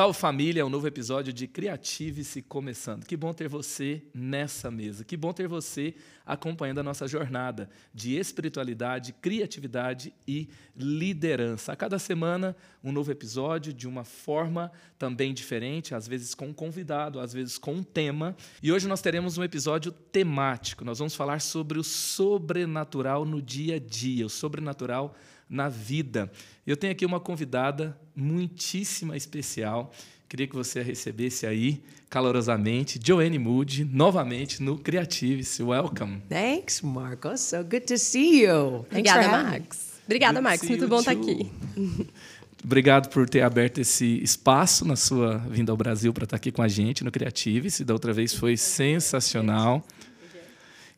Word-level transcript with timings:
Salve 0.00 0.18
família, 0.18 0.64
um 0.64 0.70
novo 0.70 0.86
episódio 0.86 1.30
de 1.30 1.46
Criative-se 1.46 2.40
começando. 2.40 3.04
Que 3.04 3.14
bom 3.14 3.34
ter 3.34 3.48
você 3.48 4.02
nessa 4.14 4.70
mesa. 4.70 5.04
Que 5.04 5.14
bom 5.14 5.30
ter 5.30 5.46
você 5.46 5.94
acompanhando 6.24 6.78
a 6.78 6.82
nossa 6.82 7.06
jornada 7.06 7.68
de 7.92 8.16
espiritualidade, 8.16 9.12
criatividade 9.12 10.14
e 10.26 10.48
liderança. 10.74 11.74
A 11.74 11.76
cada 11.76 11.98
semana, 11.98 12.56
um 12.82 12.92
novo 12.92 13.12
episódio 13.12 13.74
de 13.74 13.86
uma 13.86 14.02
forma 14.02 14.72
também 14.98 15.34
diferente, 15.34 15.94
às 15.94 16.08
vezes 16.08 16.34
com 16.34 16.46
um 16.46 16.54
convidado, 16.54 17.20
às 17.20 17.34
vezes 17.34 17.58
com 17.58 17.74
um 17.74 17.82
tema. 17.82 18.34
E 18.62 18.72
hoje 18.72 18.88
nós 18.88 19.02
teremos 19.02 19.36
um 19.36 19.44
episódio 19.44 19.92
temático. 19.92 20.82
Nós 20.82 20.98
vamos 20.98 21.14
falar 21.14 21.42
sobre 21.42 21.78
o 21.78 21.84
sobrenatural 21.84 23.26
no 23.26 23.42
dia 23.42 23.76
a 23.76 23.78
dia, 23.78 24.24
o 24.24 24.30
sobrenatural 24.30 25.14
na 25.50 25.68
vida. 25.68 26.30
Eu 26.64 26.76
tenho 26.76 26.92
aqui 26.92 27.04
uma 27.04 27.18
convidada 27.18 27.98
muitíssima 28.14 29.16
especial. 29.16 29.92
Queria 30.28 30.46
que 30.46 30.54
você 30.54 30.80
a 30.80 30.82
recebesse 30.84 31.44
aí 31.44 31.82
calorosamente. 32.08 33.00
Joanne 33.04 33.38
Moody, 33.38 33.84
novamente 33.84 34.62
no 34.62 34.78
Creatives. 34.78 35.58
Welcome. 35.58 36.22
Thanks, 36.28 36.80
Marcos. 36.82 37.40
So 37.40 37.64
good 37.64 37.80
to 37.80 37.98
see 37.98 38.44
you. 38.44 38.86
Obrigada, 38.88 39.28
Max. 39.28 40.00
Obrigada, 40.04 40.40
Max. 40.40 40.62
Muito 40.68 40.86
bom 40.86 41.00
estar 41.00 41.12
aqui. 41.12 41.50
Obrigado 42.62 43.08
por 43.08 43.28
ter 43.28 43.40
aberto 43.40 43.78
esse 43.78 44.22
espaço 44.22 44.84
na 44.84 44.94
sua 44.94 45.38
vinda 45.38 45.72
ao 45.72 45.76
Brasil 45.76 46.12
para 46.12 46.24
estar 46.24 46.36
aqui 46.36 46.52
com 46.52 46.62
a 46.62 46.68
gente 46.68 47.02
no 47.02 47.10
Creatives. 47.10 47.80
Da 47.80 47.94
outra 47.94 48.12
vez 48.12 48.34
foi 48.34 48.56
sensacional. 48.56 49.84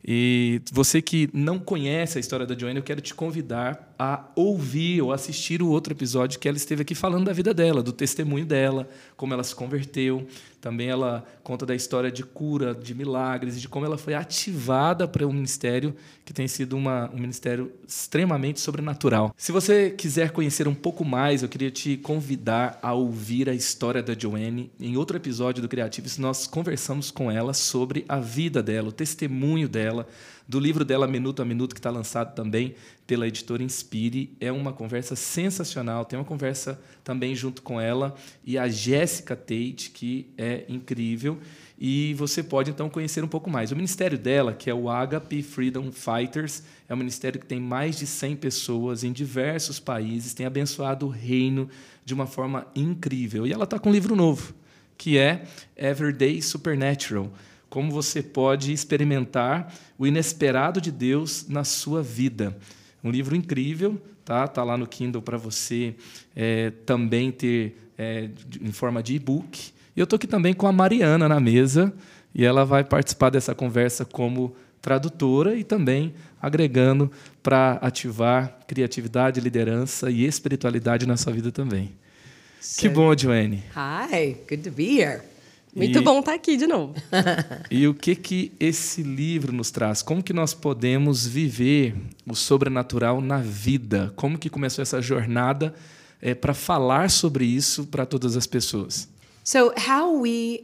E 0.05 0.61
você 0.71 1.01
que 1.01 1.29
não 1.33 1.57
conhece 1.57 2.17
a 2.17 2.21
história 2.21 2.45
da 2.45 2.57
Joanne, 2.57 2.77
eu 2.77 2.83
quero 2.83 2.99
te 2.99 3.13
convidar 3.13 3.92
a 4.03 4.25
ouvir 4.35 5.01
ou 5.01 5.13
assistir 5.13 5.61
o 5.61 5.69
outro 5.69 5.93
episódio 5.93 6.37
que 6.37 6.45
ela 6.45 6.57
esteve 6.57 6.81
aqui 6.81 6.93
falando 6.93 7.23
da 7.23 7.31
vida 7.31 7.53
dela, 7.53 7.81
do 7.81 7.93
testemunho 7.93 8.45
dela, 8.45 8.89
como 9.15 9.33
ela 9.33 9.45
se 9.45 9.55
converteu. 9.55 10.27
Também 10.59 10.89
ela 10.89 11.25
conta 11.41 11.65
da 11.65 11.73
história 11.73 12.11
de 12.11 12.21
cura, 12.23 12.73
de 12.73 12.93
milagres, 12.93 13.61
de 13.61 13.67
como 13.69 13.85
ela 13.85 13.97
foi 13.97 14.13
ativada 14.13 15.07
para 15.07 15.25
um 15.25 15.31
ministério 15.31 15.95
que 16.25 16.33
tem 16.33 16.49
sido 16.49 16.75
uma, 16.75 17.09
um 17.13 17.17
ministério 17.17 17.71
extremamente 17.87 18.59
sobrenatural. 18.59 19.33
Se 19.37 19.53
você 19.53 19.89
quiser 19.89 20.31
conhecer 20.31 20.67
um 20.67 20.75
pouco 20.75 21.05
mais, 21.05 21.41
eu 21.41 21.49
queria 21.49 21.71
te 21.71 21.95
convidar 21.95 22.79
a 22.81 22.93
ouvir 22.93 23.49
a 23.49 23.53
história 23.53 24.03
da 24.03 24.13
Joanne. 24.17 24.69
Em 24.79 24.97
outro 24.97 25.15
episódio 25.15 25.61
do 25.61 25.69
Creatives, 25.69 26.17
nós 26.17 26.45
conversamos 26.45 27.09
com 27.09 27.31
ela 27.31 27.53
sobre 27.53 28.03
a 28.07 28.19
vida 28.19 28.61
dela, 28.61 28.89
o 28.89 28.93
testemunho 28.93 29.69
dela, 29.69 30.07
do 30.47 30.59
livro 30.59 30.83
dela 30.83 31.07
Minuto 31.07 31.41
a 31.41 31.45
Minuto, 31.45 31.73
que 31.73 31.79
está 31.79 31.89
lançado 31.89 32.35
também 32.35 32.75
pela 33.05 33.27
editora 33.27 33.63
Inspire. 33.63 34.35
É 34.39 34.51
uma 34.51 34.73
conversa 34.73 35.15
sensacional. 35.15 36.05
Tem 36.05 36.17
uma 36.17 36.25
conversa 36.25 36.79
também 37.03 37.35
junto 37.35 37.61
com 37.61 37.79
ela 37.79 38.15
e 38.45 38.57
a 38.57 38.67
Jéssica 38.67 39.35
Tate, 39.35 39.91
que 39.93 40.27
é 40.37 40.63
incrível. 40.69 41.37
E 41.77 42.13
você 42.13 42.41
pode 42.41 42.71
então 42.71 42.89
conhecer 42.89 43.23
um 43.23 43.27
pouco 43.27 43.49
mais. 43.49 43.71
O 43.71 43.75
ministério 43.75 44.17
dela, 44.17 44.53
que 44.53 44.69
é 44.69 44.73
o 44.73 44.89
Agape 44.89 45.43
Freedom 45.43 45.91
Fighters, 45.91 46.63
é 46.87 46.93
um 46.93 46.97
ministério 46.97 47.39
que 47.39 47.45
tem 47.45 47.59
mais 47.59 47.97
de 47.97 48.07
100 48.07 48.37
pessoas 48.37 49.03
em 49.03 49.11
diversos 49.11 49.79
países, 49.79 50.33
tem 50.33 50.45
abençoado 50.45 51.07
o 51.07 51.09
reino 51.09 51.69
de 52.05 52.13
uma 52.13 52.25
forma 52.25 52.67
incrível. 52.75 53.45
E 53.45 53.51
ela 53.51 53.65
está 53.65 53.77
com 53.79 53.89
um 53.89 53.93
livro 53.93 54.15
novo, 54.15 54.53
que 54.97 55.17
é 55.17 55.43
Everyday 55.75 56.41
Supernatural 56.41 57.31
como 57.73 57.91
você 57.91 58.21
pode 58.21 58.71
experimentar 58.71 59.73
o 59.97 60.05
inesperado 60.05 60.79
de 60.79 60.91
Deus 60.91 61.47
na 61.49 61.63
sua 61.63 62.03
vida. 62.03 62.55
Um 63.03 63.11
livro 63.11 63.35
incrível, 63.35 64.01
tá? 64.23 64.47
Tá 64.47 64.63
lá 64.63 64.77
no 64.77 64.87
Kindle 64.87 65.21
para 65.21 65.37
você 65.37 65.95
é, 66.35 66.71
também 66.85 67.31
ter 67.31 67.77
é, 67.97 68.29
em 68.61 68.71
forma 68.71 69.03
de 69.03 69.15
e-book. 69.15 69.71
E 69.95 69.99
eu 69.99 70.05
estou 70.05 70.17
aqui 70.17 70.27
também 70.27 70.53
com 70.53 70.67
a 70.67 70.71
Mariana 70.71 71.27
na 71.27 71.39
mesa 71.39 71.93
e 72.33 72.43
ela 72.43 72.65
vai 72.65 72.83
participar 72.83 73.29
dessa 73.29 73.53
conversa 73.53 74.05
como 74.05 74.55
tradutora 74.81 75.55
e 75.55 75.63
também 75.63 76.13
agregando 76.41 77.11
para 77.41 77.73
ativar 77.81 78.59
criatividade, 78.67 79.39
liderança 79.39 80.09
e 80.09 80.25
espiritualidade 80.25 81.05
na 81.05 81.15
sua 81.15 81.31
vida 81.31 81.51
também. 81.51 81.91
So, 82.59 82.79
que 82.79 82.89
bom, 82.89 83.15
Joanne. 83.15 83.63
Hi, 83.75 84.37
good 84.47 84.63
to 84.63 84.71
be 84.71 84.99
here. 84.99 85.32
Muito 85.75 85.99
e, 85.99 86.01
bom 86.01 86.19
estar 86.19 86.33
aqui 86.33 86.55
de 86.55 86.67
novo. 86.67 86.93
e 87.71 87.87
o 87.87 87.93
que 87.93 88.15
que 88.15 88.51
esse 88.59 89.01
livro 89.01 89.51
nos 89.51 89.71
traz? 89.71 90.03
Como 90.03 90.21
que 90.21 90.33
nós 90.33 90.53
podemos 90.53 91.25
viver 91.25 91.95
o 92.27 92.35
sobrenatural 92.35 93.19
na 93.19 93.39
vida? 93.39 94.13
Como 94.15 94.37
que 94.37 94.49
começou 94.49 94.83
essa 94.83 95.01
jornada 95.01 95.73
é, 96.21 96.35
para 96.35 96.53
falar 96.53 97.09
sobre 97.09 97.45
isso 97.45 97.87
para 97.87 98.05
todas 98.05 98.37
as 98.37 98.45
pessoas? 98.45 99.09
So 99.43 99.73
how 99.89 100.21
we 100.21 100.63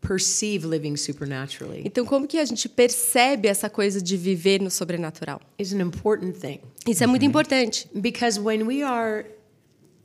perceive 0.00 0.66
living 0.66 0.96
supernaturally. 0.96 1.82
Então 1.84 2.04
como 2.04 2.26
que 2.26 2.38
a 2.38 2.44
gente 2.44 2.68
percebe 2.68 3.48
essa 3.48 3.68
coisa 3.68 4.00
de 4.00 4.16
viver 4.16 4.60
no 4.60 4.70
sobrenatural? 4.70 5.40
Is 5.58 5.72
an 5.72 5.80
important 5.80 6.38
thing. 6.38 6.60
Isso 6.86 7.02
é 7.02 7.06
muito 7.06 7.24
importante. 7.24 7.88
Because 7.92 8.38
when 8.38 8.62
we 8.64 8.82
are 8.82 9.26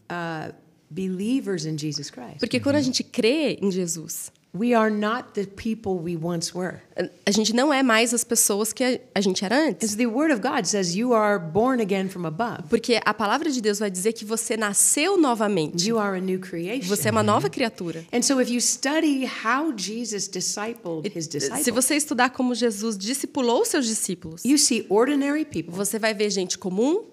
uh, 0.10 0.54
believers 0.90 1.66
in 1.66 1.78
Jesus 1.78 2.10
Christ. 2.10 2.40
Porque 2.40 2.60
quando 2.60 2.78
a 2.78 2.82
gente 2.82 3.04
crê 3.04 3.60
em 3.62 3.72
Jesus, 3.72 4.32
We 4.52 4.74
are 4.74 4.90
not 4.90 5.34
the 5.36 5.46
people 5.46 6.00
we 6.00 6.18
once 6.18 6.58
were. 6.58 6.82
A 7.24 7.30
gente 7.30 7.54
não 7.54 7.72
é 7.72 7.84
mais 7.84 8.16
as 8.16 8.24
pessoas 8.24 8.74
que 8.74 9.00
a 9.14 9.22
gente 9.22 9.46
era 9.46 9.56
antes. 9.68 9.96
the 9.96 10.08
word 10.08 10.34
of 10.34 10.42
God 10.42 10.66
says 10.66 10.96
you 10.96 11.14
are 11.14 11.38
born 11.38 11.80
again 11.80 12.10
from 12.10 12.26
above. 12.26 12.64
Porque 12.68 13.00
a 13.06 13.14
palavra 13.14 13.52
de 13.52 13.62
Deus 13.62 13.78
vai 13.78 13.92
dizer 13.92 14.14
que 14.14 14.26
você 14.26 14.58
nasceu 14.58 15.18
novamente. 15.18 15.88
You 15.88 16.00
are 16.00 16.18
a 16.18 16.22
new 16.22 16.40
creation. 16.40 16.88
Você 16.88 17.10
é 17.10 17.12
uma 17.12 17.22
nova 17.22 17.48
criatura. 17.48 18.04
And 18.12 18.24
so 18.24 18.42
if 18.42 18.50
you 18.50 18.60
study 18.60 19.24
how 19.26 19.72
Jesus 19.78 20.28
discipled 20.28 21.06
his 21.16 21.28
disciples. 21.28 21.64
Se 21.64 21.70
você 21.70 21.96
estudar 21.96 22.32
como 22.32 22.56
Jesus 22.56 22.98
discipulou 22.98 23.64
seus 23.66 23.86
discípulos. 23.86 24.44
You 24.44 24.58
see 24.58 24.84
ordinary 24.90 25.46
people. 25.46 25.76
Você 25.76 26.00
vai 26.00 26.16
ver 26.16 26.32
gente 26.32 26.58
comum, 26.58 27.04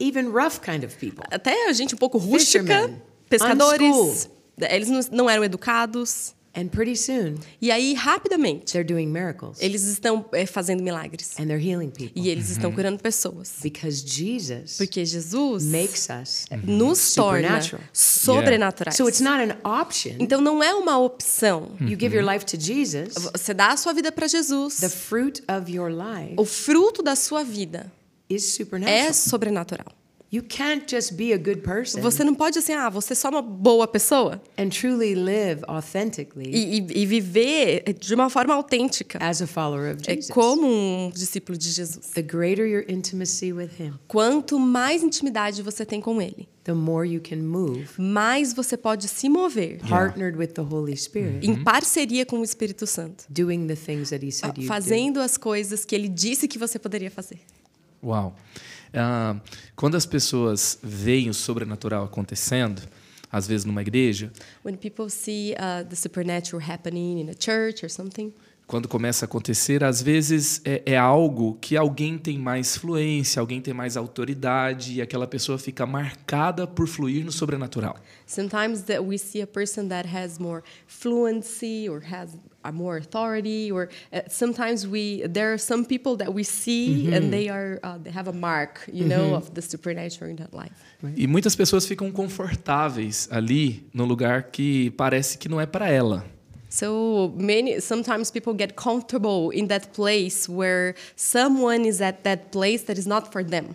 even 0.00 0.30
rough 0.30 0.58
kind 0.60 0.82
of 0.82 0.96
people. 0.96 1.24
Até 1.30 1.72
gente 1.74 1.94
um 1.94 1.98
pouco 1.98 2.18
rústica, 2.18 2.64
Fishermen, 2.64 3.02
pescadores. 3.28 4.28
Eles 4.58 5.08
não 5.10 5.30
eram 5.30 5.44
educados. 5.44 6.34
And 6.52 6.66
pretty 6.68 6.96
soon, 6.96 7.36
e 7.62 7.70
aí 7.70 7.94
rapidamente, 7.94 8.72
they're 8.72 8.84
doing 8.84 9.06
miracles. 9.06 9.58
Eles 9.60 9.84
estão 9.84 10.24
é, 10.32 10.44
fazendo 10.46 10.82
milagres. 10.82 11.38
And 11.38 11.46
they're 11.46 11.64
healing 11.64 11.90
people. 11.90 12.20
E 12.20 12.28
eles 12.28 12.50
estão 12.50 12.72
curando 12.72 12.98
pessoas. 13.00 13.54
Because 13.62 14.04
Jesus 14.04 14.76
Porque 14.76 15.04
Jesus 15.04 15.64
makes 15.64 16.08
us 16.10 16.46
nos 16.64 17.14
torna 17.14 17.60
sobrenaturais. 17.92 18.96
So 18.96 19.08
it's 19.08 19.20
not 19.20 19.40
an 19.40 19.58
option. 19.64 20.16
Então 20.18 20.40
não 20.40 20.60
é 20.60 20.74
uma 20.74 20.98
opção. 20.98 21.76
You 21.80 21.96
give 21.96 22.14
your 22.14 22.24
life 22.24 22.44
to 22.46 22.60
Jesus. 22.60 23.14
Você 23.14 23.54
dá 23.54 23.68
a 23.72 23.76
sua 23.76 23.92
vida 23.92 24.10
para 24.10 24.26
Jesus. 24.26 24.78
The 24.80 24.88
fruit 24.88 25.42
of 25.48 25.70
your 25.70 25.90
life 25.90 26.34
o 26.36 26.44
fruto 26.44 27.02
da 27.02 27.14
sua 27.14 27.44
vida 27.44 27.92
is 28.28 28.44
supernatural. 28.44 29.08
é 29.08 29.12
sobrenatural. 29.12 29.99
You 30.32 30.44
can't 30.44 30.88
just 30.88 31.14
be 31.14 31.32
a 31.32 31.36
good 31.36 31.62
person. 31.62 32.00
Você 32.02 32.22
não 32.22 32.36
pode 32.36 32.56
assim, 32.56 32.72
ah, 32.72 32.88
você 32.88 33.14
é 33.14 33.16
só 33.16 33.30
uma 33.30 33.42
boa 33.42 33.88
pessoa. 33.88 34.40
And 34.56 34.68
truly 34.68 35.16
live 35.16 35.62
authentically. 35.66 36.48
E, 36.54 36.78
e, 36.78 37.02
e 37.02 37.06
viver 37.06 37.82
de 37.98 38.14
uma 38.14 38.30
forma 38.30 38.54
autêntica. 38.54 39.18
As 39.20 39.42
a 39.42 39.46
follower 39.48 39.92
of 39.96 40.04
Jesus. 40.04 40.30
É 40.30 40.32
como 40.32 40.68
um 40.68 41.10
discípulo 41.10 41.58
de 41.58 41.70
Jesus. 41.72 42.06
The 42.14 42.22
greater 42.22 42.64
your 42.64 42.84
intimacy 42.88 43.52
with 43.52 43.70
him. 43.76 43.94
Quanto 44.06 44.56
mais 44.56 45.02
intimidade 45.02 45.62
você 45.62 45.84
tem 45.84 46.00
com 46.00 46.22
ele. 46.22 46.48
The 46.62 46.74
more 46.74 47.08
you 47.08 47.20
can 47.20 47.38
move. 47.38 47.88
Mais 47.98 48.52
você 48.52 48.76
pode 48.76 49.08
se 49.08 49.28
mover. 49.28 49.80
Partnered 49.88 50.38
with 50.38 50.48
the 50.48 50.62
Holy 50.62 50.96
Spirit. 50.96 51.44
Em 51.44 51.64
parceria 51.64 52.24
com 52.24 52.38
o 52.38 52.44
Espírito 52.44 52.86
Santo. 52.86 53.24
Doing 53.28 53.66
the 53.66 53.74
things 53.74 54.10
that 54.10 54.24
he 54.24 54.30
said 54.30 54.56
you 54.56 54.68
Fazendo 54.68 55.18
as 55.18 55.36
coisas 55.36 55.84
que 55.84 55.92
ele 55.92 56.08
disse 56.08 56.46
que 56.46 56.56
você 56.56 56.78
poderia 56.78 57.10
fazer. 57.10 57.40
Uau. 58.00 58.36
Ah, 58.94 59.36
quando 59.76 59.96
as 59.96 60.06
pessoas 60.06 60.78
veem 60.82 61.28
o 61.28 61.34
sobrenatural 61.34 62.04
acontecendo, 62.04 62.82
às 63.30 63.46
vezes 63.46 63.64
numa 63.64 63.82
igreja, 63.82 64.32
when 64.64 64.76
people 64.76 65.08
see 65.08 65.54
uh, 65.54 65.84
the 65.88 65.96
supernatural 65.96 66.60
happening 66.60 67.20
in 67.20 67.30
a 67.30 67.34
church 67.34 67.84
or 67.84 67.90
something, 67.90 68.32
quando 68.70 68.86
começa 68.86 69.24
a 69.24 69.26
acontecer, 69.26 69.82
às 69.82 70.00
vezes 70.00 70.62
é, 70.64 70.80
é, 70.86 70.96
algo 70.96 71.58
que 71.60 71.76
alguém 71.76 72.16
tem 72.16 72.38
mais 72.38 72.76
fluência, 72.76 73.40
alguém 73.40 73.60
tem 73.60 73.74
mais 73.74 73.96
autoridade 73.96 74.94
e 74.94 75.02
aquela 75.02 75.26
pessoa 75.26 75.58
fica 75.58 75.84
marcada 75.84 76.68
por 76.68 76.86
fluir 76.86 77.24
no 77.24 77.32
sobrenatural. 77.32 77.96
Sometimes 78.28 78.82
that 78.82 79.00
we 79.00 79.18
see 79.18 79.42
a 79.42 79.46
person 79.46 79.88
that 79.88 80.08
has 80.08 80.38
more 80.38 80.62
fluency 80.86 81.88
or 81.88 82.00
has 82.00 82.36
a 82.64 82.72
more 82.72 82.98
authority 82.98 83.70
or 83.72 83.88
uh, 84.12 84.20
sometimes 84.28 84.86
we 84.86 85.26
there 85.26 85.52
are 85.52 85.58
some 85.58 85.84
people 85.84 86.16
that 86.16 86.32
we 86.32 86.44
see 86.44 86.88
mm 86.88 87.06
-hmm. 87.06 87.16
and 87.16 87.30
they 87.30 87.48
are 87.48 87.80
uh, 87.82 87.98
they 88.02 88.12
have 88.12 88.28
a 88.28 88.32
mark, 88.32 88.80
you 88.92 89.04
mm 89.04 89.10
-hmm. 89.10 89.16
know, 89.16 89.36
of 89.36 89.50
the 89.50 89.62
supernatural 89.62 90.30
in 90.30 90.36
that 90.36 90.52
life. 90.52 90.74
E 91.16 91.26
muitas 91.26 91.56
pessoas 91.56 91.86
ficam 91.86 92.12
confortáveis 92.12 93.28
ali 93.30 93.82
no 93.94 94.04
lugar 94.04 94.50
que 94.52 94.90
parece 94.90 95.38
que 95.38 95.48
não 95.48 95.60
é 95.60 95.66
para 95.66 95.88
ela. 95.88 96.24
So 96.68 97.34
many 97.36 97.80
sometimes 97.80 98.30
people 98.30 98.54
get 98.56 98.74
comfortable 98.74 99.50
in 99.52 99.66
that 99.66 99.88
place 99.88 100.48
where 100.48 100.94
someone 101.16 101.88
is 101.88 102.00
at 102.00 102.22
that 102.22 102.50
place 102.52 102.84
that 102.84 102.98
is 102.98 103.06
not 103.06 103.32
for 103.32 103.44
them. 103.44 103.74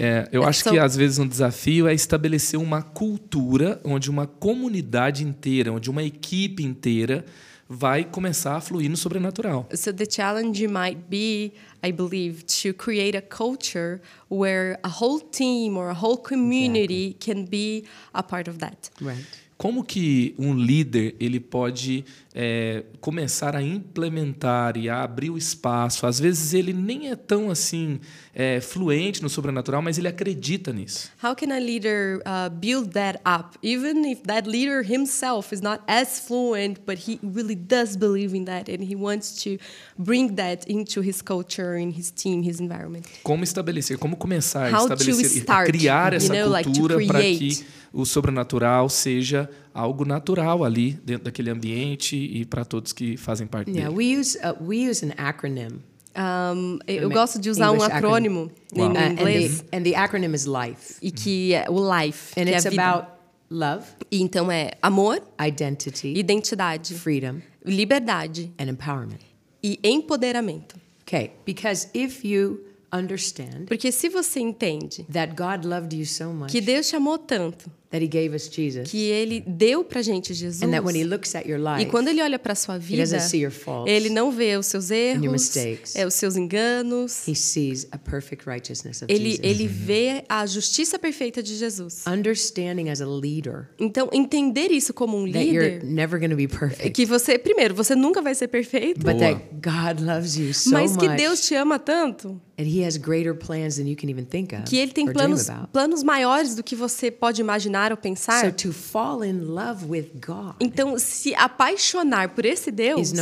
É, 0.00 0.28
eu 0.32 0.44
acho 0.44 0.62
So- 0.62 0.70
que 0.70 0.78
às 0.78 0.96
vezes 0.96 1.18
um 1.18 1.26
desafio 1.26 1.88
é 1.88 1.94
estabelecer 1.94 2.58
uma 2.58 2.82
cultura 2.82 3.80
onde 3.84 4.08
uma 4.08 4.26
comunidade 4.26 5.24
inteira, 5.24 5.72
onde 5.72 5.90
uma 5.90 6.02
equipe 6.02 6.62
inteira 6.62 7.24
vai 7.72 8.04
começar 8.04 8.56
a 8.56 8.60
fluir 8.60 8.90
no 8.90 8.96
sobrenatural. 8.96 9.66
So 9.74 9.92
the 9.92 10.06
challenge 10.06 10.66
might 10.66 11.00
be, 11.08 11.52
I 11.82 11.90
believe, 11.90 12.44
to 12.62 12.74
create 12.74 13.16
a 13.16 13.22
culture 13.22 14.00
where 14.30 14.78
a 14.84 14.88
whole 14.88 15.20
team 15.20 15.76
or 15.76 15.88
a 15.88 15.94
whole 15.94 16.18
community 16.18 17.16
can 17.18 17.44
be 17.46 17.84
a 18.12 18.22
part 18.22 18.48
of 18.48 18.58
that. 18.58 18.90
Right. 19.00 19.26
Como 19.56 19.84
que 19.84 20.34
um 20.38 20.54
líder 20.54 21.14
ele 21.20 21.38
pode 21.38 22.04
é, 22.34 22.84
começar 23.00 23.54
a 23.54 23.62
implementar 23.62 24.76
e 24.76 24.88
a 24.88 25.02
abrir 25.02 25.30
o 25.30 25.36
espaço? 25.36 26.06
Às 26.06 26.18
vezes 26.18 26.54
ele 26.54 26.72
nem 26.72 27.10
é 27.10 27.16
tão 27.16 27.50
assim 27.50 28.00
é, 28.34 28.60
fluente 28.60 29.22
no 29.22 29.28
sobrenatural, 29.28 29.82
mas 29.82 29.98
ele 29.98 30.08
acredita 30.08 30.72
nisso. 30.72 31.10
How 31.22 31.34
can 31.34 31.54
a 31.54 31.58
leader 31.58 32.22
uh, 32.26 32.50
build 32.50 32.90
that 32.92 33.20
up, 33.26 33.58
even 33.62 34.10
if 34.10 34.22
that 34.22 34.48
leader 34.48 34.82
himself 34.82 35.54
is 35.54 35.60
not 35.60 35.82
as 35.86 36.20
fluent, 36.20 36.80
but 36.86 36.98
he 37.08 37.18
really 37.22 37.54
does 37.54 37.96
believe 37.96 38.36
in 38.36 38.44
that 38.44 38.70
and 38.70 38.82
he 38.82 38.96
wants 38.96 39.42
to 39.42 39.58
bring 39.98 40.34
that 40.36 40.70
into 40.70 41.02
his 41.02 41.20
culture, 41.20 41.78
in 41.78 41.90
his 41.90 42.10
team, 42.10 42.42
his 42.42 42.60
environment? 42.60 43.04
Como 43.22 43.44
estabelecer? 43.44 43.98
Como 43.98 44.16
começar 44.16 44.72
a 44.72 44.78
How 44.82 44.88
to 44.88 44.94
estabelecer, 44.94 45.26
a 45.26 45.40
start, 45.40 45.66
criar 45.70 46.12
you 46.12 46.16
essa 46.16 46.32
know, 46.32 46.50
like 46.50 46.70
to 46.70 46.80
cultura 46.80 47.06
para 47.06 47.18
create. 47.18 47.56
que 47.56 47.66
o 47.92 48.06
sobrenatural 48.06 48.88
seja 48.88 49.50
algo 49.74 50.04
natural 50.04 50.64
ali 50.64 50.92
dentro 51.04 51.24
daquele 51.24 51.50
ambiente 51.50 52.16
e 52.16 52.44
para 52.44 52.64
todos 52.64 52.92
que 52.92 53.16
fazem 53.16 53.46
parte 53.46 53.70
Yeah, 53.70 53.90
dele. 53.94 53.96
we 54.14 54.20
use 54.20 54.38
uh, 54.38 54.54
we 54.62 54.88
use 54.90 55.04
an 55.04 55.12
acronym. 55.16 55.80
Um, 56.14 56.78
eu 56.86 57.08
gosto 57.08 57.38
de 57.40 57.48
usar 57.48 57.70
um 57.70 57.76
English 57.76 57.90
acrônimo 57.92 58.50
Wow. 58.76 58.84
em 58.86 58.92
Uh, 58.92 58.96
and, 58.98 59.12
inglês 59.12 59.60
the, 59.62 59.76
and 59.78 59.82
the 59.82 59.94
acronym 59.96 60.34
is 60.34 60.44
LIFE. 60.44 60.96
e 61.00 61.10
que 61.10 61.54
é 61.54 61.64
o 61.70 61.78
LIFE, 61.80 62.38
And 62.40 62.44
que 62.44 62.50
é 62.50 62.56
it's 62.56 62.64
vida. 62.68 62.82
about 62.82 63.08
love, 63.50 63.86
E 64.10 64.20
então 64.20 64.50
é 64.52 64.72
amor, 64.82 65.22
identity, 65.40 66.12
identidade, 66.14 66.94
freedom, 66.94 67.40
liberdade 67.64 68.52
and 68.58 68.64
empowerment. 68.68 69.20
e 69.62 69.78
empoderamento. 69.82 70.76
Okay, 71.06 71.30
because 71.46 71.88
if 71.94 72.24
you 72.24 72.60
understand 72.92 73.66
Porque 73.66 73.90
se 73.90 74.08
você 74.10 74.38
entende 74.40 75.04
that 75.10 75.34
God 75.34 75.64
loved 75.64 75.94
you 75.96 76.04
so 76.04 76.30
much 76.32 76.50
que 76.52 76.60
Deus 76.60 76.88
te 76.88 76.96
amou 76.96 77.16
tanto, 77.18 77.70
that 77.92 78.02
He 78.02 78.08
gave 78.08 78.34
us 78.34 78.48
Jesus, 78.50 78.90
que 78.90 79.10
Ele 79.10 79.40
deu 79.46 79.84
pra 79.84 80.02
gente 80.02 80.34
Jesus, 80.34 80.62
and 80.62 80.72
that 80.72 80.84
when 80.84 80.96
He 80.96 81.04
looks 81.04 81.34
at 81.34 81.46
your 81.46 81.58
e 81.58 81.78
life, 81.78 81.90
quando 81.90 82.08
Ele 82.08 82.22
olha 82.22 82.38
pra 82.38 82.54
sua 82.54 82.78
vida, 82.78 83.02
doesn't 83.02 83.20
see 83.20 83.42
your 83.42 83.52
faults 83.52 83.92
Ele 83.92 84.08
não 84.08 84.32
vê 84.32 84.56
os 84.56 84.66
seus 84.66 84.90
erros, 84.90 85.56
é, 85.94 86.06
os 86.06 86.14
seus 86.14 86.36
enganos, 86.36 87.28
He 87.28 87.34
sees 87.34 87.86
a 87.92 87.98
perfect 87.98 88.48
righteousness 88.48 89.02
of 89.02 89.12
ele, 89.12 89.32
Jesus. 89.32 89.44
ele 89.44 89.68
vê 89.68 90.24
a 90.28 90.46
justiça 90.46 90.98
perfeita 90.98 91.42
de 91.42 91.54
Jesus. 91.54 92.04
Understanding 92.06 92.88
as 92.88 93.00
a 93.00 93.06
leader. 93.06 93.68
Então, 93.78 94.08
entender 94.12 94.70
isso 94.70 94.94
como 94.94 95.16
um 95.16 95.30
that 95.30 95.44
you're 95.44 95.74
líder, 95.74 95.84
never 95.84 96.18
going 96.18 96.30
to 96.30 96.36
be 96.36 96.48
perfect, 96.48 96.90
que 96.90 97.04
você, 97.04 97.38
primeiro, 97.38 97.74
você 97.74 97.94
nunca 97.94 98.22
vai 98.22 98.34
ser 98.34 98.48
perfeito, 98.48 99.00
but 99.04 99.18
that 99.18 99.40
God 99.60 100.00
loves 100.00 100.36
you 100.36 100.54
so 100.54 100.70
mas 100.70 100.96
que 100.96 101.08
much 101.08 101.18
Deus 101.18 101.40
te 101.42 101.54
ama 101.54 101.78
tanto 101.78 102.40
and 102.58 102.66
He 102.66 102.82
has 102.82 102.96
greater 102.96 103.34
plans 103.34 103.76
than 103.76 103.86
you 103.86 103.96
can 103.96 104.08
even 104.08 104.24
think 104.24 104.52
of 104.52 104.64
que 104.64 104.78
Ele 104.78 104.92
tem 104.92 105.06
planos, 105.06 105.48
planos 105.72 106.02
maiores 106.02 106.54
do 106.54 106.62
que 106.62 106.76
você 106.76 107.10
pode 107.10 107.40
imaginar 107.40 107.81
ou 107.90 107.96
pensar. 107.96 108.44
So 108.44 108.52
to 108.52 108.72
fall 108.72 109.24
in 109.24 109.40
love 109.46 109.86
with 109.86 110.10
God 110.24 110.54
Então, 110.60 110.98
se 110.98 111.34
apaixonar 111.34 112.28
por 112.28 112.44
esse 112.44 112.70
Deus 112.70 113.12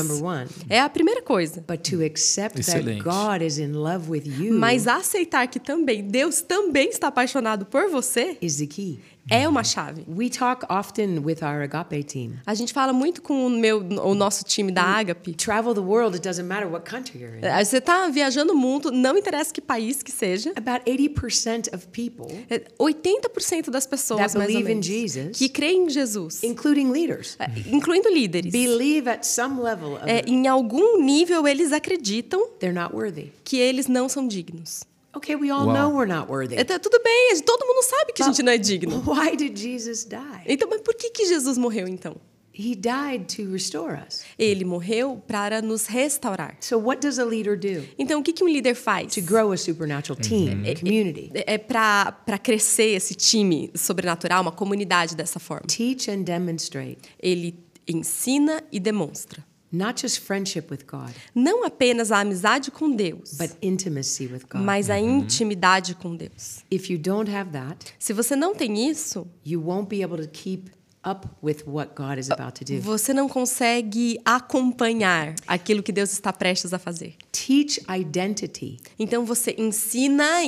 é 0.69 0.81
a 0.81 0.89
primeira 0.89 1.23
coisa. 1.23 1.65
But 1.67 1.89
to 1.89 2.05
accept 2.05 2.59
Excelente. 2.59 3.03
that 3.03 3.05
God 3.05 3.43
is 3.43 3.59
in 3.59 3.73
love 3.73 4.11
with 4.11 4.25
you 4.27 4.59
Mas 4.59 4.87
aceitar 4.87 5.47
que 5.49 5.61
também 5.61 6.03
Deus 6.03 6.43
também 6.43 6.91
está 6.91 7.09
apaixonado 7.09 7.65
por 7.65 7.89
você 7.89 8.37
is 8.43 8.57
the 8.57 8.67
key. 8.67 8.99
É 9.29 9.49
uma 9.49 9.63
chave. 9.65 10.05
We 10.09 10.29
talk 10.31 10.65
often 10.71 11.19
with 11.25 11.39
our 11.43 11.63
agape 11.63 12.03
team. 12.05 12.35
A 12.47 12.55
gente 12.55 12.73
fala 12.73 12.93
muito 12.93 13.21
com 13.23 13.47
o 13.47 13.51
meu, 13.51 13.79
o 13.79 14.15
nosso 14.15 14.45
time 14.45 14.73
da 14.73 14.83
Agape. 14.83 15.35
Travel 15.35 15.75
the 15.75 15.81
world, 15.81 16.17
it 16.17 16.27
doesn't 16.27 16.47
matter 16.47 16.69
what 16.71 16.89
country 16.89 17.21
you're 17.21 17.39
in. 17.39 17.45
Eh, 17.45 17.65
Você 17.65 17.79
está 17.79 18.09
viajando 18.09 18.53
o 18.53 18.57
mundo, 18.57 18.91
não 18.91 19.17
interessa 19.17 19.53
que 19.53 19.61
país 19.61 20.03
que 20.03 20.11
seja. 20.11 20.53
About 20.57 20.85
80% 20.91 21.75
of 21.75 21.89
people, 21.89 22.27
é 22.49 22.63
80% 22.79 23.71
das 23.71 23.87
pessoas 23.87 24.21
That 24.21 24.39
mais 24.39 24.51
believe 24.53 24.73
in 24.73 24.83
Jesus, 24.83 25.37
que 25.37 25.49
creem 25.49 25.87
em 25.87 25.91
Jesus, 25.91 26.43
including 26.43 26.91
leaders, 26.91 27.37
eh, 27.39 27.49
incluindo 27.73 28.09
líderes, 28.09 28.53
believe 28.53 29.09
at 29.09 29.25
some 29.25 29.61
level 29.61 29.95
of 29.95 30.03
eh, 30.07 30.23
em 30.27 30.47
algum 30.49 31.01
nível 31.03 31.47
eles 31.47 31.73
acreditam 31.73 32.41
they're 32.59 32.75
not 32.79 32.95
worthy. 32.95 33.33
que 33.45 33.57
eles 33.59 33.87
não 33.87 34.09
são 34.09 34.27
dignos. 34.27 34.83
Okay, 35.17 35.35
we 35.35 35.51
all 35.51 35.67
know 35.67 35.91
we're 35.91 36.07
not 36.07 36.29
worthy. 36.31 36.57
Então, 36.57 36.79
tudo 36.79 37.01
bem, 37.03 37.41
todo 37.45 37.67
mundo 37.67 37.83
sabe 37.83 38.13
que 38.13 38.23
a 38.23 38.27
gente 38.27 38.43
não 38.43 38.53
é 38.53 38.59
digno. 38.59 39.03
Why 39.07 39.37
did 39.37 39.57
Jesus 39.59 40.05
die? 40.05 40.45
Então, 40.47 40.69
mas 40.71 40.81
por 40.81 40.95
que, 40.95 41.11
que 41.11 41.27
Jesus 41.27 41.59
morreu 41.59 41.89
então? 41.89 42.17
He 42.53 42.75
died 42.75 43.27
to 43.37 43.51
restore 43.51 43.95
us. 44.07 44.23
Ele 44.39 44.65
morreu 44.65 45.23
para 45.27 45.63
nos 45.63 45.87
restaurar. 45.87 46.57
So 46.61 46.79
what 46.79 47.01
does 47.01 47.19
a 47.19 47.25
leader 47.25 47.57
do 47.59 47.89
Então, 47.99 48.21
o 48.21 48.23
que, 48.23 48.33
que 48.33 48.45
um 48.45 48.49
líder 48.49 48.75
faz? 48.75 49.15
to 49.15 49.23
grow 49.23 49.53
a 49.53 49.57
supernatural 49.57 50.19
team, 50.21 50.63
community? 50.79 51.31
É 51.35 51.57
para 51.57 52.39
crescer 52.43 52.97
esse 52.97 53.15
time 53.15 53.71
sobrenatural, 53.75 54.43
uma 54.43 54.53
comunidade 54.53 55.17
dessa 55.17 55.41
forma. 55.41 55.67
Teach 55.67 56.11
and 56.11 56.23
demonstrate 56.23 56.99
Ele 57.19 57.59
ensina 57.89 58.63
e 58.71 58.79
demonstra. 58.79 59.45
Not 59.73 60.01
just 60.01 60.21
friendship 60.21 60.71
with 60.71 60.85
God, 60.87 61.13
Não 61.35 61.65
apenas 61.65 62.11
a 62.11 62.19
amizade 62.21 62.71
com 62.71 62.91
Deus, 62.95 63.35
but 63.39 63.51
intimacy 63.63 64.27
with 64.27 64.43
God. 64.51 64.63
mas 64.63 64.91
a 64.91 64.99
intimidade 64.99 65.95
com 65.95 66.17
Deus. 66.17 66.65
If 66.71 66.91
you 66.91 66.99
don't 66.99 67.31
have 67.31 67.51
that, 67.53 67.95
Se 67.99 68.13
você 68.13 68.35
não 68.35 68.55
tem 68.55 68.89
isso, 68.91 69.27
you 69.45 69.63
won't 69.63 69.89
be 69.89 70.03
able 70.03 70.19
to 70.19 70.29
keep 70.29 70.71
up 71.07 71.27
with 71.43 71.63
what 71.67 71.95
God 71.95 72.19
is 72.19 72.31
about 72.31 72.53
to 72.59 72.65
do. 72.65 72.81
você 72.81 73.15
não 73.15 73.29
consegue 73.29 74.21
acompanhar 74.25 75.35
aquilo 75.47 75.83
que 75.83 75.93
Deus 75.93 76.13
está 76.13 76.33
prestes 76.33 76.75
a 76.75 76.79
fazer. 76.79 77.15
Teach 77.33 77.81
identity. 77.89 78.79
Então 78.99 79.25
você 79.25 79.55
ensina 79.57 80.43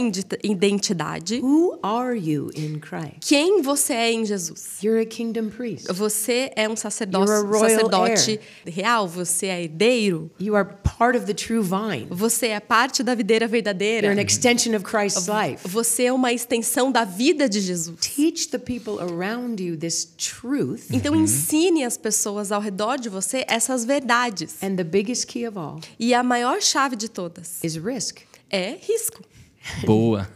identidade, 0.45 1.41
Who 1.43 1.79
are 1.83 2.19
you 2.19 2.51
in 2.55 2.79
Christ? 2.81 3.21
quem 3.21 3.63
você 3.63 3.95
é 3.95 4.13
em 4.13 4.27
Jesus. 4.27 4.83
You're 4.83 5.01
a 5.03 5.07
kingdom 5.07 5.49
priest. 5.49 5.91
Você 5.93 6.53
é 6.55 6.69
um 6.69 6.77
sacerdote 6.77 8.41
real, 8.67 9.09
você 9.09 9.47
é 9.47 9.63
herdeiro, 9.63 10.31
You 10.39 10.55
are 10.55 10.69
part 10.83 11.17
of 11.17 11.27
the 11.27 11.35
true 11.35 11.63
vine. 11.63 12.07
você 12.11 12.49
é 12.49 12.61
parte 12.61 13.03
da 13.03 13.15
videira 13.15 13.47
verdadeira. 13.47 14.09
You're 14.09 14.21
an 14.21 14.25
extension 14.25 14.75
of 14.77 14.85
Christ's 14.85 15.29
life. 15.29 15.67
Você 15.67 16.05
é 16.05 16.13
uma 16.13 16.33
extensão 16.33 16.93
da 16.93 17.05
vida 17.05 17.49
de 17.49 17.61
Jesus. 17.61 17.99
Teach 18.01 18.49
the 18.49 18.59
people 18.59 18.99
around 19.01 19.63
you 19.63 19.77
this 19.77 20.13
truth. 20.43 20.83
Então 20.93 21.15
ensine 21.17 21.85
as 21.85 21.97
pessoas 21.97 22.53
ao 22.53 22.61
redor 22.61 22.99
de 22.99 23.09
você 23.09 23.45
essas 23.49 23.85
verdades. 23.85 24.63
And 24.63 24.77
the 24.77 24.85
biggest 24.85 25.27
key 25.27 25.47
of 25.47 25.57
all 25.57 25.81
E 25.99 26.13
a 26.13 26.23
maior 26.23 26.61
chave 26.61 26.97
de 26.97 27.09
todas 27.09 27.63
is 27.65 27.77
risk. 27.77 28.19
é 28.51 28.77
risco. 28.81 29.23
Boa. 29.87 30.29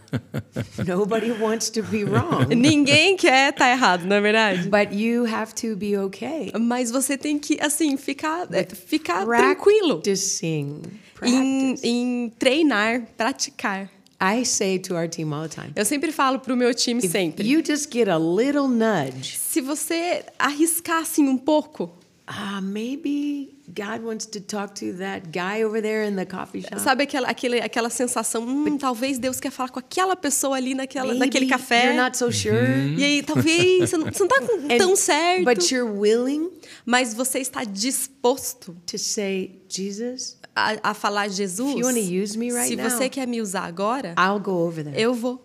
Nobody 0.86 1.32
wants 1.32 1.68
to 1.70 1.82
be 1.82 2.04
wrong, 2.04 2.46
Ninguém 2.54 3.16
quer 3.16 3.50
estar 3.50 3.68
errado, 3.70 4.04
não 4.04 4.14
é 4.16 4.20
verdade? 4.20 4.68
but 4.68 4.92
you 4.92 5.26
have 5.26 5.52
to 5.54 5.74
be 5.76 5.96
okay. 5.98 6.52
Mas 6.58 6.92
você 6.92 7.18
tem 7.18 7.36
que 7.38 7.58
assim 7.60 7.96
ficar 7.96 8.46
é, 8.52 8.64
ficar 8.64 9.26
tranquilo 9.26 9.94
Practicing. 10.00 10.80
em, 11.22 11.34
Practice. 11.74 11.86
em 11.88 12.32
treinar, 12.38 13.02
praticar. 13.16 13.90
I 14.18 14.44
say 14.44 14.78
to 14.78 14.94
our 14.96 15.08
team 15.08 15.32
all 15.32 15.46
the 15.48 15.54
time 15.54 15.72
Eu 15.76 15.84
sempre 15.84 16.10
falo 16.10 16.38
pro 16.38 16.56
meu 16.56 16.72
time 16.74 17.00
if 17.04 17.10
sempre. 17.12 17.46
you 17.46 17.62
just 17.62 17.90
get 17.92 18.08
a 18.08 18.16
little 18.16 18.66
nudge, 18.68 19.36
Se 19.36 19.60
você 19.60 20.24
arriscar 20.38 21.02
assim 21.02 21.28
um 21.28 21.36
pouco, 21.36 21.90
ah, 22.28 22.60
maybe 22.60 23.56
God 23.68 24.02
wants 24.04 24.26
to 24.26 24.40
talk 24.40 24.74
to 24.80 24.92
that 24.98 25.28
guy 25.32 25.62
over 25.62 25.80
there 25.80 26.04
in 26.08 26.16
the 26.16 26.24
coffee 26.24 26.62
shop. 26.62 26.78
sabe 26.80 27.04
aquela, 27.04 27.28
aquele, 27.28 27.60
aquela 27.60 27.88
sensação, 27.90 28.42
hum, 28.42 28.76
talvez 28.78 29.18
Deus 29.18 29.38
quer 29.40 29.50
falar 29.50 29.68
com 29.68 29.78
aquela 29.78 30.16
pessoa 30.16 30.56
ali 30.56 30.74
naquela, 30.74 31.08
Maybe 31.08 31.20
naquele 31.20 31.46
café. 31.46 31.86
You're 31.86 32.02
not 32.02 32.16
so 32.16 32.30
sure. 32.32 32.94
E 32.96 33.04
aí, 33.04 33.22
talvez 33.22 33.90
você 33.90 33.96
não, 33.96 34.06
você 34.06 34.18
não 34.20 34.28
tá 34.28 34.36
And- 34.70 34.78
tão 34.78 34.96
certo, 34.96 35.44
But 35.44 35.70
you're 35.70 35.90
willing 35.90 36.50
mas 36.84 37.14
você 37.14 37.38
está 37.40 37.64
disposto 37.64 38.76
to 38.86 38.98
say, 38.98 39.62
Jesus, 39.68 40.36
a, 40.54 40.90
a 40.90 40.94
falar 40.94 41.28
Jesus. 41.28 41.70
If 41.72 41.78
you 41.78 41.86
wanna 41.86 41.98
use 42.00 42.36
me 42.38 42.52
right 42.52 42.68
se 42.68 42.76
now, 42.76 42.88
você 42.88 43.08
quer 43.08 43.26
me 43.26 43.40
usar 43.40 43.64
agora, 43.64 44.14
I'll 44.18 44.40
go 44.40 44.52
over 44.66 44.82
there. 44.84 45.00
eu 45.00 45.12
vou. 45.14 45.42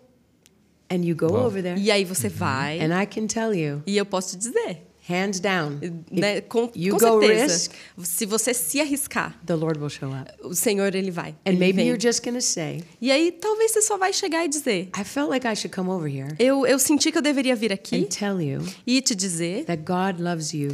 and 0.90 1.04
you 1.04 1.14
go 1.16 1.28
Wow. 1.28 1.46
over 1.46 1.62
there. 1.62 1.80
E 1.80 1.90
aí 1.90 2.04
você 2.04 2.28
vai. 2.28 2.78
And 2.80 2.92
I 3.00 3.06
can 3.06 3.26
tell 3.26 3.54
you, 3.54 3.82
E 3.86 3.96
eu 3.96 4.04
posso 4.06 4.30
te 4.30 4.36
dizer, 4.38 4.86
hands 5.08 5.40
down, 5.40 5.78
né, 6.10 6.38
if 6.38 6.42
com, 6.42 6.70
you 6.74 6.96
com 6.96 6.98
go 6.98 7.20
certeza, 7.20 7.52
risk, 7.54 7.72
se 8.04 8.24
você 8.26 8.54
se 8.54 8.80
arriscar, 8.80 9.36
the 9.44 9.54
Lord 9.54 9.78
will 9.80 9.88
show 9.90 10.10
up. 10.10 10.30
o 10.42 10.54
Senhor 10.54 10.94
ele 10.94 11.10
vai. 11.10 11.30
And 11.44 11.50
ele 11.50 11.58
maybe 11.58 11.76
vem. 11.78 11.86
you're 11.88 12.00
just 12.00 12.22
to 12.36 12.42
say, 12.42 12.84
E 13.00 13.10
aí 13.10 13.32
talvez 13.32 13.72
você 13.72 13.82
só 13.82 13.98
vai 13.98 14.12
chegar 14.12 14.44
e 14.44 14.48
dizer, 14.48 14.88
I 14.96 15.04
felt 15.04 15.28
like 15.30 15.46
I 15.46 15.54
should 15.56 15.74
come 15.74 15.90
over 15.90 16.08
here 16.08 16.34
eu, 16.38 16.66
eu 16.66 16.78
senti 16.78 17.10
que 17.10 17.18
eu 17.18 17.22
deveria 17.22 17.56
vir 17.56 17.72
aqui 17.72 17.96
and 17.96 18.04
tell 18.04 18.40
you 18.40 18.62
e 18.86 19.00
te 19.00 19.14
dizer 19.14 19.64
that 19.64 19.82
God 19.82 20.20
loves 20.20 20.52
you. 20.52 20.70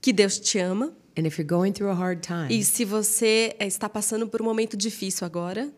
que 0.00 0.12
Deus 0.12 0.38
te 0.38 0.58
ama. 0.58 0.92
And 1.18 1.26
if 1.26 1.38
you're 1.38 1.46
going 1.46 1.72
through 1.72 1.90
a 1.90 1.94
hard 1.94 2.20
time, 2.22 2.48
E 2.48 2.64
se 2.64 2.84
você 2.86 3.54
eh, 3.58 3.66
está 3.66 3.86
passando 3.88 4.26
por 4.26 4.40
um 4.40 4.44
momento 4.46 4.76
difícil 4.78 5.26
agora, 5.26 5.70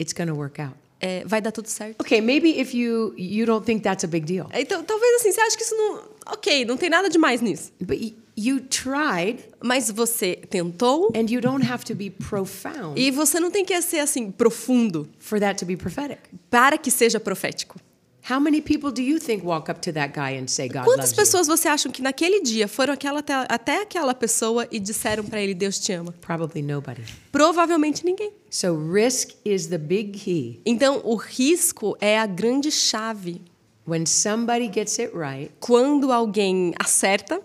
it's 0.00 0.14
to 0.28 0.34
work 0.34 0.58
out. 0.62 0.74
É, 1.02 1.24
vai 1.26 1.40
dar 1.42 1.50
tudo 1.52 1.66
certo. 1.68 2.00
Okay, 2.00 2.20
maybe 2.20 2.58
if 2.60 2.72
you 2.72 3.12
you 3.18 3.44
don't 3.44 3.66
think 3.66 3.82
that's 3.82 4.04
a 4.04 4.06
big 4.08 4.24
deal, 4.24 4.48
Então, 4.54 4.82
talvez 4.84 5.16
assim, 5.16 5.32
você 5.32 5.40
acha 5.40 5.56
que 5.56 5.64
isso 5.64 5.74
não. 5.76 6.00
Ok, 6.26 6.64
não 6.64 6.76
tem 6.76 6.88
nada 6.88 7.08
demais 7.10 7.40
nisso. 7.42 7.72
but 7.80 7.98
you 8.36 8.60
tried, 8.60 9.44
Mas 9.62 9.90
você 9.90 10.36
tentou 10.48 11.12
and 11.14 11.26
you 11.28 11.40
don't 11.40 11.66
have 11.66 11.84
to 11.84 11.94
be 11.94 12.08
profound 12.08 12.98
e 12.98 13.10
você 13.10 13.38
não 13.40 13.50
tem 13.50 13.64
que 13.64 13.78
ser 13.82 13.98
assim, 13.98 14.30
profundo, 14.30 15.08
for 15.18 15.38
that 15.40 15.58
to 15.58 15.66
be 15.66 15.76
prophetic. 15.76 16.18
para 16.48 16.78
que 16.78 16.90
seja 16.90 17.18
profético. 17.20 17.78
How 18.28 18.38
many 18.38 18.60
people 18.60 18.92
do 18.92 19.02
you 19.02 19.18
think 19.18 19.44
walk 19.44 19.68
up 19.68 19.80
to 19.80 19.92
that 19.92 20.14
guy 20.14 20.38
and 20.38 20.46
say 20.46 20.68
God 20.68 20.84
Quantas 20.84 21.12
pessoas 21.12 21.48
você 21.48 21.66
acha 21.68 21.88
que 21.88 22.00
naquele 22.00 22.40
dia 22.40 22.68
foram 22.68 22.94
aquela, 22.94 23.18
até, 23.48 23.82
aquela 23.82 24.14
pessoa 24.14 24.68
e 24.70 24.78
disseram 24.78 25.24
para 25.24 25.40
ele 25.40 25.54
Deus 25.54 25.80
te 25.80 25.92
ama? 25.92 26.12
you? 26.12 26.20
Probably 26.20 26.62
nobody. 26.62 27.02
Provavelmente 27.32 28.04
ninguém. 28.04 28.32
So 28.48 28.76
risk 28.76 29.30
is 29.44 29.66
the 29.66 29.78
big 29.78 30.12
key. 30.12 30.60
Então, 30.64 31.00
o 31.04 31.16
risco 31.16 31.96
é 32.00 32.18
a 32.18 32.26
grande 32.26 32.70
chave. 32.70 33.42
When 33.84 34.06
somebody 34.06 34.68
gets 34.68 35.00
it 35.00 35.12
right, 35.12 35.50
Quando 35.58 36.12
alguém 36.12 36.72
acerta, 36.78 37.42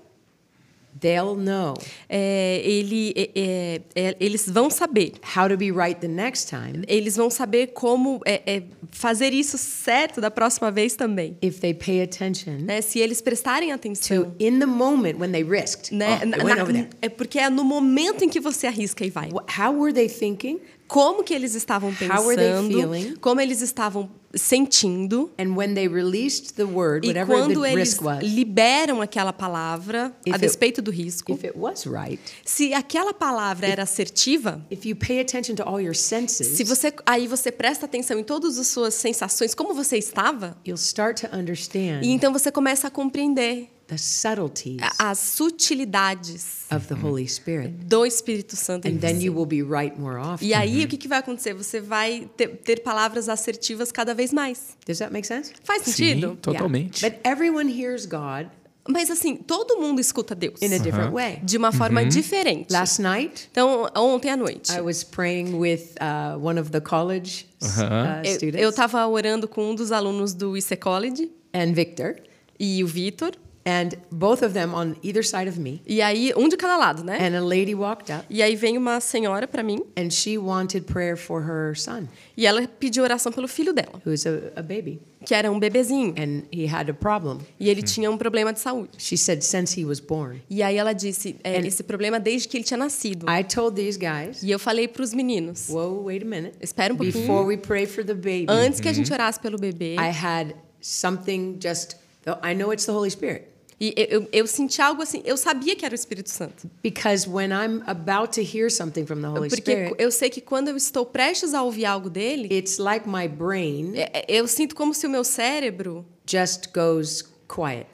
they'll 1.00 1.36
know 1.36 1.74
é, 2.10 2.62
ele, 2.63 3.13
é, 3.16 3.30
é, 3.36 3.82
é, 4.10 4.16
eles 4.20 4.48
vão 4.50 4.70
saber. 4.70 5.13
how 5.36 5.48
to 5.48 5.58
be 5.58 5.72
right 5.72 6.00
the 6.00 6.08
next 6.08 6.48
time 6.50 6.84
Eles 6.88 7.16
vão 7.16 7.30
saber 7.30 7.68
como 7.68 8.20
é, 8.25 8.42
é, 8.46 8.63
fazer 8.92 9.34
isso 9.34 9.58
certo 9.58 10.20
da 10.22 10.32
próxima 10.32 10.72
vez 10.72 10.96
também. 10.96 11.38
if 11.42 11.60
they 11.60 11.74
pay 11.74 12.01
attention 12.01 12.58
Né? 12.62 12.82
Se 12.82 13.00
eles 13.00 13.22
prestarem 13.22 13.72
atenção. 13.72 14.24
to 14.25 14.32
in 14.39 14.60
the 14.60 14.66
moment 14.66 15.18
when 15.20 15.32
they 15.32 15.44
risked. 15.44 15.94
Né? 15.94 16.20
Oh, 16.22 16.25
Na- 16.25 16.38
na- 16.56 16.88
é 17.01 17.10
porque 17.10 17.39
é 17.39 17.50
no 17.50 17.63
momento 17.63 18.24
em 18.24 18.30
que 18.30 18.39
você 18.39 18.68
arrisca 18.68 19.06
e 19.06 19.10
vai. 19.10 19.30
How 19.32 19.74
were 19.77 19.94
they 19.94 20.08
thinking? 20.10 20.60
Como 20.88 21.24
que 21.24 21.34
eles 21.34 21.53
estavam 21.56 21.94
pensando, 21.94 23.17
como 23.20 23.41
eles 23.41 23.62
estavam 23.62 24.10
sentindo. 24.34 25.32
And 25.38 25.56
when 25.56 25.74
they 25.74 25.88
released 25.88 26.53
the 26.56 26.63
word, 26.63 27.06
E 27.08 27.13
quando 27.25 27.62
the 27.62 27.72
eles 27.72 27.89
risk 27.94 28.01
was, 28.03 28.24
liberam 28.24 29.01
aquela 29.01 29.34
palavra, 29.34 30.13
If 30.25 30.34
a 30.34 30.36
it- 30.38 30.41
despeito 30.46 30.82
do 30.82 30.91
risco, 30.91 31.34
if 31.34 31.44
it 31.44 31.53
was 31.58 31.86
right, 31.86 32.20
se 32.46 32.74
aquela 32.74 33.13
palavra 33.13 33.67
era 33.67 33.84
assertiva, 33.84 34.65
if 34.72 34.86
you 34.86 34.96
pay 34.96 35.20
attention 35.20 35.56
to 35.56 35.63
all 35.63 35.79
your 35.82 35.96
senses, 35.96 36.48
se 36.48 36.63
você 36.63 36.94
aí 37.06 37.27
você 37.27 37.51
presta 37.51 37.86
atenção 37.86 38.17
em 38.20 38.24
todas 38.24 38.58
as 38.58 38.67
suas 38.67 38.94
sensações, 38.94 39.53
como 39.53 39.74
você 39.74 39.98
estava, 39.98 40.58
you'll 40.65 40.75
start 40.77 41.22
to 41.22 41.36
understand 41.36 42.01
e 42.03 42.10
então 42.12 42.32
você 42.32 42.51
começa 42.51 42.88
a 42.88 42.91
compreender 42.91 43.70
the 43.88 43.98
subtleties 43.98 44.79
as 45.00 45.17
sutilidades 45.20 46.65
of 46.72 46.88
the 46.88 46.96
Holy 46.96 47.27
Spirit. 47.27 47.70
do 47.86 48.06
Espírito 48.06 48.56
Santo 48.56 48.88
em 48.88 48.96
And 48.96 48.98
then 49.00 49.15
você. 49.15 49.25
you 49.25 49.34
will 49.34 49.46
be 49.46 49.62
right 49.63 49.98
more 50.00 50.17
often. 50.20 50.48
E 50.48 50.53
aí 50.53 50.84
o 50.84 50.88
que, 50.88 50.98
que 50.98 51.08
vai 51.08 51.20
acontecer? 51.20 51.53
Você 51.53 51.79
vai 51.79 52.29
ter, 52.36 52.48
ter 52.58 52.82
palavras 52.82 53.29
assertivas 53.29 53.91
cada 53.91 54.13
vez 54.13 54.34
mais. 54.34 54.75
Does 54.86 55.00
that 55.00 55.12
make 55.13 55.25
sense? 55.27 55.53
Faz 55.63 55.84
sentido? 55.84 56.29
Sim, 56.32 56.36
totalmente. 56.36 57.03
Yeah. 57.03 57.17
But 57.17 57.25
everyone 57.27 57.70
hears 57.72 58.06
God 58.06 58.48
Mas 58.89 59.12
assim, 59.12 59.36
todo 59.36 59.77
mundo 59.82 60.00
escuta 60.00 60.34
Deus 60.34 60.62
in 60.62 60.74
a 60.74 60.77
different 60.77 61.12
way. 61.13 61.39
de 61.44 61.58
uma 61.58 61.74
forma 61.74 62.06
diferente. 62.06 62.72
Last 62.72 63.01
night, 63.01 63.50
Então, 63.51 63.86
ontem 63.96 64.29
à 64.29 64.38
noite, 64.38 64.72
I 64.72 64.79
was 64.79 65.03
praying 65.03 65.56
with 65.56 65.91
uh, 66.00 66.38
one 66.41 66.58
of 66.60 66.72
the 66.72 66.79
college 66.79 67.46
Uh-huh. 67.62 67.84
uh, 67.84 68.24
eu- 68.25 68.36
students 68.36 68.62
eu 68.62 68.70
estava 68.70 69.06
orando 69.08 69.46
com 69.48 69.72
um 69.72 69.75
dos 69.75 69.91
alunos 69.91 70.34
do 70.34 70.56
IC 70.56 70.77
College 70.77 71.29
and 71.53 71.74
Victor, 71.74 72.15
e 72.60 72.82
o 72.84 72.88
Vitor. 72.88 73.32
And 73.68 73.90
both 74.10 74.42
of 74.42 74.54
them 74.54 74.74
on 74.74 74.96
either 75.04 75.22
side 75.22 75.50
of 75.50 75.60
me. 75.60 75.82
E 75.86 76.02
aí, 76.02 76.32
um 76.38 76.48
de 76.48 76.56
cada 76.56 76.78
lado, 76.78 77.04
né? 77.04 77.18
And 77.20 77.38
a 77.38 77.42
lady 77.44 77.76
walked 77.76 78.10
up, 78.14 78.24
E 78.30 78.42
aí 78.42 78.56
vem 78.56 78.78
uma 78.78 79.02
senhora 79.02 79.46
para 79.46 79.62
mim 79.62 79.82
and 79.98 80.10
she 80.10 80.38
wanted 80.38 80.86
prayer 80.86 81.18
for 81.18 81.42
her 81.42 81.76
son, 81.78 82.08
e 82.38 82.46
ela 82.46 82.66
pediu 82.68 83.04
oração 83.04 83.32
pelo 83.32 83.48
filho 83.48 83.74
dela, 83.74 84.02
who 84.06 84.14
is 84.14 84.26
a, 84.26 84.30
a 84.56 84.62
baby, 84.62 85.02
que 85.26 85.36
era 85.36 85.52
um 85.52 85.60
bebezinho. 85.60 86.14
and 86.18 86.44
he 86.52 86.66
had 86.66 86.90
a 86.90 86.94
problem. 86.94 87.40
E 87.60 87.70
ele 87.70 87.82
tinha 87.84 88.10
um 88.10 88.18
problema 88.18 88.54
de 88.54 88.60
saúde. 88.62 88.92
She 88.98 89.18
said, 89.18 89.42
since 89.44 89.78
he 89.78 89.84
was 89.84 90.00
born. 90.00 90.42
E 90.50 90.64
aí 90.64 90.78
ela 90.78 90.94
disse, 90.94 91.36
é, 91.44 91.60
esse 91.60 91.84
problema 91.84 92.20
desde 92.22 92.48
que 92.48 92.56
ele 92.56 92.64
tinha 92.64 92.78
nascido. 92.78 93.26
I 93.30 93.44
told 93.44 93.76
these 93.76 94.00
guys, 94.00 94.42
E 94.42 94.50
eu 94.50 94.60
falei 94.60 94.88
para 94.88 95.04
os 95.04 95.14
meninos, 95.14 95.68
whoa, 95.70 96.04
wait 96.06 96.24
a 96.24 96.26
minute. 96.26 96.56
Espera 96.62 96.94
um 96.94 96.98
pouquinho. 96.98 97.20
Before 97.22 97.46
we 97.46 97.58
pray 97.58 97.86
for 97.86 98.06
the 98.06 98.14
baby, 98.14 98.46
antes 98.48 98.80
que 98.80 98.88
a 98.88 98.94
gente 98.94 99.12
orasse 99.12 99.40
pelo 99.42 99.58
bebê, 99.58 99.96
I 99.96 100.10
had 100.12 100.54
something 100.80 101.58
just, 101.62 101.96
I 102.44 102.54
know 102.54 102.72
it's 102.72 102.86
the 102.86 102.94
Holy 102.94 103.10
Spirit. 103.10 103.48
E 103.79 103.93
eu, 103.96 104.22
eu, 104.22 104.29
eu 104.31 104.48
senti 104.48 104.81
algo 104.81 105.01
assim, 105.03 105.22
eu 105.24 105.38
sabia 105.38 105.75
que 105.75 105.86
era 105.86 105.93
o 105.93 105.96
Espírito 105.96 106.29
Santo. 106.31 106.69
Because 106.81 107.29
when 107.29 107.51
I'm 107.51 107.84
about 107.86 108.31
to 108.34 108.41
hear 108.41 108.72
something 108.72 109.05
from 109.05 109.22
the 109.22 109.27
Holy 109.27 109.50
Porque 109.50 109.72
Spirit, 109.72 109.96
eu 110.00 110.10
sei 110.12 110.29
que 110.31 110.41
quando 110.41 110.69
eu 110.69 110.75
estou 110.77 111.05
prestes 111.05 111.53
a 111.53 111.62
ouvir 111.62 111.86
algo 111.86 112.10
dele, 112.10 112.48
it's 112.51 112.77
like 112.79 113.07
my 113.07 113.27
brain 113.27 113.93
é- 113.96 114.10
é- 114.13 114.25
eu 114.27 114.48
sinto 114.48 114.75
como 114.75 114.93
se 114.93 115.05
o 115.05 115.10
meu 115.10 115.24
cérebro 115.24 116.05
just 116.29 116.69
goes 116.74 117.24
quiet. 117.48 117.86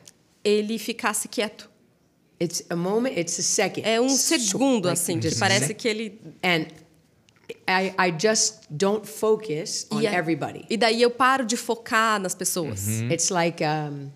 ele 0.44 0.78
ficasse 0.80 1.28
quieto. 1.28 1.70
It's 2.42 2.64
a 2.70 2.76
moment, 2.76 3.18
it's 3.18 3.38
a 3.40 3.44
second. 3.44 3.88
É 3.88 4.00
um 4.02 4.10
So, 4.10 4.38
segundo 4.40 4.86
like, 4.88 5.00
assim, 5.00 5.22
just 5.22 5.40
parece 5.40 5.74
que 5.74 5.88
ele 5.88 6.20
And 6.44 6.66
I, 7.68 7.94
I 8.08 8.12
just 8.20 8.62
don't 8.70 9.06
focus 9.08 9.86
on 9.92 10.02
e, 10.02 10.08
everybody. 10.08 10.66
e 10.70 10.76
daí 10.78 11.02
eu 11.02 11.12
paro 11.12 11.46
de 11.46 11.56
focar 11.56 12.20
nas 12.20 12.34
pessoas. 12.36 12.88
It's 13.12 13.30
like 13.30 13.64
um, 13.64 14.10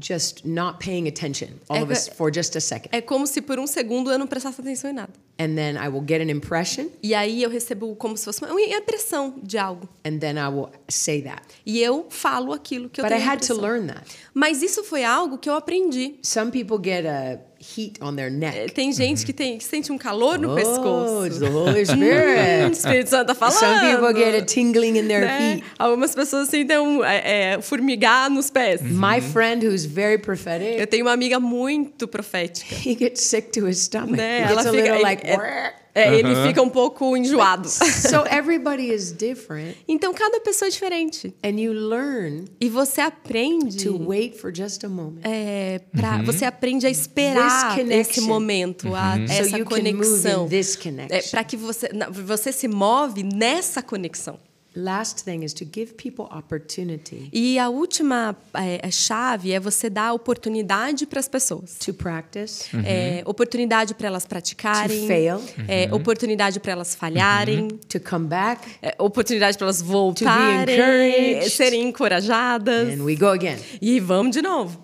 just 0.00 0.44
not 0.44 0.78
paying 0.84 1.06
attention 1.08 1.48
all 1.68 1.76
É 1.78 1.82
of 1.82 1.92
us 1.92 2.08
for 2.08 2.32
just 2.34 2.56
a 2.56 2.60
second. 2.60 2.88
É 2.92 3.00
como 3.00 3.26
se 3.26 3.40
por 3.40 3.58
um 3.58 3.66
segundo 3.66 4.10
eu 4.10 4.18
não 4.18 4.26
prestasse 4.26 4.60
atenção 4.60 4.90
em 4.90 4.94
nada. 4.94 5.12
And 5.38 5.54
then 5.56 5.76
I 5.76 5.88
will 5.88 6.04
get 6.06 6.20
an 6.20 6.30
impression, 6.30 6.86
E 7.02 7.12
aí 7.14 7.42
eu 7.42 7.50
recebo 7.50 7.94
como 7.96 8.16
se 8.16 8.24
fosse 8.24 8.44
uma, 8.44 8.52
impressão 8.60 9.34
de 9.42 9.58
algo. 9.58 9.88
and 10.04 10.18
then 10.18 10.36
I 10.36 10.48
will 10.48 10.68
say 10.88 11.22
that. 11.22 11.42
E 11.66 11.80
eu 11.80 12.06
falo 12.08 12.52
aquilo 12.52 12.88
que 12.88 13.00
eu 13.00 13.04
But 13.04 13.12
I 13.12 13.16
tenho 13.18 13.28
had 13.30 13.38
to 13.40 13.44
impressão. 13.54 13.60
learn 13.62 13.86
that. 13.88 14.06
Mas 14.32 14.62
isso 14.62 14.84
foi 14.84 15.04
algo 15.04 15.38
que 15.38 15.48
eu 15.48 15.54
aprendi. 15.54 16.16
Some 16.22 16.50
people 16.50 16.78
get 16.82 17.04
a 17.06 17.40
heat 17.76 17.98
on 18.00 18.14
their 18.14 18.28
É, 18.28 18.30
neck. 18.30 18.72
Tem 18.72 18.92
gente 18.92 19.24
que, 19.24 19.32
tem, 19.32 19.58
que 19.58 19.64
sente 19.64 19.90
um 19.90 19.98
calor 19.98 20.38
no 20.38 20.52
Oh, 20.52 20.54
pescoço. 20.54 21.26
it's 21.26 21.38
the 21.38 21.48
Holy 21.48 21.80
Hum, 21.80 21.82
o 21.82 21.86
Spirit. 21.86 22.72
Espírito 22.72 23.10
Santo 23.10 23.26
tá 23.28 23.34
falando. 23.34 23.54
Some 23.58 23.80
people 23.90 24.14
get 24.14 24.34
a 24.34 24.44
tingling 24.44 24.96
in 24.98 25.08
their 25.08 25.22
né? 25.24 25.54
feet. 25.56 25.64
Algumas 25.78 26.14
pessoas 26.14 26.48
sentem 26.48 26.78
um, 26.78 27.04
é, 27.04 27.54
é, 27.54 27.60
formigar 27.62 28.28
nos 28.30 28.50
pés. 28.50 28.80
My 28.82 29.20
friend 29.20 29.66
who's 29.66 29.84
very 29.84 30.18
prophetic, 30.18 30.78
Eu 30.78 30.86
tenho 30.86 31.04
uma 31.04 31.12
amiga 31.12 31.40
muito 31.40 32.06
profética. 32.08 32.74
he 32.84 32.94
gets 32.94 33.22
sick 33.22 33.50
to 33.52 33.66
his 33.68 33.78
stomach. 33.78 34.16
Né? 34.16 34.40
He 34.40 34.42
Ela 34.42 34.54
gets 34.62 34.66
a 34.66 34.70
fica, 34.70 34.82
little 34.82 35.02
like. 35.02 35.26
é, 35.26 35.72
é, 35.94 36.14
ele 36.18 36.34
fica 36.46 36.60
um 36.60 36.68
pouco 36.68 37.16
enjoado. 37.16 37.68
so 37.68 38.24
everybody 38.30 38.90
is 38.92 39.12
different, 39.12 39.76
Então 39.86 40.12
cada 40.12 40.40
pessoa 40.40 40.68
é 40.68 40.70
diferente. 40.70 41.34
and 41.44 41.60
you 41.60 41.72
learn 41.72 42.46
E 42.60 42.68
você 42.68 43.00
aprende. 43.00 43.84
to 43.84 43.96
wait 44.04 44.36
for 44.38 44.52
just 44.54 44.82
a 44.84 44.88
moment. 44.88 45.20
é, 45.22 45.80
pra, 45.92 46.22
Você 46.22 46.44
aprende 46.44 46.86
a 46.86 46.90
esperar 46.90 47.76
This 47.76 47.90
esse 48.08 48.20
momento, 48.22 48.94
a, 48.94 49.18
essa 49.20 49.48
So 49.50 49.56
you 49.56 49.64
can 49.64 49.76
move 49.76 49.92
conexão. 49.92 50.46
in 50.46 50.48
this 50.48 50.78
É, 51.10 51.22
para 51.30 51.44
que 51.44 51.56
você, 51.56 51.88
você 52.24 52.50
se 52.52 52.66
move 52.68 53.22
nessa 53.22 53.82
conexão. 53.82 54.38
Last 54.76 55.24
thing 55.24 55.44
is 55.44 55.52
to 55.54 55.64
give 55.64 55.94
people 55.94 56.24
opportunity 56.36 57.28
E 57.32 57.58
a 57.60 57.68
última 57.68 58.36
é, 58.54 58.90
chave 58.90 59.52
é 59.52 59.60
você 59.60 59.88
dar 59.88 60.12
oportunidade 60.12 61.06
para 61.06 61.20
as 61.20 61.28
pessoas. 61.28 61.76
to 61.78 61.94
practice, 61.94 62.64
É, 62.84 63.22
oportunidade 63.24 63.94
para 63.94 64.08
elas 64.08 64.26
praticarem. 64.26 65.02
To 65.02 65.06
fail. 65.06 65.40
é, 65.68 65.88
oportunidade 65.94 66.58
para 66.58 66.72
elas 66.72 66.94
falharem. 66.94 67.68
to 67.88 68.00
come 68.00 68.26
back, 68.26 68.66
é, 68.82 68.94
oportunidade 68.98 69.56
para 69.56 69.66
elas 69.66 69.80
voltarem. 69.80 70.74
encouraged. 70.74 71.50
Serem 71.50 71.88
encorajadas. 71.88 72.88
and 72.98 73.04
we 73.04 73.14
go 73.14 73.28
again. 73.28 73.58
E 73.80 74.00
vamos 74.00 74.32
de 74.34 74.42
novo. 74.42 74.82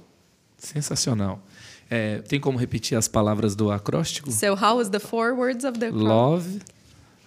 Sensacional. 0.57 1.43
É, 1.91 2.19
tem 2.23 2.39
como 2.39 2.57
repetir 2.57 2.97
as 2.97 3.09
palavras 3.09 3.57
do 3.57 3.71
acróstico? 3.73 4.31
So, 4.31 4.55
how 4.55 4.77
was 4.77 4.89
the 4.91 5.01
four 5.01 5.33
words 5.35 5.65
of 5.65 5.79
the 5.81 5.91
Love, 5.91 6.61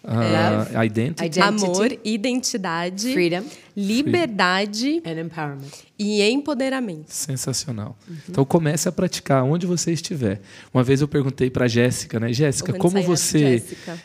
uh, 0.04 0.84
identity, 0.84 1.26
Identity. 1.26 1.66
Amor, 1.66 1.98
identidade, 2.04 3.14
Freedom. 3.14 3.44
liberdade 3.76 5.02
and 5.06 5.20
empowerment. 5.20 5.72
e 5.98 6.22
empoderamento. 6.24 7.06
Sensacional. 7.10 7.98
Então 8.30 8.44
comece 8.44 8.90
a 8.90 8.92
praticar 8.92 9.44
onde 9.44 9.66
você 9.66 9.94
estiver. 9.94 10.42
Uma 10.74 10.84
vez 10.84 11.02
eu 11.02 11.08
perguntei 11.08 11.50
para 11.50 11.68
Jéssica, 11.68 12.20
né? 12.20 12.34
Jéssica, 12.34 12.74
como 12.74 13.02
você 13.02 13.64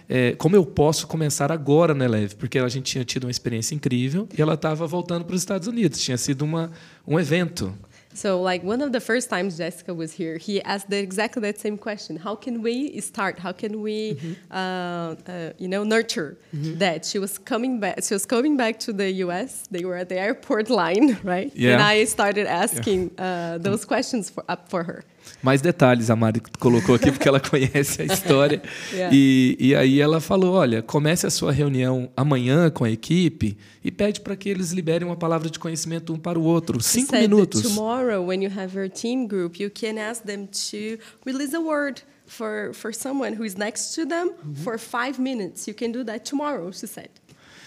é, 0.08 0.32
como 0.32 0.54
eu 0.54 0.64
posso 0.64 1.06
começar 1.06 1.50
agora 1.50 1.94
na 1.94 2.04
Eleve? 2.04 2.34
Porque 2.36 2.58
a 2.58 2.68
gente 2.68 2.92
tinha 2.92 3.04
tido 3.04 3.24
uma 3.24 3.30
experiência 3.30 3.74
incrível 3.74 4.28
e 4.36 4.40
ela 4.40 4.54
estava 4.54 4.86
voltando 4.86 5.24
para 5.24 5.34
os 5.34 5.42
Estados 5.42 5.66
Unidos. 5.66 6.00
Tinha 6.00 6.16
sido 6.16 6.42
uma, 6.42 6.70
um 7.06 7.18
evento. 7.18 7.74
So, 8.14 8.40
like 8.40 8.62
one 8.62 8.80
of 8.80 8.92
the 8.92 9.00
first 9.00 9.30
times 9.30 9.58
Jessica 9.58 9.94
was 9.94 10.12
here, 10.12 10.38
he 10.38 10.62
asked 10.62 10.90
the, 10.90 10.98
exactly 10.98 11.42
that 11.42 11.58
same 11.60 11.76
question: 11.76 12.16
How 12.16 12.34
can 12.34 12.62
we 12.62 13.00
start? 13.00 13.38
How 13.38 13.52
can 13.52 13.82
we, 13.82 14.18
uh, 14.50 14.54
uh, 14.54 15.52
you 15.58 15.68
know, 15.68 15.84
nurture 15.84 16.38
that? 16.52 17.04
She 17.04 17.18
was 17.18 17.38
coming 17.38 17.80
back. 17.80 18.02
She 18.02 18.14
was 18.14 18.26
coming 18.26 18.56
back 18.56 18.78
to 18.80 18.92
the 18.92 19.10
U.S. 19.24 19.68
They 19.70 19.84
were 19.84 19.96
at 19.96 20.08
the 20.08 20.18
airport 20.18 20.70
line, 20.82 21.18
right? 21.22 21.52
Yeah. 21.54 21.74
And 21.74 21.82
I 21.82 22.04
started 22.04 22.46
asking 22.46 23.12
uh, 23.18 23.58
those 23.58 23.84
questions 23.84 24.30
for 24.30 24.44
up 24.48 24.68
for 24.68 24.82
her. 24.84 25.04
Mais 25.42 25.60
detalhes 25.60 26.10
a 26.10 26.16
Mari 26.16 26.42
colocou 26.58 26.94
aqui, 26.94 27.12
porque 27.12 27.28
ela 27.28 27.38
conhece 27.40 28.02
a 28.02 28.04
história. 28.04 28.60
Yeah. 28.92 29.14
E, 29.14 29.56
e 29.60 29.74
aí 29.74 30.00
ela 30.00 30.20
falou: 30.20 30.54
olha, 30.54 30.82
comece 30.82 31.26
a 31.26 31.30
sua 31.30 31.52
reunião 31.52 32.10
amanhã 32.16 32.70
com 32.70 32.84
a 32.84 32.90
equipe 32.90 33.56
e 33.84 33.90
pede 33.90 34.20
para 34.20 34.34
que 34.36 34.48
eles 34.48 34.72
liberem 34.72 35.06
uma 35.06 35.16
palavra 35.16 35.48
de 35.48 35.58
conhecimento 35.58 36.12
um 36.12 36.18
para 36.18 36.38
o 36.38 36.42
outro. 36.42 36.80
She 36.80 37.00
Cinco 37.00 37.16
minutos. 37.16 37.62
Tomorrow, 37.62 38.26
when 38.26 38.42
you 38.42 38.50
have 38.50 38.76
your 38.76 38.88
team 38.88 39.26
group, 39.26 39.60
you 39.60 39.70
can 39.70 39.98
ask 39.98 40.24
them 40.24 40.46
to 40.46 40.98
release 41.24 41.54
a 41.54 41.60
word 41.60 42.02
for, 42.26 42.72
for 42.74 42.92
someone 42.92 43.34
who 43.34 43.44
is 43.44 43.56
next 43.56 43.94
to 43.94 44.04
them 44.04 44.32
for 44.62 44.78
five 44.78 45.18
minutes. 45.18 45.66
You 45.66 45.74
can 45.74 45.92
do 45.92 46.04
that 46.04 46.24
tomorrow, 46.24 46.70
she 46.70 46.86
said. 46.86 47.10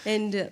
And 0.04 0.34
uh, 0.34 0.44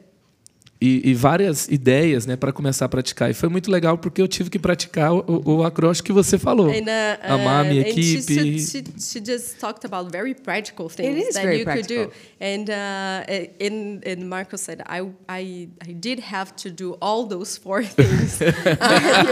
E, 0.82 1.10
e 1.10 1.14
várias 1.14 1.68
ideias 1.68 2.24
né, 2.24 2.36
para 2.36 2.52
começar 2.52 2.86
a 2.86 2.88
praticar. 2.88 3.30
E 3.30 3.34
foi 3.34 3.50
muito 3.50 3.70
legal 3.70 3.98
porque 3.98 4.22
eu 4.22 4.26
tive 4.26 4.48
que 4.48 4.58
praticar 4.58 5.12
o, 5.12 5.24
o 5.44 5.62
acróstico 5.62 6.06
que 6.06 6.12
você 6.12 6.38
falou. 6.38 6.70
And, 6.70 6.84
uh, 6.84 7.34
Amar 7.34 7.60
a 7.60 7.64
minha 7.64 7.82
uh, 7.82 7.86
and 7.90 7.92
she, 7.92 8.16
equipe. 8.16 8.58
she, 8.60 8.84
she 8.98 9.22
just 9.22 9.58
talked 9.58 9.84
about 9.84 10.10
very 10.10 10.34
practical 10.34 10.88
things 10.88 11.28
is 11.28 11.34
that 11.34 11.42
very 11.44 11.58
you 11.58 11.64
could 11.66 11.86
do. 11.86 12.08
practical. 12.08 12.30
And 12.40 12.70
uh, 12.70 13.60
and 13.60 14.00
and 14.06 14.26
Marco 14.26 14.56
said, 14.56 14.80
I, 14.88 15.02
I 15.28 15.68
I 15.86 15.92
did 15.92 16.18
have 16.32 16.52
to 16.62 16.70
do 16.70 16.96
all 17.02 17.26
those 17.28 17.58
four 17.60 17.82
things 17.96 18.40
you 18.40 18.46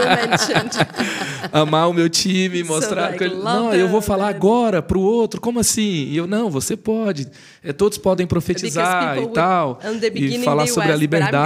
mentioned. 0.05 0.77
amar 1.51 1.89
o 1.89 1.93
meu 1.93 2.09
time, 2.09 2.63
mostrar 2.63 3.07
like, 3.07 3.17
que 3.17 3.23
ele, 3.23 3.33
love 3.33 3.45
não, 3.45 3.73
eu 3.73 3.87
vou 3.87 4.01
falar 4.01 4.27
and- 4.27 4.35
agora 4.35 4.81
para 4.83 4.97
o 4.97 5.01
outro. 5.01 5.41
Como 5.41 5.59
assim? 5.59 5.81
E 6.09 6.15
eu 6.17 6.27
não, 6.27 6.49
você 6.51 6.77
pode. 6.77 7.27
É, 7.63 7.73
todos 7.73 7.97
podem 7.97 8.27
profetizar 8.27 9.15
e 9.17 9.19
would- 9.21 9.33
tal 9.33 9.79
the 9.99 10.11
e 10.13 10.43
falar 10.43 10.67
sobre 10.67 10.89
a 10.89 10.91
would 10.91 11.01
liberdade. 11.01 11.38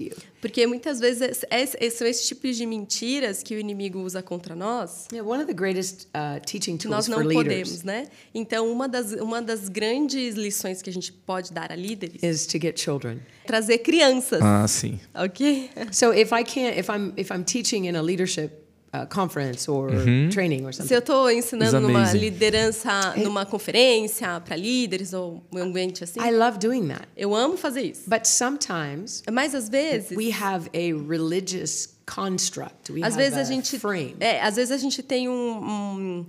You. 0.00 0.12
Porque 0.40 0.66
muitas 0.66 1.00
vezes 1.00 1.44
es- 1.50 1.76
es- 1.80 1.94
são 1.94 2.06
esses 2.06 2.26
tipos 2.26 2.56
de 2.56 2.64
mentiras 2.66 3.42
que 3.42 3.54
o 3.54 3.58
inimigo 3.58 4.00
usa 4.00 4.22
contra 4.22 4.54
nós 4.54 5.06
Yeah, 5.12 5.28
one 5.28 5.42
of 5.42 5.46
the 5.46 5.54
greatest 5.54 6.06
uh, 6.14 6.40
teaching 6.44 6.76
que 6.76 6.88
nós 6.88 7.06
tools 7.06 7.08
não 7.08 7.24
for 7.24 7.42
leaders 7.44 7.70
podemos, 7.78 7.82
né? 7.82 8.06
Então, 8.34 8.70
uma 8.70 8.88
das, 8.88 9.12
uma 9.12 9.42
das 9.42 9.68
grandes 9.68 10.34
lições 10.36 10.80
que 10.82 10.90
a 10.90 10.92
gente 10.92 11.12
pode 11.12 11.52
dar 11.52 11.72
a 11.72 11.76
líderes 11.76 12.22
é 12.22 12.28
is 12.30 12.46
to 12.46 12.58
get 12.60 12.78
children. 12.78 13.18
trazer 13.46 13.78
crianças, 13.78 14.40
Ah, 14.42 14.66
sim. 14.68 15.00
ok? 15.14 15.70
So 15.92 16.12
if 16.12 16.30
I 16.32 16.44
can't, 16.44 16.78
if 16.78 16.88
I'm 16.88 17.12
if 17.16 17.30
I'm 17.30 17.42
teaching 17.44 17.86
in 17.86 17.96
a 17.96 18.02
leadership 18.02 18.50
uh, 18.92 19.06
conference 19.08 19.70
or 19.70 19.90
training 20.32 20.64
or 20.64 20.72
Se 20.72 20.78
something, 20.78 20.94
eu 20.94 20.98
estou 21.00 21.30
ensinando 21.30 21.80
numa 21.80 22.12
liderança, 22.12 23.14
numa 23.16 23.44
conferência 23.46 24.40
para 24.40 24.56
líderes 24.56 25.12
ou 25.12 25.42
um 25.52 25.58
ambiente 25.58 26.04
assim, 26.04 26.20
I 26.20 26.30
love 26.30 26.58
doing 26.58 26.88
that. 26.88 27.06
eu 27.16 27.34
amo 27.34 27.56
fazer 27.56 27.82
isso. 27.82 28.08
But 28.08 28.26
sometimes 28.26 29.22
Mas 29.30 29.54
às 29.54 29.68
vezes, 29.68 30.16
we 30.16 30.30
have 30.32 30.68
a 30.74 30.92
religious 31.08 31.94
construct. 32.06 32.90
We 32.92 33.02
às 33.02 33.14
have 33.14 33.16
vezes 33.16 33.38
a 33.38 33.40
a 33.40 33.44
gente, 33.44 33.78
frame. 33.78 34.16
é, 34.20 34.40
às 34.40 34.56
vezes 34.56 34.70
a 34.70 34.76
gente 34.78 35.02
tem 35.02 35.28
um, 35.28 35.32
um 36.22 36.26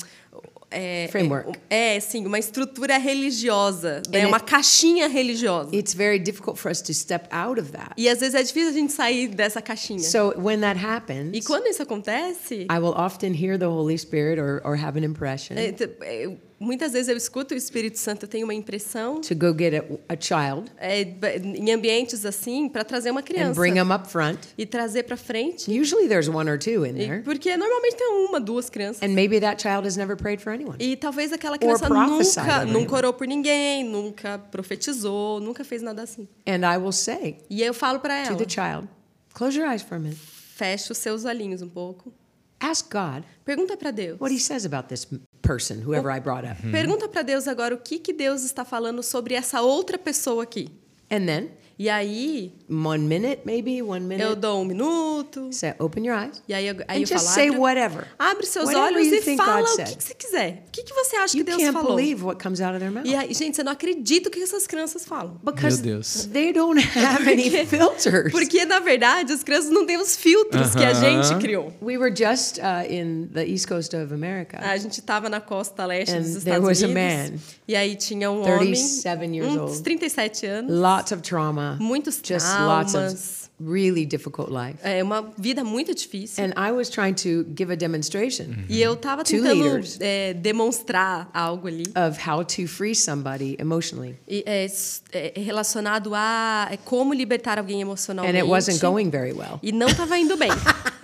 é, 0.69 1.07
Framework. 1.09 1.57
É, 1.69 1.95
é, 1.95 1.99
sim, 1.99 2.25
uma 2.25 2.37
estrutura 2.37 2.97
religiosa, 2.97 4.01
né? 4.09 4.23
And 4.23 4.27
uma 4.27 4.39
caixinha 4.39 5.07
religiosa. 5.07 5.73
It's 5.73 5.93
very 5.93 6.19
difficult 6.19 6.59
for 6.59 6.69
us 6.69 6.81
to 6.81 6.93
step 6.93 7.27
out 7.31 7.59
of 7.59 7.71
that. 7.71 7.93
E 7.97 8.09
às 8.09 8.19
vezes 8.19 8.35
é 8.35 8.43
difícil 8.43 8.69
a 8.69 8.73
gente 8.73 8.91
sair 8.91 9.29
dessa 9.29 9.61
caixinha. 9.61 9.99
So 9.99 10.33
when 10.37 10.59
that 10.61 10.79
happens, 10.79 11.29
E 11.33 11.41
quando 11.41 11.67
isso 11.67 11.81
acontece, 11.81 12.67
I 12.69 12.79
will 12.79 12.95
often 12.95 13.33
hear 13.33 13.57
the 13.57 13.67
Holy 13.67 13.97
Spirit 13.97 14.39
or, 14.39 14.61
or 14.65 14.75
have 14.75 14.99
an 14.99 15.05
impression 15.05 15.55
é, 15.57 15.73
é, 16.01 16.37
muitas 16.59 16.93
vezes 16.93 17.07
eu 17.09 17.15
escuto 17.17 17.53
o 17.53 17.57
Espírito 17.57 17.97
Santo, 17.97 18.23
eu 18.23 18.27
tenho 18.29 18.45
uma 18.45 18.53
impressão 18.53 19.21
to 19.21 19.35
go 19.35 19.55
get 19.57 19.73
a, 19.75 20.13
a 20.13 20.17
child 20.19 20.71
é, 20.77 21.01
em 21.43 21.71
ambientes 21.71 22.25
assim 22.25 22.67
para 22.69 22.83
trazer 22.83 23.11
uma 23.11 23.19
and 23.19 23.23
criança 23.23 23.53
bring 23.59 23.73
them 23.73 23.91
up 23.93 24.09
front. 24.09 24.39
e 24.57 24.65
trazer 24.65 25.03
para 25.03 25.15
frente. 25.17 25.69
Usually 25.71 26.07
there's 26.07 26.27
one 26.27 26.49
or 26.49 26.57
two 26.57 26.85
in 26.85 26.95
E- 26.95 27.05
there. 27.07 27.21
porque 27.23 27.55
normalmente 27.55 27.95
tem 27.95 28.07
uma, 28.07 28.39
duas 28.39 28.69
crianças. 28.69 29.01
And 29.03 29.13
maybe 29.13 29.39
that 29.39 29.61
child 29.61 29.85
has 29.87 29.95
never 29.97 30.15
prayed 30.17 30.41
for 30.41 30.51
anyone. 30.53 30.77
E 30.79 30.95
talvez 30.95 31.31
aquela 31.31 31.57
criança 31.57 31.87
nunca, 31.89 32.65
nunca 32.65 32.95
orou 32.95 33.13
por 33.13 33.27
ninguém, 33.27 33.83
nunca 33.83 34.37
profetizou, 34.39 35.39
nunca 35.39 35.63
fez 35.63 35.81
nada 35.81 36.01
assim. 36.03 36.27
And 36.47 36.61
I 36.65 36.77
will 36.77 36.91
say 36.91 37.37
E 37.49 37.61
eu 37.61 37.73
falo 37.73 37.99
para 37.99 38.23
to 38.23 38.29
ela: 38.33 38.37
the 38.37 38.49
child, 38.49 38.87
close 39.33 39.57
your 39.57 39.67
eyes 39.69 39.81
for 39.81 39.95
a 39.95 39.99
minute. 39.99 40.19
fecha 40.55 40.91
os 40.91 40.97
seus 40.97 41.23
olhinhos 41.25 41.61
um 41.61 41.69
pouco. 41.69 42.11
Ask 42.59 42.91
God 42.91 43.23
Pergunta 43.45 43.77
para 43.77 43.91
Deus. 43.91 44.19
what 44.19 44.31
he 44.31 44.39
says 44.39 44.65
about 44.65 44.89
this 44.89 45.05
person, 45.41 45.81
whoever 45.81 46.11
I 46.11 46.19
brought 46.19 46.45
up. 46.45 46.57
Pergunta 46.71 47.07
para 47.07 47.23
Deus 47.23 47.47
agora 47.47 47.75
o 47.75 47.77
que, 47.77 47.99
que 47.99 48.13
Deus 48.13 48.43
está 48.43 48.65
falando 48.65 49.03
sobre 49.03 49.35
essa 49.35 49.61
outra 49.61 49.97
pessoa 49.97 50.43
aqui. 50.43 50.69
And 51.09 51.25
then 51.25 51.51
E 51.79 51.89
aí 51.89 52.53
one 52.69 53.03
minute, 53.05 53.41
maybe 53.45 53.81
one 53.83 54.01
eu 54.01 54.07
minute, 54.07 54.35
dou 54.39 54.61
um 54.61 54.65
minuto. 54.65 55.49
say, 55.53 55.73
open 55.79 56.05
your 56.07 56.17
eyes 56.17 56.41
E 56.47 56.53
aí, 56.53 56.67
eu- 56.67 56.75
aí 56.87 56.97
and 56.97 57.01
eu 57.01 57.05
just 57.07 57.23
falo, 57.25 57.35
say 57.35 57.47
abre, 57.49 57.59
whatever. 57.59 58.07
abre 58.17 58.45
seus 58.47 58.65
Whatever 58.65 58.93
olhos 58.95 59.07
you 59.07 59.13
e 59.15 59.21
think 59.21 59.37
fala 59.37 59.61
God 59.61 59.69
o 59.69 59.75
said. 59.75 59.87
que, 59.89 59.95
que 59.97 60.03
você 60.03 60.13
quiser. 60.15 60.63
O 60.67 60.71
que, 60.71 60.83
que 60.83 60.93
você 60.93 61.15
acha 61.17 61.37
You 61.37 61.45
que 61.45 61.51
Deus 61.51 61.61
can't 61.61 61.73
falou? 61.73 61.95
believe 61.95 62.23
what 62.25 62.41
comes 62.41 62.61
out 62.61 62.73
of 62.73 62.79
their 62.79 62.91
mouth. 62.91 63.05
E 63.05 63.15
aí, 63.15 63.31
gente, 63.33 63.55
você 63.55 63.63
não 63.63 63.71
acredita 63.73 64.27
o 64.27 64.31
que 64.31 64.41
essas 64.41 64.65
crianças 64.65 65.05
falam. 65.05 65.39
Because 65.43 65.81
Meu 65.83 65.93
Deus. 65.97 66.25
they 66.33 66.51
don't 66.51 66.79
have 66.97 67.29
any 67.31 67.49
filters. 67.67 68.31
Porque, 68.31 68.65
na 68.65 68.79
verdade, 68.79 69.31
as 69.33 69.43
crianças 69.43 69.69
não 69.69 69.85
têm 69.85 69.97
os 69.97 70.15
filtros 70.15 70.73
que 70.73 70.83
a 70.83 70.93
gente 70.93 71.39
criou. 71.39 71.71
We 71.81 71.97
were 71.97 72.13
just 72.15 72.57
uh, 72.57 72.91
in 72.91 73.27
the 73.33 73.45
east 73.45 73.67
coast 73.67 73.95
of 73.95 74.11
America. 74.13 74.57
A 74.61 74.75
gente 74.77 74.99
estava 74.99 75.29
na 75.29 75.39
costa 75.39 75.85
leste 75.85 76.11
And 76.15 76.21
dos 76.21 76.43
there 76.43 76.57
Estados 76.57 76.67
was 76.67 76.83
a 76.83 76.87
Unidos. 76.87 77.31
man, 77.31 77.39
e 77.67 77.75
aí 77.75 77.95
tinha 77.95 78.31
um 78.31 78.41
37 78.43 79.15
homem, 79.15 79.35
years 79.37 79.51
uns 79.53 79.57
old. 79.73 79.83
37 79.83 80.45
anos, 80.47 80.71
Lots 80.79 81.11
of 81.11 81.21
trauma. 81.21 81.66
Muitos 81.79 82.15
Just 82.23 82.45
traumas, 82.45 82.93
lots 82.93 83.13
of 83.13 83.47
really 83.59 84.05
difficult 84.05 84.51
life. 84.51 84.77
é 84.83 85.01
uma 85.03 85.33
vida 85.37 85.63
muito 85.63 85.93
difícil. 85.95 86.43
And 86.43 86.49
I 86.55 86.71
was 86.71 86.89
trying 86.89 87.15
to 87.15 87.43
give 87.57 87.71
a 87.71 87.75
demonstration 87.75 88.45
E 88.69 88.81
eu 88.81 88.93
estava 88.93 89.23
tentando 89.23 89.81
é, 89.99 90.33
demonstrar 90.33 91.29
algo 91.33 91.67
ali. 91.67 91.85
of 91.95 92.19
how 92.19 92.43
to 92.43 92.67
free 92.67 92.93
somebody 92.93 93.55
emotionally. 93.59 94.15
E, 94.27 94.43
é, 94.45 94.67
é, 95.11 95.33
relacionado 95.39 96.13
a 96.13 96.67
é, 96.71 96.77
como 96.77 97.13
libertar 97.13 97.57
alguém 97.57 97.81
emocionalmente. 97.81 98.37
And 98.37 98.39
it 98.43 98.47
wasn't 98.49 98.79
going 98.79 99.09
very 99.09 99.33
well. 99.33 99.59
E 99.63 99.71
não 99.71 99.87
estava 99.87 100.17
indo 100.19 100.37
bem. 100.37 100.51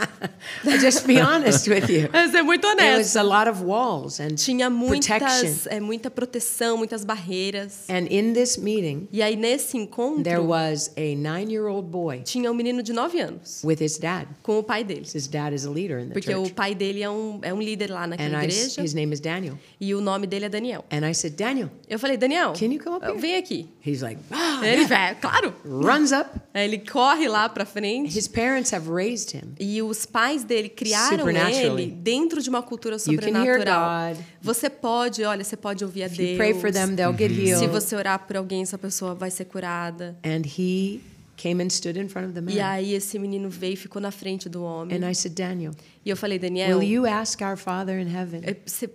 I'll 0.65 0.79
just 0.79 1.05
be 1.05 1.19
honest 1.19 1.67
with 1.69 1.89
you. 1.89 2.09
Mas 2.13 2.31
ser 2.31 2.43
muito 2.43 2.61
There 2.75 2.97
was 2.97 3.15
honesta. 3.15 3.19
a 3.19 3.23
lot 3.23 3.49
of 3.49 3.63
walls 3.63 4.19
and 4.19 4.35
Tinha 4.35 4.69
protection. 4.69 5.19
muitas, 5.29 5.67
é, 5.67 5.79
muita 5.79 6.09
proteção, 6.11 6.77
muitas 6.77 7.03
barreiras. 7.05 7.89
And 7.89 8.07
in 8.09 8.33
this 8.33 8.57
meeting, 8.57 9.07
E 9.11 9.21
aí, 9.21 9.35
nesse 9.35 9.77
encontro, 9.77 10.23
there 10.23 10.39
was 10.41 10.91
a 10.97 11.15
nine-year-old 11.15 11.87
boy 11.89 12.21
tinha 12.23 12.51
um 12.51 12.53
menino 12.55 12.81
de 12.83 12.93
9 12.93 13.19
anos 13.19 13.61
with 13.63 13.77
his 13.81 13.97
dad. 13.97 14.27
com 14.41 14.59
o 14.59 14.63
pai 14.63 14.83
dele. 14.83 15.01
His 15.13 15.27
dad 15.27 15.53
is 15.53 15.65
a 15.65 15.69
leader 15.69 15.99
in 15.99 16.07
the 16.07 16.13
Porque 16.13 16.33
o 16.33 16.39
church. 16.43 16.53
pai 16.53 16.75
dele 16.75 17.03
é 17.03 17.09
um, 17.09 17.39
é 17.41 17.53
um 17.53 17.61
líder 17.61 17.89
lá 17.91 18.03
And 18.05 18.07
naquela 18.07 18.41
I, 18.43 18.47
igreja. 18.47 18.81
his 18.83 18.93
name 18.93 19.13
is 19.13 19.19
Daniel. 19.19 19.57
E 19.79 19.93
o 19.93 20.01
nome 20.01 20.27
dele 20.27 20.45
é 20.45 20.49
Daniel. 20.49 20.85
And 20.91 21.07
I 21.07 21.13
said, 21.13 21.35
Daniel. 21.35 21.69
Eu 21.89 21.99
falei, 21.99 22.17
Daniel, 22.17 22.53
Can 22.53 22.67
you 22.71 22.79
come 22.83 22.95
up 22.97 23.05
here? 23.05 23.19
vem 23.19 23.35
aqui. 23.37 23.67
He's 23.85 24.01
like, 24.01 24.19
ah, 24.31 24.61
Ele 24.63 24.85
vai, 24.85 25.15
claro. 25.15 25.53
runs 25.65 26.11
up. 26.11 26.29
Ele 26.53 26.77
corre 26.79 27.27
lá 27.27 27.49
pra 27.49 27.65
frente. 27.65 28.17
His 28.17 28.27
parents 28.27 28.73
have 28.73 28.89
raised 28.89 29.33
him. 29.35 29.53
E 29.59 29.81
os 29.81 30.05
pais 30.13 30.43
dele 30.43 30.69
criaram 30.69 31.27
ele 31.29 31.87
dentro 31.87 32.41
de 32.41 32.49
uma 32.49 32.61
cultura 32.61 32.97
sobrenatural. 32.99 34.15
Você 34.41 34.69
pode, 34.69 35.23
olha, 35.23 35.43
você 35.43 35.57
pode 35.57 35.83
ouvir 35.83 36.03
a 36.03 36.05
If 36.05 36.11
you 36.19 36.25
Deus. 36.25 36.37
pray 36.37 36.53
for 36.53 36.71
them, 36.71 36.95
they'll 36.95 37.17
get 37.17 37.31
Se 37.31 37.41
healed. 37.49 37.67
você 37.67 37.95
orar 37.95 38.19
por 38.27 38.37
alguém, 38.37 38.61
essa 38.61 38.77
pessoa 38.77 39.15
vai 39.15 39.31
ser 39.31 39.45
curada. 39.45 40.17
And 40.23 40.43
he 40.45 41.01
came 41.35 41.61
and 41.63 41.69
stood 41.69 41.99
in 41.99 42.07
front 42.07 42.27
of 42.27 42.33
the 42.33 42.51
E 42.51 42.55
man. 42.57 42.63
aí 42.65 42.93
esse 42.93 43.17
menino 43.17 43.49
veio 43.49 43.73
e 43.73 43.75
ficou 43.75 44.01
na 44.01 44.11
frente 44.11 44.47
do 44.47 44.63
homem. 44.63 44.95
And 44.97 45.09
I 45.09 45.15
said, 45.15 45.33
Daniel, 45.33 45.73
E 46.05 46.09
eu 46.09 46.15
falei, 46.15 46.37
Daniel, 46.37 46.77
will 46.77 46.87
you 46.87 47.05
ask 47.07 47.41
our 47.41 47.57
Father 47.57 47.99
in 47.99 48.07
heaven 48.15 48.41
eh, 48.43 48.55
você 48.65 48.89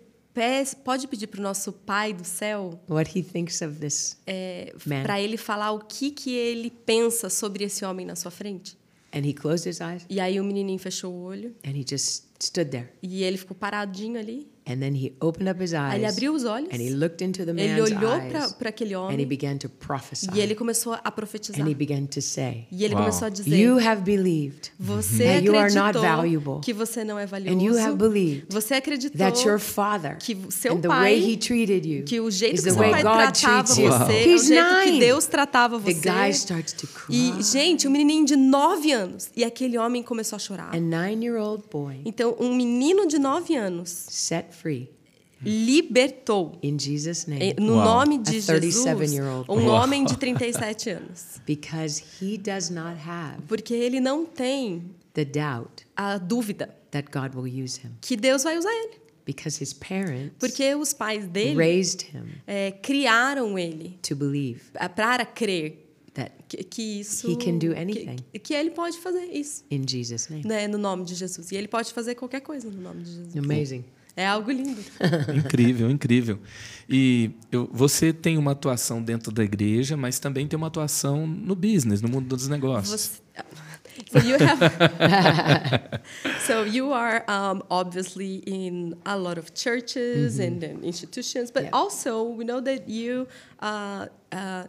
pode 0.85 1.09
pedir 1.09 1.27
para 1.27 1.41
o 1.41 1.43
nosso 1.43 1.73
pai 1.73 2.13
do 2.13 2.25
céu 2.25 2.81
what 2.89 3.11
he 3.19 3.25
thinks 3.25 3.61
of 3.61 3.75
this? 3.81 4.17
é, 4.25 4.73
Man. 4.87 5.03
para 5.03 5.21
ele 5.21 5.37
falar 5.37 5.73
o 5.73 5.81
que, 5.81 6.13
que 6.13 6.33
ele 6.33 6.71
pensa 6.71 7.29
sobre 7.29 7.65
esse 7.65 7.85
homem 7.85 8.07
na 8.07 8.15
sua 8.15 8.31
frente? 8.31 8.78
And 9.13 9.25
he 9.25 9.33
closed 9.33 9.65
his 9.65 9.81
eyes. 9.81 10.05
E 10.09 10.21
aí 10.21 10.39
o 10.39 10.45
menininho 10.45 10.79
fechou 10.79 11.13
o 11.13 11.23
olho. 11.25 11.55
And 11.65 11.73
he 11.73 11.85
just 11.85 12.28
stood 12.43 12.71
there. 12.71 12.89
e 13.03 13.23
ele 13.23 13.37
ficou 13.37 13.57
paradinho 13.57 14.19
ali. 14.19 14.47
And 14.71 14.81
then 14.81 14.95
he 14.95 15.15
opened 15.19 15.49
up 15.51 15.63
his 15.65 15.73
Aí 15.73 15.97
ele 15.97 16.05
eyes 16.05 16.13
abriu 16.15 16.35
os 16.35 16.45
olhos. 16.45 16.69
and 16.71 16.77
he 16.77 16.91
looked 16.91 17.25
into 17.25 17.43
the 17.43 17.53
Ele 17.53 17.69
man's 17.81 17.91
olhou 17.91 18.13
eyes 18.21 18.53
para 18.53 18.69
aquele 18.69 18.95
and 18.95 18.99
he 18.99 19.15
homem 19.15 19.27
began 19.27 19.57
to 19.57 19.67
prophesy. 19.67 20.27
e 20.35 20.41
ele 20.43 20.55
começou 20.55 20.93
a 21.03 21.11
profetizar. 21.11 21.63
And 21.67 21.71
he 21.71 21.75
began 21.75 22.05
to 22.05 22.21
say, 22.21 22.67
E 22.71 22.85
ele 22.85 22.93
Uau. 22.93 23.05
começou 23.05 23.29
a 23.29 23.31
dizer: 23.31 23.57
You 23.59 23.79
have 23.79 24.03
believed 24.03 24.71
Você 24.79 25.25
that 25.25 25.47
you 25.47 25.57
are 25.57 25.73
not 25.73 25.97
acreditou 25.97 26.03
valuable. 26.03 26.61
que 26.61 26.75
você 26.75 27.03
não 27.03 27.19
é 27.19 27.25
valioso. 27.25 27.59
and 27.59 27.63
you 27.63 27.79
have 27.79 27.97
believed 27.97 28.45
Você 28.51 28.75
acreditou 28.75 29.17
that 29.19 29.43
your 29.49 29.59
father 29.59 30.19
que 30.19 30.37
seu 30.51 30.75
and 30.75 30.81
the 30.83 30.89
pai- 30.89 31.19
way 31.19 31.33
he 31.33 31.37
treated 31.39 31.89
you 31.89 32.05
que 32.05 32.21
o 32.21 32.31
jeito 32.31 32.57
que 32.57 32.63
the 32.65 32.71
seu 32.73 32.79
pai 32.79 33.03
God 33.03 33.33
tratava 33.33 33.63
você 33.67 33.81
you. 33.83 33.89
é 33.91 34.35
o 34.35 34.39
jeito 34.39 34.83
que. 34.93 34.99
Deus 35.01 35.27
tratava 35.27 35.81
The 35.81 35.95
você. 35.95 36.11
guy 36.11 36.31
starts 36.33 36.75
to 36.75 36.87
cry. 36.87 37.15
E, 37.39 37.43
gente, 37.43 37.89
um 37.89 37.91
menininho 37.91 38.27
de 38.27 38.37
9 38.37 38.93
anos. 38.93 39.31
E 39.35 39.43
aquele 39.45 39.79
homem 39.79 40.03
começou 40.03 40.37
a 40.37 40.39
chorar. 40.39 40.75
A 40.77 40.79
nine-year-old 40.79 41.65
boy 41.73 42.03
Então, 42.05 42.28
um 42.39 42.55
menino 42.55 43.07
de 43.07 43.19
9 43.19 43.55
anos 43.57 43.89
set 44.09 44.53
free 44.55 44.91
libertou. 45.43 46.59
in 46.63 46.79
Jesus' 46.79 47.27
name 47.27 47.55
No 47.59 47.75
Uau. 47.77 47.85
nome 47.85 48.19
de 48.19 48.31
A 48.31 48.33
Jesus, 48.61 48.85
37-year-old 48.85 49.51
um 49.51 49.67
Uau. 49.67 49.83
homem 49.83 50.05
de 50.05 50.17
37 50.17 50.91
anos. 50.91 51.41
because 51.47 52.03
he 52.21 52.37
does 52.37 52.71
not 52.71 52.97
have 53.07 53.43
Porque 53.47 53.73
ele 53.75 54.01
não 54.01 54.25
tem 54.27 54.83
the 55.15 55.25
doubt 55.25 55.85
a 55.97 56.19
dúvida 56.19 56.75
that 56.91 57.09
God 57.11 57.35
will 57.35 57.47
use 57.47 57.79
him 57.81 57.91
que 58.01 58.17
Deus 58.17 58.43
vai 58.43 58.57
usar 58.59 58.71
ele. 58.73 58.99
because 59.25 59.63
his 59.63 59.73
parents 59.73 60.35
Porque 60.39 60.75
os 60.75 60.93
pais 60.93 61.27
dele 61.29 61.55
raised 61.57 62.03
him 62.15 62.25
é, 62.47 62.71
criaram 62.73 63.59
ele 63.59 63.99
to 64.03 64.17
believe 64.17 64.63
para 64.97 65.25
crer 65.25 65.88
that 66.19 66.33
que, 66.49 66.63
que 66.65 66.83
isso 67.01 67.31
He 67.31 67.37
can 67.37 67.59
do 67.59 67.73
anything. 67.77 68.17
que, 68.33 68.39
que 68.39 68.55
ele 68.55 68.71
pode 68.71 68.99
fazer 68.99 69.25
isso 69.33 69.65
in 69.71 69.85
Jesus' 69.87 70.29
name. 70.29 70.45
né, 70.47 70.67
no 70.69 70.79
nome 70.79 71.05
de 71.05 71.15
Jesus 71.15 71.51
e 71.53 71.57
ele 71.57 71.69
pode 71.69 71.93
fazer 71.93 72.15
qualquer 72.15 72.41
coisa 72.41 72.69
no 72.71 72.81
nome 72.81 73.03
de 73.03 73.11
Jesus 73.13 73.37
Amazing. 73.37 73.85
é 74.17 74.27
algo 74.27 74.51
lindo 74.51 74.81
Incrível, 75.37 75.91
incrível. 75.91 76.39
E 76.89 77.31
eu- 77.53 77.69
você 77.73 78.13
tem 78.13 78.37
uma 78.37 78.53
atuação 78.53 79.03
dentro 79.03 79.31
da 79.31 79.45
igreja, 79.45 79.97
mas 79.97 80.19
também 80.19 80.47
tem 80.49 80.57
uma 80.57 80.67
atuação 80.69 81.27
no 81.27 81.55
business, 81.55 82.01
no 82.03 82.09
mundo 82.09 82.27
dos 82.29 82.49
negócios. 82.49 83.01
Você- 83.01 83.29
so 84.13 84.19
you 84.19 84.37
have 84.37 84.61
so 86.47 86.65
you 86.65 86.93
are 86.93 87.25
um, 87.29 87.61
obviously 87.69 88.43
in 88.47 88.95
a 89.05 89.17
lot 89.17 89.39
of 89.39 89.51
churches 89.55 90.39
and, 90.39 90.63
and 90.65 90.85
institutions 90.85 91.51
but. 91.51 91.63
Yeah. 91.65 91.77
also 91.77 92.23
we 92.25 92.45
know 92.45 92.61
that 92.63 92.89
you 92.89 93.27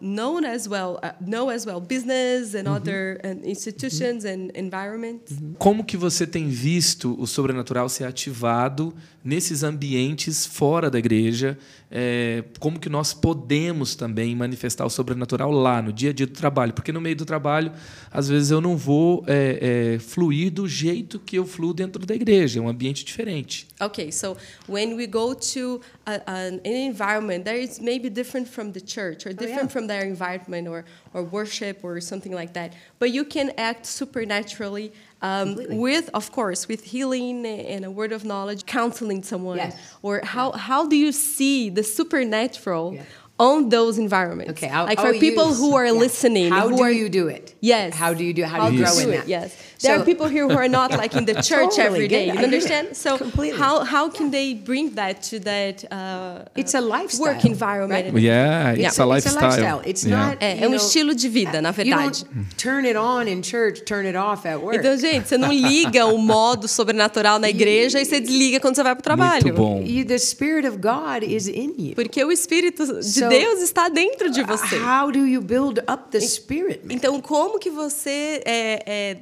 known 0.02 0.46
as 0.46 0.68
well 0.68 1.00
uh, 1.04 1.12
know 1.20 1.50
as 1.50 1.66
well 1.66 1.82
business 1.82 2.56
and 2.56 2.68
other 2.68 3.20
and 3.24 3.46
institutions 3.46 4.24
and 4.26 4.52
environments 4.56 5.34
Como 5.58 5.84
que 5.84 5.98
você 5.98 6.26
tem 6.26 6.48
visto 6.48 7.16
o 7.20 7.28
sobrenatural 7.28 7.90
ser 7.90 8.06
ativado 8.06 8.94
nesses 9.24 9.64
ambientes 9.64 10.46
fora 10.46 10.90
da 10.90 10.98
igreja? 10.98 11.58
É, 11.92 12.44
como 12.60 12.80
que 12.80 12.88
nós 12.88 13.14
podemos 13.14 13.96
também 13.96 14.36
manifestar 14.36 14.86
o 14.86 14.90
sobrenatural 14.90 15.52
lá, 15.52 15.82
no 15.82 15.92
dia 15.92 16.12
a 16.12 16.14
dia 16.14 16.28
do 16.28 16.34
trabalho? 16.34 16.74
Porque 16.74 16.92
no 16.92 17.02
meio 17.02 17.16
do 17.16 17.26
trabalho, 17.26 17.72
às 18.12 18.30
vezes 18.30 18.52
eu 18.52 18.62
não 18.62 18.78
vou 18.78 19.24
é, 19.28 19.96
é, 19.96 20.00
fluir 20.00 20.52
do 20.52 20.68
jeito 20.68 21.20
que 21.20 21.38
eu 21.38 21.46
fluo 21.46 21.74
dentro 21.74 22.06
da 22.06 22.14
igreja, 22.16 22.60
é 22.60 22.62
um 22.62 22.70
ambiente 22.70 23.04
diferente. 23.04 23.68
Okay, 23.82 24.12
so 24.12 24.38
when 24.68 24.96
we 24.96 25.08
go 25.08 25.34
to 25.34 25.82
a, 26.06 26.22
an 26.28 26.60
environment 26.64 27.44
that 27.44 27.60
is 27.60 27.80
maybe 27.80 28.10
different 28.10 28.48
from 28.48 28.72
the 28.72 28.79
church 28.80 29.26
or 29.26 29.34
different 29.34 29.70
yeah. 29.70 29.76
from 29.76 29.88
their 29.88 30.04
environment 30.04 30.68
or, 30.68 30.86
or 31.14 31.24
worship 31.24 31.84
or 31.84 32.00
something 32.02 32.32
like 32.32 32.54
that, 32.54 32.74
but 33.00 33.12
you 33.12 33.24
can 33.24 33.52
act 33.58 33.86
supernaturally 33.86 34.92
um, 35.22 35.58
with, 35.70 36.10
of 36.14 36.32
course, 36.32 36.68
with 36.68 36.84
healing 36.84 37.46
and 37.46 37.84
a 37.84 37.92
word 37.92 38.12
of 38.12 38.24
knowledge, 38.24 38.66
counseling 38.66 39.22
someone, 39.24 39.58
Yes. 39.58 39.76
or 40.02 40.22
how 40.24 40.52
how 40.54 40.88
do 40.88 40.96
you 40.96 41.12
see 41.12 41.70
the 41.70 41.84
supernatural? 41.84 42.98
On 43.40 43.70
those 43.70 43.98
environments, 43.98 44.52
Okay, 44.52 44.68
I'll, 44.70 44.86
like 44.86 45.00
I'll 45.00 45.14
for 45.14 45.20
people 45.20 45.48
use- 45.48 45.60
who 45.60 45.74
are 45.76 45.86
yeah. 45.86 45.92
listening, 46.06 46.52
How 46.52 46.68
who 46.68 46.76
do 46.78 46.84
are 46.84 46.92
you 46.92 47.08
do 47.08 47.28
it? 47.30 47.54
Yes. 47.62 47.94
How 47.96 48.14
do 48.14 48.24
you 48.24 48.34
do? 48.34 48.44
How 48.44 48.70
do 48.70 48.76
you 48.76 48.84
grow 48.84 48.98
in 49.00 49.06
do 49.06 49.12
that? 49.12 49.24
it, 49.24 49.28
Yes. 49.30 49.52
There 49.82 49.96
So- 49.96 50.02
are 50.02 50.06
people 50.06 50.28
here 50.28 50.46
who 50.46 50.58
are 50.58 50.68
not 50.68 50.92
like 50.92 51.16
in 51.16 51.24
the 51.24 51.36
church 51.50 51.76
Totally 51.78 51.88
every 51.88 52.08
day. 52.10 52.26
You 52.28 52.34
I 52.34 52.44
understand? 52.44 52.88
So 53.06 53.18
Completely. 53.18 53.58
how 53.58 53.86
how 53.86 54.10
can 54.10 54.30
they 54.30 54.54
bring 54.54 54.90
that 54.96 55.22
to 55.30 55.40
that 55.52 55.86
uh, 55.90 56.44
It's 56.62 56.74
a 56.76 56.82
lifestyle, 56.82 57.28
work 57.34 57.46
environment? 57.46 58.14
right? 58.14 58.22
Yeah, 58.22 58.74
Yeah. 58.76 58.88
it's 58.90 59.00
a 59.00 59.08
It's 59.16 59.26
a 59.28 59.40
lifestyle. 59.40 59.82
It's 59.86 60.04
Yeah. 60.04 60.18
not. 60.20 60.38
É, 60.42 60.58
you 60.58 60.64
é 60.64 60.68
um 60.68 60.72
know, 60.72 60.76
estilo 60.86 61.16
de 61.16 61.30
vida, 61.30 61.62
na 61.62 61.70
You 61.70 61.76
verdade. 61.76 62.26
don't 62.26 62.58
turn 62.58 62.84
it 62.86 62.98
on 62.98 63.28
in 63.30 63.42
church, 63.42 63.84
turn 63.86 64.06
it 64.06 64.18
off 64.18 64.46
at 64.46 64.60
work. 64.62 64.76
Então, 64.78 64.98
gente, 64.98 65.30
você 65.30 65.38
não 65.38 65.54
liga 65.54 66.06
o 66.08 66.18
modo 66.36 66.68
sobrenatural 66.68 67.40
na 67.40 67.48
igreja 67.50 68.02
e 68.02 68.06
você 68.06 68.20
desliga 68.20 68.60
quando 68.60 68.76
você 68.76 68.84
vai 68.84 68.96
para 68.96 69.00
o 69.00 69.04
trabalho. 69.04 69.44
Muito 69.46 69.56
bom. 69.56 69.82
You, 69.82 70.04
the 70.06 70.18
Spirit 70.18 70.68
of 70.68 70.78
God 70.78 71.24
is 71.24 71.48
in 71.48 71.74
you. 71.78 71.96
Porque 71.96 72.22
o 72.22 72.32
Espírito 72.34 72.86
de 72.86 73.04
So, 73.04 73.29
Deus 73.30 73.62
está 73.62 73.90
dentro 73.90 74.30
de 74.30 74.44
você. 74.44 74.78
How 74.78 75.12
do 75.12 75.26
you 75.26 75.42
build 75.42 75.80
up 75.82 76.10
the 76.12 76.20
Spirit? 76.20 76.82
man? 76.86 76.94
Então, 76.94 77.22
como 77.22 77.60
que 77.60 77.70
você 77.70 78.42
é, 78.46 78.84
é, 78.86 79.18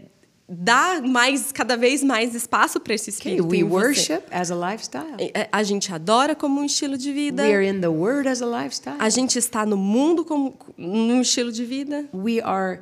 dá 0.49 1.01
mais, 1.01 1.51
cada 1.51 1.75
vez 1.75 2.03
mais 2.03 2.33
espaço 2.33 2.79
para 2.79 2.93
esse 2.93 3.09
Okay, 3.11 3.33
Espírito 3.35 3.47
we 3.49 3.57
em 3.59 3.63
você? 3.63 3.75
worship 3.75 4.23
as 4.31 4.49
a 4.51 4.55
lifestyle. 4.71 5.15
É, 5.19 5.47
A 5.51 5.63
gente 5.63 5.93
adora 5.93 6.33
como 6.35 6.59
um 6.61 6.65
estilo 6.65 6.97
de 6.97 7.11
vida. 7.11 7.43
We 7.43 7.53
are 7.53 7.67
in 7.67 7.81
the 7.81 7.87
Word 7.89 8.27
as 8.27 8.41
a 8.41 8.45
lifestyle. 8.45 8.95
A 8.99 9.09
gente 9.09 9.37
está 9.37 9.65
no 9.65 9.77
mundo 9.77 10.23
como 10.25 10.57
num 10.77 11.21
estilo 11.21 11.51
de 11.51 11.63
vida. 11.65 12.05
We 12.13 12.39
are 12.41 12.79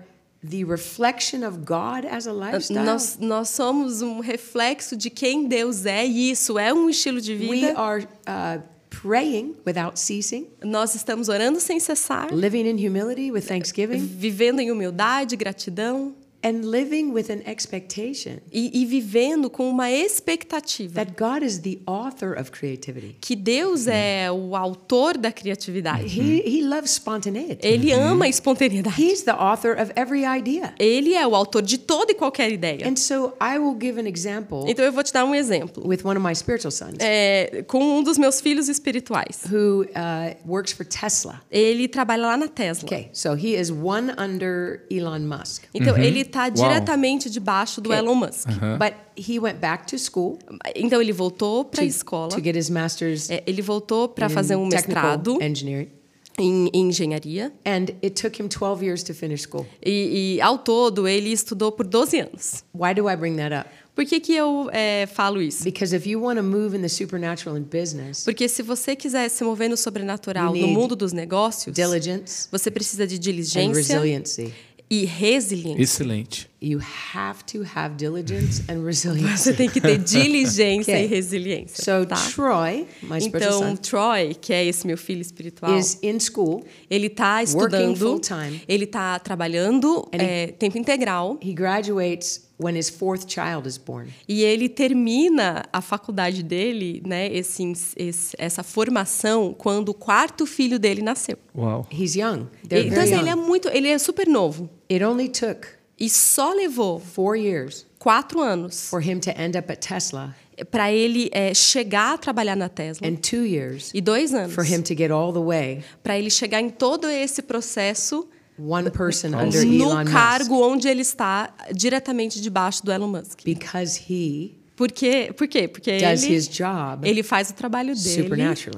the 0.47 0.63
reflection 0.63 1.43
of 1.43 1.57
God 1.65 2.05
as 2.11 2.27
a 2.27 2.31
lifestyle. 2.31 2.85
Nós, 2.85 3.17
nós 3.19 3.49
somos 3.49 4.03
um 4.03 4.19
reflexo 4.19 4.95
de 4.95 5.09
quem 5.09 5.47
Deus 5.47 5.87
é 5.87 6.05
e 6.05 6.29
isso 6.29 6.59
é 6.59 6.71
um 6.71 6.87
estilo 6.87 7.19
de 7.19 7.33
We 7.33 7.39
vida. 7.61 7.79
are 7.79 8.03
uh, 8.27 8.61
praying 9.05 9.55
without 9.63 9.99
ceasing, 9.99 10.47
Nós 10.63 10.95
estamos 10.95 11.29
orando 11.29 11.59
sem 11.59 11.79
cessar, 11.79 12.33
living 12.33 12.67
in 12.67 12.75
humility 12.75 13.31
with 13.31 13.45
thanksgiving, 13.47 13.99
vivendo 13.99 14.59
em 14.59 14.71
humildade, 14.71 15.35
gratidão 15.35 16.15
and 16.45 16.69
living 16.69 17.11
with 17.11 17.31
an 17.31 17.41
expectation 17.49 18.37
e, 18.51 18.81
e 18.81 18.85
vivendo 18.85 19.49
com 19.49 19.67
uma 19.69 19.89
expectativa 19.91 20.93
that 21.05 21.13
God 21.17 21.43
is 21.43 21.59
the 21.59 21.79
author 21.87 22.37
of 22.39 22.51
creativity. 22.51 23.15
que 23.19 23.35
Deus 23.35 23.87
é 23.87 24.31
o 24.31 24.55
autor 24.55 25.17
da 25.17 25.31
criatividade. 25.31 26.05
He, 26.07 26.41
he 26.45 26.61
loves 26.61 26.91
spontaneity. 26.91 27.65
Ele 27.65 27.91
ama 27.91 28.25
a 28.25 28.29
espontaneidade. 28.29 29.01
He's 29.01 29.23
the 29.23 29.31
author 29.31 29.71
of 29.81 29.91
every 29.95 30.23
idea. 30.25 30.73
Ele 30.77 31.13
é 31.13 31.25
o 31.25 31.35
autor 31.35 31.61
de 31.61 31.77
toda 31.77 32.11
e 32.11 32.15
qualquer 32.15 32.51
ideia. 32.51 32.87
And 32.87 32.95
so 32.95 33.33
I 33.41 33.57
will 33.57 33.75
give 33.79 33.99
an 33.99 34.07
example 34.07 34.65
Então 34.67 34.85
eu 34.85 34.91
vou 34.91 35.03
te 35.03 35.11
dar 35.11 35.25
um 35.25 35.33
exemplo. 35.33 35.87
with 35.87 35.99
one 36.03 36.17
of 36.17 36.25
my 36.27 36.35
spiritual 36.35 36.71
sons 36.71 36.97
É, 36.99 37.63
com 37.67 37.79
um 37.99 38.03
dos 38.03 38.17
meus 38.17 38.39
filhos 38.41 38.69
espirituais. 38.69 39.41
who 39.51 39.83
uh, 39.83 40.35
works 40.45 40.71
for 40.73 40.85
Tesla. 40.85 41.41
Ele 41.49 41.87
trabalha 41.87 42.27
lá 42.27 42.37
na 42.37 42.47
Tesla. 42.47 42.85
Okay, 42.85 43.09
so 43.13 43.33
he 43.33 43.55
is 43.59 43.71
one 43.71 44.11
under 44.17 44.83
Elon 44.91 45.21
Musk. 45.21 45.63
Então 45.73 45.97
ele 45.97 46.23
está 46.35 46.49
diretamente 46.49 47.29
debaixo 47.29 47.79
do 47.81 47.89
Okay. 47.89 47.99
Elon 47.99 48.15
Musk. 48.15 48.47
But 48.77 48.93
he 49.17 49.39
went 49.39 49.59
back 49.59 49.85
to 49.87 49.97
school 49.97 50.37
Então 50.75 51.01
ele 51.01 51.13
voltou 51.13 51.63
para 51.65 51.81
a 51.81 51.85
to, 51.85 51.89
escola. 51.89 52.29
to 52.29 52.41
get 52.43 52.55
his 52.55 52.69
master's 52.69 53.29
É, 53.29 53.43
ele 53.47 53.61
voltou 53.61 54.09
para 54.09 54.27
in 54.27 54.29
fazer 54.29 54.55
um 54.55 54.65
mestrado 54.67 55.41
engineering. 55.41 55.89
em, 56.37 56.69
em 56.73 56.87
engenharia. 56.89 57.53
And 57.65 57.85
it 58.03 58.21
took 58.21 58.41
him 58.41 58.47
12 58.49 58.83
years 58.83 59.03
to 59.03 59.13
finish 59.13 59.43
school. 59.43 59.65
E, 59.83 60.35
e, 60.35 60.41
ao 60.41 60.57
todo 60.57 61.07
ele 61.07 61.31
estudou 61.31 61.71
por 61.71 61.87
12 61.87 62.19
anos. 62.19 62.63
Why 62.73 62.93
do 62.93 63.09
I 63.09 63.15
bring 63.15 63.37
that 63.37 63.53
up? 63.55 63.69
Por 63.95 64.03
que, 64.03 64.19
que 64.19 64.33
eu 64.35 64.69
é, 64.73 65.05
falo 65.05 65.41
isso? 65.41 65.63
Because 65.63 65.95
if 65.95 66.05
you 66.05 66.21
want 66.21 66.37
to 66.37 66.43
move 66.43 66.75
in 66.75 66.81
the 66.81 66.89
supernatural 66.89 67.57
in 67.57 67.63
business, 67.63 68.25
Porque 68.25 68.49
se 68.49 68.61
você 68.61 68.93
quiser 68.93 69.29
se 69.29 69.41
mover 69.45 69.69
no 69.69 69.77
sobrenatural 69.77 70.53
no 70.53 70.67
mundo 70.67 70.97
dos 70.97 71.13
negócios, 71.13 71.73
diligence 71.73 72.49
você 72.51 72.69
precisa 72.69 73.07
de 73.07 73.15
and 73.15 73.19
diligência 73.19 73.73
resiliency. 73.73 74.53
E 74.89 75.03
resiliência. 75.05 75.81
Excelente. 75.81 76.49
You 76.61 76.79
have 77.13 77.43
to 77.45 77.63
have 77.75 77.95
diligence 77.95 78.63
and 78.69 78.81
Você 78.81 79.09
resiliency. 79.09 79.53
tem 79.53 79.69
que 79.69 79.81
ter 79.81 79.97
diligência 80.03 80.93
Okay. 80.93 81.05
e 81.05 81.07
resiliência. 81.07 81.83
So 81.83 82.05
tá? 82.07 82.15
Troy, 82.33 82.87
my 83.03 83.17
Então, 83.21 83.59
son, 83.59 83.75
Troy, 83.75 84.33
que 84.35 84.53
é 84.53 84.65
esse 84.65 84.85
meu 84.87 84.97
filho 84.97 85.21
espiritual, 85.21 85.77
is 85.77 85.99
in 86.03 86.19
school. 86.19 86.63
ele 86.89 87.07
está 87.07 87.41
estudando, 87.43 88.19
ele 88.67 88.83
está 88.85 89.17
trabalhando 89.19 90.07
And 90.13 90.17
he- 90.17 90.23
é, 90.23 90.47
tempo 90.47 90.77
integral 90.77 91.37
He 91.41 91.53
graduates 91.53 92.44
when 92.59 92.77
his 92.77 92.89
fourth 92.89 93.25
child 93.27 93.67
is 93.67 93.77
born. 93.77 94.07
e 94.27 94.41
ele 94.43 94.69
termina 94.69 95.65
a 95.73 95.81
faculdade 95.81 96.41
dele, 96.43 97.01
né, 97.05 97.27
esse, 97.33 97.63
esse- 97.97 98.35
essa 98.37 98.63
formação, 98.63 99.53
quando 99.57 99.89
o 99.89 99.93
quarto 99.93 100.45
filho 100.45 100.79
dele 100.79 101.01
nasceu. 101.01 101.37
Uau. 101.55 101.87
He's 101.91 102.15
young. 102.15 102.47
They're 102.67 102.87
Então, 102.87 103.03
assim, 103.03 103.15
ele 103.19 103.29
é 103.29 103.33
young. 103.33 103.41
muito, 103.45 103.67
ele 103.69 103.87
é 103.89 103.97
super 103.97 104.27
novo 104.27 104.69
It 104.89 105.03
only 105.03 105.29
took 105.29 105.67
e 105.99 106.09
só 106.09 106.53
levou 106.53 106.99
four 106.99 107.35
years 107.37 107.85
quatro 107.97 108.39
anos 108.41 108.89
for 108.89 109.01
him 109.01 109.19
to 109.19 109.29
end 109.31 109.57
up 109.57 109.71
at 109.71 109.79
Tesla 109.79 110.35
para 110.71 110.91
ele 110.91 111.29
é, 111.33 111.53
chegar 111.53 112.13
a 112.13 112.17
trabalhar 112.17 112.55
na 112.55 112.69
Tesla 112.69 113.07
and 113.07 113.15
two 113.15 113.45
years 113.45 113.91
e 113.93 113.99
dois 114.01 114.33
anos 114.33 114.53
for 114.53 114.63
him 114.65 114.81
to 114.81 114.93
get 114.95 115.09
all 115.11 115.31
the 115.33 115.39
way 115.39 115.83
para 116.03 116.17
ele 116.17 116.29
chegar 116.29 116.61
em 116.61 116.69
todo 116.69 117.07
esse 117.09 117.41
processo 117.41 118.27
one 118.57 118.89
person 118.89 119.27
under 119.35 119.61
Elon 119.61 119.77
no 119.77 119.95
Musk 119.99 120.11
cargo 120.11 120.61
onde 120.61 120.87
ele 120.87 121.01
está 121.01 121.53
diretamente 121.73 122.41
debaixo 122.41 122.83
do 122.85 122.91
Elon 122.91 123.07
Musk. 123.07 123.43
because 123.43 123.99
he 124.09 124.55
Por 124.75 124.91
quê? 124.91 125.31
Por 125.35 125.47
quê? 125.47 125.67
Porque 125.69 125.97
does 125.99 126.23
ele, 126.23 126.35
his 126.35 126.47
job. 126.49 127.07
ele 127.07 127.23
faz 127.23 127.49
o 127.49 127.53
trabalho 127.53 127.95
dele 127.95 128.29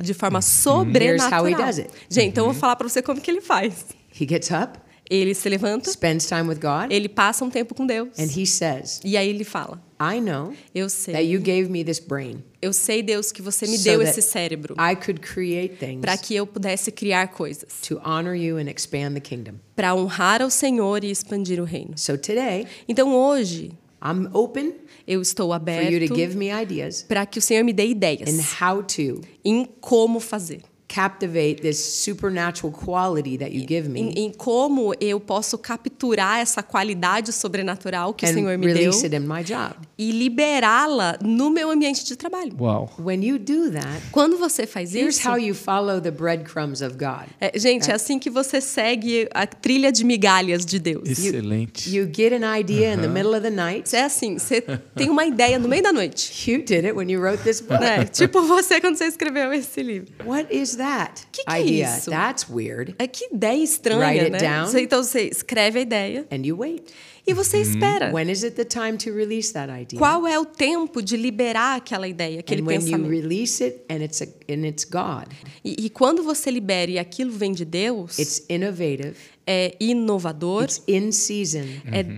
de 0.01 0.13
forma 0.13 0.37
Here's 0.39 0.45
sobrenatural. 0.45 1.41
how 1.43 1.47
he 1.49 1.55
does 1.55 1.79
it. 1.79 1.89
Gente, 2.09 2.27
então 2.29 2.45
eu 2.45 2.51
vou 2.51 2.59
falar 2.59 2.75
para 2.75 2.87
você 2.87 3.01
como 3.01 3.19
que 3.19 3.31
ele 3.31 3.41
faz. 3.41 3.85
He 4.19 4.27
gets 4.27 4.49
up, 4.51 4.79
Ele 5.09 5.33
se 5.33 5.47
levanta, 5.49 5.89
spends 5.89 6.27
time 6.27 6.43
with 6.49 6.59
God, 6.59 6.91
ele 6.91 7.07
passa 7.09 7.43
um 7.45 7.49
tempo 7.49 7.73
com 7.73 7.85
Deus. 7.87 8.09
and 8.19 8.27
he 8.35 8.45
says, 8.45 8.99
E 9.03 9.15
aí 9.17 9.27
ele 9.29 9.43
fala: 9.43 9.81
I 9.99 10.19
know 10.19 10.53
Eu 10.73 10.85
that 10.87 10.91
sei, 10.91 11.31
you 11.31 11.39
gave 11.39 11.69
me 11.69 11.83
this 11.83 11.99
brain 11.99 12.43
eu 12.61 12.73
sei, 12.73 13.03
Deus, 13.03 13.31
que 13.31 13.41
você 13.41 13.67
me 13.67 13.77
so 13.77 13.83
deu 13.83 13.99
that 13.99 14.09
esse 14.09 14.21
cérebro 14.21 14.75
I 14.79 14.95
could 14.95 15.19
create 15.21 15.75
things 15.77 16.01
para 16.01 16.17
que 16.17 16.35
eu 16.35 16.45
pudesse 16.45 16.91
criar 16.91 17.27
coisas, 17.27 17.81
to 17.87 17.99
honor 18.03 18.35
you 18.35 18.57
and 18.57 18.69
expand 18.69 19.13
the 19.13 19.19
kingdom. 19.19 19.55
para 19.75 19.95
honrar 19.95 20.41
ao 20.41 20.49
Senhor 20.49 21.03
e 21.03 21.11
expandir 21.11 21.61
o 21.61 21.63
reino. 21.65 21.97
So 21.97 22.17
today, 22.17 22.67
Então 22.87 23.15
hoje, 23.15 23.71
I'm 24.03 24.29
open 24.33 24.75
Eu 25.07 25.21
estou 25.21 25.49
for 25.49 25.55
you 25.55 25.99
to 25.99 26.13
aberto 26.13 26.15
give 26.15 26.35
me 26.35 26.49
ideas 26.49 27.03
para 27.03 27.25
que 27.25 27.39
o 27.39 27.41
Senhor 27.41 27.63
me 27.63 27.73
dê 27.73 27.87
ideias 27.87 28.29
and 28.29 28.65
how 28.65 28.83
to 28.83 29.21
em 29.43 29.65
como 29.79 30.19
fazer. 30.19 30.61
Captivate 30.87 31.55
this 31.61 31.77
supernatural 31.77 32.71
quality 32.71 33.37
that 33.37 33.51
you 33.53 33.65
give 33.67 33.89
me 33.89 33.99
Em, 33.99 34.13
em 34.27 34.31
como 34.31 34.93
eu 35.01 35.19
posso 35.19 35.57
capturar 35.57 36.39
essa 36.39 36.63
qualidade 36.63 37.33
sobrenatural 37.33 38.13
que 38.13 38.25
o 38.25 38.29
and 38.29 38.33
Senhor 38.33 38.57
me 38.57 38.67
deu 38.67 38.75
release 38.91 39.05
it 39.05 39.15
in 39.15 39.19
my 39.27 39.43
job. 39.43 39.75
e 39.97 40.11
liberá-la 40.11 41.17
no 41.21 41.49
meu 41.49 41.69
ambiente 41.69 42.05
de 42.05 42.15
trabalho. 42.15 42.53
Uau. 42.59 42.89
When 42.99 43.23
you 43.25 43.37
do 43.37 43.69
that, 43.71 44.01
Quando 44.11 44.37
você 44.37 44.65
faz 44.65 44.93
here's 44.95 45.17
isso, 45.17 45.29
how 45.29 45.37
you 45.37 45.53
follow 45.53 45.99
the 45.99 46.11
breadcrumbs 46.11 46.81
of 46.81 46.95
God. 46.97 47.27
é, 47.41 47.51
gente, 47.59 47.91
é 47.91 47.93
assim 47.93 48.17
que 48.17 48.29
você 48.29 48.61
segue 48.61 49.27
a 49.33 49.45
trilha 49.45 49.91
de 49.91 50.03
migalhas 50.05 50.65
de 50.65 50.79
Deus. 50.79 51.09
Excelente. 51.09 51.93
You 51.93 52.05
get 52.13 52.31
an 52.31 52.57
idea 52.57 52.93
in 52.93 53.01
the 53.01 53.07
middle 53.07 53.33
of 53.33 53.41
the 53.41 53.49
night. 53.49 53.93
É 53.95 54.03
assim, 54.03 54.37
você 54.37 54.61
tem 54.95 55.09
uma 55.09 55.25
ideia 55.25 55.59
no 55.59 55.67
meio 55.67 55.83
da 55.83 55.91
noite. 55.91 56.49
You 56.49 56.59
did 56.63 56.85
it 56.85 56.93
when 56.93 57.11
you 57.11 57.19
wrote 57.21 57.43
this 57.43 57.59
book. 57.59 57.81
né? 57.81 58.05
Tipo 58.05 58.41
você 58.43 58.79
quando 58.79 58.95
você 58.95 59.05
escreveu 59.05 59.51
esse 59.51 59.83
livro. 59.83 60.07
What 60.25 60.47
is 60.55 60.76
that 60.77 61.27
Que 61.31 61.43
que 61.43 61.51
é 61.51 61.61
idea? 61.61 61.97
isso? 61.97 62.09
That's 62.09 62.47
weird. 62.49 62.95
É 62.97 63.07
que 63.07 63.25
ideia 63.33 63.63
estranha, 63.63 63.99
Write 64.07 64.19
it 64.21 64.31
né? 64.31 64.37
down. 64.39 64.77
Então 64.79 65.03
você 65.03 65.23
escreve 65.27 65.79
a 65.79 65.81
ideia 65.81 66.25
And 66.31 66.45
you 66.45 66.57
wait. 66.59 66.91
e 67.27 67.33
você 67.33 67.59
espera. 67.61 68.09
When 68.13 68.31
is 68.31 68.41
it 68.43 68.55
the 68.55 68.63
time 68.63 68.97
to 68.99 69.11
release 69.13 69.51
that 69.51 69.69
idea? 69.69 69.99
Qual 69.99 70.25
é 70.25 70.39
o 70.39 70.45
tempo 70.45 71.01
de 71.01 71.17
liberar 71.17 71.75
aquela 71.75 72.07
ideia, 72.07 72.39
aquele 72.39 72.61
and 72.61 72.65
when 72.65 72.87
you 72.89 73.07
release 73.09 73.61
it 73.61 73.81
and 73.89 73.97
it's 74.01 74.21
a, 74.21 74.27
and 74.49 74.65
it's 74.65 74.85
God, 74.85 75.27
E, 75.63 75.75
e 75.85 75.89
quando 75.89 76.23
você 76.23 76.49
libera 76.49 76.89
e 76.89 76.97
aquilo 76.97 77.31
vem 77.31 77.51
de 77.51 77.65
Deus, 77.65 78.17
it's 78.17 78.45
innovative, 78.49 79.15
é 79.45 79.75
inovador, 79.79 80.63
it's 80.63 80.81
in 80.87 81.11
season, 81.11 81.65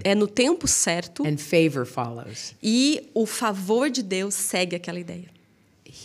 é, 0.04 0.12
é 0.12 0.16
no 0.16 0.28
tempo 0.28 0.68
certo 0.68 1.24
and 1.26 1.38
favor 1.38 1.88
follows. 1.88 2.54
e 2.62 3.10
o 3.16 3.26
favor 3.26 3.90
de 3.90 4.04
Deus 4.04 4.36
segue 4.36 4.76
aquela 4.76 5.00
ideia. 5.00 5.26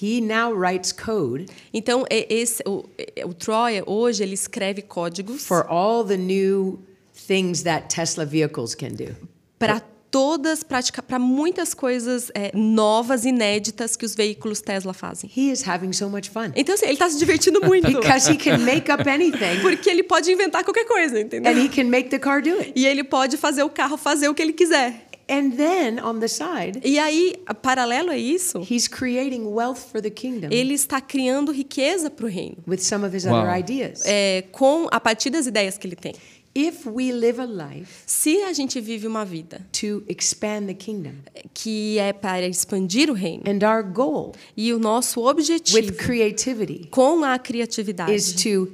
He 0.05 0.21
now 0.21 0.53
writes 0.53 0.93
code 0.93 1.47
Então, 1.73 2.05
é 2.11 2.27
esse, 2.33 2.62
o, 2.67 2.85
é- 2.99 3.25
o 3.25 3.33
Troy, 3.33 3.83
hoje, 3.87 4.23
ele 4.23 4.35
escreve 4.35 4.83
códigos 4.83 5.45
for 5.47 5.64
all 5.69 6.05
the 6.05 6.17
new 6.17 6.79
things 7.27 7.62
that 7.62 7.88
Tesla 7.95 8.25
vehicles 8.25 8.75
can 8.75 8.88
do. 8.90 9.14
para 9.59 9.81
todas, 10.11 10.62
para 10.62 11.19
muitas 11.19 11.75
coisas 11.75 12.31
é, 12.35 12.53
novas, 12.55 13.25
inéditas 13.25 13.97
que 13.97 14.05
os 14.07 14.14
veículos 14.14 14.61
Tesla 14.61 14.95
fazem. 14.95 15.29
He 15.37 15.51
is 15.51 15.67
having 15.67 15.93
so 15.93 16.09
much 16.09 16.29
fun 16.31 16.53
Então, 16.55 16.73
assim, 16.77 16.85
ele 16.85 16.93
está 16.93 17.11
se 17.11 17.19
divertindo 17.19 17.61
muito. 17.61 17.88
because 18.01 18.31
he 18.31 18.37
can 18.37 18.59
make 18.59 18.88
up 18.93 19.09
anything 19.09 19.61
Porque 19.61 19.90
ele 19.90 20.05
pode 20.05 20.31
inventar 20.31 20.62
qualquer 20.62 20.85
coisa, 20.87 21.19
entendeu? 21.21 21.51
and 21.51 21.57
he 21.59 21.69
can 21.69 21.85
make 21.90 22.11
the 22.11 22.19
car 22.21 22.40
do 22.40 22.51
it. 22.61 22.73
E 22.77 22.87
ele 22.87 23.03
pode 23.03 23.37
fazer 23.37 23.64
o 23.64 23.69
carro 23.71 23.97
fazer 23.97 24.29
o 24.29 24.35
que 24.35 24.40
ele 24.43 24.53
quiser. 24.53 25.04
And 25.28 25.52
then 25.56 25.98
on 26.04 26.20
the 26.20 26.28
side, 26.28 26.80
E 26.84 26.98
aí, 26.98 27.34
paralelo 27.62 28.10
a 28.10 28.16
isso, 28.16 28.60
he's 28.70 28.87
creating 28.87 29.46
wealth 29.46 29.78
for 29.90 30.02
the 30.02 30.10
kingdom 30.10 30.48
ele 30.50 30.74
está 30.74 31.00
criando 31.00 31.50
riqueza 31.50 32.10
para 32.10 32.26
o 32.26 32.28
reino. 32.28 32.56
with 32.66 32.78
some 32.80 33.04
of 33.06 33.16
his 33.16 33.24
Wow. 33.24 33.37
other 33.42 33.58
ideas. 33.58 34.02
É, 34.04 34.44
com 34.52 34.87
a 34.90 35.00
partir 35.00 35.30
das 35.30 35.46
ideias 35.46 35.78
que 35.78 35.87
ele 35.87 35.96
tem. 35.96 36.14
If 36.56 36.87
we 36.87 37.10
live 37.10 37.40
a 37.40 37.46
life 37.46 38.04
Se 38.06 38.37
a 38.44 38.52
gente 38.52 38.80
vive 38.80 39.08
uma 39.08 39.24
vida 39.24 39.66
to 39.72 40.04
expand 40.08 40.66
the 40.66 40.74
kingdom, 40.74 41.14
que 41.52 41.98
é 41.98 42.12
para 42.12 42.46
expandir 42.46 43.10
o 43.10 43.12
reino 43.12 43.42
and 43.44 43.66
our 43.68 43.82
goal 43.82 44.32
e 44.56 44.72
o 44.72 44.78
nosso 44.78 45.20
with 45.22 45.30
objetivo 45.30 45.92
creativity 45.94 46.87
com 46.92 47.24
a 47.24 47.34
is 47.34 47.40
criatividade 47.42 48.34
to 48.40 48.70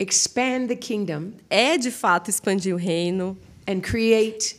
expand 0.00 0.66
the 0.66 0.74
kingdom 0.74 1.30
é 1.48 1.78
de 1.78 1.92
fato 1.92 2.28
expandir 2.28 2.74
o 2.74 2.78
reino 2.78 3.38
and 3.68 3.80
create 3.82 4.56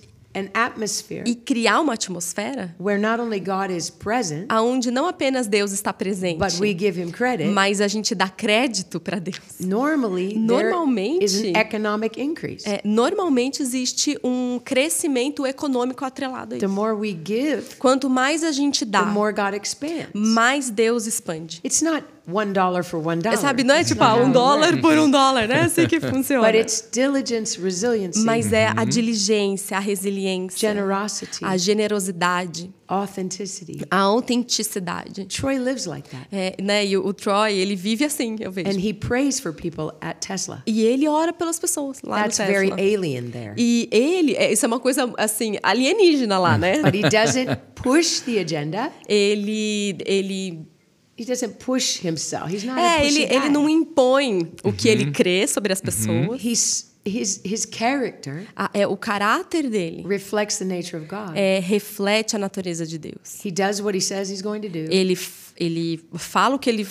e 1.25 1.35
criar 1.35 1.79
uma 1.79 1.93
atmosfera 1.93 2.75
where 2.79 2.99
not 2.99 3.21
only 3.21 3.39
God 3.39 3.69
is 3.75 3.89
present, 3.89 4.45
aonde 4.49 4.89
não 4.91 5.07
apenas 5.07 5.47
Deus 5.47 5.71
está 5.71 5.93
presente, 5.93 6.37
but 6.39 6.59
we 6.59 6.73
give 6.77 6.99
him 6.99 7.11
credit. 7.11 7.49
mas 7.49 7.79
a 7.81 7.87
gente 7.87 8.15
dá 8.15 8.27
crédito 8.29 8.99
para 8.99 9.19
Deus. 9.19 9.37
Normally, 9.59 10.35
Normalmente- 10.37 11.19
there 11.19 11.49
is 11.49 11.55
an 11.55 11.59
economic 11.59 12.19
increase. 12.19 12.67
É, 12.67 12.81
normalmente 12.83 13.61
existe 13.61 14.17
um 14.23 14.59
crescimento 14.63 15.45
econômico 15.45 16.03
atrelado 16.05 16.55
a 16.55 16.57
The 16.59 16.65
isso. 16.65 16.73
more 16.75 16.93
we 16.93 17.11
give, 17.11 17.75
Quanto 17.77 18.09
mais 18.09 18.43
a 18.43 18.51
gente 18.51 18.85
the 18.85 18.91
dá, 18.91 19.05
more 19.05 19.33
God 19.33 19.53
expands. 19.55 20.09
mais 20.13 20.69
Deus 20.69 21.05
expande. 21.07 21.59
It's 21.63 21.81
not 21.81 22.03
one 22.31 22.53
dollar 22.53 22.83
for 22.83 22.99
one 23.05 23.19
É, 23.19 23.23
dollar. 23.23 23.37
sabe, 23.37 23.63
não 23.63 23.75
é 23.75 23.83
tipo 23.83 24.03
ah, 24.03 24.15
um 24.15 24.21
it 24.23 24.33
dólar 24.33 24.77
por 24.79 24.93
um 24.97 25.09
dólar, 25.11 25.47
né? 25.47 25.61
Assim 25.61 25.85
que 25.87 25.99
funciona. 26.01 26.45
But 26.45 26.55
it's 26.59 26.87
diligence, 26.91 27.59
resiliency, 27.59 28.23
Mas 28.23 28.53
é 28.53 28.67
a 28.67 28.83
diligência, 28.85 29.75
a 29.77 29.79
resiliência, 29.79 30.69
generosity, 30.69 31.43
a 31.43 31.57
generosidade, 31.57 32.71
authenticity. 32.87 33.85
a 33.91 33.97
autenticidade. 33.99 35.25
Troy 35.25 35.57
lives 35.57 35.85
like 35.85 36.09
that. 36.09 36.27
É, 36.31 36.55
né? 36.61 36.85
E 36.85 36.97
o, 36.97 37.05
o 37.05 37.13
Troy, 37.13 37.53
ele 37.53 37.75
vive 37.75 38.05
assim, 38.05 38.35
eu 38.39 38.51
vejo. 38.51 38.69
And 38.69 38.79
he 38.79 38.93
prays 38.93 39.39
for 39.39 39.53
people 39.53 39.91
at 40.01 40.17
Tesla. 40.25 40.63
E 40.65 40.81
ele 40.83 41.07
ora 41.07 41.33
pelas 41.33 41.59
pessoas 41.59 42.01
lá 42.03 42.23
That's 42.23 42.39
no 42.39 42.45
very 42.45 42.69
Tesla. 42.69 42.81
alien 42.97 43.31
there. 43.31 43.53
E 43.57 43.89
ele, 43.91 44.35
é, 44.35 44.51
isso 44.53 44.65
é 44.65 44.67
uma 44.67 44.79
coisa 44.79 45.11
assim, 45.17 45.57
alienígena 45.61 46.37
lá, 46.39 46.57
né? 46.57 46.81
But 46.81 46.95
he 46.95 47.01
doesn't 47.09 47.57
push 47.75 48.21
the 48.21 48.39
agenda. 48.39 48.91
Ele, 49.07 49.97
ele 50.05 50.72
He 51.17 51.25
doesn't 51.25 51.55
push 51.63 51.99
himself. 52.03 52.51
He's 52.53 52.63
not 52.63 52.79
É, 52.79 53.05
ele, 53.05 53.23
ele 53.23 53.49
não 53.49 53.69
impõe 53.69 54.51
o 54.63 54.73
que 54.73 54.89
ele 54.89 55.11
crê 55.11 55.47
sobre 55.47 55.71
as 55.71 55.79
pessoas. 55.81 56.43
He's 56.43 56.91
his 57.05 57.41
his 57.45 57.67
character 57.69 58.47
A- 58.55 58.71
é, 58.73 58.87
o 58.87 58.95
caráter 58.97 59.69
dele 59.69 60.03
reflects 60.07 60.57
the 60.57 60.65
nature 60.65 60.95
of 60.97 61.05
God. 61.05 61.35
é, 61.35 61.59
reflete 61.59 62.35
a 62.35 62.39
natureza 62.39 62.85
de 62.87 62.97
Deus. 62.97 63.43
He 63.45 63.51
does 63.51 63.79
what 63.81 63.95
he 63.95 64.01
says 64.01 64.29
he's 64.31 64.41
going 64.41 64.61
to 64.61 64.69
do. 64.69 64.79
Ele, 64.91 65.17
ele 65.57 65.99
fala 66.15 66.55
o 66.55 66.59
que 66.59 66.69
ele, 66.69 66.87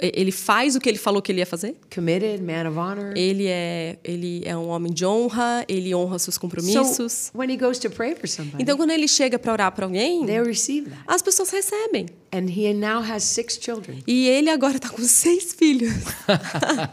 ele 0.00 0.32
faz 0.32 0.74
o 0.76 0.80
que 0.80 0.88
ele 0.88 0.98
falou 0.98 1.22
que 1.22 1.30
ele 1.30 1.38
ia 1.40 1.46
fazer. 1.46 1.76
Committed, 1.94 2.42
man 2.42 2.68
of 2.68 2.76
honor. 2.78 3.12
Ele 3.16 3.46
é, 3.46 3.96
ele 4.02 4.42
é 4.44 4.56
um 4.56 4.68
homem 4.68 4.92
de 4.92 5.06
honra, 5.06 5.64
ele 5.68 5.94
honra 5.94 6.18
seus 6.18 6.36
compromissos. 6.36 7.12
So 7.12 7.38
when 7.38 7.50
he 7.50 7.56
goes 7.56 7.78
to 7.78 7.90
pray 7.90 8.14
for 8.14 8.28
somebody, 8.28 8.62
Então, 8.62 8.76
quando 8.76 8.90
ele 8.90 9.06
chega 9.06 9.38
para 9.38 9.52
orar 9.52 9.72
para 9.72 9.86
alguém, 9.86 10.26
they 10.26 10.42
receive 10.42 10.90
that. 10.90 11.02
as 11.06 11.22
pessoas 11.22 11.50
recebem. 11.50 12.06
And 12.32 12.48
he 12.50 12.72
now 12.74 13.00
has 13.00 13.22
six 13.22 13.56
children. 13.62 14.02
E 14.08 14.26
ele 14.28 14.50
agora 14.50 14.76
está 14.76 14.88
com 14.88 15.02
seis 15.02 15.52
filhos. 15.54 15.92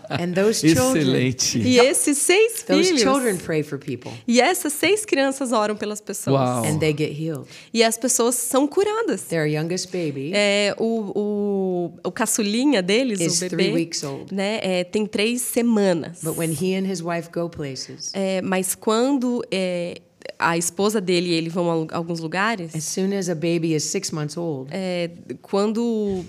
And 0.09 0.33
those 0.33 0.59
children, 0.59 1.01
Excelente. 1.01 1.57
E 1.57 1.79
esses 1.79 2.17
seis 2.19 2.63
those 2.67 2.89
filhos. 2.89 3.01
children 3.01 3.37
pray 3.37 3.63
for 3.63 3.79
people. 3.79 4.11
E 4.27 4.39
essas 4.39 4.73
seis 4.73 5.03
crianças 5.03 5.51
oram 5.51 5.75
pelas 5.75 5.99
pessoas. 5.99 6.35
Uau. 6.39 6.63
And 6.65 6.77
they 6.77 6.95
get 6.95 7.19
healed. 7.19 7.47
E 7.73 7.83
as 7.83 7.97
pessoas 7.97 8.35
são 8.35 8.67
curadas. 8.67 9.23
Their 9.23 9.47
youngest 9.47 9.87
baby 9.87 10.31
É, 10.33 10.75
o, 10.77 10.85
o, 11.15 11.93
o 12.03 12.11
caçulinha 12.11 12.83
deles, 12.91 13.19
Is 13.21 13.41
o 13.41 13.49
three 13.49 13.57
bebê, 13.57 13.73
weeks 13.73 14.03
old. 14.03 14.33
né, 14.33 14.59
é, 14.61 14.83
tem 14.83 15.05
três 15.05 15.41
semanas. 15.41 16.19
But 16.23 16.37
when 16.37 16.51
he 16.51 16.75
and 16.75 16.85
his 16.91 17.01
wife 17.01 17.29
go 17.31 17.49
places, 17.49 18.11
É, 18.13 18.41
mas 18.41 18.75
quando 18.75 19.43
é, 19.51 20.01
a 20.37 20.57
esposa 20.57 20.99
dele 21.01 21.29
e 21.29 21.33
ele 21.33 21.49
vão 21.49 21.69
a 21.89 21.95
alguns 21.95 22.19
lugares, 22.19 22.75
as 22.75 22.83
soon 22.83 23.13
as 23.17 23.29
a 23.29 23.35
baby 23.35 23.73
is 23.73 23.83
six 23.83 24.11
months 24.11 24.37
old, 24.37 24.69
é, 24.71 25.09
quando 25.41 26.23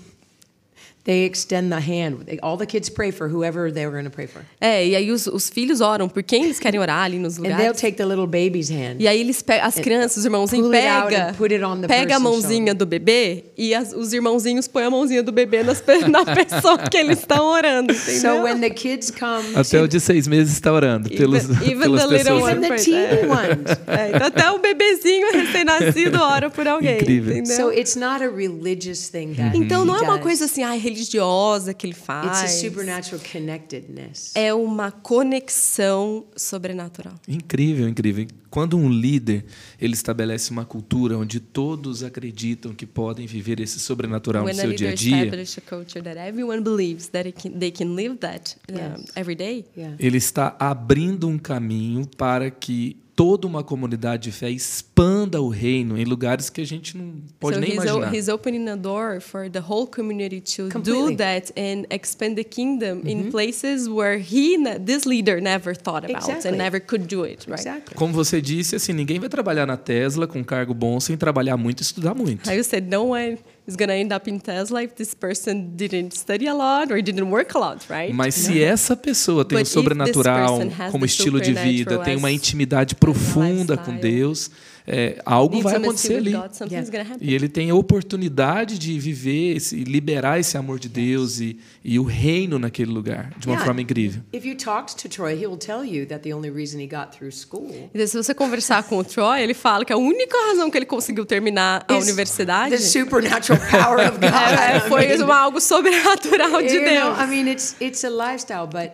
they 1.05 1.25
extend 1.25 1.69
the 1.69 1.79
hand. 1.81 2.23
They- 2.25 2.39
All 2.41 2.57
the 2.57 2.65
kids 2.65 2.89
pray 2.89 3.11
for 3.11 3.27
whoever 3.27 3.69
they 3.71 3.85
were 3.85 3.91
going 3.91 4.05
to 4.05 4.09
pray 4.09 4.25
for. 4.27 4.41
é, 4.61 4.87
e 4.87 4.95
aí 4.95 5.11
os, 5.11 5.27
os 5.27 5.49
filhos 5.49 5.81
oram 5.81 6.07
por 6.07 6.23
quem 6.23 6.45
eles 6.45 6.59
querem 6.59 6.79
orar 6.79 7.03
ali 7.03 7.19
nos 7.19 7.37
And 7.37 7.41
they'll 7.43 7.57
lugares. 7.57 7.81
take 7.81 7.97
the 7.97 8.05
little 8.05 8.25
baby's 8.25 8.69
hand. 8.69 8.97
E 8.99 9.07
aí 9.07 9.19
eles 9.19 9.41
pegam 9.41 9.67
as 9.67 9.75
crianças, 9.75 10.17
os 10.17 10.25
irmãozinhos 10.25 10.69
pega, 10.69 11.29
and 11.29 11.33
put 11.33 11.53
it 11.53 11.61
on 11.63 11.81
the 11.81 11.87
pega 11.87 12.15
a 12.15 12.19
mãozinha 12.19 12.73
do 12.73 12.85
bebê 12.85 13.43
e 13.57 13.73
as- 13.75 13.91
os 13.93 14.13
irmãozinhos 14.13 14.67
põem 14.67 14.85
a 14.85 14.89
mãozinha 14.89 15.21
do 15.21 15.31
bebê 15.33 15.61
nas, 15.63 15.83
na 16.09 16.23
pessoa 16.25 16.77
que 16.77 16.95
eles 16.97 17.19
estão 17.19 17.47
orando, 17.47 17.91
entendeu? 17.93 18.21
So 18.21 18.43
when 18.43 18.59
the 18.61 18.69
kids 18.69 19.11
come, 19.11 19.55
Até 19.55 19.81
o 19.81 19.87
de 19.89 19.99
seis 19.99 20.25
meses 20.27 20.53
está 20.53 20.71
orando 20.71 21.09
pelos, 21.09 21.43
Even- 21.43 21.65
even 21.69 21.79
pelas 21.81 22.01
the 22.07 22.17
little 22.17 22.33
pessoas. 22.41 22.51
even 22.57 22.69
the 22.69 22.75
teeny 22.75 23.27
ones. 23.27 23.77
É, 23.93 24.09
então 24.15 24.27
até 24.27 24.49
o 24.51 24.59
bebezinho 24.59 25.31
recém-nascido 25.33 26.17
ora 26.21 26.49
por 26.49 26.67
alguém, 26.67 26.95
Incrível. 26.95 27.37
entendeu? 27.37 27.55
So 27.57 27.71
it's 27.71 27.95
not 27.95 28.23
a 28.23 28.29
religious 28.29 29.09
thing 29.09 29.33
that 29.35 29.55
Então 29.57 29.83
he 29.83 29.85
não 29.87 29.95
é 29.97 30.01
uma 30.01 30.19
coisa 30.19 30.45
assim, 30.45 30.63
ah, 30.63 30.73
religiosa 30.93 31.73
que 31.73 31.85
ele 31.85 31.93
It's 31.93 32.03
a 32.09 32.33
faz. 32.33 32.51
supernatural 32.51 33.21
connectedness. 33.31 34.31
É 34.35 34.53
uma 34.53 34.91
conexão 34.91 36.25
sobrenatural. 36.35 37.13
Incrível, 37.27 37.87
incrível. 37.87 38.27
Quando 38.53 38.77
um 38.77 38.87
líder 38.87 39.45
ele 39.81 39.93
estabelece 39.95 40.51
uma 40.51 40.63
cultura 40.63 41.17
onde 41.17 41.39
todos 41.39 42.03
acreditam 42.03 42.71
que 42.71 42.85
podem 42.85 43.25
viver 43.25 43.59
esse 43.59 43.79
sobrenatural 43.79 44.43
no 44.43 44.47
When 44.49 44.59
a 44.59 44.61
seu 44.61 44.73
dia 44.75 44.91
a 44.91 44.93
dia, 44.93 45.23
establishes 45.23 45.57
a 45.57 45.61
culture 45.61 46.03
that 46.03 46.19
everyone 46.19 46.61
believes 46.61 47.07
that 47.07 47.27
it 47.27 47.41
can, 47.41 47.57
they 47.57 47.71
can 47.71 47.95
live 47.95 48.17
that 48.17 48.55
Yes. 48.71 49.05
every 49.15 49.33
day, 49.33 49.65
Yeah. 49.75 49.95
ele 49.97 50.17
está 50.17 50.55
abrindo 50.59 51.27
um 51.27 51.39
caminho 51.39 52.05
para 52.15 52.51
que 52.51 52.95
toda 53.15 53.45
uma 53.45 53.63
comunidade 53.63 54.23
de 54.23 54.31
fé 54.31 54.49
expanda 54.49 55.39
o 55.39 55.47
reino 55.47 55.95
em 55.99 56.03
lugares 56.03 56.49
que 56.49 56.61
a 56.61 56.65
gente 56.65 56.97
não 56.97 57.13
pode 57.39 57.57
so 57.57 57.61
nem 57.61 57.69
he's, 57.69 57.83
imaginar. 57.83 58.11
he's 58.15 58.27
opening 58.27 58.67
a 58.69 58.75
door 58.75 59.21
for 59.21 59.47
the 59.47 59.59
whole 59.59 59.85
community 59.85 60.41
to 60.41 60.67
Completely. 60.69 61.11
do 61.11 61.17
that 61.17 61.51
and 61.55 61.85
expand 61.91 62.35
the 62.35 62.43
kingdom 62.43 63.01
in 63.05 63.29
places 63.29 63.87
where 63.87 64.17
he, 64.19 64.57
this 64.83 65.05
leader, 65.05 65.39
never 65.39 65.75
thought 65.75 66.03
about 66.09 66.23
Exactly. 66.27 66.49
and 66.49 66.57
never 66.57 66.79
could 66.79 67.05
do 67.05 67.23
it. 67.23 67.45
Right? 67.47 67.59
Exactly. 67.59 67.95
Como 67.95 68.11
você 68.13 68.41
disse 68.43 68.75
assim, 68.75 68.93
ninguém 68.93 69.19
vai 69.19 69.29
trabalhar 69.29 69.65
na 69.65 69.77
Tesla 69.77 70.27
com 70.27 70.43
cargo 70.43 70.73
bom 70.73 70.99
sem 70.99 71.17
trabalhar 71.17 71.57
muito 71.57 71.79
e 71.79 71.83
estudar 71.83 72.13
muito. 72.13 72.51
You 72.51 72.63
said 72.63 72.87
no 72.87 73.11
one 73.11 73.39
is 73.65 73.75
gonna 73.75 73.95
end 73.95 74.13
up 74.13 74.29
in 74.29 74.37
Tesla 74.37 74.83
if 74.83 74.93
this 74.93 75.15
person 75.15 75.71
didn't 75.75 76.15
study 76.15 76.47
a 76.47 76.53
lot 76.53 76.93
or 76.93 77.01
didn't 77.01 77.29
work 77.29 77.55
a 77.57 77.59
lot, 77.59 77.85
right? 77.89 78.13
Mas 78.13 78.35
se 78.35 78.61
essa 78.61 78.95
pessoa 78.95 79.45
tem 79.45 79.57
o 79.57 79.61
this 79.61 79.69
sobrenatural 79.69 80.59
como 80.91 81.05
estilo 81.05 81.39
de 81.39 81.53
vida, 81.53 81.97
tem 81.99 82.17
uma 82.17 82.31
intimidade 82.31 82.95
profunda 82.95 83.77
com 83.77 83.95
Deus, 83.95 84.51
é, 84.85 85.21
algo 85.25 85.61
vai 85.61 85.75
acontecer 85.77 86.17
ali. 86.17 86.31
God, 86.31 86.51
something's 86.53 86.71
Yeah. 86.71 86.91
gonna 86.91 87.15
happen. 87.15 87.27
E 87.29 87.33
ele 87.33 87.47
tem 87.47 87.69
a 87.69 87.75
oportunidade 87.75 88.77
de 88.77 88.99
viver, 88.99 89.55
esse, 89.55 89.83
liberar 89.83 90.39
esse 90.39 90.57
amor 90.57 90.77
de 90.79 90.89
Deus 90.89 91.39
e, 91.39 91.57
e 91.83 91.97
o 91.97 92.03
reino 92.03 92.59
naquele 92.59 92.91
lugar, 92.91 93.29
de 93.37 93.47
uma 93.47 93.53
Yeah. 93.53 93.65
forma 93.65 93.81
incrível. 93.81 94.21
If 94.33 94.45
you 94.45 94.55
talked 94.55 94.95
to 95.01 95.07
Troy, 95.09 95.33
he 95.41 95.47
will 95.47 95.57
tell 95.57 95.85
you 95.85 96.05
that 96.07 96.21
the 96.23 96.33
only 96.35 96.49
reason 96.49 96.79
he 96.81 96.87
got 96.87 97.15
through 97.17 97.31
school 97.33 97.89
Então, 97.93 98.05
se 98.07 98.15
você 98.17 98.33
conversar 98.33 98.83
com 98.83 98.97
o 98.97 99.03
Troy, 99.03 99.41
ele 99.41 99.53
fala 99.53 99.85
que 99.85 99.93
a 99.93 99.97
única 99.97 100.37
razão 100.49 100.69
que 100.69 100.77
ele 100.77 100.85
conseguiu 100.85 101.25
terminar 101.25 101.85
a 101.87 101.97
is 101.97 102.03
universidade 102.03 102.71
the 102.75 102.81
supernatural 102.81 103.59
power 103.69 103.99
of 104.09 104.17
God. 104.19 104.31
é, 104.59 104.79
foi 104.81 105.15
uma, 105.21 105.37
algo 105.37 105.61
sobrenatural 105.61 106.61
de 106.61 106.73
you 106.75 106.81
know, 106.81 107.15
Deus. 107.15 107.19
I 107.19 107.27
mean, 107.27 107.47
it's 107.51 107.75
it's 107.79 108.03
a 108.03 108.09
lifestyle, 108.09 108.67
but 108.67 108.91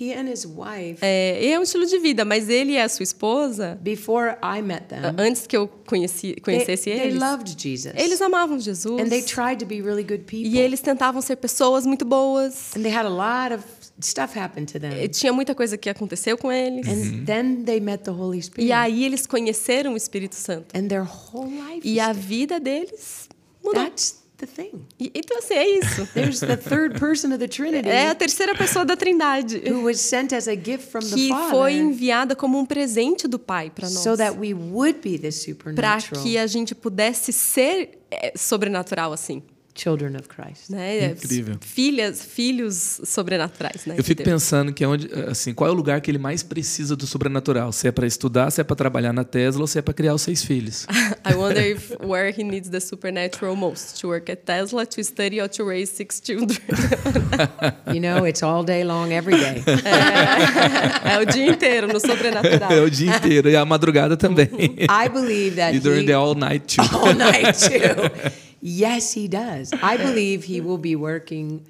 he 0.00 0.12
and 0.14 0.28
his 0.30 0.44
wife, 0.46 0.98
É, 1.02 1.50
é 1.52 1.58
um 1.58 1.62
estilo 1.62 1.86
de 1.86 1.98
vida, 1.98 2.24
mas 2.24 2.48
ele 2.48 2.72
e 2.72 2.78
a 2.78 2.88
sua 2.88 3.02
esposa, 3.02 3.78
before 3.82 4.36
I 4.42 4.62
met 4.62 4.86
them, 4.88 5.00
antes 5.18 5.46
que 5.46 5.56
eu 5.56 5.68
conheci, 5.86 6.32
they, 6.34 6.40
conhecesse 6.42 6.84
they 6.84 7.00
eles, 7.00 7.20
loved 7.20 7.56
Jesus. 7.60 7.92
eles 7.96 8.20
amavam 8.22 8.58
Jesus. 8.60 9.00
and 9.00 9.08
they 9.08 9.22
tried 9.22 9.58
to 9.58 9.66
be 9.66 9.80
really 9.80 10.02
good 10.02 10.24
people. 10.24 10.46
E 10.48 10.58
eles 10.58 10.80
tentavam 10.80 11.20
ser 11.20 11.36
pessoas 11.36 11.84
muito 11.86 12.04
boas. 12.04 12.74
and 12.76 12.82
they 12.82 12.92
had 12.94 13.06
a 13.06 13.08
lot 13.08 13.54
of 13.54 13.64
stuff 14.00 14.38
happen 14.38 14.64
to 14.64 14.78
them. 14.78 14.92
E 15.02 15.08
Tinha 15.08 15.32
muita 15.32 15.54
coisa 15.54 15.76
que 15.76 15.88
aconteceu 15.90 16.38
com 16.38 16.52
eles. 16.52 16.86
and 16.86 17.24
then 17.24 17.64
they 17.64 17.80
met 17.80 18.04
the 18.04 18.10
Holy 18.12 18.40
Spirit. 18.42 18.68
E 18.68 18.72
aí 18.72 19.04
eles 19.04 19.26
conheceram 19.26 19.94
o 19.94 19.96
Espírito 19.96 20.34
Santo. 20.36 20.66
and 20.76 20.86
their 20.88 21.02
whole 21.04 21.50
life 21.50 21.80
E 21.82 21.98
a 21.98 22.12
vida 22.12 22.60
deles 22.60 23.28
mudou. 23.64 23.82
That's 23.84 24.18
the 24.38 24.46
thing. 24.46 24.70
E- 24.98 25.10
então, 25.14 25.38
assim, 25.38 25.54
é 25.54 25.78
isso. 25.78 26.06
There's 26.14 26.40
the 26.40 26.56
third 26.56 26.98
person 26.98 27.28
of 27.28 27.38
the 27.38 27.48
Trinity 27.48 27.88
É 27.88 28.08
a 28.08 28.14
terceira 28.14 28.54
pessoa 28.54 28.84
da 28.84 28.96
Trindade. 28.96 29.62
who 29.70 29.82
was 29.84 30.00
sent 30.00 30.32
as 30.34 30.48
a 30.48 30.54
gift 30.54 30.90
from 30.90 31.00
the 31.00 31.14
Que 31.14 31.28
Father 31.28 31.50
foi 31.50 31.74
enviada 31.74 32.34
como 32.34 32.58
um 32.58 32.64
presente 32.64 33.28
do 33.28 33.38
Pai 33.38 33.70
para 33.70 33.88
nós. 33.88 33.98
so 34.02 34.16
that 34.16 34.38
we 34.38 34.54
would 34.54 35.00
be 35.00 35.18
the 35.18 35.28
Para 35.28 35.32
supernatural 35.32 36.22
que 36.22 36.38
a 36.38 36.46
gente 36.46 36.74
pudesse 36.74 37.32
ser 37.32 37.98
é, 38.10 38.32
sobrenatural 38.36 39.12
assim. 39.12 39.42
Children 39.78 40.16
of 40.16 40.28
Christ. 40.28 40.70
Né? 40.70 41.12
Incrível. 41.12 41.56
Filhas, 41.60 42.22
filhos 42.22 43.00
sobrenaturais, 43.04 43.86
né? 43.86 43.94
Eu 43.96 44.04
fico 44.04 44.22
Deus. 44.22 44.34
pensando 44.34 44.72
que 44.72 44.82
é 44.82 44.88
onde, 44.88 45.08
assim, 45.28 45.54
qual 45.54 45.68
é 45.68 45.72
o 45.72 45.76
lugar 45.76 46.00
que 46.00 46.10
ele 46.10 46.18
mais 46.18 46.42
precisa 46.42 46.96
do 46.96 47.06
sobrenatural? 47.06 47.70
Se 47.72 47.88
é 47.88 47.92
para 47.92 48.06
estudar, 48.06 48.50
se 48.50 48.60
é 48.60 48.64
para 48.64 48.76
trabalhar 48.76 49.12
na 49.12 49.24
Tesla 49.24 49.62
ou 49.62 49.66
se 49.66 49.78
é 49.78 49.82
para 49.82 49.94
criar 49.94 50.14
os 50.14 50.22
seis 50.22 50.42
filhos. 50.42 50.86
I 51.24 51.34
wonder 51.34 51.64
if 51.64 51.92
where 52.02 52.30
he 52.36 52.42
needs 52.42 52.68
the 52.68 52.80
supernatural 52.80 53.54
most 53.54 54.00
to 54.00 54.08
work 54.08 54.30
at 54.30 54.40
Tesla, 54.44 54.84
to 54.86 55.02
study 55.04 55.40
or 55.40 55.48
to 55.48 55.64
raise 55.64 55.92
six 55.92 56.20
children. 56.20 56.58
You 57.92 58.00
know, 58.00 58.26
it's 58.26 58.42
all 58.42 58.64
day 58.64 58.84
long, 58.84 59.12
every 59.12 59.36
day. 59.36 59.62
é 61.04 61.18
o 61.18 61.24
dia 61.24 61.46
inteiro 61.46 61.88
no 61.88 61.98
sobrenatural. 61.98 62.70
É 62.70 62.80
o 62.80 62.90
dia 62.90 63.16
inteiro 63.16 63.48
e 63.48 63.56
a 63.56 63.64
madrugada 63.64 64.16
também. 64.16 64.48
I 64.90 65.08
believe 65.08 65.56
that 65.56 65.74
e 65.74 65.80
during 65.80 66.02
he, 66.02 66.06
the 66.06 66.14
all 66.14 66.34
night 66.34 66.76
too. 66.76 66.82
all 66.96 67.14
night 67.14 67.58
too. 67.58 68.47
Yes, 68.62 69.14
he 69.16 69.28
does. 69.28 69.72
I 69.82 69.96
believe 69.96 70.44
he 70.44 70.60
will 70.60 70.78
be 70.78 70.96
working 70.96 71.62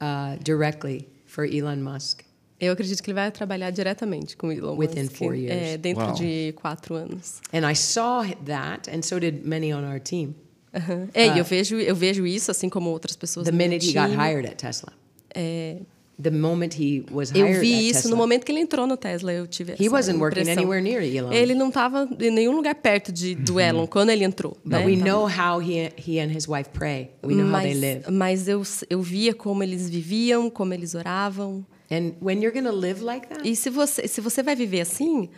uh, 0.00 0.36
directly 0.42 1.08
for 1.26 1.44
Elon 1.44 1.76
Musk. 1.82 2.22
Eu 2.58 2.72
acredito 2.72 3.02
que 3.02 3.10
ele 3.10 3.16
vai 3.16 3.30
trabalhar 3.30 3.70
diretamente 3.70 4.34
com 4.36 4.46
o 4.48 4.52
Elon 4.52 4.76
Within 4.76 5.02
Musk, 5.04 5.16
four 5.16 5.34
years. 5.34 5.52
É, 5.74 5.76
dentro 5.76 6.06
Wow. 6.06 6.14
de 6.14 6.52
quatro 6.56 6.94
anos. 6.94 7.40
And 7.52 7.70
I 7.70 7.74
saw 7.74 8.24
that, 8.46 8.88
and 8.90 9.02
so 9.02 9.18
did 9.18 9.44
many 9.44 9.72
on 9.74 9.84
our 9.84 10.00
team. 10.00 10.34
Aham. 10.74 11.08
É, 11.12 11.26
e 11.34 11.38
eu 11.38 11.44
vejo, 11.44 11.76
eu 11.76 11.94
vejo 11.94 12.26
isso, 12.26 12.50
assim 12.50 12.68
como 12.70 12.88
outras 12.90 13.16
pessoas 13.16 13.44
The 13.46 13.52
minute 13.52 13.86
he 13.88 13.92
got 13.92 14.08
time. 14.10 14.16
hired 14.16 14.46
at 14.48 14.56
Tesla. 14.56 14.92
É, 15.34 15.80
The 16.22 16.30
moment 16.30 16.74
he 16.80 17.04
was 17.10 17.30
eu 17.34 17.44
hired 17.46 17.60
vi 17.60 17.74
at 17.74 17.82
isso 17.82 17.92
Tesla. 17.94 18.10
no 18.10 18.16
momento 18.16 18.44
que 18.44 18.50
ele 18.52 18.60
entrou 18.60 18.86
no 18.86 18.96
Tesla, 18.96 19.32
eu 19.34 19.46
tive 19.46 19.72
essa 19.72 19.82
He 19.82 19.88
wasn't 19.90 20.18
working 20.18 20.48
anywhere 20.50 20.80
near 20.80 21.02
Elon. 21.02 21.30
Ele 21.30 21.54
não 21.54 21.68
estava 21.68 22.08
em 22.18 22.30
nenhum 22.30 22.56
lugar 22.56 22.74
perto 22.76 23.12
de, 23.12 23.34
do 23.34 23.60
Elon 23.60 23.86
quando 23.86 24.08
ele 24.08 24.24
entrou. 24.24 24.56
But 24.64 24.78
né? 24.80 24.86
we 24.86 24.92
Então, 24.94 25.06
know 25.06 25.26
how 25.28 25.60
he, 25.60 25.90
he 25.98 26.18
and 26.18 26.30
his 26.34 26.48
wife 26.48 26.70
pray. 26.72 27.10
We 27.22 27.34
know 27.34 27.46
how 27.46 27.60
they 27.60 27.74
mas, 27.74 27.80
live. 27.80 28.10
mas 28.10 28.48
eu, 28.48 28.62
eu 28.88 29.02
via 29.02 29.34
como 29.34 29.62
eles 29.62 29.90
viviam, 29.90 30.48
como 30.48 30.72
eles 30.72 30.94
oravam. 30.94 31.66
And 31.90 32.14
when 32.20 32.42
you're 32.42 32.62
to 32.62 32.72
live 32.72 33.02
like 33.02 33.28
that, 33.28 33.46
E 33.46 33.54
se 33.54 33.68
você, 33.68 34.08
se 34.08 34.20
você 34.22 34.42
vai 34.42 34.56
viver 34.56 34.80
assim, 34.80 35.28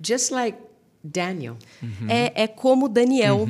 just 0.00 0.30
like 0.30 0.56
Daniel, 1.02 1.56
é, 2.08 2.42
é 2.44 2.46
como 2.46 2.88
Daniel. 2.88 3.46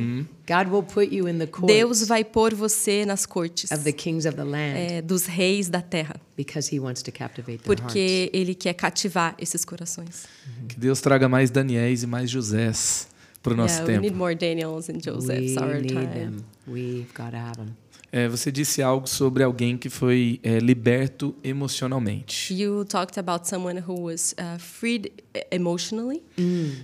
God 0.46 0.68
will 0.72 0.82
put 0.82 1.12
you 1.14 1.28
in 1.28 1.38
the 1.38 1.48
Deus 1.66 2.06
vai 2.06 2.24
pôr 2.24 2.54
você 2.54 3.04
nas 3.04 3.26
cortes 3.26 3.70
of 3.72 3.82
the 3.84 3.92
kings 3.92 4.26
of 4.26 4.36
the 4.36 4.44
land 4.44 4.76
é, 4.78 5.02
dos 5.02 5.26
reis 5.26 5.68
da 5.68 5.80
terra. 5.82 6.14
because 6.36 6.74
he 6.74 6.78
wants 6.80 7.02
to 7.02 7.10
captivate 7.12 7.58
their 7.62 7.68
hearts. 7.78 7.80
Porque 7.82 8.30
ele 8.32 8.54
quer 8.54 8.74
cativar 8.74 9.34
esses 9.38 9.64
corações. 9.64 10.26
Que 10.68 10.78
Deus 10.78 11.00
traga 11.00 11.28
mais 11.28 11.50
Daniéis 11.50 12.02
e 12.02 12.06
mais 12.06 12.30
Josés 12.30 13.08
para 13.42 13.52
o 13.52 13.56
nosso 13.56 13.74
Yeah, 13.74 13.86
we 13.86 13.92
tempo. 13.94 14.02
need 14.02 14.16
more 14.16 14.34
Daniels 14.34 14.88
and 14.88 15.00
Josephs 15.00 15.56
we 15.56 15.62
our 15.62 15.74
need 15.80 15.88
time. 15.94 16.06
them. 16.06 16.36
We've 16.68 17.12
got 17.14 17.30
to 17.30 17.36
have 17.36 17.56
them. 17.56 17.76
É, 18.12 18.26
você 18.28 18.50
disse 18.50 18.82
algo 18.82 19.06
sobre 19.08 19.42
alguém 19.42 19.76
que 19.76 19.88
foi 19.88 20.40
é, 20.42 20.58
liberto 20.58 21.34
emocionalmente. 21.44 22.52
You 22.54 22.84
talked 22.84 23.18
about 23.18 23.48
someone 23.48 23.80
who 23.86 24.02
was 24.02 24.34
uh, 24.38 24.58
freed 24.58 25.12
emotionally. 25.50 26.22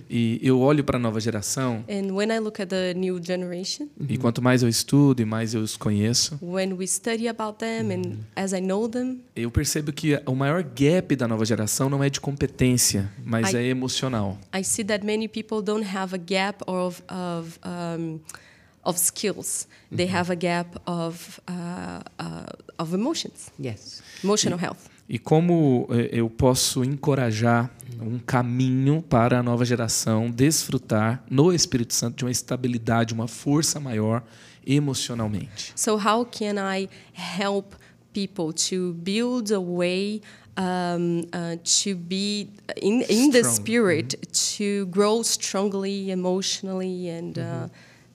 E 0.09 0.39
eu 0.41 0.59
olho 0.61 0.83
para 0.83 0.97
a 0.97 0.99
nova 0.99 1.19
geração 1.19 1.83
And 1.89 2.13
when 2.13 2.29
I 2.31 2.39
look 2.39 2.61
at 2.61 2.69
the 2.69 2.93
new 2.93 3.19
generation, 3.21 3.87
e 4.07 4.17
quanto 4.17 4.41
mais 4.41 4.63
eu 4.63 4.69
estudo 4.69 5.21
e 5.21 5.25
mais 5.25 5.53
eu 5.53 5.61
os 5.61 5.75
conheço, 5.75 6.37
when 6.41 6.73
we 6.73 6.87
study 6.87 7.27
about 7.27 7.57
them 7.59 7.91
and 7.93 8.17
as 8.35 8.53
I 8.53 8.61
know 8.61 8.87
them, 8.87 9.19
eu 9.35 9.51
percebo 9.51 9.91
que 9.91 10.19
o 10.25 10.33
maior 10.35 10.63
gap 10.63 11.15
da 11.15 11.27
nova 11.27 11.43
geração 11.45 11.89
não 11.89 12.03
é 12.03 12.09
de 12.09 12.21
competência, 12.21 13.11
mas 13.25 13.53
I- 13.53 13.57
é 13.57 13.63
emocional. 13.67 14.37
I 14.57 14.63
see 14.63 14.85
that 14.85 15.05
many 15.05 15.27
people 15.27 15.61
don't 15.61 15.85
have 15.85 16.15
a 16.15 16.17
gap 16.17 16.63
of 16.67 17.01
of 17.09 17.59
um, 17.65 18.19
of 18.87 18.97
skills. 18.97 19.67
They 19.93 20.07
have 20.07 20.31
a 20.31 20.35
gap 20.35 20.81
of 20.85 21.39
uh, 21.47 22.01
uh, 22.17 22.45
of 22.79 22.93
emotions, 22.93 23.51
Yes. 23.59 24.01
emotional 24.23 24.57
health. 24.59 24.89
E 25.09 25.17
como 25.17 25.87
eh, 25.89 26.09
eu 26.19 26.29
posso 26.29 26.83
encorajar 26.83 27.69
um 28.01 28.19
caminho 28.19 29.01
para 29.01 29.39
a 29.39 29.43
nova 29.43 29.63
geração 29.63 30.29
desfrutar 30.29 31.23
no 31.29 31.53
Espírito 31.53 31.93
Santo 31.93 32.17
de 32.17 32.25
uma 32.25 32.31
estabilidade, 32.31 33.13
uma 33.13 33.27
força 33.27 33.79
maior 33.79 34.21
emocionalmente? 34.65 35.71
So 35.75 35.95
how 35.97 36.25
can 36.25 36.55
I 36.57 36.89
help 37.13 37.73
people 38.13 38.51
to 38.69 38.93
build 38.95 39.53
a 39.53 39.59
way 39.59 40.21
um, 40.57 41.21
uh, 41.33 41.57
to 41.63 41.95
be 41.95 42.49
in 42.81 43.03
in 43.09 43.31
the 43.31 43.43
spirit 43.43 44.17
to 44.57 44.87
grow 44.87 45.23
strongly 45.23 46.09
emotionally 46.11 47.09
and 47.09 47.37
uh, 47.37 47.69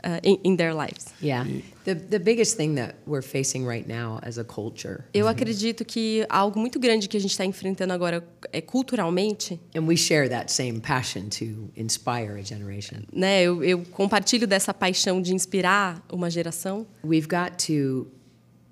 uh, 0.04 0.20
in, 0.22 0.38
in 0.44 0.56
their 0.56 0.74
lives? 0.74 1.06
Yeah. 1.20 1.44
The, 1.84 1.94
the 1.94 2.18
biggest 2.20 2.56
thing 2.56 2.76
that 2.76 2.94
we're 3.06 3.22
facing 3.22 3.66
right 3.66 3.86
now 3.86 4.20
as 4.22 4.38
a 4.38 4.44
culture, 4.44 5.04
Eu 5.12 5.26
acredito 5.26 5.84
que 5.84 6.24
algo 6.28 6.58
muito 6.58 6.78
grande 6.78 7.08
que 7.08 7.16
a 7.16 7.20
gente 7.20 7.32
está 7.32 7.44
enfrentando 7.44 7.92
agora 7.92 8.24
é 8.52 8.60
culturalmente, 8.60 9.58
and 9.74 9.86
we 9.86 9.96
share 9.96 10.28
that 10.28 10.52
same 10.52 10.80
passion 10.80 11.28
to 11.28 11.70
inspire 11.76 12.38
a 12.38 12.42
generation, 12.42 13.02
né? 13.12 13.42
Eu, 13.42 13.64
eu 13.64 13.82
compartilho 13.90 14.46
dessa 14.46 14.72
paixão 14.72 15.20
de 15.20 15.34
inspirar 15.34 16.04
uma 16.12 16.30
geração. 16.30 16.86
we've 17.04 17.26
got 17.28 17.56
to 17.66 18.06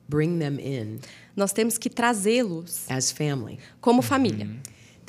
bring 0.09 0.39
them 0.39 0.59
in 0.61 0.99
Nós 1.37 1.53
temos 1.53 1.79
que 1.79 1.89
trazê-los 1.89 2.85
as 2.91 3.11
family. 3.11 3.59
como 3.81 4.03
família. 4.03 4.49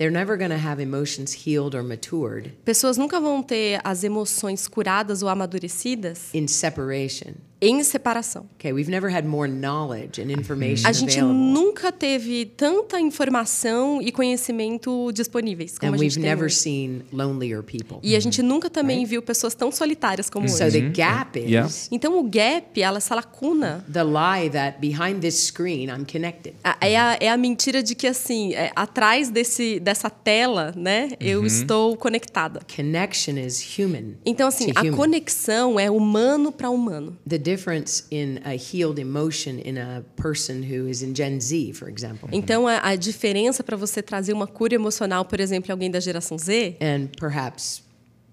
They're 0.01 0.09
never 0.09 0.35
going 0.35 0.49
to 0.49 0.57
have 0.57 0.79
emotions 0.79 1.31
healed 1.31 1.75
or 1.75 1.83
matured 1.83 2.53
Pessoas 2.65 2.97
nunca 2.97 3.19
vão 3.19 3.43
ter 3.43 3.79
as 3.83 4.03
emoções 4.03 4.67
curadas 4.67 5.21
ou 5.21 5.29
amadurecidas 5.29 6.33
in 6.33 6.47
separation. 6.47 7.35
Em 7.61 7.83
separação. 7.83 8.47
Okay, 8.55 8.73
we've 8.73 8.89
never 8.89 9.13
had 9.13 9.23
more 9.25 9.47
knowledge 9.47 10.19
and 10.21 10.31
information 10.31 10.87
A 10.87 10.91
gente 10.91 11.19
available. 11.19 11.37
nunca 11.53 11.91
teve 11.91 12.45
tanta 12.57 12.99
informação 12.99 14.01
e 14.01 14.11
conhecimento 14.11 15.11
disponíveis 15.13 15.77
como 15.77 15.91
And 15.91 15.95
a 15.95 15.99
we've 15.99 16.09
gente 16.09 16.21
tem 16.21 16.29
never 16.29 16.45
hoje. 16.45 16.55
seen 16.55 17.01
lonelier 17.13 17.61
people. 17.63 17.97
E 18.01 18.15
a 18.15 18.19
gente 18.19 18.41
nunca 18.41 18.69
também 18.69 19.05
viu 19.05 19.21
pessoas 19.21 19.53
tão 19.53 19.71
solitárias 19.71 20.29
como 20.29 20.47
So 20.49 20.63
hoje. 20.63 20.81
the 20.81 20.89
gap 20.89 21.37
is 21.39 21.49
Yeah. 21.51 21.69
Então 21.91 22.17
o 22.19 22.23
gap, 22.23 22.81
ela, 22.81 22.97
essa 22.97 23.13
lacuna, 23.15 23.85
the 23.91 24.03
lie 24.03 24.49
that 24.49 24.79
behind 24.79 25.19
this 25.21 25.35
screen 25.47 25.89
I'm 25.89 26.05
connected. 26.11 26.55
a- 26.63 26.77
é 26.81 26.97
a, 26.97 27.17
é 27.19 27.29
a 27.29 27.37
mentira 27.37 27.83
de 27.83 27.93
que 27.93 28.07
assim, 28.07 28.53
é, 28.53 28.71
atrás 28.75 29.29
desse, 29.29 29.79
dessa 29.79 30.09
tela, 30.09 30.73
né, 30.75 31.09
eu 31.19 31.45
estou 31.45 31.95
conectada. 31.97 32.61
Connection 32.75 33.37
is 33.37 33.61
human. 33.77 34.15
Então 34.25 34.47
assim, 34.47 34.71
a 34.75 34.81
human. 34.81 34.91
conexão 34.97 35.79
é 35.79 35.89
humano 35.91 36.51
para 36.51 36.69
humano. 36.69 37.17
The 37.27 37.37
difference 37.51 38.03
in 38.09 38.39
a 38.45 38.55
healed 38.55 38.99
emotion 38.99 39.59
in 39.59 39.77
a 39.77 40.03
person 40.15 40.63
who 40.63 40.87
is 40.87 41.01
in 41.01 41.13
Gen 41.13 41.39
Z, 41.39 41.73
for 41.73 41.89
example, 41.89 42.29
Então 42.31 42.67
a, 42.67 42.79
a 42.89 42.95
diferença 42.95 43.63
para 43.63 43.75
você 43.75 44.01
trazer 44.01 44.33
uma 44.33 44.47
cura 44.47 44.75
emocional, 44.75 45.25
por 45.25 45.39
exemplo, 45.39 45.69
em 45.69 45.73
alguém 45.73 45.91
da 45.91 45.99
geração 45.99 46.37
Z, 46.37 46.77
and 46.81 47.09
perhaps 47.19 47.83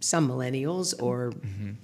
some 0.01 0.28
millennials 0.28 0.94
or 1.03 1.32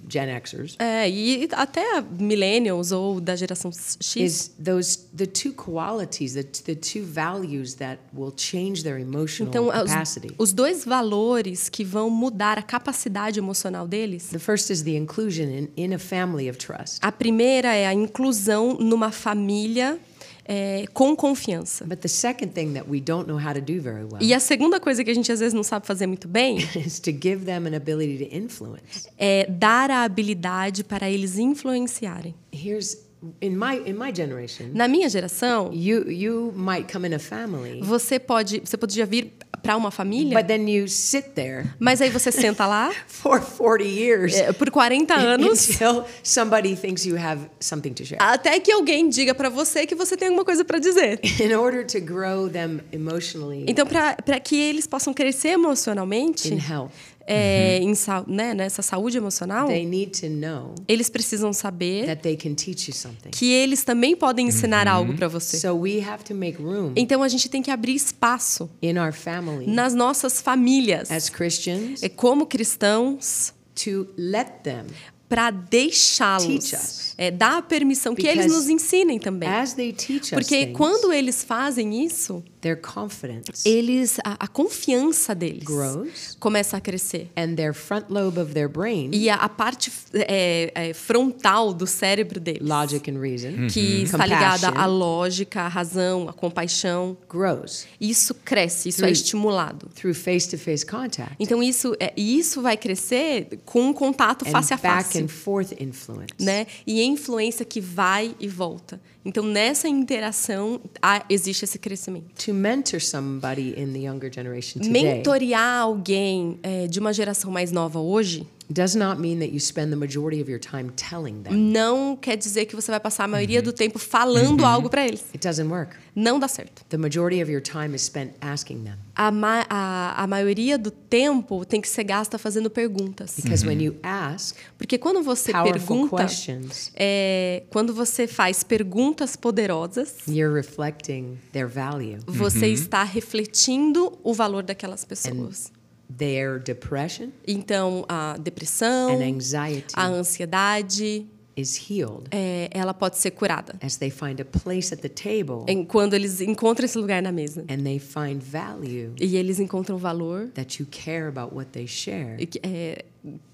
Gen 0.09 0.27
Xers 0.45 0.75
É, 0.79 1.09
e 1.09 1.47
até 1.51 2.01
millennials 2.19 2.91
ou 2.91 3.19
da 3.19 3.35
geração 3.35 3.71
X. 3.71 4.15
is 4.15 4.51
those 4.63 4.99
the 5.15 5.25
two 5.25 5.51
qualities, 5.53 6.33
the, 6.33 6.43
the 6.43 6.75
two 6.75 7.03
values 7.05 7.75
that 7.75 7.99
will 8.15 8.33
change 8.35 8.83
their 8.83 8.99
emotional 8.99 9.49
Então, 9.49 9.67
capacity. 9.69 10.27
os, 10.37 10.49
os 10.49 10.53
dois 10.53 10.85
valores 10.85 11.69
que 11.69 11.83
vão 11.83 12.09
mudar 12.09 12.57
a 12.57 12.61
capacidade 12.61 13.39
emocional 13.39 13.87
deles. 13.87 14.29
The 14.29 14.39
first 14.39 14.69
is 14.71 14.83
the 14.83 14.95
inclusion 14.95 15.45
in, 15.49 15.69
in 15.75 15.93
a 15.93 15.99
family 15.99 16.49
of 16.49 16.57
trust. 16.57 16.99
A 17.01 17.11
primeira 17.11 17.73
é 17.73 17.85
a 17.87 17.93
inclusão 17.93 18.77
numa 18.79 19.11
família 19.11 19.99
é, 20.47 20.85
com 20.93 21.15
confiança. 21.15 21.85
But 21.85 21.99
the 22.01 22.07
second 22.07 22.49
thing 22.53 22.73
that 22.73 22.87
we 22.89 22.99
don't 23.01 23.27
know 23.27 23.37
how 23.39 23.53
to 23.53 23.61
do 23.61 23.81
very 23.81 24.03
well 24.03 24.21
E 24.21 24.33
a 24.33 24.39
segunda 24.39 24.79
coisa 24.79 25.03
que 25.03 25.09
a 25.09 25.13
gente 25.13 25.31
às 25.31 25.39
vezes 25.39 25.53
não 25.53 25.63
sabe 25.63 25.87
fazer 25.87 26.05
muito 26.07 26.27
bem 26.27 26.57
is 26.85 26.99
to 26.99 27.11
give 27.11 27.45
them 27.45 27.65
an 27.67 27.75
ability 27.75 28.25
to 28.25 28.35
influence. 28.35 29.09
é 29.17 29.45
dar 29.49 29.89
a 29.89 30.03
habilidade 30.03 30.83
para 30.83 31.09
eles 31.09 31.37
influenciarem. 31.37 32.35
Here's 32.53 32.97
in 33.41 33.51
my 33.57 33.81
in 33.89 33.93
my 33.93 34.13
generation, 34.15 34.67
Na 34.73 34.87
minha 34.87 35.09
geração, 35.09 35.71
you 35.73 36.11
you 36.11 36.53
might 36.55 36.91
come 36.91 37.07
in 37.07 37.13
a 37.15 37.19
family, 37.19 37.79
você 37.81 38.19
pode, 38.19 38.61
você 38.63 38.77
podia 38.77 39.05
vir 39.05 39.31
para 39.65 39.75
uma 39.75 39.89
família, 39.91 40.37
but 40.37 40.47
then 40.47 40.69
you 40.69 40.87
sit 40.87 41.29
there 41.33 41.65
mas 41.79 42.01
aí 42.01 42.09
você 42.09 42.31
senta 42.31 42.67
lá? 42.67 42.91
for 43.07 43.41
40 43.41 43.83
years 43.83 44.35
é, 44.35 44.53
por 44.53 44.69
40 44.69 45.13
anos? 45.13 45.69
until 45.69 46.03
somebody 46.23 46.75
thinks 46.75 47.05
you 47.05 47.17
have 47.17 47.41
something 47.59 47.93
to 47.93 48.05
share. 48.05 48.21
até 48.21 48.59
que 48.59 48.71
alguém 48.71 49.09
diga 49.09 49.33
para 49.33 49.49
você 49.49 49.85
que 49.85 49.95
você 49.95 50.15
tem 50.15 50.27
alguma 50.27 50.45
coisa 50.45 50.63
para 50.63 50.77
dizer. 50.79 51.19
In 51.39 51.55
order 51.55 51.85
to 51.85 51.99
grow 51.99 52.49
them 52.49 52.81
emotionally. 52.91 53.65
Então, 53.67 53.85
para 53.87 54.39
que 54.39 54.55
eles 54.55 54.85
possam 54.85 55.13
crescer 55.13 55.49
emocionalmente, 55.49 56.53
in 56.53 56.59
health, 56.59 56.91
é, 57.27 57.79
em, 57.81 57.95
sa- 57.95 58.23
né, 58.27 58.53
nessa 58.53 58.81
saúde 58.81 59.17
emocional, 59.17 59.67
they 59.67 59.85
need 59.85 60.19
to 60.19 60.27
know 60.27 60.75
eles 60.87 61.09
precisam 61.09 61.51
saber 61.53 62.05
that 62.05 62.21
they 62.21 62.35
can 62.37 62.53
teach 62.53 62.89
you 62.89 62.95
something. 62.95 63.29
que 63.31 63.51
eles 63.51 63.83
também 63.83 64.15
podem 64.15 64.47
ensinar 64.47 64.87
algo 64.87 65.13
para 65.15 65.27
você. 65.27 65.57
So 65.57 65.73
we 65.73 65.99
have 66.01 66.23
to 66.25 66.35
make 66.35 66.61
room 66.61 66.93
Então, 66.95 67.23
a 67.23 67.27
gente 67.27 67.49
tem 67.49 67.61
que 67.61 67.71
abrir 67.71 67.95
espaço 67.95 68.69
in 68.81 68.97
our 68.99 69.11
family 69.13 69.65
nas 69.67 69.93
nossas 69.95 70.39
famílias, 70.41 71.09
as 71.11 71.29
Christians 71.29 72.03
é, 72.03 72.09
como 72.09 72.45
cristãos, 72.45 73.53
to 73.73 74.07
let 74.17 74.61
them 74.63 74.85
para 75.27 75.49
deixá-los, 75.49 77.13
é, 77.17 77.31
dar 77.31 77.57
a 77.57 77.61
permissão 77.61 78.13
que 78.13 78.27
eles 78.27 78.45
Because 78.45 78.59
nos 78.59 78.69
ensinem 78.69 79.17
também. 79.19 79.49
as 79.49 79.73
they 79.73 79.91
teach 79.91 80.25
us 80.25 80.29
Porque 80.29 80.65
things, 80.67 80.77
quando 80.77 81.11
eles 81.11 81.43
fazem 81.43 82.05
isso, 82.05 82.43
their 82.65 82.75
confidence 82.81 83.61
eles 83.67 84.17
a, 84.23 84.35
a 84.39 84.47
confiança 84.47 85.35
deles 85.35 85.63
grows 85.63 86.35
começa 86.39 86.77
a 86.77 86.81
crescer. 86.81 87.29
and 87.37 87.55
their 87.55 87.73
front 87.73 88.05
lobe 88.09 88.39
of 88.39 88.53
their 88.53 88.67
brain, 88.67 89.11
E 89.13 89.29
a, 89.29 89.35
a 89.35 89.47
parte 89.49 89.91
é, 90.13 90.71
é, 90.73 90.93
frontal 90.93 91.73
do 91.73 91.85
cérebro 91.85 92.39
deles, 92.39 92.67
logic 92.67 93.09
and 93.11 93.19
reason, 93.19 93.67
que 93.71 94.03
está 94.03 94.25
ligada 94.25 94.67
Compassion. 94.67 94.81
à 94.81 94.85
lógica, 94.87 95.61
à 95.61 95.67
razão, 95.67 96.27
à 96.27 96.33
compaixão, 96.33 97.15
grows 97.29 97.85
isso 98.01 98.33
cresce, 98.33 98.89
isso 98.89 99.01
é 99.01 99.07
Through- 99.07 99.11
estimulado. 99.13 99.89
through 99.95 100.15
face-to-face 100.15 100.85
contact 100.85 101.35
Então 101.39 101.61
isso, 101.61 101.95
é, 101.99 102.11
isso 102.17 102.61
vai 102.61 102.75
crescer 102.77 103.59
com 103.65 103.81
um 103.89 103.93
contato 103.93 104.47
and 104.47 104.51
face 104.51 104.73
a 104.73 104.77
back 104.77 105.03
face, 105.03 105.21
and 105.23 105.27
forth 105.27 105.71
influence. 105.79 106.33
né? 106.39 106.65
E 106.87 107.03
influência 107.03 107.63
que 107.65 107.79
vai 107.79 108.35
e 108.39 108.47
volta. 108.47 108.99
Então 109.23 109.43
nessa 109.43 109.87
interação 109.87 110.79
há- 111.01 111.23
existe 111.29 111.65
esse 111.65 111.77
crescimento. 111.79 112.25
To 112.55 112.61
mentor 112.61 112.99
somebody 113.01 113.73
in 113.77 113.91
the 113.91 113.99
younger 113.99 114.29
generation 114.29 114.81
today. 114.81 114.91
Mentorear 114.91 115.81
alguém 115.81 116.57
é, 116.63 116.87
de 116.87 116.99
uma 116.99 117.11
geração 117.11 117.51
mais 117.51 117.71
nova 117.71 117.99
hoje 117.99 118.47
does 118.69 118.95
not 118.95 119.19
mean 119.19 119.39
that 119.39 119.51
you 119.51 119.59
spend 119.59 119.91
the 119.91 119.95
majority 119.97 120.41
of 120.41 120.49
your 120.49 120.59
time 120.59 120.91
telling 120.95 121.43
them. 121.43 121.53
não 121.53 122.15
quer 122.15 122.35
dizer 122.35 122.65
que 122.65 122.75
você 122.75 122.91
vai 122.91 122.99
passar 122.99 123.25
a 123.25 123.27
maioria 123.27 123.61
do 123.61 123.71
tempo 123.71 123.99
falando 123.99 124.65
algo 124.65 124.89
para 124.89 125.05
eles. 125.05 125.25
It 125.33 125.45
doesn't 125.45 125.69
work. 125.69 125.95
Não 126.15 126.39
dá 126.39 126.47
certo. 126.47 126.83
The 126.87 126.97
majority 126.97 127.41
of 127.41 127.51
your 127.51 127.61
time 127.61 127.93
is 127.93 128.03
spent 128.03 128.33
asking 128.39 128.83
them. 128.83 128.95
A, 129.15 129.31
ma 129.31 129.65
a, 129.69 130.23
a 130.23 130.27
maioria 130.27 130.77
do 130.77 130.89
tempo 130.89 131.65
tem 131.65 131.81
que 131.81 131.89
ser 131.89 132.05
gasta 132.05 132.37
fazendo 132.37 132.69
perguntas. 132.69 133.35
Because 133.35 133.65
when 133.65 133.81
you 133.81 133.95
ask 134.01 134.55
Porque 134.77 134.97
quando 134.97 135.21
você 135.21 135.51
powerful 135.51 136.07
pergunta, 136.07 136.23
questions, 136.23 136.91
é, 136.95 137.63
quando 137.69 137.93
você 137.93 138.27
faz 138.27 138.63
perguntas 138.63 139.35
poderosas, 139.35 140.19
you're 140.27 140.53
reflecting 140.53 141.37
their 141.51 141.67
value, 141.67 142.17
você 142.25 142.67
está 142.67 143.03
refletindo 143.03 144.17
o 144.23 144.33
valor 144.33 144.63
daquelas 144.63 145.03
pessoas. 145.03 145.71
Their 146.17 146.59
depression 146.59 147.29
Então, 147.47 148.05
a 148.07 148.37
depressão, 148.37 149.09
and 149.09 149.23
anxiety 149.23 149.93
a 149.95 150.07
ansiedade, 150.07 151.25
is 151.57 151.89
healed 151.89 152.27
é, 152.31 152.69
ela 152.71 152.93
pode 152.93 153.17
ser 153.17 153.31
curada. 153.31 153.75
as 153.81 153.95
they 153.97 154.09
find 154.11 154.39
a 154.41 154.45
place 154.45 154.93
at 154.93 154.99
the 155.01 155.07
table 155.09 155.63
Em, 155.67 155.85
quando 155.85 156.13
eles 156.13 156.41
encontram 156.41 156.85
esse 156.85 156.97
lugar 156.97 157.21
na 157.21 157.31
mesa. 157.31 157.61
and 157.69 157.83
they 157.83 157.97
find 157.99 158.41
value 158.41 159.13
E 159.19 159.37
eles 159.37 159.59
encontram 159.59 159.97
valor 159.97 160.49
that 160.53 160.81
you 160.81 160.87
care 160.91 161.27
about 161.27 161.55
what 161.55 161.71
they 161.71 161.87
share, 161.87 162.35
e 162.39 162.49
é, 162.61 163.05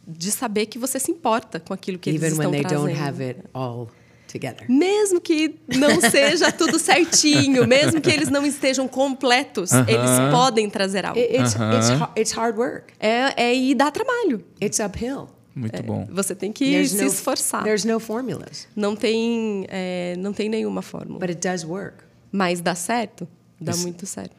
de 0.08 0.32
saber 0.32 0.66
que 0.66 0.80
você 0.80 1.00
se 1.00 1.12
importa 1.12 1.60
com 1.60 1.74
aquilo 1.74 1.98
que 2.00 2.10
eles 2.10 2.22
even 2.22 2.32
estão 2.34 2.52
when 2.52 2.62
they 2.64 2.70
don't 2.72 2.94
trazendo. 2.94 3.08
have 3.08 3.24
it 3.24 3.40
all 3.54 3.88
together. 4.32 4.66
Mesmo 4.70 5.20
que 5.20 5.56
não 5.78 6.00
seja 6.10 6.52
tudo 6.52 6.80
certinho, 6.80 7.68
mesmo 7.68 8.00
que 8.00 8.10
eles 8.10 8.30
não 8.30 8.46
estejam 8.46 8.88
completos, 8.88 9.72
eles 9.72 10.32
podem 10.32 10.70
trazer 10.70 11.06
algo. 11.06 11.20
It- 11.20 11.36
It's, 11.36 11.54
it's, 11.54 11.90
har- 12.02 12.14
it's 12.18 12.32
hard 12.32 12.58
work. 12.58 12.94
É, 13.00 13.34
é 13.50 13.56
e 13.56 13.76
dá 13.76 13.92
trabalho. 13.92 14.44
It's 14.62 14.80
uphill. 14.80 15.28
Muito 15.54 15.84
bom. 15.84 16.08
Você 16.12 16.34
tem 16.34 16.52
que 16.54 16.64
There's 16.64 16.92
se 16.92 16.98
no, 17.02 17.08
esforçar. 17.08 17.64
there's 17.64 17.84
no 17.84 18.00
formulas, 18.00 18.68
Não 18.76 18.96
tem, 18.96 19.66
é, 19.68 20.16
não 20.18 20.32
tem 20.32 20.48
nenhuma 20.48 20.82
fórmula. 20.82 21.20
but 21.20 21.30
it 21.30 21.46
does 21.46 21.66
work. 21.66 21.98
Mas 22.32 22.62
dá 22.62 22.74
certo? 22.74 23.28
Dá 23.60 23.74
Isso. 23.74 23.82
muito 23.84 24.06
certo. 24.06 24.34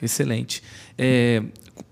Excelente. 0.00 0.62
É, 0.96 1.42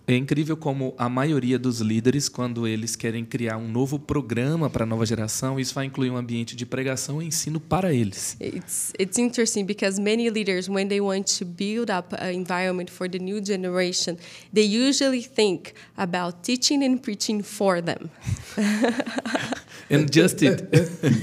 é 0.07 0.17
incrível 0.17 0.57
como 0.57 0.95
a 0.99 1.09
maioria 1.09 1.59
dos 1.59 1.81
líderes, 1.81 2.29
quando 2.29 2.67
eles 2.67 2.97
querem 2.97 3.25
criar 3.25 3.57
um 3.57 3.69
novo 3.69 3.99
programa 3.99 4.69
para 4.69 4.85
a 4.85 4.87
nova 4.87 5.07
geração, 5.07 5.59
isso 5.61 5.75
vai 5.75 5.87
incluir 5.87 6.11
um 6.11 6.17
ambiente 6.17 6.57
de 6.57 6.67
pregação 6.67 7.23
e 7.23 7.27
ensino 7.27 7.61
para 7.61 7.93
eles. 7.93 8.37
It's 8.41 8.93
it's 8.99 9.19
interesting 9.19 9.65
because 9.65 10.01
many 10.01 10.29
leaders, 10.29 10.69
when 10.69 10.89
they 10.89 11.01
want 11.01 11.39
to 11.39 11.45
build 11.45 11.91
up 11.91 12.15
an 12.15 12.33
environment 12.33 12.91
for 12.91 13.09
the 13.09 13.19
new 13.19 13.41
generation, 13.41 14.17
they 14.53 14.65
usually 14.65 15.23
think 15.23 15.75
about 15.97 16.43
teaching 16.43 16.85
and 16.85 16.99
preaching 16.99 17.43
for 17.43 17.81
them. 17.81 18.11
And 19.93 20.07
just 20.13 20.43
it. 20.43 20.65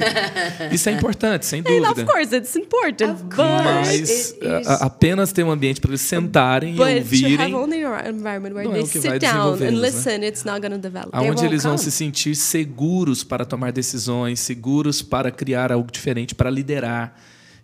isso 0.72 0.90
é 0.90 0.92
importante, 0.94 1.46
sem 1.46 1.62
And 1.62 1.64
dúvida. 1.64 1.92
of 1.92 2.06
course, 2.06 2.36
it's 2.36 2.56
important, 2.56 3.12
Of 3.14 3.24
but 3.24 3.38
Mas 3.38 4.36
a- 4.68 4.86
apenas 4.86 5.32
ter 5.32 5.44
um 5.44 5.52
ambiente 5.52 5.82
para 5.82 5.92
eles 5.92 6.02
sentarem 6.02 6.74
e 6.74 6.78
but 6.78 6.86
to 6.86 6.92
have 6.92 7.00
ouvirem, 7.02 7.56
only 7.56 7.84
an 7.84 8.10
environment 8.10 8.54
where 8.54 8.64
Não 8.68 8.72
é 8.76 8.80
they 8.80 8.84
o 8.84 8.88
que 8.88 9.00
vai 9.00 9.12
sit 9.14 9.22
down 9.22 9.54
and 9.54 9.58
né? 9.58 9.70
listen, 9.72 10.24
it's 10.26 10.44
not 10.44 10.60
going 10.62 10.72
to 10.72 10.78
develop. 10.78 11.10
Aonde 11.14 11.46
eles 11.46 11.64
vão 11.64 11.74
come. 11.76 11.84
se 11.84 11.92
sentir 11.92 12.36
seguros 12.36 13.24
para 13.24 13.44
tomar 13.46 13.72
decisões, 13.72 14.40
seguros 14.40 15.02
para 15.02 15.32
criar 15.32 15.72
algo 15.72 15.92
diferente, 15.92 16.36
para 16.36 16.50
liderar. 16.50 17.16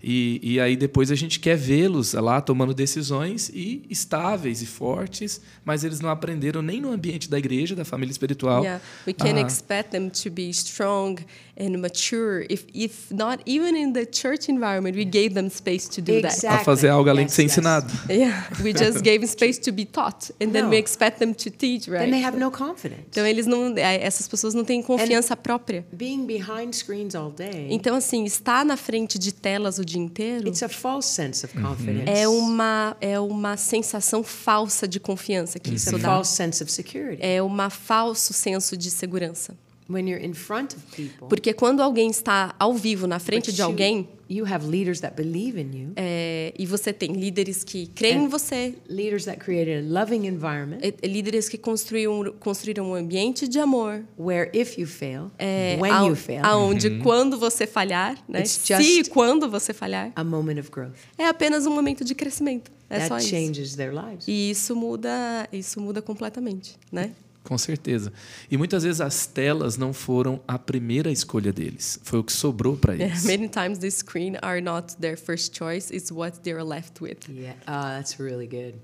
E, 0.08 0.39
e 0.43 0.60
aí 0.60 0.76
depois 0.76 1.10
a 1.10 1.16
gente 1.16 1.39
quer 1.39 1.58
vê-los 1.58 2.14
lá 2.14 2.39
tomando 2.39 2.76
decisões 2.76 3.49
e 3.49 3.84
estáveis 3.89 4.62
e 4.62 4.66
fortes, 4.68 5.41
mas 5.66 5.84
eles 5.84 5.99
não 5.99 6.12
aprenderam 6.12 6.62
nem 6.62 6.80
no 6.80 6.91
ambiente 6.91 7.28
da 7.28 7.39
igreja, 7.39 7.76
da 7.76 7.84
família 7.84 8.12
espiritual. 8.12 8.62
Yeah, 8.62 8.84
we 9.08 9.14
can 9.14 9.36
a- 9.36 9.41
expect 9.41 9.89
them 9.89 10.10
to 10.10 10.30
be 10.30 10.47
strong 10.51 11.26
and 11.58 11.78
mature 11.80 12.45
if, 12.49 12.66
if 12.74 13.12
not 13.12 13.41
even 13.45 13.76
in 13.76 13.93
the 13.93 14.06
church 14.06 14.49
environment, 14.49 14.95
we 14.97 15.06
gave 15.06 15.34
them 15.34 15.49
space 15.49 15.88
to 15.88 16.01
do 16.01 16.22
that. 16.22 16.34
a 16.34 16.36
Exactly. 16.36 16.66
fazer 16.66 16.89
algo 16.89 17.10
além 17.10 17.26
de 17.26 17.32
Yes, 17.32 17.36
ser 17.36 17.41
yes. 17.43 17.51
ensinado. 17.53 17.93
Yeah, 18.10 18.47
we 18.62 18.74
just 18.74 19.01
gave 19.01 19.20
them 19.22 19.28
space 19.30 19.58
to 19.62 19.72
be 19.72 19.86
taught, 19.86 20.32
and 20.41 20.49
then 20.51 20.66
No. 20.66 20.70
we 20.72 20.78
expect 20.78 21.20
them 21.20 21.34
to 21.34 21.49
teach, 21.49 21.88
right? 21.89 21.99
Then 22.01 22.12
they 22.12 22.24
have 22.24 22.38
no 22.38 22.51
confidence. 22.51 23.03
Então 23.10 23.26
eles 23.26 23.45
não, 23.45 23.74
eh, 23.78 23.99
essas 24.03 24.28
pessoas 24.28 24.53
não 24.53 24.64
têm 24.66 24.82
confiança 24.82 25.36
própria. 25.38 25.86
Being 25.93 26.26
behind 26.26 26.74
screens 26.74 27.16
all 27.16 27.32
day, 27.32 27.68
Então 27.70 27.95
assim, 27.95 28.26
estar 28.26 28.66
na 28.66 28.76
frente 28.78 29.18
de 29.18 29.32
telas 29.34 29.78
o 29.80 29.86
dia 29.86 30.01
inteiro 30.01 30.47
it's 30.47 30.62
a 30.64 30.70
false 30.70 31.10
sense 31.14 31.45
of 31.45 31.58
confidence. 31.58 32.03
é 32.10 32.28
uma 32.28 32.97
é 32.99 33.20
uma 33.20 33.56
sensação 33.58 34.24
falsa 34.24 34.88
de 34.88 34.99
confiança 34.99 35.60
que 35.60 35.70
It's 35.72 35.88
isso 35.88 35.95
a 35.95 35.99
dá. 35.99 36.10
false 36.10 36.36
sense 36.36 36.62
of 36.64 36.72
security. 36.72 37.18
É 37.22 37.41
um 37.41 37.56
falso 37.70 38.34
senso 38.34 38.76
de 38.78 38.91
segurança. 38.91 39.56
When 39.88 40.08
you're 40.08 40.24
in 40.26 40.34
front 40.34 40.74
of 40.76 40.84
people, 40.96 41.28
Porque 41.28 41.54
quando 41.54 41.80
alguém 41.82 42.10
está 42.10 42.56
ao 42.58 42.74
vivo 42.74 43.06
na 43.06 43.20
frente 43.20 43.52
de 43.52 43.62
you- 43.62 43.68
alguém 43.68 44.10
you 44.28 44.44
have 44.52 44.66
leaders 44.66 45.00
that 45.02 45.16
believe 45.16 45.62
in 45.62 45.72
you, 45.80 45.92
é, 45.96 46.52
e 46.58 46.66
você 46.66 46.92
tem 46.92 47.12
líderes 47.14 47.64
que 47.64 47.86
creem 47.94 48.24
em 48.24 48.28
você, 48.28 48.74
leaders 48.90 49.26
that 49.26 49.38
created 49.40 49.86
a 49.86 50.00
loving 50.02 50.26
environment 50.26 50.80
é, 50.82 51.06
líderes 51.08 51.48
que 51.48 51.60
construíram 51.60 52.34
construíram 52.40 52.90
um 52.90 52.96
ambiente 52.96 53.48
de 53.48 53.60
amor. 53.60 54.04
where 54.18 54.50
if 54.58 54.76
you 54.80 54.88
fail, 54.88 55.30
É, 55.38 55.78
when 55.80 55.92
ao- 55.92 56.08
you 56.08 56.16
fail, 56.16 56.42
aonde 56.44 56.98
quando 57.04 57.38
você 57.38 57.68
falhar, 57.68 58.18
né? 58.28 58.40
It's 58.40 58.52
Se 58.66 58.74
e 59.02 59.04
quando 59.10 59.48
você 59.48 59.72
falhar, 59.72 60.12
a 60.16 60.24
moment 60.24 60.60
of 60.60 60.72
growth. 60.72 60.96
é 61.16 61.28
apenas 61.28 61.68
um 61.68 61.72
momento 61.76 62.04
de 62.04 62.16
crescimento. 62.16 62.72
É 62.90 63.02
só 63.02 63.16
that 63.16 63.22
isso. 63.24 63.30
changes 63.36 63.76
their 63.76 63.92
lives. 63.94 64.28
E 64.28 64.50
isso 64.50 64.76
muda, 64.76 65.48
isso 65.54 65.80
muda 65.80 66.02
completamente, 66.02 66.76
né? 66.92 67.12
Com 67.46 67.58
certeza. 67.58 68.12
E 68.50 68.58
muitas 68.58 68.84
vezes 68.84 69.00
as 69.00 69.26
telas 69.28 69.78
não 69.78 69.93
foram 69.93 70.41
a 70.48 70.58
primeira 70.58 71.12
escolha 71.12 71.54
deles. 71.54 72.00
Foi 72.04 72.20
o 72.20 72.24
que 72.24 72.34
sobrou 72.34 72.76
para 72.76 72.93
Yeah, 73.06 73.14
eles. 73.14 73.24
many 73.26 73.48
times 73.48 73.78
the 73.78 73.89
screen 73.89 74.36
are 74.41 74.60
not 74.60 74.96
their 75.00 75.16
first 75.16 75.56
choice; 75.56 75.96
it's 75.96 76.12
what 76.12 76.39
they're 76.41 76.64
left 76.64 77.02
with. 77.02 77.18
Yeah. 77.30 77.56
Oh, 77.68 77.98
that's 77.98 78.20
really 78.20 78.48
good. 78.48 78.76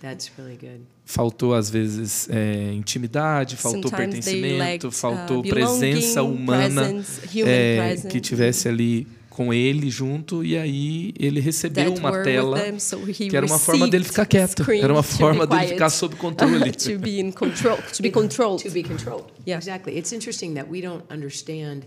That's 0.00 0.30
really 0.38 0.56
good. 0.56 0.80
Faltou, 1.04 1.54
às 1.54 1.70
vezes, 1.70 2.28
é, 2.28 2.72
intimidade, 2.72 3.56
faltou 3.56 3.90
Sometimes 3.90 4.14
pertencimento, 4.14 4.58
lacked, 4.58 4.86
uh, 4.86 4.90
faltou 4.90 5.42
belonging, 5.42 5.92
presença 5.92 6.22
humana 6.22 6.82
presence, 6.82 7.20
é, 7.46 7.96
que 8.08 8.20
tivesse 8.20 8.68
ali 8.68 9.06
com 9.36 9.52
ele 9.52 9.90
junto. 9.90 10.42
E 10.42 10.56
aí 10.56 11.12
ele 11.20 11.40
recebeu 11.40 11.92
that 11.92 12.00
uma 12.00 12.22
tela 12.22 12.58
them, 12.58 12.78
so 12.80 12.96
he 13.06 13.12
que 13.28 13.36
era 13.36 13.44
uma 13.44 13.58
forma 13.58 13.86
dele 13.86 14.04
received 14.04 14.10
ficar 14.12 14.26
quieto. 14.26 14.70
Era 14.72 14.92
uma 14.94 15.02
to 15.02 15.08
be 15.12 15.18
forma 15.18 15.46
dele 15.46 15.60
quiet. 15.60 15.72
ficar 15.74 15.90
sob 15.90 16.16
controle. 16.16 16.70
to 16.72 16.98
be 16.98 17.20
in 17.20 17.30
control, 17.32 17.76
to 17.92 18.02
be 18.02 18.10
controlled. 18.10 18.62
To 18.62 18.70
be 18.70 18.82
controlled. 18.82 19.26
Yeah. 19.46 19.58
Exactly. 19.58 19.96
It's 19.98 20.12
interesting 20.12 20.54
that 20.54 20.68
we 20.70 20.80
don't 20.80 21.04
understand 21.10 21.82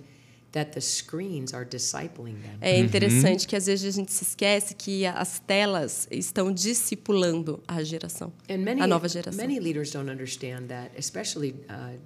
that 0.52 0.72
the 0.74 0.82
screens 0.82 1.54
are 1.54 1.64
discipling 1.66 2.36
them. 2.42 2.58
É 2.62 2.76
Uhum. 2.78 2.86
interessante 2.86 3.48
que 3.48 3.56
às 3.56 3.66
vezes 3.68 3.86
a 3.86 3.92
gente 4.00 4.12
se 4.12 4.24
esquece 4.24 4.74
que 4.76 5.06
as 5.06 5.40
telas 5.40 6.08
estão 6.12 6.52
discipulando 6.52 7.60
a 7.68 7.84
geração, 7.84 8.32
And 8.50 8.58
many, 8.58 8.82
a 8.82 8.88
nova 8.88 9.08
geração. 9.08 9.38
many 9.38 9.60
leaders 9.60 9.92
don't 9.92 10.10
understand 10.10 10.68
that, 10.70 10.90
especially 10.98 11.54
uh, 11.70 11.98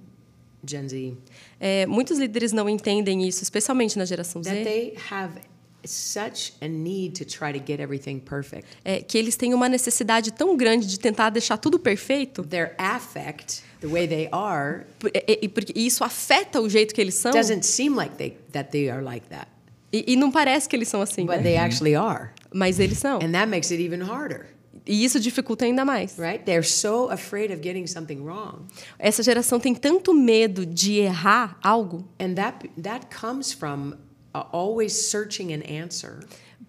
Gen 0.66 0.88
Z, 0.88 1.14
É, 1.60 1.86
muitos 1.86 2.18
líderes 2.18 2.52
não 2.52 2.68
entendem 2.70 3.28
isso, 3.28 3.44
especialmente 3.44 3.98
na 3.98 4.06
geração 4.06 4.42
that 4.42 4.56
Z, 4.58 4.64
they 4.64 4.96
have 5.12 5.40
such 5.86 6.54
a 6.62 6.68
need 6.68 7.14
to 7.14 7.26
try 7.26 7.52
to 7.52 7.60
get 7.66 7.80
everything 7.80 8.18
perfect. 8.20 8.66
é, 8.86 9.02
que 9.02 9.18
eles 9.18 9.36
têm 9.36 9.54
uma 9.54 9.68
necessidade 9.68 10.32
tão 10.32 10.56
grande 10.56 10.88
de 10.88 10.98
tentar 10.98 11.30
deixar 11.30 11.58
tudo 11.58 11.78
perfeito, 11.78 12.44
Their 12.44 12.74
affect, 12.78 13.62
the 13.82 13.88
way 13.88 14.08
they 14.08 14.30
are, 14.32 14.86
por- 15.00 15.12
e- 15.14 15.40
e- 15.42 15.48
porque 15.50 15.74
isso 15.78 16.04
afeta 16.04 16.62
o 16.62 16.70
jeito 16.70 16.94
que 16.94 17.02
eles 17.02 17.16
são, 17.16 17.32
doesn't 17.34 17.66
seem 17.66 17.90
like 17.90 18.16
they 18.16 18.38
that 18.54 18.70
they 18.72 18.90
are 18.90 19.04
like 19.04 19.28
that, 19.28 19.48
e, 19.92 20.14
e 20.14 20.16
não 20.16 20.32
parece 20.32 20.70
que 20.70 20.76
eles 20.76 20.88
são 20.88 21.02
assim, 21.02 21.26
but 21.26 21.36
né? 21.38 21.44
they 21.44 21.58
actually 21.58 21.96
are, 21.96 22.30
mas 22.54 22.80
eles 22.80 22.98
são. 22.98 23.18
and 23.18 23.32
that 23.34 23.48
makes 23.48 23.70
it 23.70 23.84
even 23.84 24.02
harder, 24.02 24.46
E 24.86 25.04
isso 25.04 25.20
dificulta 25.20 25.66
ainda 25.66 25.86
mais. 25.86 26.18
right? 26.18 26.44
They're 26.44 26.68
so 26.68 27.10
afraid 27.10 27.52
of 27.54 27.62
getting 27.62 27.88
something 27.88 28.20
wrong, 28.22 28.66
Essa 29.00 29.24
geração 29.24 29.60
tem 29.60 29.74
tanto 29.74 30.14
medo 30.14 30.66
de 30.66 31.00
errar 31.00 31.58
algo, 31.64 32.08
and 32.20 32.34
that 32.36 32.70
that 32.82 33.08
comes 33.16 33.52
from 33.54 33.94
uh, 34.36 34.46
always 34.52 34.94
searching 34.94 35.54
an 35.54 35.62
answer 35.84 36.20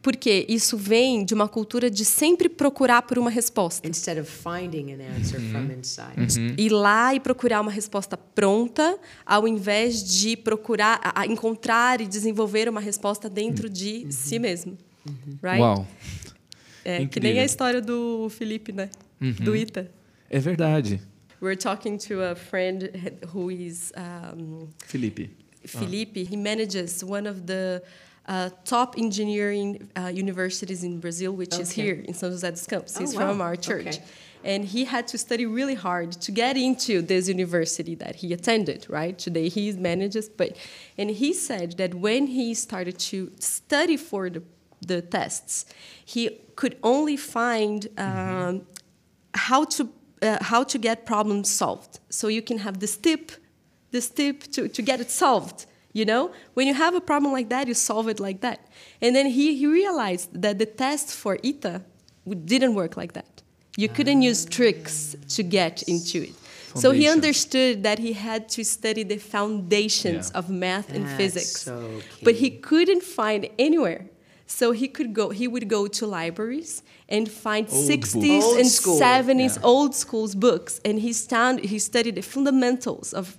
porque 0.04 0.44
isso 0.50 0.76
vem 0.76 1.24
de 1.24 1.32
uma 1.32 1.48
cultura 1.48 1.90
de 1.90 2.04
sempre 2.04 2.46
procurar 2.46 3.00
por 3.00 3.18
uma 3.18 3.30
resposta. 3.30 3.88
instead 3.88 4.20
of 4.20 4.30
finding 4.30 4.92
an 4.92 4.98
answer 5.18 5.40
from 5.50 5.72
inside. 5.72 6.60
Ir 6.60 6.68
lá 6.68 7.14
e 7.14 7.20
procurar 7.20 7.62
uma 7.62 7.70
resposta 7.70 8.14
pronta, 8.14 8.98
ao 9.24 9.48
invés 9.48 10.04
de 10.04 10.36
procurar, 10.36 11.00
encontrar 11.26 12.02
e 12.02 12.06
desenvolver 12.06 12.68
uma 12.68 12.80
resposta 12.82 13.30
dentro 13.30 13.70
de 13.70 14.06
si 14.12 14.38
mesmo. 14.38 14.76
Right? 15.42 15.60
Uau, 15.60 15.86
É, 16.85 16.99
que 16.99 17.03
Incrível. 17.05 17.30
nem 17.32 17.41
a 17.41 17.45
história 17.45 17.80
do 17.80 18.28
Felipe, 18.30 18.72
né? 18.72 18.91
Do 19.20 19.57
Ita. 19.57 19.91
é 20.30 20.39
verdade. 20.39 21.01
We're 21.41 21.57
talking 21.57 21.99
to 22.09 22.22
a 22.22 22.35
friend 22.35 22.91
who 23.32 23.51
is 23.51 23.93
um, 23.97 24.68
Felipe. 24.87 25.30
Felipe. 25.66 26.24
He 26.24 26.37
manages 26.37 27.03
one 27.03 27.26
of 27.26 27.43
the 27.47 27.82
uh, 28.26 28.51
top 28.64 28.97
engineering 28.99 29.89
uh, 29.97 30.09
universities 30.09 30.82
in 30.85 31.01
Brazil, 31.01 31.32
which 31.32 31.59
is 31.59 31.70
here 31.70 32.03
in 32.07 32.14
São 32.14 32.30
José 32.30 32.51
dos 32.51 32.66
Campos. 32.66 32.97
Oh, 32.97 33.01
He's 33.01 33.14
wow. 33.14 33.28
from 33.28 33.41
our 33.41 33.57
church. 33.57 33.99
Okay. 33.99 34.03
And 34.45 34.64
he 34.66 34.85
had 34.85 35.07
to 35.09 35.16
study 35.18 35.47
really 35.47 35.74
hard 35.74 36.12
to 36.20 36.30
get 36.32 36.57
into 36.59 37.01
this 37.01 37.28
university 37.28 37.95
that 37.97 38.16
he 38.16 38.32
attended, 38.35 38.87
right? 38.91 39.18
Today 39.18 39.49
he 39.49 39.72
manages, 39.72 40.28
but 40.28 40.57
and 40.99 41.11
he 41.11 41.32
said 41.32 41.78
that 41.78 41.95
when 41.95 42.26
he 42.26 42.53
started 42.55 42.99
to 43.11 43.30
study 43.39 43.97
for 43.97 44.28
the, 44.28 44.43
the 44.87 45.03
tests, 45.03 45.66
he 46.05 46.30
could 46.57 46.76
only 46.82 47.16
find 47.16 47.89
um, 47.99 48.66
how 49.35 49.64
to 49.64 49.89
uh, 50.22 50.39
how 50.41 50.64
to 50.64 50.78
get 50.78 51.05
problems 51.05 51.51
solved. 51.51 52.01
So 52.09 52.28
you 52.28 52.43
can 52.43 52.59
have 52.59 52.78
this 52.78 52.97
tip, 52.97 53.32
this 53.91 54.09
tip 54.09 54.43
to, 54.53 54.68
to 54.68 54.82
get 54.82 55.01
it 55.01 55.11
solved. 55.11 55.66
You 55.93 56.05
know, 56.05 56.32
when 56.55 56.66
you 56.66 56.74
have 56.74 56.95
a 56.97 57.01
problem 57.01 57.32
like 57.32 57.49
that, 57.51 57.68
you 57.68 57.74
solve 57.74 58.09
it 58.09 58.18
like 58.18 58.41
that. 58.41 58.59
And 59.01 59.14
then 59.14 59.26
he, 59.26 59.57
he 59.57 59.66
realized 59.66 60.28
that 60.43 60.59
the 60.59 60.66
test 60.66 61.14
for 61.14 61.39
ITA 61.45 61.82
didn't 62.45 62.74
work 62.74 62.97
like 62.97 63.12
that. 63.12 63.43
You 63.76 63.89
couldn't 63.89 64.22
use 64.22 64.45
tricks 64.45 65.14
to 65.37 65.43
get 65.43 65.82
into 65.82 66.22
it. 66.22 66.35
So 66.76 66.91
he 66.91 67.09
understood 67.09 67.85
that 67.85 67.99
he 68.01 68.12
had 68.14 68.49
to 68.51 68.64
study 68.64 69.05
the 69.05 69.18
foundations 69.18 70.30
Yeah. 70.32 70.39
of 70.39 70.49
math 70.51 70.91
and 70.93 71.05
That's 71.07 71.16
physics. 71.16 71.61
so 71.62 72.01
But 72.22 72.35
he 72.37 72.51
couldn't 72.51 73.03
find 73.03 73.49
anywhere. 73.59 74.07
So 74.47 74.72
he 74.72 74.88
could 74.88 75.14
go 75.14 75.30
he 75.30 75.49
would 75.49 75.68
go 75.68 75.86
to 75.86 76.07
libraries 76.07 76.82
and 77.09 77.30
find 77.30 77.66
Old 77.70 77.90
60s. 77.90 78.42
Old 78.42 78.59
and 78.61 78.68
school. 78.68 78.99
70s 79.01 79.57
Yeah. 79.57 79.62
old 79.72 79.95
schools 79.95 80.34
books 80.34 80.80
and 80.84 80.99
he 81.01 81.12
stand 81.12 81.61
he 81.61 81.78
studied 81.78 82.14
the 82.14 82.22
fundamentals 82.22 83.12
of 83.14 83.36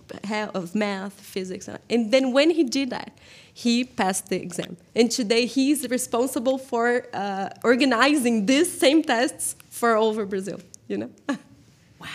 of 0.54 0.74
math 0.76 1.14
physics 1.34 1.70
and 1.90 2.12
then 2.12 2.32
when 2.34 2.50
he 2.52 2.64
did 2.64 2.90
that 2.90 3.12
he 3.54 3.84
passed 3.84 4.26
the 4.30 4.40
exam 4.42 4.78
and 4.96 5.10
today 5.12 5.46
he's 5.46 5.88
responsible 5.90 6.58
for 6.58 6.86
uh, 7.14 7.50
organizing 7.64 8.46
these 8.46 8.70
same 8.86 9.02
tests 9.04 9.56
for 9.70 9.96
all 9.96 10.08
over 10.10 10.26
brazil 10.26 10.60
you 10.88 10.98
know 10.98 11.10
Wow. 12.00 12.08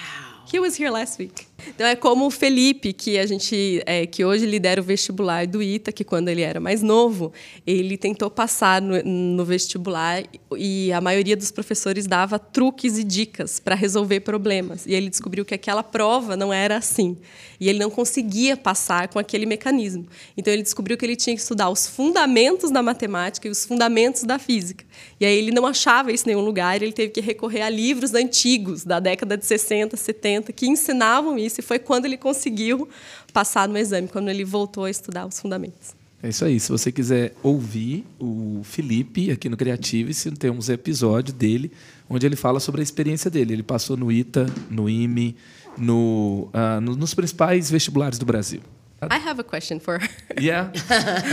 He 0.53 0.59
was 0.59 0.75
here 0.77 0.91
last 0.91 1.19
week. 1.19 1.47
Então 1.69 1.87
é 1.87 1.97
como 1.97 2.27
o 2.27 2.31
Felipe, 2.31 2.93
que 2.93 3.19
a 3.19 3.27
gente 3.27 3.83
é, 3.87 4.07
que 4.07 4.25
hoje 4.25 4.47
lidera 4.47 4.81
o 4.81 4.85
vestibular 4.85 5.47
do 5.47 5.63
ITA, 5.63 5.93
que 5.93 6.05
quando 6.05 6.29
ele 6.29 6.43
era 6.43 6.61
mais 6.61 6.83
novo, 6.83 7.33
ele 7.67 7.97
tentou 7.97 8.31
passar 8.31 8.81
no, 8.81 9.03
no 9.03 9.45
vestibular 9.45 10.23
e 10.57 10.93
a 10.93 11.01
maioria 11.01 11.37
dos 11.37 11.51
professores 11.51 12.07
dava 12.07 12.39
truques 12.39 12.99
e 12.99 13.05
dicas 13.05 13.59
para 13.61 13.75
resolver 13.75 14.21
problemas. 14.21 14.87
E 14.87 14.95
ele 14.95 15.09
descobriu 15.09 15.45
que 15.45 15.55
aquela 15.55 15.83
prova 15.83 16.37
não 16.37 16.53
era 16.53 16.77
assim. 16.77 17.17
E 17.59 17.69
ele 17.69 17.79
não 17.79 17.91
conseguia 17.91 18.57
passar 18.57 19.09
com 19.09 19.19
aquele 19.19 19.45
mecanismo. 19.45 20.07
Então 20.37 20.53
ele 20.53 20.63
descobriu 20.63 20.97
que 20.97 21.05
ele 21.05 21.17
tinha 21.17 21.37
que 21.37 21.43
estudar 21.43 21.69
os 21.69 21.87
fundamentos 21.87 22.71
da 22.71 22.83
matemática 22.83 23.47
e 23.47 23.51
os 23.51 23.67
fundamentos 23.67 24.23
da 24.23 24.39
física. 24.39 24.85
E 25.19 25.27
aí 25.27 25.37
ele 25.37 25.51
não 25.51 25.67
achava 25.67 26.11
isso 26.11 26.25
em 26.25 26.33
nenhum 26.33 26.45
lugar, 26.45 26.81
ele 26.81 26.93
teve 26.93 27.11
que 27.11 27.21
recorrer 27.21 27.63
a 27.63 27.69
livros 27.69 28.15
antigos 28.15 28.85
da 28.85 28.99
década 28.99 29.37
de 29.37 29.45
60, 29.45 29.97
70 29.97 30.53
que 30.53 30.67
ensinavam 30.67 31.39
isso 31.39 31.50
e 31.59 31.63
foi 31.63 31.79
quando 31.79 32.05
ele 32.05 32.17
conseguiu 32.17 32.89
passar 33.33 33.69
no 33.69 33.77
exame, 33.77 34.07
quando 34.09 34.29
ele 34.29 34.45
voltou 34.45 34.85
a 34.85 34.91
estudar 34.91 35.27
os 35.27 35.39
fundamentos. 35.41 35.95
É 36.23 36.29
isso 36.29 36.45
aí. 36.45 36.61
Se 36.61 36.71
você 36.71 36.93
quiser 36.93 37.35
ouvir 37.43 38.05
o 38.19 38.61
Felipe 38.63 39.31
aqui 39.31 39.49
no 39.49 39.57
Creativice, 39.57 40.31
temos 40.33 40.69
um 40.69 40.73
episódio 40.73 41.33
dele 41.33 41.73
onde 42.11 42.27
ele 42.27 42.37
fala 42.37 42.61
sobre 42.61 42.83
a 42.83 42.85
experiência 42.85 43.31
dele. 43.31 43.55
Ele 43.55 43.63
passou 43.63 43.97
no 43.97 44.13
ITA, 44.13 44.45
no 44.71 44.87
IME, 44.89 45.35
no, 45.79 46.51
no- 46.83 46.95
nos 46.97 47.15
principais 47.15 47.71
vestibulares 47.71 48.19
do 48.19 48.27
Brasil. 48.27 48.61
I 49.03 49.17
have 49.17 49.41
a 49.41 49.45
question 49.45 49.81
for 49.81 49.99
her. 49.99 50.11
Yeah, 50.39 50.71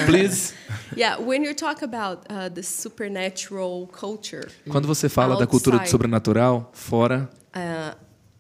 please. 0.06 0.54
yeah, 0.96 1.18
when 1.22 1.44
you 1.44 1.54
talk 1.54 1.84
about 1.84 2.26
uh, 2.30 2.48
the 2.48 2.64
supernatural 2.64 3.88
culture, 3.88 4.48
Quando 4.70 4.88
você 4.88 5.10
fala 5.10 5.36
da 5.38 5.46
cultura 5.46 5.76
do 5.76 5.82
Outside. 5.82 5.92
sobrenatural 5.92 6.70
fora 6.74 7.30
uh, 7.54 7.98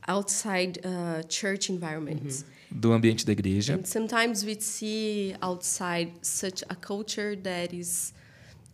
outside 0.07 0.79
uh, 0.85 1.21
church 1.29 1.71
environments, 1.71 2.45
do 2.71 2.91
ambiente 2.91 3.25
da 3.25 3.31
igreja, 3.31 3.75
And 3.75 3.85
sometimes 3.85 4.43
we 4.43 4.55
see 4.59 5.35
outside 5.41 6.11
such 6.21 6.63
a 6.69 6.75
culture 6.75 7.35
that 7.35 7.73
is 7.75 8.13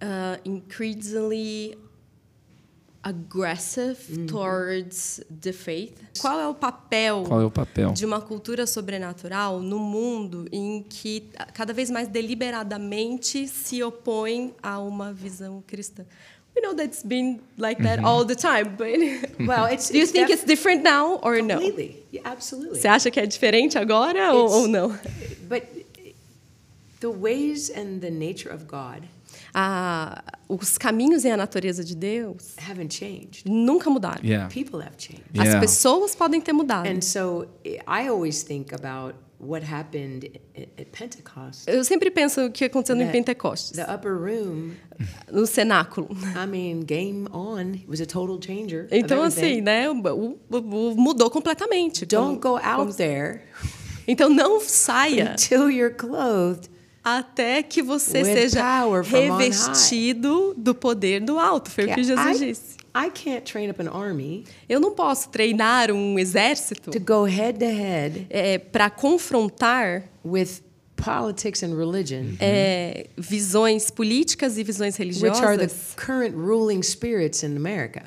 uh, 0.02 0.38
increasingly 0.46 1.76
aggressive 3.04 3.98
towards 4.28 5.22
the 5.42 5.52
faith. 5.52 6.02
Qual 6.22 6.40
é 6.40 6.48
o 6.48 6.54
papel 6.54 7.24
qual 7.28 7.42
é 7.42 7.46
o 7.46 7.52
papel? 7.52 7.92
de 7.92 8.06
uma 8.06 8.22
cultura 8.22 8.66
sobrenatural 8.66 9.60
no 9.60 9.78
mundo 9.78 10.48
em 10.52 10.82
que 10.84 11.30
cada 11.54 11.74
vez 11.74 11.92
mais 11.92 12.08
deliberadamente 12.08 13.46
se 13.48 13.84
opõe 13.84 14.56
a 14.64 14.80
uma 14.80 15.12
visão 15.12 15.62
cristã? 15.68 16.06
We 16.56 16.62
know 16.62 16.74
that's 16.76 17.02
been 17.04 17.40
like 17.58 17.82
that 17.84 18.04
all 18.04 18.24
the 18.26 18.36
time, 18.36 18.76
but 18.78 18.90
Well, 19.48 19.66
it's, 19.66 19.90
do 19.90 19.98
you 19.98 20.04
it's 20.04 20.12
think 20.12 20.28
def- 20.28 20.38
it's 20.40 20.46
different 20.46 20.84
now 20.84 21.16
or 21.24 21.42
no? 21.42 21.56
completely. 21.60 22.04
Yeah, 22.12 22.22
absolutely. 22.26 22.80
Você 22.80 22.88
acha 22.88 23.10
que 23.10 23.20
é 23.20 23.26
diferente 23.26 23.78
agora 23.78 24.34
ou, 24.34 24.50
ou 24.62 24.68
não? 24.68 24.90
But 25.50 25.64
the 27.00 27.10
ways 27.10 27.70
and 27.76 28.00
the 28.02 28.12
nature 28.12 28.50
of 28.54 28.66
God 28.66 29.04
Ah, 29.56 30.24
os 30.50 30.78
caminhos 30.80 31.26
e 31.26 31.30
a 31.30 31.38
natureza 31.38 31.84
de 31.84 31.96
Deus 31.96 32.56
haven't 32.58 32.92
changed. 32.94 33.44
nunca 33.48 33.88
mudaram. 33.90 34.20
Yeah. 34.24 34.48
People 34.52 34.80
have 34.82 34.96
changed. 34.98 35.24
As 35.38 35.46
Yeah. 35.48 35.60
pessoas 35.60 36.16
podem 36.16 36.42
ter 36.42 36.54
mudado. 36.54 36.88
And 36.90 37.02
so 37.02 37.48
I 37.88 38.08
always 38.10 38.42
think 38.44 38.74
about 38.74 39.16
what 39.46 39.66
happened 39.66 40.30
at, 40.56 40.86
Pentecost. 40.92 41.68
Eu 41.68 41.84
sempre 41.84 42.10
penso 42.12 42.46
o 42.46 42.52
que 42.52 42.66
aconteceu 42.66 42.96
em 42.96 43.12
Pentecostes, 43.12 43.72
The 43.72 43.94
upper 43.94 44.14
room, 44.14 44.72
no 45.32 45.46
cenáculo. 45.46 46.10
I 46.36 46.48
mean, 46.48 46.82
game 46.82 47.28
on. 47.32 47.74
It 47.74 47.86
was 47.88 48.02
a 48.02 48.06
total 48.06 48.40
changer. 48.42 48.88
Então, 48.92 49.22
assim, 49.22 49.62
né, 49.62 49.90
o- 49.90 50.38
o- 50.50 50.96
mudou 50.96 51.30
completamente. 51.30 52.06
Don't 52.06 52.40
Como- 52.40 52.60
go 52.60 52.66
out 52.66 52.96
there 52.96 53.42
Então, 54.08 54.30
não 54.30 54.60
saia 54.60 55.32
until 55.32 55.70
you're 55.70 55.94
clothed 55.96 56.70
até 57.04 57.64
que 57.64 57.82
você 57.82 58.24
seja 58.24 58.62
revestido 59.02 60.54
do 60.58 60.74
poder 60.76 61.20
do 61.22 61.38
alto. 61.40 61.70
Foi 61.70 61.86
o 61.86 61.94
que 61.94 62.04
Jesus 62.04 62.40
disse. 62.40 62.83
I 62.96 63.10
can't 63.10 63.44
train 63.44 63.70
up 63.70 63.80
an 63.80 63.88
army 63.88 64.46
Eu 64.68 64.80
não 64.80 64.92
posso 64.92 65.30
treinar 65.30 65.92
um 65.92 66.18
exército 66.18 66.92
to 66.92 67.00
go 67.00 67.26
head 67.26 67.60
to 67.60 67.66
head 67.66 68.28
para 68.72 68.90
confrontar 68.90 70.04
with 70.24 70.63
politics 71.04 71.64
and 71.64 71.76
religion, 71.76 72.36
é, 72.40 73.08
visões 73.18 73.90
políticas 73.90 74.58
e 74.58 74.64
visões 74.64 74.98
which 74.98 75.24
are 75.26 75.58
the 75.58 75.66
religiosas. 75.66 75.94
current 75.96 76.36
ruling 76.36 76.82
spirits 76.82 77.44
in 77.44 77.56
America. 77.58 78.02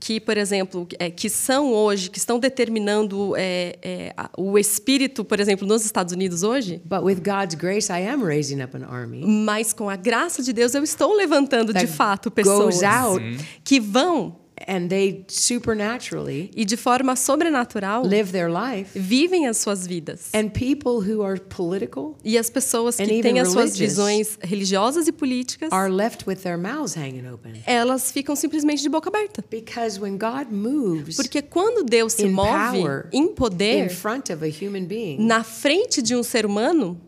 que- 0.00 0.20
por 0.20 0.36
exemplo, 0.36 0.86
é, 0.98 1.10
que 1.10 1.28
são 1.28 1.72
hoje, 1.72 2.10
que 2.10 2.18
estão 2.18 2.38
determinando 2.38 3.34
é, 3.36 3.76
é, 3.82 4.14
o 4.36 4.58
espírito, 4.58 5.24
por 5.24 5.38
exemplo, 5.40 5.66
nos 5.66 5.84
Estados 5.84 6.12
Unidos 6.12 6.42
hoje. 6.42 6.80
But 6.84 7.02
with 7.02 7.16
God's 7.16 7.54
grace, 7.54 7.90
I 7.92 8.06
am 8.08 8.22
raising 8.24 8.62
up 8.62 8.76
an 8.76 8.84
army. 8.88 9.24
Mas 9.24 9.72
com 9.72 9.88
a 9.88 9.96
graça 9.96 10.42
de 10.42 10.52
Deus 10.52 10.74
eu 10.74 10.82
estou 10.82 11.14
levantando 11.14 11.72
de 11.72 11.86
fato 11.86 12.30
pessoas. 12.30 12.82
out 12.82 13.22
que 13.64 13.78
vão 13.80 14.41
and 14.66 14.88
they 14.88 15.24
supernaturally 15.28 16.50
e 16.54 16.64
de 16.64 16.76
forma 16.76 17.16
sobrenatural 17.16 18.04
live 18.04 18.32
their 18.32 18.50
life. 18.50 18.90
vivem 18.98 19.46
as 19.46 19.58
suas 19.58 19.86
vidas. 19.86 20.30
And 20.34 20.48
people 20.50 21.00
who 21.00 21.24
are 21.24 21.40
political 21.40 22.16
E 22.24 22.36
as 22.38 22.50
pessoas 22.50 22.98
And 22.98 23.06
que 23.06 23.22
têm 23.22 23.40
as 23.40 23.48
suas 23.48 23.76
visões 23.76 24.38
religiosas 24.42 25.08
e 25.08 25.12
políticas, 25.12 25.70
are 25.72 25.90
left 25.90 26.28
with 26.28 26.36
their 26.42 26.58
mouths 26.58 26.94
hanging 26.96 27.26
open. 27.26 27.62
elas 27.66 28.10
ficam 28.12 28.36
simplesmente 28.36 28.82
de 28.82 28.88
boca 28.88 29.08
aberta. 29.08 29.44
Because 29.50 30.00
when 30.00 30.16
God 30.18 30.52
moves 30.52 31.16
Porque 31.16 31.42
quando 31.42 31.84
Deus 31.84 32.14
se 32.14 32.26
in 32.26 32.32
move 32.32 32.48
power 32.48 33.08
em 33.12 33.22
in 33.22 33.28
poder 33.34 33.88
front 33.90 34.30
of 34.32 34.44
a 34.44 34.48
human 34.48 34.84
being 34.84 35.18
na 35.18 35.42
frente 35.44 36.02
de 36.02 36.14
um 36.14 36.22
ser 36.22 36.44
humano 36.46 37.00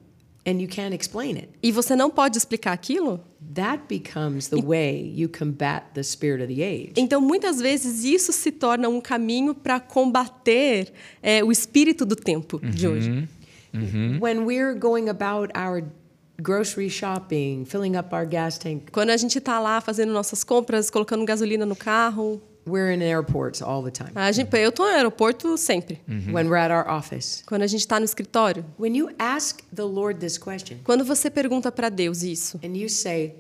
and 0.46 0.60
you 0.60 0.68
can't 0.68 0.94
explain 0.94 1.36
it, 1.36 1.48
e 1.62 1.72
você 1.72 1.96
não 1.96 2.10
pode 2.10 2.36
explicar 2.36 2.72
aquilo, 2.72 3.20
that 3.52 3.84
becomes 3.88 4.48
the 4.48 4.60
way 4.60 5.00
you 5.14 5.28
combat 5.28 5.92
the 5.94 6.02
spirit 6.02 6.40
of 6.42 6.48
the 6.48 6.62
age. 6.62 6.92
então 6.96 7.20
muitas 7.20 7.60
vezes 7.60 8.04
isso 8.04 8.32
se 8.32 8.50
torna 8.50 8.88
um 8.88 9.00
caminho 9.00 9.54
para 9.54 9.80
combater 9.80 10.92
é, 11.22 11.42
o 11.44 11.50
espírito 11.52 12.04
do 12.06 12.16
tempo 12.16 12.60
de 12.60 12.86
hoje. 12.88 13.28
When 14.20 14.44
we're 14.44 14.74
going 14.78 15.08
about 15.08 15.52
our 15.58 15.82
grocery 16.40 16.88
shopping, 16.88 17.64
filling 17.64 17.96
up 17.96 18.14
our 18.14 18.24
gas 18.26 18.56
tank, 18.56 18.90
Quando 18.92 19.10
a 19.10 19.16
gente 19.16 19.38
está 19.38 19.58
lá 19.60 19.80
fazendo 19.80 20.12
nossas 20.12 20.44
compras, 20.44 20.90
colocando 20.90 21.24
gasolina 21.24 21.66
no 21.66 21.76
carro, 21.76 22.40
we're 22.66 22.92
in 22.92 23.02
airports 23.02 23.60
all 23.62 23.82
the 23.82 23.90
time. 23.90 24.12
a 24.14 24.32
gente, 24.32 24.54
eu 24.56 24.68
estou 24.70 24.86
no 24.86 24.92
aeroporto 24.92 25.56
sempre. 25.56 26.00
When 26.08 26.48
we're 26.48 26.56
at 26.56 26.70
our 26.70 26.88
office. 26.88 27.42
Quando 27.46 27.62
a 27.62 27.66
gente 27.66 27.80
está 27.80 27.98
no 27.98 28.04
escritório, 28.04 28.64
When 28.78 28.96
you 28.96 29.10
ask 29.18 29.62
the 29.74 29.82
Lord 29.84 30.18
this 30.20 30.38
question 30.38 30.78
quando 30.84 31.04
você 31.04 31.30
pergunta 31.30 31.70
para 31.70 31.88
Deus 31.88 32.22
isso, 32.22 32.58
and 32.64 32.76
you 32.76 32.88
say, 32.88 33.34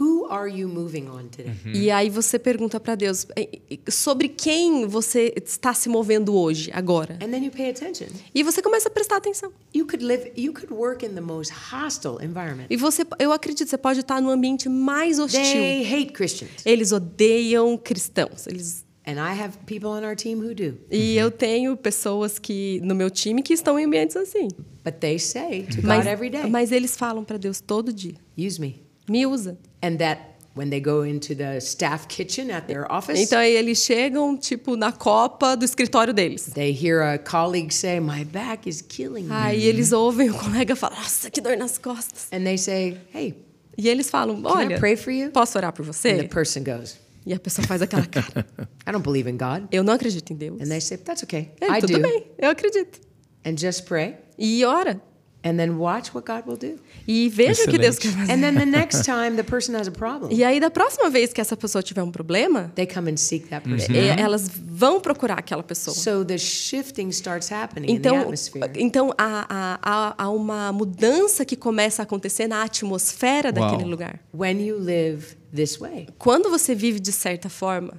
Who 0.00 0.26
are 0.30 0.48
you 0.50 0.66
moving 0.66 1.08
on 1.08 1.28
today? 1.28 1.52
E 1.74 1.90
aí 1.90 2.08
você 2.08 2.38
pergunta 2.38 2.80
para 2.80 2.94
Deus 2.94 3.26
"E- 3.36 3.60
e- 3.86 3.90
sobre 3.92 4.28
quem 4.28 4.86
você 4.86 5.32
está 5.36 5.74
se 5.74 5.88
movendo 5.90 6.34
hoje, 6.34 6.70
agora. 6.72 7.14
And 7.22 7.28
then 7.30 7.44
you 7.44 7.50
pay 7.50 7.68
attention. 7.70 8.06
E 8.34 8.42
você 8.42 8.62
começa 8.62 8.88
a 8.88 8.90
prestar 8.90 9.16
atenção. 9.18 9.52
You 9.74 9.86
could 9.86 10.02
live 10.04 10.32
you 10.36 10.54
could 10.54 10.72
work 10.72 11.04
in 11.04 11.10
the 11.10 11.20
most 11.20 11.52
hostile 11.52 12.16
environment. 12.24 12.66
E 12.70 12.76
você, 12.76 13.04
eu 13.18 13.30
acredito, 13.32 13.68
você 13.68 13.76
pode 13.76 14.00
estar 14.00 14.22
no 14.22 14.30
ambiente 14.30 14.68
mais 14.70 15.18
hostil. 15.18 15.40
They 15.42 15.82
hate 15.84 16.12
Christians. 16.12 16.50
Eles 16.64 16.92
odeiam 16.92 17.76
cristãos. 17.76 18.46
Eles 18.46 18.88
And 19.06 19.12
I 19.14 19.32
have 19.38 19.58
people 19.66 19.88
on 19.88 20.02
our 20.04 20.14
team 20.14 20.38
who 20.38 20.54
do. 20.54 20.78
e 20.90 21.16
eu 21.16 21.30
tenho 21.30 21.76
pessoas 21.76 22.38
que 22.38 22.80
no 22.84 22.94
meu 22.94 23.10
time 23.10 23.42
que 23.42 23.52
estão 23.54 23.78
em 23.78 23.84
ambientes 23.86 24.14
assim. 24.16 24.48
But 24.84 24.94
they 25.00 25.18
say 25.18 25.62
to 25.64 25.86
Mas, 25.86 26.04
God 26.04 26.12
every 26.12 26.30
day, 26.30 26.46
mas 26.48 26.70
eles 26.70 26.96
falam 26.96 27.24
para 27.24 27.36
Deus 27.38 27.60
todo 27.60 27.92
dia: 27.92 28.14
use 28.38 28.60
me. 28.60 28.82
me 29.08 29.26
usa. 29.26 29.58
And 29.82 29.96
that 29.98 30.20
when 30.54 30.68
they 30.68 30.80
go 30.80 31.02
into 31.04 31.34
the 31.34 31.60
staff 31.60 32.06
kitchen 32.08 32.50
at 32.50 32.66
their 32.66 32.86
office, 32.90 33.18
Então 33.20 33.38
aí 33.38 33.54
eles 33.54 33.78
chegam 33.84 34.36
tipo 34.36 34.76
na 34.76 34.92
copa 34.92 35.56
do 35.56 35.64
escritório 35.64 36.12
deles. 36.12 36.46
they 36.54 36.70
hear 36.72 37.00
a 37.02 37.18
colleague 37.18 37.72
say, 37.72 38.00
My 38.00 38.24
back 38.24 38.68
is 38.68 38.82
killing 38.82 39.24
me. 39.24 39.32
Aí 39.32 39.62
eles 39.64 39.92
ouvem 39.92 40.28
o 40.30 40.34
colega 40.34 40.74
falar: 40.76 40.96
nossa, 40.96 41.30
que 41.30 41.40
dor 41.40 41.56
nas 41.56 41.78
costas. 41.78 42.28
And 42.32 42.44
they 42.44 42.58
say, 42.58 42.98
Hey, 43.14 43.34
E 43.78 43.88
eles 43.88 44.10
falam: 44.10 44.42
olha, 44.44 44.78
posso 45.32 45.56
orar 45.56 45.72
por 45.72 45.82
And 45.86 45.90
the 45.92 45.92
você? 45.92 46.28
person 46.28 46.62
goes, 46.64 46.98
E 47.24 47.32
a 47.32 47.38
pessoa 47.38 47.66
faz 47.66 47.80
aquela 47.80 48.04
cara. 48.06 48.46
I 48.86 48.92
don't 48.92 49.04
believe 49.04 49.30
in 49.30 49.36
God. 49.38 49.68
Eu 49.72 49.82
não 49.84 49.94
acredito 49.94 50.32
em 50.32 50.36
Deus. 50.36 50.60
And 50.60 50.66
they 50.68 50.80
say, 50.80 50.98
That's 50.98 51.22
okay. 51.22 51.52
Ele, 51.60 51.76
I 51.76 51.80
tudo 51.80 51.92
do. 51.94 52.02
bem, 52.02 52.26
eu 52.38 52.50
acredito. 52.50 53.00
And 53.46 53.56
just 53.56 53.84
pray. 53.84 54.16
E 54.38 54.62
ora. 54.64 55.00
And 55.42 55.56
then 55.56 55.78
watch 55.78 56.14
what 56.14 56.26
God 56.26 56.42
will 56.46 56.58
do. 56.58 56.78
E 57.08 57.30
veja 57.30 57.64
o 57.64 57.66
que 57.70 57.78
Deus 57.78 57.98
quer 57.98 58.10
fazer. 58.12 58.30
And 58.30 58.40
then 58.42 58.54
the 58.58 58.66
next 58.66 59.04
time 59.06 59.36
the 59.36 59.42
person 59.42 59.74
has 59.74 59.88
a 59.88 59.90
problem, 59.90 60.30
E 60.30 60.44
aí, 60.44 60.60
da 60.60 60.70
próxima 60.70 61.08
vez 61.08 61.32
que 61.32 61.40
essa 61.40 61.56
pessoa 61.56 61.82
tiver 61.82 62.02
um 62.02 62.10
problema, 62.10 62.70
they 62.74 62.86
come 62.86 63.10
and 63.10 63.16
seek 63.16 63.48
that 63.48 63.66
person. 63.66 63.90
é, 63.94 64.20
elas 64.20 64.50
vão 64.54 65.00
procurar 65.00 65.38
aquela 65.38 65.62
pessoa. 65.62 65.94
So 65.94 66.26
the 66.26 66.36
shifting 66.36 67.08
starts 67.08 67.50
happening 67.50 67.90
in 67.90 68.00
the 68.00 68.08
Então, 68.10 68.20
atmosphere. 68.20 68.70
então 68.76 69.14
há, 69.16 69.78
há- 69.82 70.14
há- 70.18 70.28
uma 70.28 70.72
mudança 70.72 71.42
que 71.46 71.56
começa 71.56 72.02
a 72.02 72.04
acontecer 72.04 72.46
na 72.46 72.62
atmosfera 72.62 73.50
daquele 73.50 73.84
Uau. 73.84 73.90
lugar. 73.90 74.20
When 74.34 74.60
you 74.62 74.76
live 74.78 75.36
this 75.54 75.78
way, 75.80 76.06
Quando 76.18 76.50
você 76.50 76.74
vive 76.74 77.00
de 77.00 77.12
certa 77.12 77.48
forma, 77.48 77.94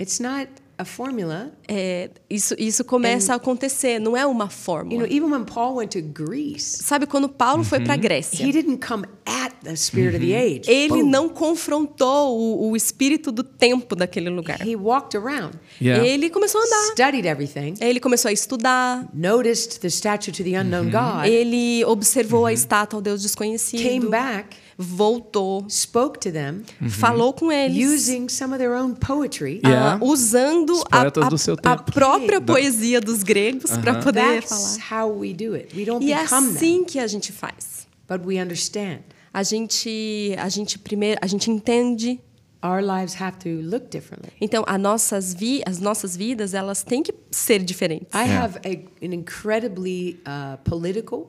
it's 0.00 0.18
not 0.18 0.48
a 0.76 0.84
formula. 0.84 1.52
é, 1.68 2.10
isso, 2.28 2.54
isso 2.58 2.84
começa 2.84 3.32
a 3.32 3.36
acontecer, 3.36 3.98
não 3.98 4.16
é 4.16 4.26
uma 4.26 4.44
You 4.44 4.50
fórmula. 4.50 5.02
know, 5.02 5.06
even 5.10 5.30
when 5.30 5.44
Paul 5.44 5.76
went 5.76 5.90
to 5.92 6.02
Greece, 6.02 6.82
Sabe, 6.82 7.06
quando 7.06 7.28
Paulo 7.28 7.62
foi 7.64 7.80
para 7.80 7.94
a 7.94 7.96
Grécia, 7.96 8.44
he 8.46 8.50
didn't 8.52 8.78
come 8.86 9.04
at 9.26 9.52
the 9.62 9.74
spirit 9.76 10.16
of 10.16 10.26
the 10.26 10.34
age. 10.36 10.62
ele 10.70 10.88
Boom. 11.02 11.08
não 11.10 11.28
confrontou 11.28 12.38
o, 12.38 12.70
o 12.70 12.76
espírito 12.76 13.30
do 13.32 13.42
tempo 13.42 13.94
daquele 13.96 14.30
lugar. 14.30 14.60
He 14.66 14.76
walked 14.76 15.16
around, 15.16 15.54
Yeah. 15.80 16.06
Ele 16.06 16.28
começou 16.30 16.60
a 16.60 16.64
andar. 16.64 16.92
studied 16.92 17.26
everything, 17.26 17.74
Ele 17.80 18.00
começou 18.00 18.28
a 18.28 18.32
estudar. 18.32 19.08
noticed 19.14 19.80
the 19.80 19.88
statue 19.88 20.32
to 20.32 20.42
the 20.44 20.56
unknown 20.60 20.90
God, 20.90 21.26
Ele 21.26 21.84
observou 21.84 22.46
a 22.46 22.52
estátua 22.52 22.98
ao 22.98 23.02
Deus 23.02 23.22
desconhecido. 23.22 23.82
came 23.82 24.06
back, 24.08 24.56
Voltou. 24.78 25.66
spoke 25.68 26.18
to 26.18 26.30
them, 26.32 26.62
Falou 26.88 27.32
com 27.32 27.50
eles. 27.52 27.76
using 27.76 28.28
some 28.28 28.52
of 28.54 28.58
their 28.58 28.74
own 28.74 28.94
poetry. 28.94 29.60
ah, 29.64 29.68
Yeah. 29.68 29.98
usando 30.04 30.82
a, 30.90 31.00
a- 31.02 31.28
do 31.28 31.38
seu 31.38 31.54
a 31.62 31.76
própria 31.76 32.40
Da- 32.40 32.52
poesia 32.52 33.00
dos 33.00 33.22
gregos 33.22 33.70
para 33.78 34.00
poder 34.00 34.40
That's 34.42 34.76
falar. 34.78 35.04
how 35.04 35.12
we 35.18 35.32
do 35.32 35.54
it. 35.54 35.74
We 35.76 35.84
don't 35.84 36.04
E 36.04 36.12
é 36.12 36.22
become 36.22 36.46
them, 36.48 36.56
assim 36.56 36.84
que 36.84 36.98
a 36.98 37.06
gente 37.06 37.32
faz. 37.32 37.86
but 38.08 38.20
we 38.24 38.40
understand. 38.40 39.00
A 39.32 39.42
gente, 39.42 40.34
a 40.38 40.48
gente 40.48 40.78
primeiro, 40.78 41.18
a 41.22 41.26
gente 41.26 41.50
entende. 41.50 42.20
Our 42.62 42.80
lives 42.80 43.20
have 43.20 43.36
to 43.40 43.48
look 43.60 43.88
differently. 43.90 44.32
Então, 44.40 44.64
as 44.66 44.80
nossas, 44.80 45.34
vi, 45.34 45.62
as 45.66 45.80
nossas 45.80 46.16
vidas, 46.16 46.54
elas 46.54 46.82
têm 46.82 47.02
que 47.02 47.12
ser 47.30 47.58
diferentes. 47.62 48.08
I 48.14 48.26
have 48.26 48.58
a, 48.64 49.04
an 49.04 49.12
incredibly 49.12 50.18
uh, 50.26 50.56
political 50.64 51.28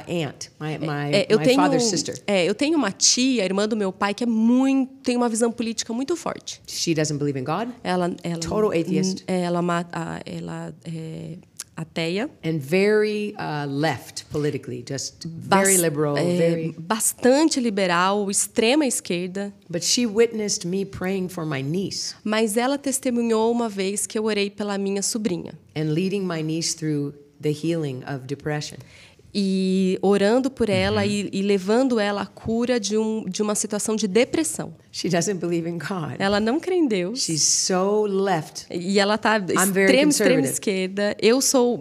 uh, 0.00 0.10
aunt, 0.26 0.50
my, 0.60 0.78
my, 0.78 1.12
É, 1.14 1.26
eu 1.28 1.38
my 1.38 1.44
tenho, 1.44 1.56
father's 1.62 1.84
sister. 1.84 2.14
é, 2.26 2.44
eu 2.48 2.54
tenho 2.54 2.76
uma 2.76 2.90
tia, 2.90 3.44
irmã 3.44 3.68
do 3.68 3.76
meu 3.76 3.92
pai, 3.92 4.14
que 4.14 4.24
é 4.24 4.26
muito, 4.26 4.92
tem 5.02 5.16
uma 5.16 5.28
visão 5.28 5.50
política 5.52 5.92
muito 5.92 6.16
forte. 6.16 6.60
She 6.66 6.94
doesn't 6.94 7.18
believe 7.18 7.38
in 7.38 7.44
God 7.44 7.68
Ela, 7.82 8.14
ela, 8.22 8.38
Total 8.40 8.70
atheist. 8.70 9.24
Ela, 9.26 9.60
ma- 9.62 9.86
a- 9.92 10.20
ela 10.26 10.74
é 10.84 11.36
ateia. 11.76 12.30
and 12.44 12.58
very 12.60 13.34
uh, 13.36 13.66
left 13.68 14.24
politically, 14.30 14.84
just 14.88 15.24
very 15.26 15.72
bas- 15.74 15.80
liberal, 15.82 16.16
é, 16.16 16.36
very. 16.36 16.72
bastante 16.78 17.58
liberal, 17.58 18.30
extrema 18.30 18.86
esquerda. 18.86 19.52
But 19.68 19.82
she 19.82 20.06
witnessed 20.06 20.64
me 20.66 20.84
praying 20.84 21.28
for 21.30 21.44
my 21.44 21.62
niece 21.62 22.14
Mas 22.22 22.56
ela 22.56 22.78
testemunhou 22.78 23.50
uma 23.50 23.68
vez 23.68 24.06
que 24.06 24.16
eu 24.18 24.24
orei 24.26 24.50
pela 24.50 24.78
minha 24.78 25.02
sobrinha. 25.02 25.52
and 25.76 25.92
leading 25.92 26.20
my 26.20 26.42
niece 26.42 26.76
through 26.76 27.12
the 27.40 27.50
healing 27.50 28.02
of 28.06 28.24
depression. 28.26 28.78
E 29.34 29.98
orando 30.00 30.48
por 30.50 30.68
ela 30.68 31.04
e, 31.04 31.28
e 31.32 31.42
levando 31.42 31.98
ela 31.98 32.22
à 32.22 32.26
cura 32.26 32.78
de, 32.78 32.96
um, 32.96 33.24
de 33.24 33.42
uma 33.42 33.54
situação 33.54 33.96
de 33.96 34.06
depressão. 34.06 34.74
She 34.92 35.08
doesn't 35.08 35.40
believe 35.40 35.68
in 35.68 35.78
God. 35.78 36.16
Ela 36.20 36.38
não 36.38 36.60
crê 36.60 36.76
em 36.76 36.86
Deus. 36.86 37.24
She's 37.24 37.42
so 37.42 38.06
left. 38.06 38.66
E 38.70 38.98
ela 38.98 39.18
tá 39.18 39.38
very 39.38 39.56
extrema, 39.86 40.10
extrema 40.10 40.40
esquerda. 40.42 41.16
Eu 41.20 41.40
sou 41.40 41.78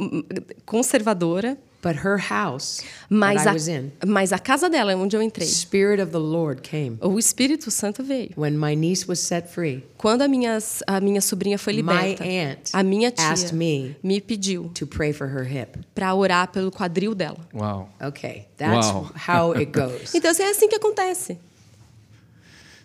conservadora. 0.66 1.58
But 1.84 1.98
her 1.98 2.18
house 2.18 2.82
Mas 3.10 3.44
that 3.44 3.48
I 3.48 3.52
a, 3.52 3.54
was 3.56 3.68
in, 3.68 3.92
mas 4.08 4.32
a 4.32 4.40
casa 4.40 4.70
dela, 4.70 4.96
onde 4.96 5.18
eu 5.18 5.22
entrei, 5.22 5.46
Spirit 5.46 6.02
of 6.02 6.12
the 6.14 6.18
Lord 6.18 6.62
came. 6.62 6.98
o 7.02 7.20
Espírito 7.20 7.70
Santo 7.70 8.02
veio. 8.04 8.32
When 8.38 8.58
my 8.58 8.74
niece 8.74 9.06
was 9.06 9.20
set 9.20 9.50
free, 9.54 9.84
Quando 9.98 10.22
a 10.22 10.28
minha, 10.30 10.58
a 10.88 11.02
minha 11.02 11.20
sobrinha 11.20 11.58
foi 11.60 11.74
my 11.74 11.78
liberta, 11.82 12.24
aunt 12.24 12.70
a 12.74 12.82
minha 12.84 13.12
tia 13.12 13.26
asked 13.26 13.52
me 13.54 13.98
me 14.02 14.22
pediu 14.22 14.72
to 14.74 14.88
pray 14.88 15.12
for 15.12 15.28
her 15.28 15.44
hip. 15.44 15.78
para 15.94 16.14
orar 16.16 16.48
pelo 16.54 16.72
quadril 16.72 17.14
dela. 17.14 17.38
Uau. 17.54 17.90
Okay, 18.02 18.48
that's 18.58 18.88
Wow. 18.88 19.12
how 19.28 19.52
it 19.54 19.66
goes. 19.78 20.16
Então, 20.16 20.32
assim, 20.32 20.44
é 20.44 20.52
assim 20.52 20.70
que 20.70 20.76
acontece. 20.78 21.38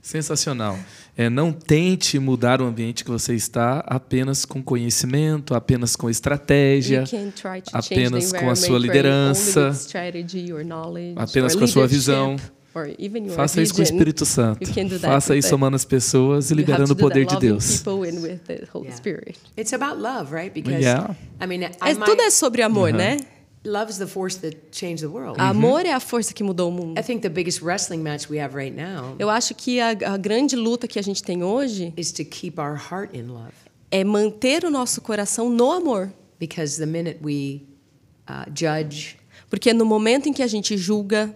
Sensacional. 0.02 0.78
É, 1.20 1.28
não 1.28 1.52
tente 1.52 2.16
mudar 2.20 2.62
o 2.62 2.64
ambiente 2.64 3.02
que 3.04 3.10
você 3.10 3.34
está 3.34 3.80
apenas 3.88 4.44
com 4.44 4.62
conhecimento, 4.62 5.52
apenas 5.52 5.96
com 5.96 6.08
estratégia, 6.08 7.00
You 7.00 7.06
can 7.10 7.30
try 7.32 7.60
to 7.60 7.70
change 7.82 7.92
apenas 8.06 8.30
the 8.30 8.38
com 8.38 8.48
a 8.48 8.54
sua 8.54 8.78
liderança, 8.78 9.72
apenas 11.16 11.56
com 11.56 11.64
a 11.64 11.66
sua 11.66 11.86
visão. 11.88 12.36
or 12.74 12.90
even 13.00 13.24
your 13.26 13.34
Faça 13.34 13.60
isso 13.60 13.74
com 13.74 13.80
o. 13.80 13.82
Espírito 13.82 14.24
Santo. 14.24 14.60
Faça 15.00 15.32
with 15.32 15.38
isso 15.40 15.48
the- 15.48 15.54
amando 15.56 15.74
as 15.74 15.84
pessoas 15.84 16.52
e 16.52 16.54
liberando 16.54 16.92
o 16.92 16.96
poder 16.96 17.26
de 17.26 17.36
Deus. 17.40 17.78
people 17.80 18.08
and 18.08 18.20
with 18.22 18.38
the 18.46 18.62
Holy 18.72 18.84
Yeah. 18.86 18.96
Spirit. 18.96 19.38
It's 19.56 19.72
about 19.72 20.00
love, 20.00 20.32
right? 20.32 20.52
Because 20.54 20.80
Yeah. 20.80 21.16
I 21.42 21.46
mean, 21.48 21.62
I 21.64 21.70
É, 21.90 21.94
might, 21.94 22.04
tudo 22.04 22.22
é 22.22 22.30
sobre 22.30 22.62
amor, 22.62 22.92
né? 22.92 23.16
Love's 23.64 23.98
the 23.98 24.06
force 24.06 24.36
that 24.40 24.70
changed 24.72 25.02
the 25.02 25.08
world. 25.08 25.38
Amor 25.40 25.84
é 25.84 25.92
a 25.92 26.00
força 26.00 26.32
que 26.32 26.42
mudou 26.42 26.68
o 26.68 26.72
mundo. 26.72 26.98
I 26.98 27.02
think 27.02 27.22
the 27.22 27.28
biggest 27.28 27.62
wrestling 27.62 27.98
match 28.02 28.28
we 28.28 28.38
have 28.40 28.54
right 28.56 28.74
now 28.74 29.14
Eu 29.18 29.28
acho 29.30 29.54
que 29.54 29.80
a, 29.80 29.90
a 29.90 30.16
grande 30.16 30.56
luta 30.56 30.86
que 30.88 30.98
a 30.98 31.02
gente 31.02 31.22
tem 31.22 31.42
hoje 31.42 31.92
is 31.96 32.12
to 32.12 32.24
keep 32.24 32.58
our 32.60 32.76
heart 32.76 33.14
in 33.14 33.28
love. 33.28 33.52
é 33.90 34.04
manter 34.04 34.64
o 34.64 34.70
nosso 34.70 35.00
coração 35.00 35.48
no 35.50 35.70
amor. 35.72 36.12
Because 36.38 36.78
the 36.78 36.86
minute 36.86 37.18
we 37.22 37.62
uh, 38.28 38.44
judge, 38.54 39.16
Porque 39.50 39.72
no 39.72 39.84
momento 39.84 40.28
em 40.28 40.32
que 40.32 40.42
a 40.42 40.46
gente 40.46 40.76
julga, 40.76 41.34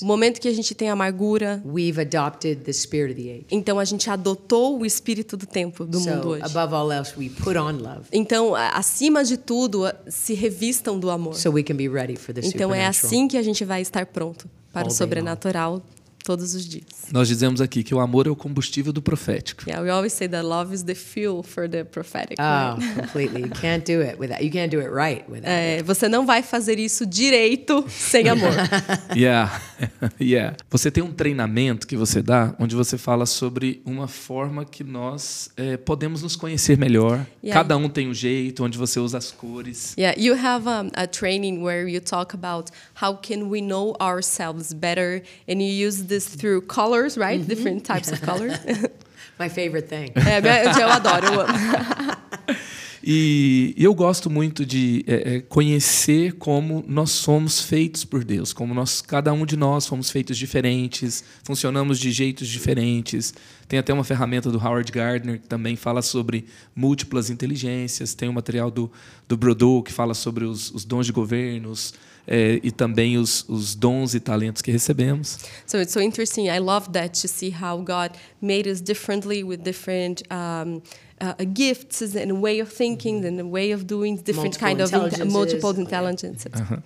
no 0.00 0.06
momento 0.06 0.40
que 0.40 0.48
a 0.48 0.52
gente 0.52 0.74
tem 0.74 0.90
amargura, 0.90 1.62
we've 1.64 2.00
adopted 2.00 2.62
the 2.62 2.72
spirit 2.72 3.12
of 3.12 3.22
the 3.22 3.30
age. 3.32 3.46
então 3.50 3.78
a 3.78 3.84
gente 3.84 4.10
adotou 4.10 4.78
o 4.78 4.84
espírito 4.84 5.36
do 5.36 5.46
tempo 5.46 5.86
do 5.86 5.98
mundo 5.98 6.28
hoje. 6.28 6.42
above 6.44 6.74
all 6.74 6.92
else, 6.92 7.14
we 7.16 7.30
put 7.30 7.56
on 7.56 7.78
love 7.78 8.02
Então, 8.12 8.54
acima 8.54 9.24
de 9.24 9.36
tudo, 9.36 9.84
se 10.08 10.34
revistam 10.34 10.98
do 10.98 11.10
amor. 11.10 11.34
so 11.34 11.50
we 11.50 11.62
can 11.62 11.76
be 11.76 11.88
ready 11.88 12.16
for 12.16 12.34
the 12.34 12.42
Então 12.46 12.74
é 12.74 12.86
assim 12.86 13.26
que 13.26 13.36
a 13.38 13.42
gente 13.42 13.64
vai 13.64 13.80
estar 13.80 14.04
pronto 14.06 14.48
para 14.72 14.88
o 14.88 14.90
sobrenatural 14.90 15.82
todos 16.26 16.56
os 16.56 16.66
dias. 16.66 17.06
Nós 17.12 17.28
dizemos 17.28 17.60
aqui 17.60 17.84
que 17.84 17.94
o 17.94 18.00
amor 18.00 18.26
é 18.26 18.30
o 18.30 18.34
combustível 18.34 18.92
do 18.92 19.00
profético. 19.00 19.62
Yeah, 19.68 19.80
we 19.80 19.90
always 19.90 20.12
say 20.12 20.26
that 20.26 20.44
love 20.44 20.74
is 20.74 20.82
the 20.82 20.96
fuel 20.96 21.44
for 21.44 21.68
the 21.68 21.84
prophetic. 21.84 22.36
Oh, 22.40 22.80
right? 22.80 23.00
completely. 23.00 23.42
You 23.42 23.50
can't 23.50 23.84
do 23.84 24.02
it 24.02 24.18
without. 24.18 24.42
You 24.42 24.50
can't 24.50 24.74
do 24.74 24.80
it 24.80 24.90
right 24.90 25.24
without. 25.30 25.46
it. 25.46 25.80
É, 25.80 25.82
você 25.84 26.08
não 26.08 26.26
vai 26.26 26.42
fazer 26.42 26.80
isso 26.80 27.06
direito 27.06 27.84
sem 27.88 28.28
amor. 28.28 28.50
Yeah. 29.14 29.62
yeah. 30.20 30.56
Você 30.68 30.90
tem 30.90 31.02
um 31.02 31.12
treinamento 31.12 31.86
que 31.86 31.96
você 31.96 32.20
dá 32.20 32.54
onde 32.58 32.74
você 32.74 32.98
fala 32.98 33.24
sobre 33.24 33.80
uma 33.84 34.08
forma 34.08 34.64
que 34.64 34.82
nós 34.82 35.50
eh, 35.56 35.76
podemos 35.76 36.22
nos 36.22 36.34
conhecer 36.34 36.76
melhor. 36.76 37.24
Yeah. 37.42 37.62
Cada 37.62 37.76
um 37.76 37.88
tem 37.88 38.08
um 38.08 38.14
jeito, 38.14 38.64
onde 38.64 38.76
você 38.76 38.98
usa 38.98 39.18
as 39.18 39.30
cores. 39.30 39.94
Yeah, 39.96 40.20
you 40.20 40.34
have 40.34 40.68
a, 40.68 40.86
a 40.94 41.06
training 41.06 41.62
where 41.62 41.88
you 41.88 42.00
talk 42.00 42.34
about 42.34 42.70
how 43.00 43.14
can 43.14 43.48
we 43.48 43.60
know 43.60 43.94
ourselves 44.00 44.72
better, 44.72 45.22
and 45.48 45.62
you 45.62 45.86
use 45.86 46.04
this 46.16 46.26
through 46.26 46.62
colors, 46.62 47.16
right? 47.16 47.46
Different 47.46 47.84
types 47.84 48.10
of 48.10 48.20
colors. 48.22 48.58
My 49.38 49.48
favorite 49.50 49.88
thing. 49.88 50.12
é, 50.14 50.40
eu 50.80 50.88
adoro, 50.88 51.26
eu 51.26 51.40
amo. 51.40 51.52
E 53.08 53.72
eu 53.78 53.94
gosto 53.94 54.28
muito 54.28 54.66
de 54.66 55.04
eh, 55.06 55.36
eh, 55.36 55.40
conhecer 55.42 56.32
como 56.32 56.84
nós 56.88 57.12
somos 57.12 57.60
feitos 57.60 58.04
por 58.04 58.24
Deus, 58.24 58.52
como 58.52 58.74
nós, 58.74 59.00
cada 59.00 59.32
um 59.32 59.46
de 59.46 59.56
nós 59.56 59.86
fomos 59.86 60.10
feitos 60.10 60.36
diferentes, 60.36 61.22
funcionamos 61.44 62.00
de 62.00 62.10
jeitos 62.10 62.48
diferentes. 62.48 63.32
Tem 63.68 63.78
até 63.78 63.94
uma 63.94 64.02
ferramenta 64.02 64.50
do 64.50 64.58
Howard 64.58 64.90
Gardner 64.90 65.38
que 65.38 65.46
também 65.46 65.76
fala 65.76 66.02
sobre 66.02 66.46
múltiplas 66.74 67.30
inteligências. 67.30 68.12
Tem 68.12 68.28
o 68.28 68.32
material 68.32 68.72
do, 68.72 68.90
do 69.28 69.36
Brodou 69.36 69.84
que 69.84 69.92
fala 69.92 70.12
sobre 70.12 70.44
os, 70.44 70.72
os 70.72 70.84
dons 70.84 71.06
de 71.06 71.12
governos 71.12 71.94
eh, 72.26 72.60
e 72.62 72.70
também 72.70 73.16
os, 73.18 73.44
os 73.48 73.74
dons 73.74 74.14
e 74.14 74.20
talentos 74.20 74.62
que 74.62 74.70
recebemos. 74.70 75.38
So 75.66 75.78
it's 75.78 75.92
so 75.92 76.00
interesting. 76.00 76.48
I 76.48 76.58
love 76.58 76.90
that 76.92 77.20
to 77.22 77.28
see 77.28 77.50
how 77.50 77.78
God 77.78 78.12
made 78.42 78.68
us 78.68 78.80
differently 78.80 79.42
with 79.44 79.58
different 79.62 80.22
um, 80.30 80.82
uh, 81.20 81.44
gifts 81.54 82.02
and 82.16 82.30
a 82.30 82.34
way 82.34 82.60
of 82.60 82.72
thinking 82.74 83.24
and 83.24 83.40
a 83.40 83.44
way 83.44 83.72
of 83.72 83.84
doing 83.84 84.16
different 84.16 84.58
Multiple 84.60 84.68
kind 84.68 84.80
of 84.80 84.92
intelligences. 84.92 85.32
multiple 85.32 85.70
Yeah. 85.72 85.82
intelligence. 85.82 86.48
Aham. 86.52 86.82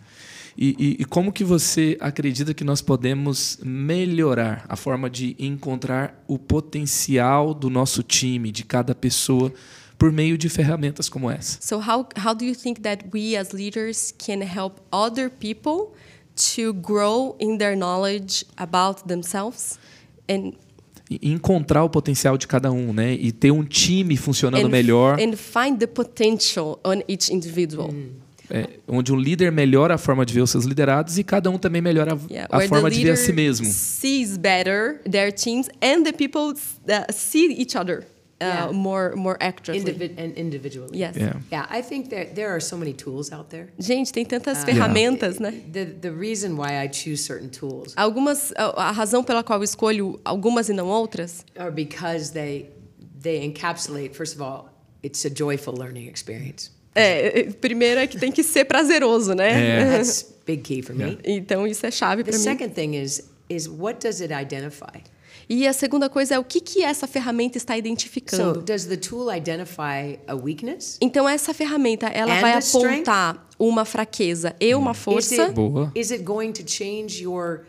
E, 0.59 0.75
e- 0.79 0.97
e 1.01 1.05
como 1.05 1.33
que 1.33 1.45
você 1.45 1.97
acredita 2.01 2.53
que 2.53 2.65
nós 2.65 2.83
podemos 2.83 3.59
melhorar 3.63 4.65
a 4.69 4.77
forma 4.77 5.09
de 5.09 5.35
encontrar 5.39 6.23
o 6.29 6.39
potencial 6.39 7.55
do 7.55 7.71
nosso 7.71 8.03
time, 8.03 8.51
de 8.51 8.65
cada 8.65 8.95
pessoa, 8.95 9.53
por 10.01 10.11
meio 10.11 10.39
de 10.39 10.49
ferramentas 10.49 11.11
como 11.11 11.31
essa? 11.31 11.59
So 11.61 11.77
how 11.77 12.09
how 12.17 12.35
do 12.35 12.43
you 12.43 12.55
think 12.55 12.81
that 12.81 13.05
we 13.13 13.37
as 13.37 13.53
leaders 13.53 14.15
can 14.19 14.41
help 14.41 14.81
other 14.91 15.29
people 15.31 15.93
to 16.57 16.73
grow 16.73 17.37
in 17.39 17.59
their 17.59 17.77
knowledge 17.77 18.47
about 18.57 19.07
themselves 19.07 19.79
and 20.27 20.55
encontrar 21.23 21.85
o 21.85 21.91
potencial 21.91 22.39
de 22.39 22.47
cada 22.47 22.73
um, 22.73 22.95
né? 22.95 23.13
E 23.13 23.31
ter 23.31 23.51
um 23.51 23.63
time 23.63 24.17
funcionando 24.17 24.67
and, 24.67 24.71
melhor, 24.71 25.21
and 25.21 25.37
find 25.37 25.79
the 25.79 25.87
potential 25.87 26.81
on 26.83 27.03
each 27.07 27.31
individual. 27.31 27.93
é, 28.51 28.69
onde 28.89 29.13
um 29.13 29.17
líder 29.17 29.53
melhora 29.53 29.95
a 29.95 29.99
forma 29.99 30.25
de 30.25 30.33
ver 30.33 30.41
os 30.41 30.51
seus 30.51 30.65
liderados 30.65 31.19
e 31.19 31.23
cada 31.25 31.51
um 31.51 31.59
também 31.59 31.83
melhora 31.83 32.15
a, 32.15 32.19
Yeah, 32.33 32.49
a 32.51 32.61
forma 32.67 32.91
de 32.91 33.03
ver 33.03 33.11
a 33.11 33.17
si 33.17 33.33
mesmo. 33.33 33.67
sees 33.67 34.39
better 34.39 35.01
their 35.09 35.31
teams 35.31 35.69
and 35.83 36.05
the 36.05 36.13
people 36.13 36.59
see 37.13 37.53
each 37.61 37.77
other 37.77 38.07
Yeah. 38.43 38.73
more 38.73 39.15
more 39.17 39.37
accurately. 39.39 39.93
Indivi- 39.93 40.15
and 40.19 40.33
individually. 40.39 40.99
Yes. 40.99 41.15
Yeah. 41.17 41.37
Yeah, 41.53 41.67
I 41.71 41.83
think 41.83 42.09
that 42.09 42.35
there 42.35 42.49
are 42.51 42.61
so 42.61 42.77
many 42.77 42.95
tools 42.95 43.31
out 43.33 43.51
there. 43.51 43.69
Gente, 43.79 44.13
tem 44.13 44.25
tantas 44.25 44.63
Ah. 44.63 44.65
ferramentas, 44.67 45.39
né? 45.39 45.53
The 45.73 45.85
the 45.85 46.11
reason 46.11 46.57
why 46.57 46.83
I 46.83 46.89
choose 46.91 47.23
certain 47.23 47.51
tools 47.51 47.93
Algumas 47.97 48.53
a 48.57 48.91
razão 48.93 49.23
pela 49.23 49.43
qual 49.45 49.59
eu 49.61 49.65
escolho 49.65 50.19
algumas 50.25 50.69
e 50.69 50.73
não 50.73 50.89
outras 50.89 51.45
are 51.59 51.71
because 51.71 52.33
they 52.33 52.71
they 53.23 53.45
encapsulate. 53.45 54.17
First 54.17 54.35
of 54.37 54.43
all, 54.43 54.71
it's 55.05 55.25
a 55.27 55.29
joyful 55.29 55.75
learning 55.77 56.09
experience. 56.09 56.71
é, 56.95 57.41
é, 57.41 57.53
primeiro 57.53 58.01
é 58.01 58.07
que 58.07 58.19
tem 58.19 58.33
que 58.33 58.43
ser 58.43 58.65
prazeroso, 58.65 59.35
né? 59.35 59.81
É. 59.83 59.85
That's 59.99 60.25
big 60.47 60.63
key 60.63 60.81
for 60.83 60.95
me. 60.97 61.19
Então 61.25 61.67
isso 61.67 61.85
é 61.85 61.91
chave 61.91 62.25
The 62.25 62.31
para 62.31 62.39
mim. 62.39 62.45
second 62.45 62.75
thing 62.75 62.97
is 62.97 63.23
is 63.51 63.69
what 63.69 64.01
does 64.01 64.23
it 64.23 64.33
identify? 64.33 65.01
E 65.53 65.67
a 65.67 65.73
segunda 65.73 66.09
coisa 66.09 66.37
é 66.37 66.39
o 66.39 66.45
que 66.45 66.61
que 66.61 66.85
essa 66.85 67.09
ferramenta 67.09 67.59
está 67.59 67.75
So, 67.75 67.79
identificando. 67.81 68.61
does 68.63 68.85
the 68.87 68.97
tool 68.97 69.35
identify 69.37 70.17
a 70.29 70.35
weakness? 70.37 70.97
Então 71.01 71.29
essa 71.29 71.53
ferramenta 71.53 72.07
ela 72.07 72.39
And 72.39 72.41
vai 72.41 72.53
apontar 72.53 73.49
uma 73.59 73.85
fraqueza 73.85 74.55
e 74.61 74.73
uma 74.77 74.93
Is 74.93 74.99
força. 74.99 75.43
it, 75.47 75.53
Boa. 75.55 75.91
is 75.97 76.13
it 76.13 76.23
going 76.23 76.53
to 76.53 76.63
change 76.65 77.21
your 77.21 77.67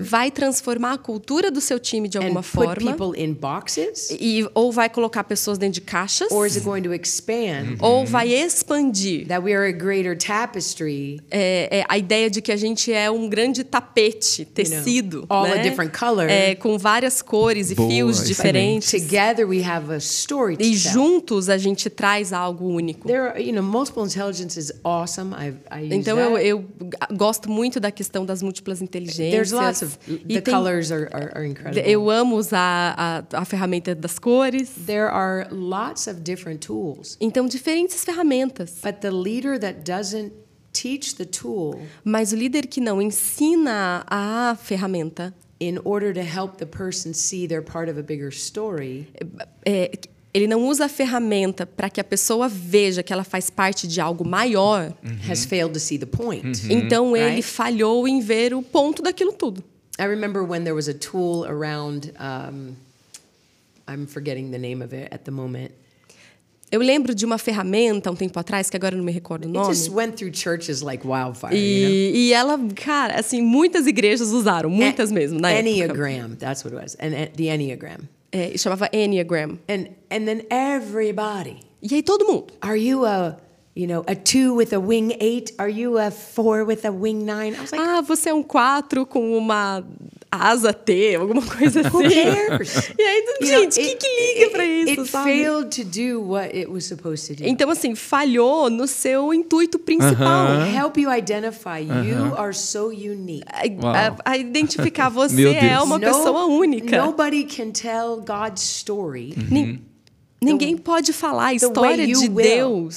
vai 0.00 0.32
transformar 0.32 0.94
a 0.94 0.98
cultura 0.98 1.48
do 1.48 1.60
seu 1.60 1.78
time 1.78 2.08
de 2.08 2.18
and 2.18 2.22
alguma 2.22 2.42
put 2.42 2.52
forma 2.52 2.92
people 2.92 3.22
in 3.22 3.32
boxes, 3.32 4.10
e 4.10 4.44
ou 4.52 4.72
vai 4.72 4.88
colocar 4.88 5.22
pessoas 5.22 5.56
dentro 5.58 5.74
de 5.74 5.80
caixas 5.80 6.32
or 6.32 6.44
is 6.44 6.56
it 6.56 6.64
going 6.64 6.82
to 6.82 6.92
expand 6.92 7.76
ou 7.80 8.04
vai 8.04 8.32
expandir 8.32 9.28
that 9.28 9.44
we 9.44 9.54
are 9.54 9.68
a 9.68 9.72
greater 9.72 10.18
tapestry? 10.18 11.20
é, 11.30 11.80
é 11.80 11.84
a 11.88 11.96
ideia 11.96 12.28
de 12.28 12.42
que 12.42 12.50
a 12.50 12.56
gente 12.56 12.92
é 12.92 13.08
um 13.08 13.28
grande 13.28 13.62
tapete 13.62 14.44
tecido 14.44 15.24
all 15.28 15.44
né? 15.44 15.52
a 15.52 15.62
different 15.62 15.96
color. 15.96 16.28
é, 16.28 16.56
com 16.56 16.76
várias 16.76 17.22
cores 17.22 17.70
e 17.70 17.76
Boa, 17.76 17.88
fios 17.88 18.26
diferentes 18.26 18.90
Together 18.90 19.48
we 19.48 19.62
have 19.62 19.92
a 19.92 19.98
story 19.98 20.56
to 20.56 20.64
e 20.64 20.74
juntos 20.74 21.48
a 21.48 21.56
gente 21.56 21.88
traz 21.88 22.32
algo 22.32 22.66
único 22.66 23.06
There, 23.06 23.28
are, 23.28 23.40
you 23.40 23.52
know, 23.52 23.62
awesome. 24.82 25.32
I, 25.34 25.54
I 25.70 25.86
use 25.86 25.94
então 25.94 26.18
eu, 26.18 26.32
that. 26.32 26.46
eu 26.46 27.16
gosto 27.16 27.48
muito 27.48 27.78
da 27.78 27.92
questão 27.92 28.26
das 28.26 28.42
múltiplas 28.42 28.63
inteligências 28.80 29.50
There's 29.50 29.52
lots 29.52 29.82
of 29.82 29.98
the 30.06 30.40
tem- 30.40 30.54
colors 30.54 30.90
are, 30.90 31.08
are, 31.12 31.32
are 31.34 31.46
incredible. 31.46 31.88
eu 31.88 32.10
amo 32.10 32.36
usar 32.36 32.94
a, 32.96 33.24
a 33.32 33.44
ferramenta 33.44 33.94
das 33.94 34.18
cores. 34.18 34.70
There 34.86 35.08
are 35.08 35.46
lots 35.50 36.06
of 36.06 36.20
different 36.22 36.60
tools, 36.66 37.16
então 37.20 37.46
diferentes 37.46 38.04
ferramentas. 38.04 38.80
But 38.82 39.00
the 39.00 39.10
leader 39.10 39.58
that 39.58 39.80
doesn't 39.84 40.32
teach 40.72 41.14
the 41.16 41.24
tool 41.24 41.80
Mas 42.04 42.32
o 42.32 42.36
líder 42.36 42.66
que 42.66 42.80
não 42.80 43.00
ensina 43.00 44.04
a 44.08 44.56
ferramenta, 44.60 45.32
in 45.60 45.78
order 45.84 46.12
to 46.12 46.22
help 46.22 46.58
the 46.58 46.66
person 46.66 47.14
see 47.14 47.46
they're 47.46 47.62
part 47.62 47.88
of 47.88 47.98
a 47.98 48.02
bigger 48.02 48.30
story, 48.32 49.06
é, 49.64 49.90
ele 50.34 50.46
não 50.48 50.66
usa 50.66 50.86
a 50.86 50.88
ferramenta 50.88 51.64
para 51.64 51.88
que 51.88 52.00
a 52.00 52.04
pessoa 52.04 52.48
veja 52.48 53.02
que 53.02 53.12
ela 53.12 53.22
faz 53.24 53.48
parte 53.48 53.86
de 53.86 54.00
algo 54.00 54.26
maior, 54.26 54.92
has 55.30 55.44
failed 55.44 55.72
to 55.72 55.78
see 55.80 55.96
the 55.98 56.04
point. 56.06 56.60
então 56.68 57.16
ele 57.16 57.36
Right. 57.36 57.42
falhou 57.42 58.06
em 58.08 58.20
ver 58.20 58.52
o 58.52 58.60
ponto 58.60 59.00
daquilo 59.02 59.32
tudo. 59.32 59.62
I 59.98 60.02
remember 60.06 60.42
when 60.42 60.64
there 60.64 60.74
was 60.74 60.88
a 60.88 60.94
tool 60.94 61.44
around. 61.44 62.12
Um, 62.18 62.74
I'm 63.88 64.06
forgetting 64.08 64.50
the 64.50 64.58
name 64.58 64.82
of 64.84 64.92
it 64.94 65.08
at 65.14 65.20
the 65.24 65.30
moment. 65.30 65.70
Eu 66.72 66.80
lembro 66.80 67.14
de 67.14 67.24
uma 67.24 67.38
ferramenta 67.38 68.10
um 68.10 68.16
tempo 68.16 68.36
atrás, 68.40 68.68
que 68.68 68.76
agora 68.76 68.94
eu 68.94 68.98
não 68.98 69.04
me 69.04 69.12
recordo 69.12 69.44
o 69.44 69.46
It 69.48 69.56
nome. 69.56 69.72
just 69.72 69.90
went 69.90 70.16
through 70.16 70.32
churches 70.34 70.80
like 70.80 71.06
wildfire. 71.06 71.54
you 71.54 71.82
know? 71.88 71.90
E, 71.94 72.12
e 72.16 72.32
ela, 72.32 72.58
cara, 72.74 73.20
assim, 73.20 73.40
muitas 73.40 73.86
igrejas 73.86 74.32
usaram, 74.32 74.68
muitas 74.68 75.12
mesmo, 75.12 75.38
na 75.38 75.52
época. 75.52 75.68
Enneagram, 75.70 76.34
that's 76.36 76.64
what 76.64 76.74
it 76.74 76.82
was. 76.82 76.96
And 76.98 77.10
the 77.36 77.44
Enneagram. 77.54 78.08
É, 78.34 78.58
chamava 78.58 78.90
Enneagram. 78.92 79.60
And 79.68 79.90
and 80.10 80.26
then 80.26 80.42
everybody. 80.50 81.60
E 81.80 81.94
aí 81.94 82.02
todo 82.02 82.26
mundo. 82.26 82.46
Are 82.60 82.76
you 82.76 83.06
a 83.06 83.38
you 83.76 83.86
know, 83.86 84.04
a 84.08 84.14
two 84.16 84.54
with 84.56 84.72
a 84.72 84.80
wing 84.80 85.16
eight? 85.20 85.52
Are 85.58 85.68
you 85.70 85.98
a 85.98 86.10
four 86.10 86.64
with 86.64 86.84
a 86.84 86.90
wing 86.90 87.24
nine? 87.24 87.54
I 87.54 87.60
was 87.60 87.72
like, 87.72 87.80
Ah, 87.80 88.00
você 88.00 88.30
é 88.30 88.34
um 88.34 88.42
4 88.42 89.06
com 89.06 89.36
uma 89.36 89.84
asa 90.36 90.72
T, 90.72 91.16
alguma 91.16 91.42
coisa 91.46 91.80
assim. 91.80 92.04
E 92.98 93.02
aí, 93.02 93.24
gente, 93.42 93.80
o 93.80 93.82
que, 93.82 93.88
it- 93.90 93.96
que 93.98 94.34
liga 94.38 94.50
pra 94.50 94.62
it- 94.62 94.90
isso, 94.92 95.00
It 95.02 95.10
sabe? 95.10 95.30
failed 95.30 95.70
to 95.76 95.84
do 95.84 96.22
what 96.30 96.56
it 96.56 96.68
was 96.70 96.84
supposed 96.84 97.26
to 97.28 97.42
do. 97.42 97.48
Então, 97.48 97.70
assim, 97.70 97.94
falhou 97.94 98.68
no 98.70 98.86
seu 98.86 99.32
intuito 99.32 99.78
principal. 99.78 100.62
Help 100.66 100.96
you 100.98 101.10
identify 101.12 101.80
you 101.80 102.34
are 102.36 102.52
so 102.54 102.88
unique. 102.88 103.44
A, 103.48 103.66
Uau. 103.86 103.94
a- 103.94 104.16
a 104.32 104.36
identificar 104.38 105.08
você 105.10 105.48
é 105.48 105.68
Deus. 105.70 105.84
uma 105.84 105.98
No- 105.98 106.06
pessoa 106.06 106.44
única. 106.46 107.04
Nobody 107.04 107.44
can 107.44 107.70
tell 107.70 108.16
God's 108.24 108.62
story 108.62 109.34
Nin- 109.50 109.80
Ninguém 110.42 110.76
pode 110.76 111.10
falar 111.14 111.46
a 111.46 111.54
história 111.54 111.96
way 112.04 112.10
you 112.10 112.20
de 112.20 112.28
will. 112.28 112.88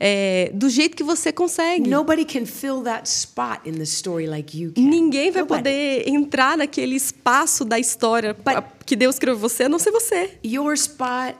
É, 0.00 0.50
do 0.52 0.68
jeito 0.68 0.96
que 0.96 1.04
você 1.04 1.32
consegue. 1.32 1.88
Nobody 1.88 2.24
can 2.24 2.44
fill 2.46 2.82
that 2.82 3.08
spot 3.08 3.60
in 3.64 3.72
the 3.74 3.84
story 3.84 4.26
like 4.26 4.58
you 4.58 4.72
can. 4.72 4.82
Ninguém 4.82 5.30
vai 5.30 5.42
Nobody. 5.42 5.62
poder 5.62 6.08
entrar 6.08 6.58
naquele 6.58 6.96
espaço 6.96 7.64
da 7.64 7.78
história 7.78 8.36
a- 8.46 8.62
que 8.84 8.96
Deus 8.96 9.18
criou 9.18 9.36
você, 9.36 9.64
a 9.64 9.68
não 9.68 9.78
ser 9.78 9.92
você. 9.92 10.36
Your 10.44 10.74
spot, 10.74 11.36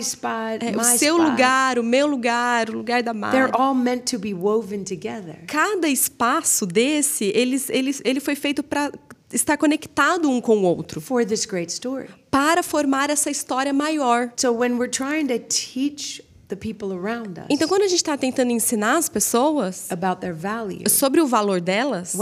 spot, 0.00 0.62
É, 0.62 0.76
o 0.76 0.84
seu 0.84 1.16
spot, 1.16 1.30
lugar, 1.30 1.78
o 1.78 1.82
meu 1.82 2.06
lugar, 2.06 2.70
o 2.70 2.74
lugar 2.76 3.02
da 3.02 3.12
Mari. 3.12 3.36
they're 3.36 3.50
all 3.54 3.74
meant 3.74 4.04
to 4.10 4.18
be 4.18 4.32
woven 4.34 4.84
together. 4.84 5.38
Cada 5.46 5.88
espaço 5.88 6.64
desse, 6.66 7.26
eles, 7.34 7.68
eles, 7.70 8.00
ele 8.04 8.20
foi 8.20 8.34
feito 8.34 8.62
para 8.62 8.92
estar 9.32 9.56
conectado 9.56 10.30
um 10.30 10.40
com 10.40 10.58
o 10.58 10.62
outro, 10.62 11.00
for 11.00 11.24
this 11.24 11.44
great 11.44 11.70
story. 11.72 12.08
para 12.30 12.62
formar 12.62 13.10
essa 13.10 13.30
história 13.30 13.72
maior. 13.72 14.32
So 14.36 14.52
when 14.52 14.74
we're 14.78 14.90
trying 14.90 15.26
to 15.26 15.38
teach 15.40 16.22
the 16.48 16.56
people 16.56 16.92
around 16.92 17.38
us 17.40 17.46
Então, 17.50 17.68
quando 17.68 17.82
a 17.82 17.88
gente 17.88 17.98
está 17.98 18.16
tentando 18.16 18.50
ensinar 18.50 18.96
as 18.96 19.08
pessoas 19.08 19.86
about 19.90 20.20
their 20.20 20.34
values, 20.34 20.92
sobre 20.92 21.20
o 21.20 21.26
valor 21.26 21.60
delas, 21.60 22.14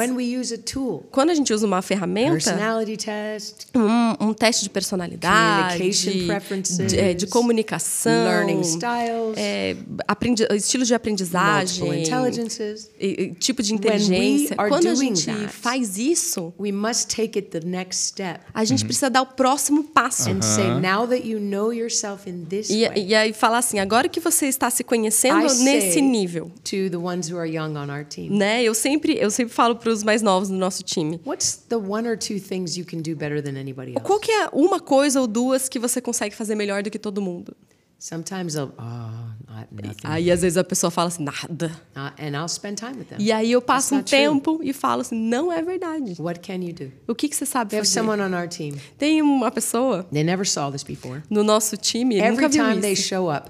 quando 1.10 1.30
a 1.30 1.34
gente 1.34 1.52
usa 1.52 1.66
uma 1.66 1.82
ferramenta, 1.82 2.56
um, 3.74 4.28
um 4.28 4.34
teste 4.34 4.64
de 4.64 4.70
personalidade, 4.70 5.78
de, 5.90 6.98
é, 6.98 7.14
de 7.14 7.26
comunicação, 7.26 8.24
learning 8.24 8.60
styles, 8.62 9.36
é, 9.36 9.76
aprendi 10.06 10.46
estilos 10.52 10.88
de 10.88 10.94
aprendizagem, 10.94 12.04
e- 12.98 13.34
tipo 13.38 13.62
de 13.62 13.72
we 13.72 13.78
inteligência. 13.78 14.56
Quando 14.56 14.88
a 14.88 14.94
gente 14.94 15.30
faz 15.48 15.98
isso, 15.98 16.52
we 16.58 16.72
must 16.72 17.08
take 17.14 17.38
it 17.38 17.48
the 17.50 17.60
next 17.66 18.06
step 18.08 18.40
a 18.52 18.64
gente 18.64 18.84
precisa 18.84 19.10
dar 19.10 19.22
o 19.22 19.26
próximo 19.26 19.84
passo. 19.84 20.30
and 20.30 20.42
say, 20.42 20.68
now 20.80 21.06
that 21.06 21.26
you 21.26 21.38
know 21.38 21.72
yourself 21.72 22.28
in 22.28 22.44
this 22.44 22.70
E, 22.70 22.88
way, 22.88 23.06
e 23.06 23.14
aí 23.14 23.32
falar 23.32 23.58
assim, 23.58 23.78
agora 23.78 24.08
que 24.08 24.15
você 24.20 24.46
está 24.46 24.70
se 24.70 24.82
conhecendo 24.84 25.46
I 25.46 25.64
nesse 25.64 26.00
nível, 26.00 26.50
to 26.64 26.90
the 26.90 26.96
ones 26.96 27.30
who 27.30 27.38
are 27.38 27.48
young 27.48 27.76
on 27.76 27.90
our 27.90 28.04
team, 28.04 28.30
né? 28.30 28.62
Eu 28.62 28.74
sempre 28.74 29.16
eu 29.18 29.30
sempre 29.30 29.54
falo 29.54 29.76
para 29.76 29.90
os 29.90 30.02
mais 30.02 30.22
novos 30.22 30.48
do 30.48 30.54
nosso 30.56 30.82
time. 30.82 31.20
what's 31.26 31.56
the 31.68 31.76
one 31.76 32.08
or 32.08 32.16
two 32.16 32.40
things 32.40 32.76
you 32.76 32.84
can 32.84 32.98
do 32.98 33.14
better 33.16 33.42
than 33.42 33.58
anybody 33.58 33.92
else? 33.92 34.02
Qual 34.04 34.18
que 34.18 34.30
é 34.30 34.48
uma 34.52 34.80
coisa 34.80 35.20
ou 35.20 35.26
duas 35.26 35.68
que 35.68 35.78
você 35.78 36.00
consegue 36.00 36.34
fazer 36.34 36.54
melhor 36.54 36.82
do 36.82 36.90
que 36.90 36.98
todo 36.98 37.20
mundo? 37.20 37.56
Sometimes 37.98 38.52
they'll, 38.52 38.74
oh, 38.78 39.50
not, 39.50 39.68
nothing. 39.72 40.00
Aí 40.04 40.30
às 40.30 40.42
vezes 40.42 40.58
a 40.58 40.62
pessoa 40.62 40.90
fala 40.90 41.08
assim, 41.08 41.24
nada. 41.24 41.72
Uh, 41.96 42.12
and 42.22 42.36
I'll 42.38 42.46
spend 42.46 42.76
time 42.78 42.98
with 42.98 43.06
them. 43.06 43.16
E 43.18 43.32
aí 43.32 43.50
eu 43.50 43.62
passo 43.62 43.94
um 43.94 44.02
true. 44.02 44.10
tempo 44.18 44.60
e 44.62 44.74
falo 44.74 45.00
assim, 45.00 45.16
não 45.16 45.50
é 45.50 45.62
verdade. 45.62 46.14
What 46.20 46.40
can 46.40 46.56
you 46.62 46.74
do? 46.74 46.92
O 47.08 47.14
que, 47.14 47.26
que 47.26 47.34
você 47.34 47.46
sabe 47.46 47.74
have 47.74 47.86
fazer? 47.86 47.98
someone 48.00 48.20
on 48.20 48.38
our 48.38 48.48
team. 48.48 48.74
Tem 48.98 49.22
uma 49.22 49.50
pessoa 49.50 50.02
They 50.12 50.22
never 50.22 50.46
saw 50.46 50.70
this 50.70 50.82
before. 50.84 51.22
no 51.30 51.42
nosso 51.42 51.74
time, 51.78 52.16
Every 52.18 52.32
nunca 52.32 52.48
viu 52.50 52.64
time 52.64 52.80
they 52.82 52.92
isso. 52.92 53.08
show 53.08 53.30
up, 53.34 53.48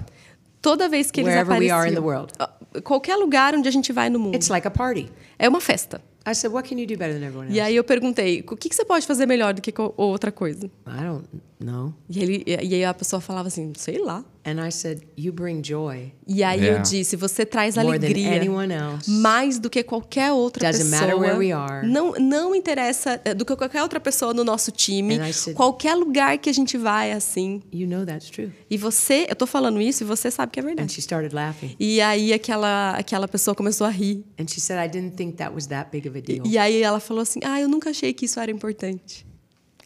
Toda 0.66 0.88
vez 0.88 1.12
que 1.12 1.20
eles 1.20 1.32
wherever 1.32 1.56
we 1.58 1.70
apareciam, 1.70 1.78
are 1.78 1.88
in 1.88 1.94
the 1.94 2.00
world. 2.00 2.32
ah, 2.40 2.50
qualquer 2.82 3.14
lugar 3.16 3.54
onde 3.54 3.68
a 3.68 3.70
gente 3.70 3.92
vai 3.92 4.10
no 4.10 4.18
mundo, 4.18 4.34
it's 4.34 4.48
like 4.48 4.66
a 4.66 4.70
party. 4.70 5.08
é 5.38 5.48
uma 5.48 5.60
festa. 5.60 6.00
I 6.28 6.34
said, 6.34 6.52
what 6.52 6.68
can 6.68 6.76
you 6.76 6.88
do 6.88 6.96
better 6.96 7.14
than 7.14 7.24
everyone 7.24 7.46
else? 7.46 7.56
E 7.56 7.60
aí 7.60 7.76
eu 7.76 7.84
perguntei, 7.84 8.44
o 8.50 8.56
que, 8.56 8.68
que 8.68 8.74
você 8.74 8.84
pode 8.84 9.06
fazer 9.06 9.26
melhor 9.26 9.54
do 9.54 9.62
que 9.62 9.72
outra 9.96 10.32
coisa? 10.32 10.66
I 10.84 11.04
don't 11.04 11.28
know. 11.60 11.94
E, 12.10 12.20
ele, 12.20 12.42
e 12.44 12.74
aí 12.74 12.84
a 12.84 12.92
pessoa 12.92 13.20
falava 13.20 13.46
assim, 13.46 13.72
sei 13.76 13.98
lá. 14.02 14.24
And 14.49 14.64
I 14.64 14.70
said, 14.70 15.01
you 15.18 15.32
bring 15.32 15.61
joy 15.61 16.12
E 16.26 16.44
aí 16.44 16.61
Yeah. 16.61 16.78
eu 16.78 16.82
disse, 16.82 17.16
você 17.16 17.44
traz 17.44 17.74
more 17.76 17.99
than 17.99 18.07
alegria 18.07 18.36
anyone 18.36 18.72
else. 18.72 19.11
mais 19.11 19.59
do 19.59 19.68
que 19.68 19.82
qualquer 19.82 20.30
outra 20.30 20.70
Doesn't 20.70 20.88
pessoa. 20.88 21.01
matter 21.01 21.18
where 21.20 21.36
we 21.36 21.51
are. 21.53 21.84
Não, 21.86 22.12
não 22.12 22.55
interessa 22.55 23.20
eh, 23.24 23.34
do 23.34 23.44
que 23.44 23.57
qualquer 23.57 23.82
outra 23.82 23.99
pessoa 23.99 24.32
no 24.32 24.44
nosso 24.44 24.70
time. 24.70 25.16
Said- 25.32 25.55
qualquer 25.57 25.94
lugar 25.97 26.38
que 26.38 26.49
a 26.49 26.53
gente 26.53 26.78
vai 26.78 27.11
é 27.11 27.14
assim. 27.14 27.61
You 27.72 27.88
know 27.88 28.07
that's 28.07 28.30
true. 28.30 28.53
E 28.70 28.76
você, 28.76 29.26
eu 29.28 29.34
tô 29.34 29.47
falando 29.47 29.80
isso 29.80 30.05
e 30.05 30.07
você 30.07 30.30
sabe 30.30 30.53
que 30.53 30.61
é 30.61 30.62
And 30.62 30.66
verdade. 30.66 30.92
she 30.92 31.01
started 31.01 31.34
laughing. 31.34 31.74
E 31.80 32.01
aí 32.01 32.32
aquela 32.32 32.92
aquela 32.92 33.26
pessoa 33.26 33.55
começou 33.55 33.84
a 33.86 33.90
rir. 33.90 34.24
And 34.38 34.47
she 34.47 34.61
said, 34.61 34.78
I 34.78 34.88
didn't 34.88 35.16
think 35.16 35.38
that 35.38 35.53
was 35.53 35.66
that 35.66 35.90
big 35.90 36.09
of 36.09 36.16
a 36.16 36.20
deal. 36.20 36.44
E 36.47 36.57
aí 36.57 36.82
ela 36.82 37.01
falou 37.01 37.22
assim: 37.22 37.40
"Ah, 37.44 37.61
eu 37.61 37.68
nunca 37.68 37.90
achei 37.90 38.12
que 38.12 38.26
isso 38.26 38.38
era 38.38 38.51
importante". 38.53 39.26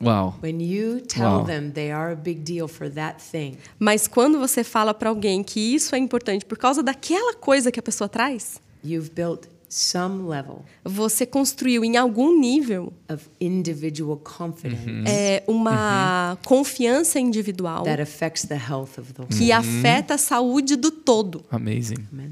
Uau. 0.03 0.35
When 0.43 0.61
you 0.63 1.01
tell 1.03 1.41
Wow. 1.41 1.45
them 1.45 1.71
they 1.73 1.91
are 1.93 2.13
a 2.13 2.17
big 2.17 2.41
deal 2.41 2.67
for 2.67 2.89
that 2.91 3.23
thing, 3.23 3.57
Mas 3.79 4.09
quando 4.09 4.39
você 4.39 4.65
fala 4.65 4.95
para 4.95 5.11
alguém 5.11 5.43
que 5.43 5.61
isso 5.75 5.95
é 5.95 5.99
importante 5.99 6.45
por 6.45 6.57
causa 6.57 6.83
daquela 6.83 7.35
coisa 7.35 7.71
que 7.71 7.79
a 7.79 7.83
pessoa 7.83 8.09
traz, 8.09 8.61
you've 8.85 9.11
built 9.11 9.45
some 9.69 10.29
level 10.29 10.65
você 10.85 11.25
construiu 11.25 11.85
em 11.85 11.97
algum 11.97 12.37
nível 12.41 12.93
of 13.09 13.25
individual 13.41 14.17
confidence 14.17 15.05
é, 15.07 15.45
uma 15.47 16.37
confiança 16.45 17.21
individual 17.21 17.85
that 17.85 18.01
affects 18.03 18.45
the 18.47 18.57
health 18.57 18.99
of 18.99 19.13
the 19.13 19.23
whole. 19.23 19.29
que 19.39 19.53
afeta 19.53 20.15
a 20.15 20.19
saúde 20.19 20.75
do 20.77 20.91
todo. 20.91 21.45
Amazing. 21.51 22.05
Amen. 22.13 22.31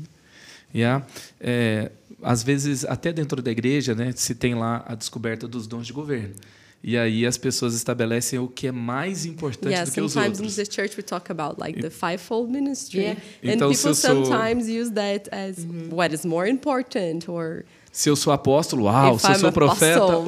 Yeah. 0.75 1.07
É, 1.41 1.93
às 2.23 2.43
vezes, 2.43 2.85
até 2.85 3.12
dentro 3.12 3.41
da 3.41 3.51
igreja, 3.51 3.95
né, 3.95 4.12
se 4.16 4.35
tem 4.35 4.55
lá 4.55 4.85
a 4.87 4.95
descoberta 4.95 5.47
dos 5.47 5.66
dons 5.66 5.87
de 5.87 5.93
governo. 5.93 6.35
E 6.83 6.97
aí 6.97 7.26
as 7.26 7.37
pessoas 7.37 7.74
estabelecem 7.74 8.39
o 8.39 8.47
que 8.47 8.68
é 8.68 8.72
mais 8.72 9.26
importante 9.26 9.70
Yeah, 9.72 9.85
do 9.85 9.93
que 9.93 10.01
os 10.01 10.12
sometimes 10.12 10.39
in 10.39 10.43
outros. 10.45 10.57
the 10.57 10.64
church 10.72 10.97
we 10.97 11.03
talk 11.03 11.31
about 11.31 11.61
like 11.61 11.81
the 11.83 11.91
fivefold 11.91 12.51
ministry, 12.53 13.01
Yeah. 13.01 13.20
and 13.43 13.51
Então, 13.55 13.68
people 13.70 13.74
se 13.76 13.89
eu 13.89 13.95
sou- 13.95 14.24
sometimes 14.24 14.68
use 14.68 14.93
that 14.93 15.29
as 15.33 15.57
what 15.91 16.14
is 16.14 16.24
more 16.24 16.49
important 16.49 17.29
or 17.29 17.64
Se 17.91 18.09
eu 18.09 18.14
sou 18.14 18.33
apóstolo, 18.33 18.85
uau. 18.85 19.16
If 19.16 19.22
Se 19.22 19.26
eu 19.26 19.33
I'm 19.33 19.39
sou 19.41 19.49
a 19.49 19.53
profeta, 19.53 19.97
apostle, 20.05 20.18
uau. 20.24 20.26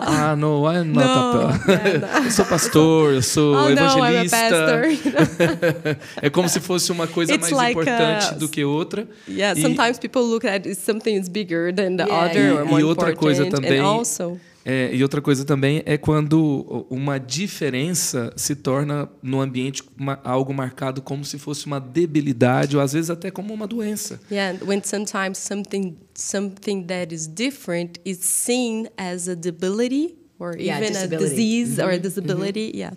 wow. 0.00 0.02
Ah, 0.04 0.34
não, 0.36 0.64
I'm 0.66 0.84
not 0.92 1.04
No, 1.06 1.40
a- 1.46 1.60
yeah, 1.70 2.18
Eu 2.26 2.30
sou 2.32 2.44
pastor, 2.46 3.12
eu 3.14 3.22
sou 3.22 3.54
oh 3.54 3.60
no, 3.60 3.66
a 3.68 3.70
evangelista. 3.70 4.36
pastor. 4.36 5.96
é 6.20 6.28
como 6.30 6.48
se 6.48 6.58
fosse 6.58 6.90
uma 6.90 7.06
coisa 7.06 7.32
It's 7.34 7.42
mais 7.50 7.52
like, 7.52 7.72
importante 7.80 8.34
uh, 8.34 8.38
do 8.38 8.48
que 8.48 8.64
outra. 8.64 9.06
yeah, 9.28 9.56
E- 9.56 9.62
sometimes 9.62 9.98
people 10.00 10.22
look 10.22 10.44
at 10.46 10.66
it, 10.66 10.74
something 10.74 11.14
is 11.14 11.28
bigger 11.28 11.72
than 11.72 11.96
the 11.96 12.04
Yeah, 12.04 12.24
other 12.24 12.40
yeah. 12.40 12.60
or 12.60 12.64
more 12.66 12.80
E 12.80 12.84
outra 12.84 13.14
coisa 13.14 13.46
também- 13.46 13.78
and 13.78 13.84
also 13.86 14.40
É, 14.64 14.94
e 14.94 15.02
outra 15.02 15.20
coisa 15.20 15.44
também 15.44 15.82
é 15.84 15.98
quando 15.98 16.86
uma 16.88 17.18
diferença 17.18 18.32
se 18.36 18.54
torna 18.54 19.08
no 19.22 19.40
ambiente 19.40 19.82
uma- 19.98 20.20
algo 20.22 20.54
marcado 20.54 21.02
como 21.02 21.24
se 21.24 21.38
fosse 21.38 21.66
uma 21.66 21.80
debilidade 21.80 22.76
ou 22.76 22.82
às 22.82 22.92
vezes 22.92 23.10
até 23.10 23.30
como 23.30 23.52
uma 23.52 23.66
doença. 23.66 24.20
Yeah, 24.30 24.58
when 24.64 24.80
sometimes 24.84 25.38
something 25.38 25.96
something 26.14 26.84
that 26.84 27.12
is 27.14 27.26
different 27.26 27.98
is 28.04 28.18
seen 28.18 28.86
as 28.96 29.28
a 29.28 29.34
debility 29.34 30.14
or 30.38 30.56
Yeah, 30.58 30.80
even 30.80 30.96
a 30.96 31.06
disease 31.06 31.80
or 31.82 31.90
a 31.90 31.98
disability. 31.98 32.70
Yeah. 32.74 32.92
Yeah. 32.92 32.96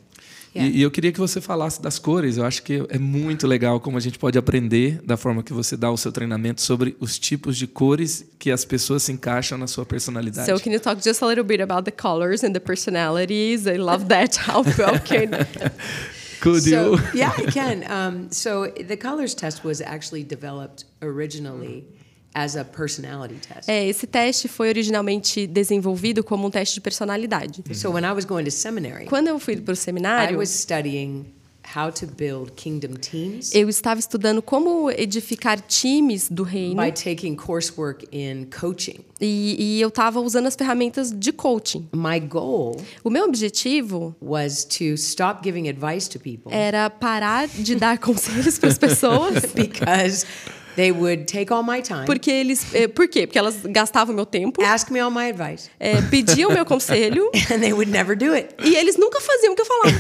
E, 0.64 0.80
e 0.80 0.82
eu 0.82 0.90
queria 0.90 1.12
que 1.12 1.20
você 1.20 1.42
falasse 1.42 1.82
das 1.82 2.00
cores. 2.00 2.38
Eu 2.38 2.46
acho 2.46 2.64
que 2.64 2.86
é 2.90 2.98
muito 2.98 3.46
legal 3.46 3.80
como 3.80 3.98
a 3.98 4.00
gente 4.00 4.18
pode 4.18 4.38
aprender 4.38 5.02
da 5.04 5.18
forma 5.18 5.44
que 5.44 5.52
você 5.52 5.76
dá 5.76 5.92
o 5.92 5.98
seu 5.98 6.12
treinamento 6.12 6.62
sobre 6.62 6.96
os 7.00 7.20
tipos 7.20 7.58
de 7.58 7.68
cores 7.68 8.26
que 8.40 8.50
as 8.52 8.64
pessoas 8.64 9.04
se 9.04 9.12
encaixam 9.12 9.58
na 9.58 9.68
sua 9.68 9.86
personalidade. 9.86 10.46
So 10.50 10.58
can 10.64 10.72
you 10.72 10.80
talk 10.80 11.04
just 11.04 11.22
a 11.22 11.28
little 11.28 11.44
bit 11.44 11.62
about 11.62 11.84
the 11.84 11.92
colors 11.92 12.44
and 12.44 12.54
the 12.54 12.60
personalities? 12.60 13.68
I 13.68 13.78
love 13.78 14.06
that. 14.08 14.38
How 14.48 14.64
can 14.64 15.30
Could 16.42 16.62
So, 16.64 16.70
you? 16.70 17.00
yeah, 17.14 17.34
I 17.38 17.46
can. 17.52 17.84
Um, 17.90 18.32
so 18.32 18.68
the 18.68 18.98
colors 18.98 19.34
test 19.34 19.64
was 19.64 19.82
actually 19.82 20.24
developed 20.24 20.86
originally 21.02 21.86
as 22.36 22.58
a 22.58 22.66
personality 22.66 23.36
test. 23.36 23.70
É, 23.70 23.88
esse 23.88 24.06
teste 24.06 24.50
foi 24.50 24.68
originalmente 24.68 25.48
desenvolvido 25.48 26.22
como 26.22 26.46
um 26.46 26.52
teste 26.52 26.76
de 26.76 26.82
personalidade. 26.82 27.64
So 27.74 27.92
when 27.92 28.04
I 28.04 28.12
was 28.12 28.26
going 28.26 28.44
to 28.44 28.52
seminary, 28.52 29.06
Quando 29.06 29.30
eu 29.30 29.40
fui 29.40 29.56
para 29.56 29.72
o 29.72 29.74
I 29.74 29.78
seminário, 29.78 30.38
was 30.38 30.50
studying 30.50 31.34
how 31.76 31.92
to 31.92 32.06
build 32.06 32.52
kingdom 32.56 32.94
teams 32.94 33.54
Eu 33.56 33.68
estava 33.68 34.00
estudando 34.00 34.40
como 34.42 34.92
edificar 34.92 35.60
times 35.62 36.30
do 36.30 36.44
reino 36.44 36.76
by 36.76 36.92
taking 36.92 37.36
coursework 37.36 38.08
in 38.12 38.46
coaching. 38.46 39.00
e, 39.20 39.56
e 39.58 39.82
eu 39.82 39.88
estava 39.88 40.20
usando 40.20 40.46
as 40.46 40.56
ferramentas 40.56 41.12
de 41.12 41.32
coaching. 41.32 41.88
My 41.96 42.20
goal 42.20 42.76
O 43.04 43.10
meu 43.10 43.26
objetivo 43.26 44.16
was 44.22 44.64
to 44.66 44.94
stop 44.96 45.42
giving 45.44 45.68
advice 45.68 46.10
to 46.10 46.20
people 46.20 46.54
era 46.54 46.90
parar 46.90 47.48
de 47.48 47.76
dar 47.76 47.98
conselhos 48.00 48.60
para 48.60 48.70
as 48.70 48.78
pessoas. 48.78 49.46
because 49.56 50.26
they 50.76 50.92
would 50.92 51.26
take 51.26 51.52
all 51.54 51.64
my 51.64 51.82
time, 51.82 52.06
Porque 52.06 52.30
eles. 52.32 52.66
eh, 52.74 52.88
Por 52.88 53.08
quê? 53.08 53.26
Porque 53.28 53.38
elas 53.40 53.56
gastavam 53.66 54.16
meu 54.16 54.26
tempo, 54.26 54.62
ask 54.64 54.90
me 54.92 55.00
all 55.00 55.12
my 55.12 55.30
advice, 55.30 55.70
eh, 55.80 56.02
pediam 56.10 56.52
meu 56.52 56.66
conselho 56.66 57.30
and 57.52 57.60
they 57.60 57.74
would 57.74 57.90
never 57.92 58.16
do 58.18 58.34
it. 58.34 58.56
e 58.64 58.76
eles 58.76 58.98
nunca 58.98 59.20
faziam 59.22 59.54
o 59.54 59.56
que 59.56 59.62
eu 59.62 59.66
falava. 59.66 59.96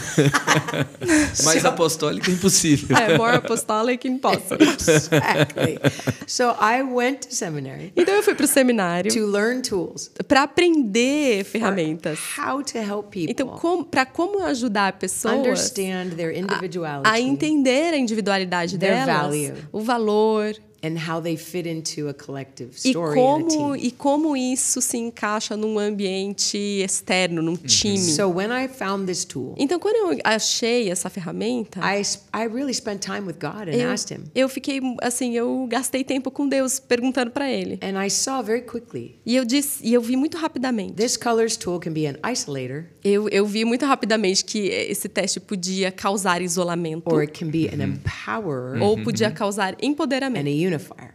Mais 1.43 1.65
apostólico 1.65 2.29
é 2.29 2.33
impossível. 2.33 2.95
É, 2.97 3.17
more 3.17 3.35
apostolic 3.37 4.07
impossible. 4.07 4.65
Exactly. 4.65 5.79
so 6.27 6.55
I 6.59 6.81
went 6.83 7.27
to 7.27 7.35
seminary 7.35 7.91
Então 7.95 8.13
eu 8.15 8.23
fui 8.23 8.35
para 8.35 8.45
o 8.45 8.47
seminário 8.47 9.11
to 9.13 9.25
learn 9.25 9.61
tools 9.61 10.11
para 10.27 10.43
aprender 10.43 11.43
ferramentas. 11.43 12.19
how 12.37 12.61
to 12.63 12.77
help 12.77 13.05
people 13.11 13.31
Então, 13.31 13.83
para 13.83 14.05
como 14.05 14.43
ajudar 14.43 14.93
pessoas 14.93 15.35
understand 15.35 16.11
their 16.15 16.29
a 16.31 16.37
individuality 16.39 17.21
entender 17.21 17.93
a 17.93 17.97
individualidade 17.97 18.77
Their 18.77 19.05
delas, 19.05 19.21
value. 19.21 19.53
o 19.71 19.79
valor 19.81 20.55
and 20.85 20.97
how 21.09 21.21
they 21.21 21.35
fit 21.37 21.67
into 21.67 22.07
a 22.09 22.13
collective 22.13 22.71
e 22.83 22.89
story 22.89 23.19
and 23.19 23.23
a 23.23 23.25
como 23.43 23.47
team. 23.49 23.75
e 23.75 23.91
como 23.91 24.37
isso 24.37 24.81
se 24.81 24.97
encaixa 24.97 25.55
num 25.57 25.79
ambiente 25.79 26.57
externo, 26.83 27.41
num 27.41 27.55
time. 27.55 27.97
So 27.97 28.27
when 28.29 28.51
I 28.51 28.67
found 28.67 29.05
this 29.07 29.25
tool, 29.25 29.55
Então, 29.57 29.79
quando 29.79 29.95
eu 30.13 30.19
achei 30.23 30.89
essa 30.89 31.09
ferramenta, 31.09 31.79
I, 31.81 32.01
I 32.33 32.47
really 32.47 32.73
spent 32.73 33.01
time 33.01 33.21
with 33.21 33.35
God 33.39 33.67
and 33.69 33.75
eu, 33.77 33.89
asked 33.91 34.13
Him. 34.15 34.23
eu 34.35 34.47
fiquei 34.47 34.79
assim, 35.01 35.33
eu 35.35 35.65
gastei 35.69 36.03
tempo 36.03 36.29
com 36.29 36.47
Deus 36.47 36.79
perguntando 36.79 37.31
para 37.31 37.49
Ele. 37.51 37.79
And 37.81 38.01
I 38.03 38.09
saw 38.09 38.41
very 38.43 38.61
quickly 38.61 39.19
E 39.25 39.35
eu 39.35 39.45
disse, 39.45 39.79
e 39.85 39.93
eu 39.93 40.01
vi 40.01 40.15
muito 40.15 40.37
rapidamente. 40.37 40.93
this 40.93 41.17
colors 41.17 41.57
tool 41.57 41.79
can 41.79 41.91
be 41.91 42.05
an 42.07 42.15
isolator 42.31 42.85
Eu, 43.03 43.27
eu 43.29 43.45
vi 43.45 43.63
muito 43.65 43.85
rapidamente 43.85 44.43
que 44.45 44.67
esse 44.67 45.07
teste 45.07 45.39
podia 45.39 45.91
causar 45.91 46.41
isolamento 46.41 47.03
or 47.13 47.21
it 47.21 47.31
can 47.37 47.49
be 47.49 47.67
an 47.69 47.83
empowerer 47.83 48.81
ou 48.81 48.97
podia 49.03 49.31
causar 49.31 49.73
and 49.73 49.77
empoderamento 49.81 50.74
a 50.74 50.74
unifier. 50.75 51.13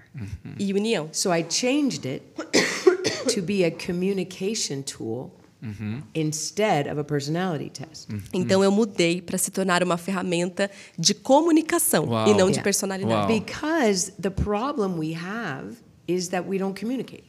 e 0.59 0.73
união. 0.73 1.09
So 1.13 1.31
I 1.33 1.43
changed 1.49 2.05
it 2.07 2.23
to 3.35 3.43
be 3.43 3.65
a 3.65 3.71
communication 3.71 4.83
tool 4.83 5.31
instead 6.15 6.89
of 6.91 6.99
a 6.99 7.05
personality 7.05 7.71
test. 7.71 8.09
Então 8.33 8.65
eu 8.65 8.71
mudei 8.73 9.21
para 9.21 9.37
se 9.39 9.51
tornar 9.51 9.83
uma 9.83 9.97
ferramenta 9.99 10.71
de 10.99 11.13
comunicação 11.15 12.07
Uau. 12.09 12.29
e 12.29 12.35
não 12.35 12.47
de 12.47 12.53
Yeah. 12.57 12.63
personalidade. 12.63 13.13
Uau. 13.15 13.27
Because 13.41 14.13
the 14.21 14.31
problem 14.31 14.99
we 14.99 15.15
have 15.15 15.77
is 16.09 16.29
that 16.29 16.49
we 16.49 16.59
don't 16.59 16.79
communicate. 16.79 17.25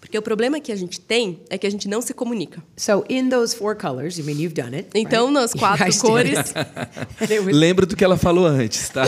Porque 0.00 0.16
o 0.16 0.22
problema 0.22 0.58
que 0.60 0.72
a 0.72 0.76
gente 0.76 0.98
tem 0.98 1.40
é 1.50 1.58
que 1.58 1.66
a 1.66 1.70
gente 1.70 1.86
não 1.86 2.00
se 2.00 2.14
comunica. 2.14 2.62
So 2.76 3.04
in 3.08 3.28
those 3.28 3.54
four 3.54 3.76
colors, 3.76 4.18
I 4.18 4.22
mean, 4.22 4.40
you've 4.40 4.54
done 4.54 4.74
it. 4.74 4.88
Então, 4.94 5.26
right? 5.26 5.34
nas 5.34 5.52
You 5.54 5.58
quatro 5.60 5.98
cores, 6.00 6.54
Lembra 7.52 7.84
do 7.86 7.94
que 7.94 8.02
ela 8.04 8.16
falou 8.16 8.46
antes, 8.46 8.88
tá? 8.88 9.04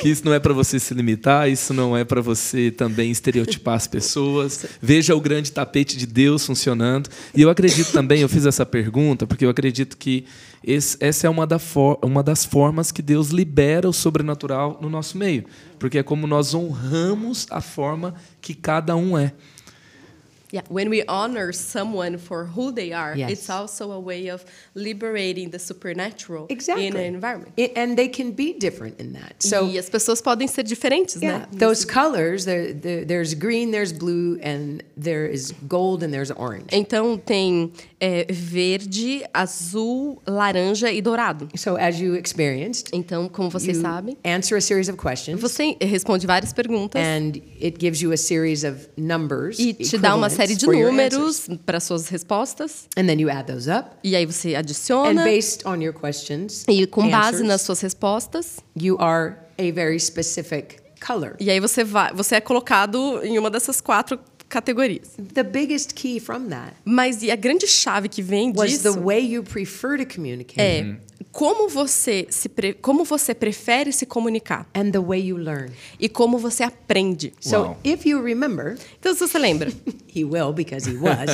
Que 0.00 0.08
isso 0.08 0.24
não 0.24 0.32
é 0.32 0.40
para 0.40 0.52
você 0.54 0.78
se 0.80 0.94
limitar, 0.94 1.48
isso 1.50 1.74
não 1.74 1.96
é 1.96 2.04
para 2.04 2.20
você 2.22 2.70
também 2.70 3.10
estereotipar 3.10 3.74
as 3.74 3.86
pessoas. 3.86 4.64
Veja 4.80 5.14
o 5.14 5.20
grande 5.20 5.52
tapete 5.52 5.96
de 5.96 6.06
Deus 6.06 6.44
funcionando. 6.46 7.10
E 7.34 7.42
eu 7.42 7.50
acredito 7.50 7.92
também, 7.92 8.20
eu 8.22 8.28
fiz 8.28 8.46
essa 8.46 8.64
pergunta 8.64 9.26
porque 9.26 9.44
eu 9.44 9.50
acredito 9.50 9.96
que 9.96 10.24
esse- 10.64 10.96
essa 11.00 11.26
é 11.26 11.30
uma, 11.30 11.46
da 11.46 11.58
for- 11.58 11.98
uma 12.02 12.22
das 12.22 12.44
formas 12.44 12.90
que 12.90 13.02
Deus 13.02 13.28
libera 13.28 13.88
o 13.88 13.92
sobrenatural 13.92 14.78
no 14.80 14.88
nosso 14.88 15.16
meio, 15.18 15.44
porque 15.78 15.98
é 15.98 16.02
como 16.02 16.26
nós 16.26 16.54
honramos 16.54 17.46
a 17.50 17.60
forma 17.60 18.14
que 18.40 18.54
cada 18.54 18.96
um 18.96 19.16
é. 19.18 19.32
Yeah, 20.52 20.62
when 20.68 20.88
we 20.90 21.02
honor 21.06 21.52
someone 21.52 22.18
for 22.18 22.46
who 22.46 22.72
they 22.72 22.92
are, 22.92 23.14
Yes. 23.16 23.30
it's 23.30 23.50
also 23.50 23.92
a 23.92 24.00
way 24.00 24.28
of 24.28 24.44
liberating 24.74 25.50
the 25.50 25.58
supernatural 25.58 26.46
Exactly. 26.48 26.86
in 26.86 26.96
an 26.96 27.04
environment. 27.14 27.52
It- 27.56 27.72
and 27.76 27.96
they 27.96 28.08
can 28.08 28.32
be 28.32 28.52
different 28.52 28.98
in 29.00 29.12
that. 29.12 29.34
So 29.42 29.66
e 29.68 29.78
as 29.78 29.88
pessoas 29.88 30.20
podem 30.20 30.48
ser 30.48 30.62
diferentes, 30.64 31.20
yeah, 31.22 31.46
né? 31.46 31.58
those 31.58 31.84
colors, 31.84 32.44
there, 32.44 32.72
there, 32.72 33.04
there's 33.04 33.34
green, 33.34 33.70
there's 33.70 33.92
blue, 33.92 34.38
and 34.42 34.82
there 34.96 35.26
is 35.26 35.52
gold, 35.68 36.02
and 36.02 36.12
there's 36.12 36.30
orange. 36.32 36.66
Então 36.72 37.16
tem 37.18 37.72
é, 38.00 38.26
verde, 38.30 39.22
azul, 39.32 40.20
laranja 40.26 40.90
e 40.90 41.02
dourado. 41.02 41.48
So 41.56 41.76
as 41.76 42.00
you 42.00 42.16
experienced, 42.16 42.88
Então, 42.92 43.28
como 43.28 43.50
vocês 43.50 43.76
sabem, 43.78 44.16
answer 44.24 44.56
a 44.56 44.60
series 44.60 44.88
of 44.88 44.96
questions, 44.98 45.40
você 45.40 45.76
responde 45.80 46.26
várias 46.26 46.52
perguntas 46.52 47.00
and 47.00 47.40
it 47.62 47.76
gives 47.78 48.00
you 48.00 48.12
a 48.12 48.16
series 48.16 48.64
of 48.64 48.88
numbers 48.96 49.58
e 49.58 49.74
te 49.74 49.98
dá 49.98 50.14
uma 50.14 50.30
série 50.30 50.54
de 50.56 50.66
números 50.66 51.48
para 51.66 51.78
suas 51.80 52.08
respostas. 52.08 52.88
and 52.96 53.06
then 53.06 53.20
you 53.20 53.28
add 53.28 53.46
those 53.52 53.68
up, 53.70 53.90
E 54.02 54.16
aí 54.16 54.24
você 54.26 54.54
and 54.54 54.58
adiciona. 54.60 55.24
based 55.24 55.66
on 55.66 55.76
your 55.82 55.92
questions, 55.92 56.64
E 56.68 56.86
com 56.86 57.08
base 57.10 57.28
answers, 57.36 57.48
nas 57.48 57.62
suas 57.62 57.80
respostas. 57.80 58.56
you 58.80 58.96
are 58.98 59.34
a 59.58 59.70
very 59.72 59.98
specific 60.00 60.76
color. 61.06 61.34
E 61.40 61.50
aí 61.50 61.60
você 61.60 61.82
vai, 61.84 62.12
você 62.14 62.36
é 62.36 62.40
colocado 62.40 63.20
em 63.24 63.38
uma 63.38 63.50
dessas 63.50 63.80
quatro 63.80 64.18
categorias. 64.50 65.16
The 65.16 65.44
biggest 65.44 65.94
key 65.94 66.20
from 66.20 66.48
that 66.48 66.74
Mas 66.84 67.22
e 67.22 67.30
a 67.30 67.36
grande 67.36 67.66
chave 67.66 68.08
que 68.08 68.22
vem 68.22 68.52
was 68.54 68.72
disso 68.72 68.92
the 68.92 69.00
way 69.00 69.20
you 69.20 69.42
prefer 69.42 69.96
to 69.96 70.04
communicate 70.04 70.60
é 70.60 70.96
como 71.32 71.68
você 71.68 72.26
se 72.30 72.48
pre- 72.48 72.72
como 72.74 73.04
você 73.04 73.34
prefere 73.34 73.92
se 73.92 74.06
comunicar 74.06 74.66
and 74.74 74.90
the 74.90 74.98
way 74.98 75.20
you 75.28 75.36
learn. 75.36 75.70
e 75.98 76.08
como 76.08 76.38
você 76.38 76.62
aprende. 76.62 77.32
So 77.40 77.58
Wow. 77.62 77.76
if 77.84 78.06
you 78.06 78.22
remember, 78.22 78.76
Então 78.98 79.14
se 79.14 79.20
você 79.20 79.38
lembra, 79.38 79.70
he 80.14 80.24
will 80.24 80.52
because 80.52 80.88
he 80.90 80.96
was. 80.96 81.30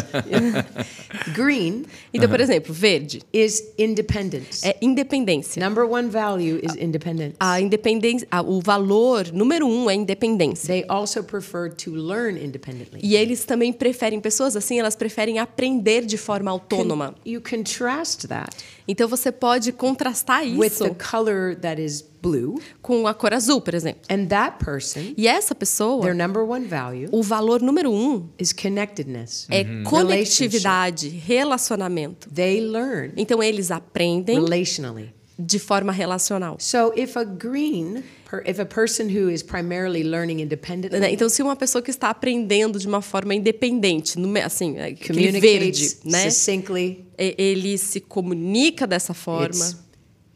Green 1.34 1.84
então 2.12 2.28
por 2.28 2.40
exemplo, 2.40 2.72
verde 2.74 3.22
is 3.32 3.62
independence. 3.78 4.66
é 4.66 4.76
independência. 4.82 5.66
Number 5.66 5.84
one 5.84 6.08
value 6.08 6.58
is 6.62 6.74
independence. 6.76 7.36
A 7.40 7.60
independência, 7.60 8.26
a- 8.30 8.42
o 8.42 8.60
valor 8.60 9.32
número 9.32 9.66
um 9.66 9.88
é 9.90 9.94
independência. 9.94 10.66
They 10.68 10.84
also 10.88 11.22
prefer 11.22 11.72
to 11.74 11.90
learn 11.92 12.42
independently. 12.42 13.00
E 13.02 13.16
eles 13.16 13.44
também 13.44 13.72
preferem 13.72 14.20
pessoas 14.20 14.56
assim, 14.56 14.78
elas 14.78 14.96
preferem 14.96 15.38
aprender 15.38 16.04
de 16.04 16.16
forma 16.16 16.50
autônoma. 16.50 17.14
You 17.24 17.40
contrast 17.40 18.26
that 18.28 18.56
Então 18.88 19.08
você 19.08 19.32
pode 19.32 19.72
contrastar 19.76 20.42
with 20.56 20.72
isso 20.72 20.84
the 20.84 20.94
color 20.94 21.54
that 21.56 21.80
is 21.80 22.02
blue, 22.22 22.60
com 22.82 23.06
a 23.06 23.14
cor 23.14 23.32
azul, 23.32 23.60
por 23.60 23.74
exemplo. 23.74 24.00
and 24.10 24.26
that 24.26 24.56
person, 24.64 25.14
E 25.16 25.28
essa 25.28 25.54
pessoa, 25.54 26.02
their 26.02 26.14
number 26.14 26.42
one 26.42 26.66
value 26.66 27.08
o 27.12 27.22
valor 27.22 27.60
número 27.62 27.90
um 27.92 28.28
is 28.38 28.52
connectedness. 28.52 29.46
é 29.50 29.62
Relationship. 29.62 29.90
conectividade, 29.90 31.08
relacionamento. 31.08 32.28
They 32.30 32.60
learn 32.60 33.12
Então 33.16 33.42
eles 33.42 33.70
aprendem 33.70 34.36
relationally. 34.40 35.14
De 35.38 35.58
forma 35.58 35.92
relacional. 35.92 36.56
So 36.58 36.92
if 36.96 37.16
a 37.16 37.24
green, 37.24 38.02
per, 38.28 38.42
if 38.46 38.58
a 38.58 38.64
person 38.64 39.06
who 39.08 39.30
is 39.30 39.42
primarily 39.42 40.02
learning 40.02 40.40
independently 40.40 40.98
Né? 40.98 41.12
Então, 41.12 41.28
se 41.28 41.42
uma 41.42 41.54
pessoa 41.54 41.82
que 41.82 41.90
está 41.90 42.08
aprendendo 42.08 42.78
de 42.78 42.86
uma 42.86 43.02
forma 43.02 43.34
independente, 43.34 44.16
assim, 44.44 44.78
é, 44.78 44.86
aquele 44.86 45.30
communicates 45.30 45.94
verde, 45.94 45.98
né? 46.04 46.30
succinctly, 46.30 47.06
Ele 47.18 47.76
se 47.76 48.00
comunica 48.00 48.86
dessa 48.86 49.12
forma. 49.12 49.64
it's, 49.64 49.76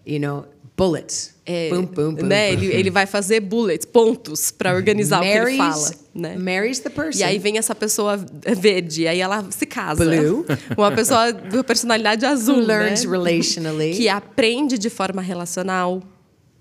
you 0.07 0.21
know, 0.21 0.45
bullets. 0.77 1.35
é, 1.45 1.69
boom, 1.71 1.87
boom, 1.87 2.15
boom. 2.15 2.27
né? 2.27 2.53
Ele, 2.53 2.67
ele 2.67 2.91
vai 2.91 3.07
fazer 3.07 3.41
bullets, 3.41 3.87
pontos, 3.87 4.51
para 4.51 4.75
organizar 4.75 5.21
o 5.21 5.23
que 5.23 5.29
ele 5.29 5.57
fala. 5.57 5.91
Né? 6.13 6.37
marries 6.37 6.81
the 6.81 6.91
person. 6.91 7.21
E 7.21 7.23
aí 7.23 7.39
vem 7.39 7.57
essa 7.57 7.75
pessoa 7.75 8.17
verde, 8.57 9.03
e 9.03 9.09
aí 9.09 9.21
ela 9.21 9.47
se 9.51 9.65
casa. 9.65 10.05
Blue. 10.05 10.45
Uma 10.77 10.91
pessoa 10.91 11.33
de 11.33 11.63
personalidade 11.63 12.25
who 12.25 12.33
azul, 12.33 12.57
learns 12.57 13.05
né? 13.05 13.11
relationally 13.11 13.95
que 13.97 14.09
aprende 14.09 14.77
de 14.77 14.91
forma 14.91 15.23
relacional 15.23 16.03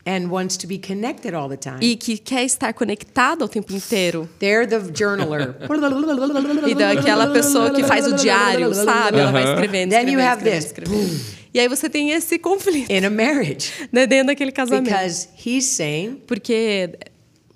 and 0.07 0.29
wants 0.29 0.55
to 0.57 0.65
be 0.67 0.77
connected 0.77 1.33
all 1.35 1.49
the 1.49 1.57
time. 1.57 1.77
e 1.81 1.95
que 1.95 2.17
quer 2.17 2.43
estar 2.43 2.73
conectado 2.73 3.41
ao 3.43 3.49
tempo 3.49 3.73
inteiro. 3.73 4.29
They're 4.39 4.67
the 4.67 4.79
journaler. 4.93 5.55
E 6.67 6.75
daquela 6.75 7.27
pessoa 7.33 7.71
que 7.71 7.83
faz 7.83 8.07
o 8.07 8.13
diário, 8.13 8.73
sabe? 8.73 9.17
Ela 9.19 9.31
vai 9.31 9.43
escrevendo, 9.43 9.89
Then 9.91 10.11
you 10.11 10.19
escrevendo, 10.19 10.21
have 10.21 10.49
escrevendo, 10.49 10.55
this. 10.55 10.65
escrevendo. 10.65 11.39
E 11.53 11.59
aí 11.59 11.67
você 11.67 11.89
tem 11.89 12.11
esse 12.11 12.37
conflito 12.37 12.91
in 12.91 13.03
a 13.05 13.09
marriage 13.09 13.71
né, 13.91 14.05
dentro 14.05 14.27
daquele 14.27 14.51
casamento. 14.51 14.83
because 14.89 15.27
he's 15.43 15.65
saying, 15.65 16.21
Porque, 16.27 16.91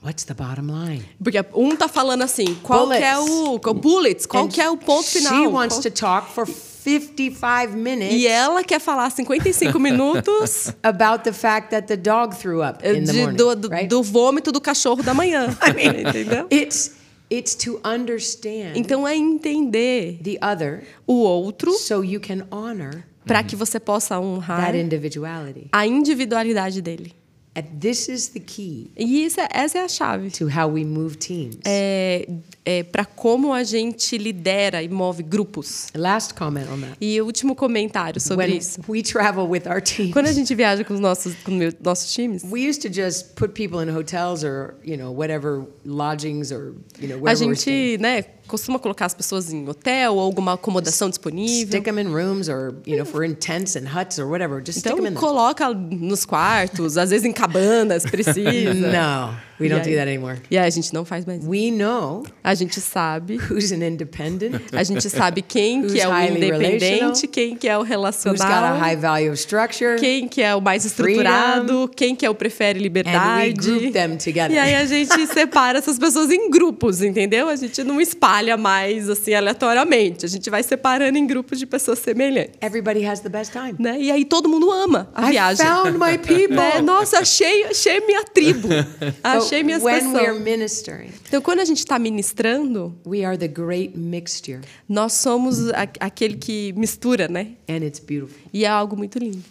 "What's 0.04 0.26
the 0.26 0.34
bottom 0.34 0.68
line?" 0.72 1.04
porque 1.24 1.44
um 1.54 1.76
tá 1.76 1.88
falando 1.88 2.24
assim, 2.24 2.56
qual 2.62 2.90
que 2.90 2.96
é 2.96 3.18
o... 3.18 3.58
Bullets, 3.74 4.26
qual 4.26 4.46
And 4.46 4.50
é 4.60 4.70
o 4.70 4.78
ponto 4.78 5.08
She 5.08 5.20
final? 5.20 5.52
wants 5.52 5.78
Qual- 5.78 5.84
to 5.84 5.92
talk 5.92 6.30
for 6.34 6.46
55 6.46 7.74
minutes 7.76 8.14
E 8.14 8.28
ela 8.28 8.64
quer 8.64 8.80
falar 8.80 9.10
55 9.10 9.80
minutos 9.80 10.74
about 10.84 11.24
the 11.24 11.32
fact 11.32 11.70
that 11.72 11.88
the 11.88 11.96
dog 11.96 12.36
threw 12.36 12.62
up 12.62 12.86
in 12.86 13.06
the 13.06 13.14
morning, 13.14 13.38
do, 13.38 13.56
do, 13.56 13.70
right? 13.70 13.88
do 13.88 14.04
vômito 14.04 14.52
do 14.52 14.60
cachorro 14.60 15.02
da 15.02 15.14
manhã. 15.14 15.48
entendeu? 16.08 16.48
It's 16.52 16.92
it's 17.32 17.56
to 17.56 17.80
understand 17.86 18.74
Então 18.76 19.08
é 19.08 19.16
entender 19.16 20.20
the 20.22 20.38
other 20.46 20.84
o 21.08 21.14
outro 21.24 21.72
so 21.72 22.04
you 22.04 22.20
can 22.20 22.46
honor 22.52 23.06
para 23.26 23.42
que 23.42 23.56
você 23.56 23.80
possa 23.80 24.20
honrar 24.20 24.66
that 24.66 24.78
individuality. 24.78 25.70
a 25.72 25.88
individualidade 25.88 26.82
dele. 26.82 27.14
And 27.56 27.66
this 27.80 28.10
is 28.10 28.30
the 28.30 28.40
key 28.40 28.90
E 28.98 29.26
isso 29.26 29.40
é, 29.40 29.48
essa 29.52 29.78
é 29.78 29.84
a 29.84 29.88
chave. 29.88 30.32
to 30.32 30.48
how 30.50 30.68
we 30.68 30.84
move 30.84 31.18
teams. 31.18 31.58
É, 31.66 32.28
é, 32.66 32.82
para 32.84 33.04
como 33.06 33.52
a 33.54 33.64
gente 33.64 34.18
lidera 34.18 34.82
e 34.82 34.88
move 34.90 35.22
grupos. 35.24 35.88
Last 35.96 36.34
comment 36.34 36.66
on 36.72 36.80
that. 36.82 36.94
E 37.02 37.20
o 37.22 37.26
último 37.26 37.56
comentário 37.56 38.22
sobre 38.22 38.46
When 38.48 38.58
isso. 38.58 38.80
we 38.88 39.02
travel 39.04 39.48
with 39.50 39.64
our 39.68 39.82
teams, 39.82 40.14
Quando 40.14 40.28
a 40.28 40.32
gente 40.32 40.54
viaja 40.56 40.84
com 40.84 40.94
os 40.94 41.00
nossos, 41.00 41.34
com 41.44 41.52
meu- 41.52 41.74
nossos 41.84 42.14
times, 42.14 42.44
we 42.50 42.68
used 42.70 42.82
to 42.82 42.94
just 42.94 43.34
put 43.36 43.54
people 43.54 43.84
in 43.84 43.90
hotels 43.96 44.44
or 44.44 44.76
you 44.84 44.96
know 44.98 45.12
whatever 45.14 45.66
lodgings 45.86 46.52
or 46.52 46.74
you 47.00 47.08
know 47.08 47.18
a 47.18 47.22
wherever 47.22 47.56
staying. 47.56 47.92
gente 47.92 48.02
né, 48.02 48.24
costuma 48.48 48.78
colocar 48.80 49.06
as 49.08 49.14
pessoas 49.14 49.52
em 49.52 49.68
hotel 49.68 50.14
ou 50.16 50.20
alguma 50.22 50.54
acomodação 50.54 51.10
disponível. 51.10 51.68
Stick 51.68 51.84
them 51.84 52.00
in 52.00 52.08
rooms 52.08 52.48
or 52.50 52.76
you 52.86 52.96
know 52.96 53.04
if 53.04 53.14
we're 53.14 53.26
in 53.30 53.36
tents 53.36 53.76
and 53.76 53.86
huts 53.88 54.18
or 54.20 54.26
whatever, 54.30 54.62
just 54.66 54.80
stick 54.80 54.96
them 54.96 55.06
in 55.06 55.12
Então, 55.12 55.22
coloca 55.22 55.70
nos 55.74 56.26
quartos, 56.26 56.98
às 56.98 57.10
vezes 57.10 57.26
em 57.26 57.34
cabanas, 57.34 58.04
precisa. 58.04 58.44
No, 58.94 59.36
we 59.60 59.70
don't 59.70 59.84
do 59.88 59.96
that 59.96 60.08
anymore. 60.10 60.38
E 60.50 60.58
aí 60.58 60.66
a 60.68 60.70
gente 60.70 60.94
não 60.94 61.06
faz 61.06 61.26
mais 61.26 61.40
isso. 61.40 61.50
We 61.50 61.72
know 61.72 62.24
A 62.44 62.54
gente 62.56 62.80
sabe, 62.82 63.38
who's 63.50 63.72
an 63.72 63.86
independent, 63.86 64.62
a 64.72 64.84
gente 64.84 65.10
sabe 65.10 65.42
quem 65.42 65.84
que 65.88 66.00
é 66.02 66.08
o 66.08 66.12
independente, 66.22 67.28
quem 67.28 67.56
que 67.56 67.68
é 67.68 67.78
o 67.78 67.82
who's 67.82 67.90
got 67.90 67.96
a 67.96 68.00
relacional, 68.00 68.78
high 68.80 68.96
value 68.96 69.30
of 69.32 69.40
structure. 69.40 69.98
quem 70.00 70.28
que 70.28 70.42
é 70.42 70.54
o 70.56 70.62
mais 70.62 70.86
estruturado, 70.86 71.90
quem 71.96 72.16
que 72.16 72.26
é 72.26 72.30
o 72.30 72.36
prefere 72.36 72.78
And 72.80 72.82
we 72.82 72.84
liberdade. 72.84 73.54
group 73.54 73.94
them 73.94 74.18
together. 74.18 74.52
E 74.52 74.58
aí 74.58 74.76
a 74.76 74.86
gente 74.86 75.28
separa 75.28 75.78
essas 75.80 75.98
pessoas 76.00 76.32
em 76.32 76.50
grupos, 76.50 77.02
entendeu? 77.02 77.48
A 77.50 77.56
gente 77.56 77.84
não 77.84 78.00
espalha 78.02 78.58
mais 78.58 79.10
assim 79.10 79.34
aleatoriamente. 79.34 80.26
A 80.26 80.30
gente 80.30 80.50
vai 80.50 80.64
separando 80.64 81.18
em 81.18 81.26
grupos 81.28 81.60
de 81.60 81.66
pessoas 81.66 82.00
semelhantes, 82.00 82.56
Everybody 82.62 83.06
has 83.06 83.20
the 83.22 83.30
best 83.30 83.52
time. 83.52 83.76
né? 83.80 83.98
E 84.00 84.12
aí 84.12 84.26
todo 84.26 84.50
mundo 84.50 84.70
ama 84.72 85.10
a 85.14 85.28
I 85.28 85.32
viagem. 85.32 85.66
found 85.66 85.98
my 85.98 86.18
people. 86.20 86.56
Né? 86.56 86.82
Nossa, 86.82 87.20
achei, 87.20 87.66
achei 87.66 88.00
minha 88.06 88.24
tribo. 88.26 88.68
Achei 89.24 89.43
When 89.52 90.14
we're 90.14 90.26
pessoas. 90.26 90.42
ministering, 90.42 91.10
Então, 91.28 91.42
quando 91.42 91.60
a 91.60 91.66
gente 91.66 91.80
está 91.80 91.98
ministrando, 92.00 92.96
we 93.06 93.24
are 93.24 93.38
the 93.38 93.48
great 93.48 93.98
mixture, 93.98 94.60
nós 94.88 95.14
somos 95.14 95.58
aquele 96.00 96.36
que 96.38 96.74
mistura, 96.74 97.28
né? 97.28 97.54
and 97.70 97.78
it's 97.86 98.00
beautiful. 98.00 98.40
E 98.54 98.66
é 98.66 98.68
algo 98.68 98.96
muito 98.96 99.20
lindo. 99.20 99.44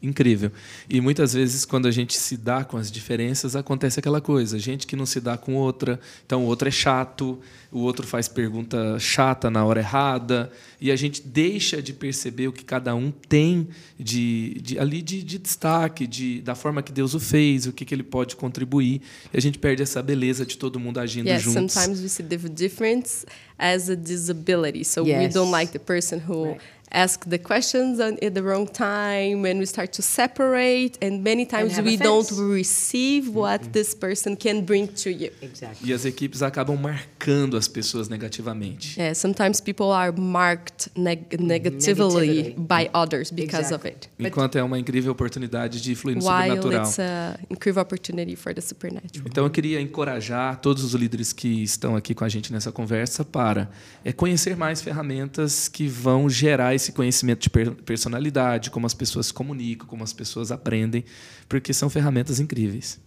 Incrível. 0.00 0.52
E 0.88 1.00
muitas 1.00 1.32
vezes, 1.34 1.64
quando 1.64 1.88
a 1.88 1.90
gente 1.90 2.16
se 2.16 2.36
dá 2.36 2.62
com 2.64 2.76
as 2.76 2.88
diferenças, 2.88 3.56
acontece 3.56 3.98
aquela 3.98 4.20
coisa. 4.20 4.56
Gente 4.56 4.86
que 4.86 4.94
não 4.94 5.04
se 5.04 5.20
dá 5.20 5.36
com 5.36 5.56
outra, 5.56 5.98
então 6.24 6.44
o 6.44 6.46
outro 6.46 6.68
é 6.68 6.70
chato, 6.70 7.40
o 7.72 7.80
outro 7.80 8.06
faz 8.06 8.28
pergunta 8.28 8.96
chata 9.00 9.50
na 9.50 9.64
hora 9.64 9.80
errada, 9.80 10.52
e 10.80 10.92
a 10.92 10.96
gente 10.96 11.20
deixa 11.20 11.82
de 11.82 11.92
perceber 11.92 12.46
o 12.46 12.52
que 12.52 12.64
cada 12.64 12.94
um 12.94 13.10
tem 13.10 13.66
de, 13.98 14.60
de 14.62 14.78
ali 14.78 15.02
de, 15.02 15.20
de 15.20 15.36
destaque, 15.36 16.06
de, 16.06 16.42
da 16.42 16.54
forma 16.54 16.80
que 16.80 16.92
Deus 16.92 17.14
o 17.14 17.18
fez, 17.20 17.66
o 17.66 17.72
que, 17.72 17.84
que 17.84 17.92
ele 17.92 18.04
pode 18.04 18.36
contribuir, 18.36 19.02
e 19.34 19.36
a 19.36 19.40
gente 19.40 19.58
perde 19.58 19.82
essa 19.82 20.00
beleza 20.00 20.46
de 20.46 20.56
todo 20.56 20.78
mundo 20.78 21.00
agindo 21.00 21.26
Yes, 21.28 21.42
juntos. 21.42 21.72
sometimes 21.72 22.00
we 22.00 22.08
see 22.08 22.22
the 22.24 22.36
difference 22.48 23.26
as 23.58 23.90
a 23.90 23.96
disability. 23.96 24.84
So 24.84 25.02
we 25.02 25.10
Yes. 25.10 25.34
don't 25.34 25.50
like 25.50 25.72
the 25.72 25.80
person 25.80 26.20
who 26.24 26.44
Right. 26.52 26.60
Asks 26.90 27.26
the 27.28 27.38
questions 27.38 28.00
on, 28.00 28.14
at 28.22 28.32
the 28.34 28.40
wrong 28.42 28.66
time, 28.66 29.44
and 29.46 29.58
we 29.60 29.66
start 29.66 29.92
to 29.92 30.02
separate, 30.02 30.98
and 31.02 31.22
many 31.22 31.44
times 31.46 31.76
have 31.76 31.84
we 31.84 31.96
don't 31.96 32.30
receive 32.50 33.28
what 33.34 33.72
this 33.72 33.94
person 33.94 34.36
can 34.36 34.62
bring 34.64 34.86
to 34.88 35.10
you. 35.10 35.30
Exactly. 35.42 35.88
E 35.90 35.92
as 35.92 36.04
equipes 36.04 36.42
acabam 36.42 36.76
marcando 36.76 37.56
as 37.56 37.68
pessoas 37.68 38.08
negativamente. 38.08 38.98
Yeah, 38.98 39.14
sometimes 39.14 39.60
people 39.60 39.92
are 39.92 40.12
marked 40.12 40.88
neg- 40.96 41.38
negatively 41.40 42.26
Negatively. 42.26 42.54
by 42.58 42.90
others 42.94 43.30
because 43.30 43.72
of 43.74 43.84
Exactly. 43.86 44.08
it. 44.18 44.28
Enquanto 44.28 44.56
é 44.56 44.62
uma 44.62 44.78
incrível 44.78 45.12
oportunidade 45.12 45.80
de 45.80 45.94
fluir 45.94 46.16
no 46.16 46.22
While 46.24 46.56
sobrenatural. 46.56 46.82
it's 46.88 47.42
incredible 47.50 47.82
opportunity 47.82 48.36
for 48.36 48.54
the 48.54 48.60
supernatural. 48.60 49.26
Então 49.26 49.44
eu 49.44 49.50
queria 49.50 49.80
encorajar 49.80 50.60
todos 50.60 50.82
os 50.84 50.94
líderes 50.94 51.32
que 51.32 51.62
estão 51.62 51.96
aqui 51.96 52.14
com 52.14 52.24
a 52.24 52.28
gente 52.28 52.52
nessa 52.52 52.72
conversa 52.72 53.24
para 53.24 53.68
é, 54.04 54.12
conhecer 54.12 54.56
mais 54.56 54.80
ferramentas 54.80 55.68
que 55.68 55.86
vão 55.86 56.28
gerar 56.28 56.74
esse 56.78 56.92
conhecimento 56.92 57.40
de 57.42 57.50
per- 57.50 57.74
personalidade, 57.82 58.70
como 58.70 58.86
as 58.86 58.94
pessoas 58.94 59.26
se 59.26 59.34
comunicam, 59.34 59.86
como 59.86 60.02
as 60.02 60.12
pessoas 60.12 60.50
aprendem, 60.50 61.04
porque 61.48 61.74
são 61.74 61.90
ferramentas 61.90 62.40
incríveis. 62.40 62.98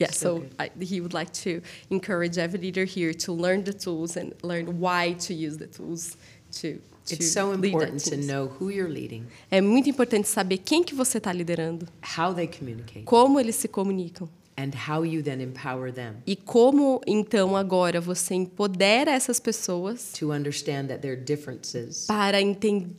Yeah, 0.00 0.12
So. 0.12 0.44
I, 0.58 0.70
he 0.84 1.00
would 1.00 1.14
like 1.14 1.30
to 1.44 1.62
encourage 1.88 2.40
every 2.40 2.60
leader 2.60 2.84
here 2.84 3.14
to 3.14 3.32
learn 3.32 3.62
the 3.62 3.72
tools 3.72 4.16
and 4.16 4.32
learn 4.42 4.66
why 4.80 5.14
to 5.26 5.32
use 5.32 5.56
the 5.58 5.66
tools 5.68 6.16
to. 6.60 6.80
to 7.06 7.14
It's 7.14 7.32
so 7.32 7.52
important 7.52 8.02
to 8.10 8.16
know 8.16 8.48
who 8.58 8.70
you're 8.70 8.90
leading, 8.90 9.24
É 9.50 9.60
muito 9.60 9.88
importante 9.90 10.26
saber 10.26 10.58
quem 10.58 10.82
que 10.82 10.94
você 10.94 11.18
está 11.18 11.32
liderando, 11.32 11.86
how 12.18 12.34
they 12.34 12.48
communicate, 12.48 13.02
como 13.04 13.38
eles 13.38 13.54
se 13.56 13.68
comunicam 13.68 14.28
and 14.56 14.70
how 14.88 15.04
you 15.04 15.22
then 15.22 15.40
empower 15.42 15.92
them 15.92 16.14
e 16.26 16.36
como 16.36 17.00
então 17.06 17.56
agora 17.56 18.00
você 18.00 18.34
empodera 18.34 19.10
essas 19.10 19.40
pessoas 19.40 20.12
to 20.18 20.32
understand 20.32 20.86
that 20.86 21.00
their 21.00 21.16
differences 21.16 22.06
para 22.06 22.40
enten 22.40 22.94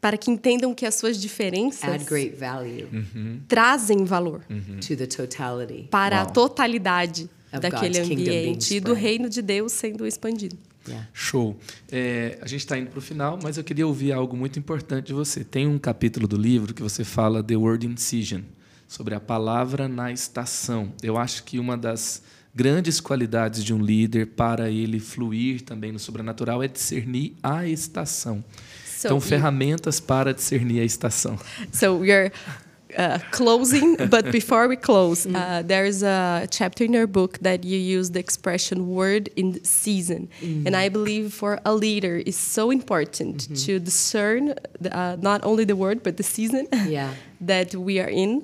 para 0.00 0.18
que 0.18 0.30
entendam 0.30 0.74
que 0.74 0.84
as 0.84 0.94
suas 0.96 1.18
diferenças 1.20 1.84
add 1.84 2.04
great 2.04 2.36
value 2.36 2.88
trazem 3.48 4.04
valor 4.04 4.40
to 4.86 4.96
the 4.96 5.06
totality. 5.06 5.88
para 5.90 6.20
a 6.20 6.24
Uau. 6.24 6.32
totalidade 6.32 7.28
Of 7.52 7.60
daquele 7.60 8.00
God's 8.00 8.10
ambiente 8.10 8.74
e 8.74 8.80
do 8.80 8.94
reino 8.94 9.28
de 9.28 9.40
Deus 9.40 9.72
sendo 9.72 10.04
expandido. 10.06 10.56
Yeah. 10.86 11.08
Show. 11.14 11.56
É, 11.90 12.36
a 12.42 12.46
gente 12.46 12.60
está 12.60 12.76
indo 12.76 12.90
para 12.90 12.98
o 12.98 13.02
final, 13.02 13.38
mas 13.42 13.56
eu 13.56 13.64
queria 13.64 13.86
ouvir 13.86 14.12
algo 14.12 14.36
muito 14.36 14.58
importante 14.58 15.06
de 15.06 15.12
você. 15.14 15.44
Tem 15.44 15.66
um 15.66 15.78
capítulo 15.78 16.26
do 16.26 16.36
livro 16.36 16.74
que 16.74 16.82
você 16.82 17.04
fala 17.04 17.42
The 17.42 17.56
Word 17.56 17.86
in 17.86 17.96
Season, 17.96 18.42
sobre 18.88 19.14
a 19.14 19.20
palavra 19.20 19.88
na 19.88 20.12
estação. 20.12 20.92
Eu 21.02 21.16
acho 21.16 21.44
que 21.44 21.58
uma 21.58 21.76
das 21.76 22.22
grandes 22.54 23.00
qualidades 23.00 23.64
de 23.64 23.74
um 23.74 23.78
líder 23.82 24.26
para 24.28 24.70
ele 24.70 25.00
fluir 25.00 25.62
também 25.62 25.90
no 25.90 25.98
sobrenatural 25.98 26.62
é 26.62 26.68
discernir 26.68 27.34
a 27.42 27.66
estação. 27.66 28.44
So 28.86 29.08
então, 29.08 29.20
ferramentas 29.20 29.98
para 30.00 30.32
discernir 30.32 30.80
a 30.80 30.84
estação. 30.84 31.36
So 31.72 31.96
we're 31.98 32.30
uh, 32.96 33.18
closing, 33.32 33.96
but 34.08 34.30
before 34.30 34.68
we 34.68 34.76
close, 34.76 35.26
uh, 35.26 35.62
there's 35.66 36.02
a 36.04 36.46
chapter 36.50 36.84
in 36.86 36.94
your 36.94 37.08
book 37.08 37.38
that 37.40 37.66
you 37.66 37.76
use 37.76 38.12
the 38.12 38.20
expression 38.20 38.86
"word 38.86 39.30
in 39.36 39.60
season," 39.64 40.28
and 40.64 40.76
I 40.76 40.88
believe 40.88 41.30
for 41.34 41.58
a 41.64 41.74
leader 41.74 42.16
is 42.24 42.36
so 42.36 42.70
important 42.70 43.48
to 43.66 43.78
discern 43.80 44.54
the, 44.80 44.96
uh, 44.96 45.16
not 45.20 45.44
only 45.44 45.64
the 45.64 45.76
word 45.76 46.02
but 46.04 46.16
the 46.16 46.22
season 46.22 46.68
Yeah. 46.88 47.10
that 47.40 47.74
we 47.74 47.98
are 48.00 48.08
in. 48.10 48.42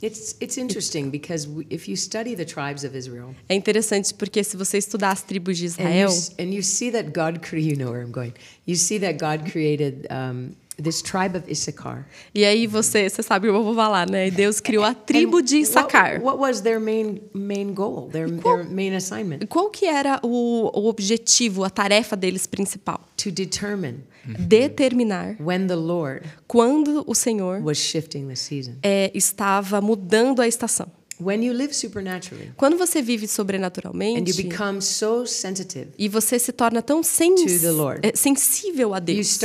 It's 0.00 0.36
it's 0.40 0.56
interesting 0.56 1.10
because 1.10 1.48
we, 1.48 1.66
if 1.70 1.88
you 1.88 1.96
study 1.96 2.36
the 2.36 2.44
tribes 2.44 2.84
of 2.84 2.96
Israel 2.96 3.34
É 3.48 3.54
interessante 3.54 4.14
porque 4.14 4.44
se 4.44 4.56
você 4.56 4.78
estudar 4.78 5.10
as 5.10 5.22
tribos 5.22 5.58
de 5.58 5.66
and 5.66 5.90
you, 5.90 6.06
Israel, 6.06 6.36
and 6.38 6.54
you 6.54 6.62
see 6.62 6.90
that 6.92 7.10
God 7.12 7.40
you 7.52 7.76
know 7.76 7.90
where 7.90 8.04
I'm 8.04 8.12
going. 8.12 8.32
You 8.64 8.76
see 8.76 9.00
that 9.00 9.18
God 9.18 9.50
created 9.50 10.06
um, 10.10 10.54
this 10.80 11.02
tribe 11.02 11.36
of 11.36 11.50
Issachar. 11.50 12.06
e 12.32 12.44
aí 12.44 12.68
você, 12.68 13.10
você 13.10 13.22
sabe 13.24 13.48
o 13.48 13.52
que 13.52 13.58
eu 13.58 13.64
vou 13.64 13.74
falar, 13.74 14.08
né? 14.08 14.30
Deus 14.30 14.60
criou 14.60 14.84
a 14.84 14.94
tribo 14.94 15.42
de 15.42 15.58
Issacar. 15.58 16.20
What, 16.20 16.24
what 16.24 16.38
was 16.38 16.60
their 16.60 16.78
main 16.78 17.20
main 17.34 17.74
goal? 17.74 18.08
Their 18.12 18.30
their 18.30 18.64
main 18.64 18.94
assignment 18.94 19.46
Qual 19.48 19.68
que 19.70 19.86
era 19.86 20.20
o, 20.22 20.70
o 20.72 20.88
objetivo, 20.88 21.64
a 21.64 21.70
tarefa 21.70 22.16
deles 22.16 22.46
principal? 22.46 23.00
to 23.16 23.32
determine 23.32 24.04
Determinar 24.26 25.36
when 25.40 25.66
the 25.66 25.74
Lord 25.76 26.22
quando 26.46 27.04
o 27.06 27.14
Senhor 27.14 27.60
was 27.62 27.78
shifting 27.78 28.26
the 28.28 28.34
season. 28.36 28.76
é, 28.82 29.10
estava 29.14 29.80
mudando 29.80 30.40
a 30.40 30.48
estação. 30.48 30.90
When 31.20 31.44
you 31.44 31.52
live 31.52 31.74
supernaturally 31.74 32.52
Quando 32.56 32.76
você 32.78 33.02
vive 33.02 33.24
and 33.24 33.26
you 33.26 33.28
sobrenaturalmente 33.28 34.32
become 34.40 34.80
so 34.80 35.26
sensitive, 35.26 35.88
e 35.98 36.08
você 36.08 36.38
se 36.38 36.52
torna 36.52 36.80
tão 36.80 37.02
sens 37.02 37.40
To 37.42 37.58
the 37.60 37.72
Lord. 37.72 38.00
é, 38.06 38.14
sensível 38.14 38.94
a 38.94 39.00
Deus, 39.00 39.36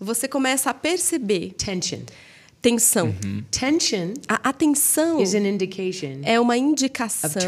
você 0.00 0.26
começa 0.26 0.70
a 0.70 0.74
perceber 0.74 1.52
tension. 1.58 2.00
tensão. 2.62 3.14
Tension 3.50 4.14
A 4.26 4.48
atenção 4.48 5.20
is 5.20 5.34
an 5.34 5.46
indication 5.46 6.20
é 6.22 6.40
uma 6.40 6.56
indicação 6.56 7.28
Of 7.28 7.46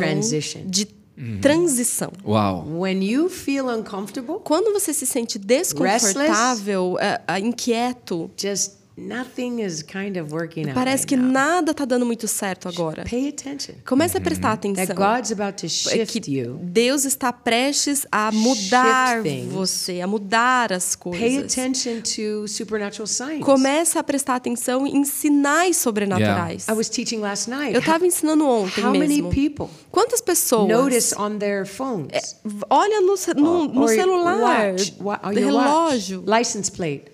de 1.17 1.39
transição. 1.41 2.13
Uau! 2.25 2.65
when 2.79 3.03
you 3.03 3.29
feel 3.29 3.69
uncomfortable, 3.69 4.41
Quando 4.45 4.73
você 4.73 4.93
se 4.93 5.07
sente 5.07 5.39
desconfortável, 5.39 6.97
é, 7.01 7.21
é, 7.27 7.39
inquieto, 7.39 8.31
just 8.37 8.73
nothing 8.97 9.61
is 9.61 9.83
kind 9.83 10.17
of 10.17 10.33
working 10.33 10.67
out. 10.67 10.75
parece 10.75 11.03
right 11.03 11.09
que 11.09 11.17
now. 11.17 11.31
nada 11.33 11.71
está 11.73 11.85
dando 11.85 12.07
muito 12.07 12.27
certo 12.27 12.69
agora. 12.69 13.05
Pay 13.05 13.29
attention. 13.29 13.75
Comece 13.87 14.17
a 14.17 14.21
prestar 14.21 14.53
atenção. 14.53 14.87
That 14.87 14.95
God's 14.97 15.33
about 15.33 15.59
to 15.59 15.67
É 15.67 15.69
shift 15.69 16.21
que 16.21 16.31
you. 16.39 16.59
Deus 16.63 17.05
está 17.05 17.33
prestes 17.33 18.07
a 18.11 18.31
mudar 18.33 19.23
você, 19.51 20.01
a 20.01 20.07
mudar 20.07 20.73
as 20.73 20.97
Pay 20.97 21.03
coisas. 21.19 21.53
attention 21.53 22.01
to 22.01 22.49
supernatural 22.49 23.07
signs. 23.07 23.45
Comece 23.45 23.99
a 23.99 24.03
prestar 24.03 24.37
atenção 24.37 24.87
em 24.87 25.05
sinais 25.05 25.77
sobrenaturais. 25.77 26.67
I 26.69 26.73
was 26.73 26.89
teaching 26.89 27.19
last 27.21 27.49
night. 27.51 27.75
Eu 27.75 27.81
estava 27.81 28.07
ensinando 28.07 28.47
ontem 28.49 28.83
How 28.85 28.93
many 28.93 29.21
mesmo. 29.23 29.31
people 29.31 29.69
Quantas 29.91 30.21
pessoas 30.21 30.69
notice 30.69 31.15
on 31.19 31.39
their 31.39 31.67
phones? 31.67 32.37
olha 32.71 33.01
no, 33.01 33.15
no, 33.37 33.69
no 33.69 33.89
celular, 33.89 34.73
watch, 34.73 34.95
wa- 35.01 35.21
or 35.23 35.33
do 35.33 35.41
your 35.41 35.51
relógio, 35.51 36.19
watch, 36.21 36.29
license 36.39 36.71
plate, 36.71 37.05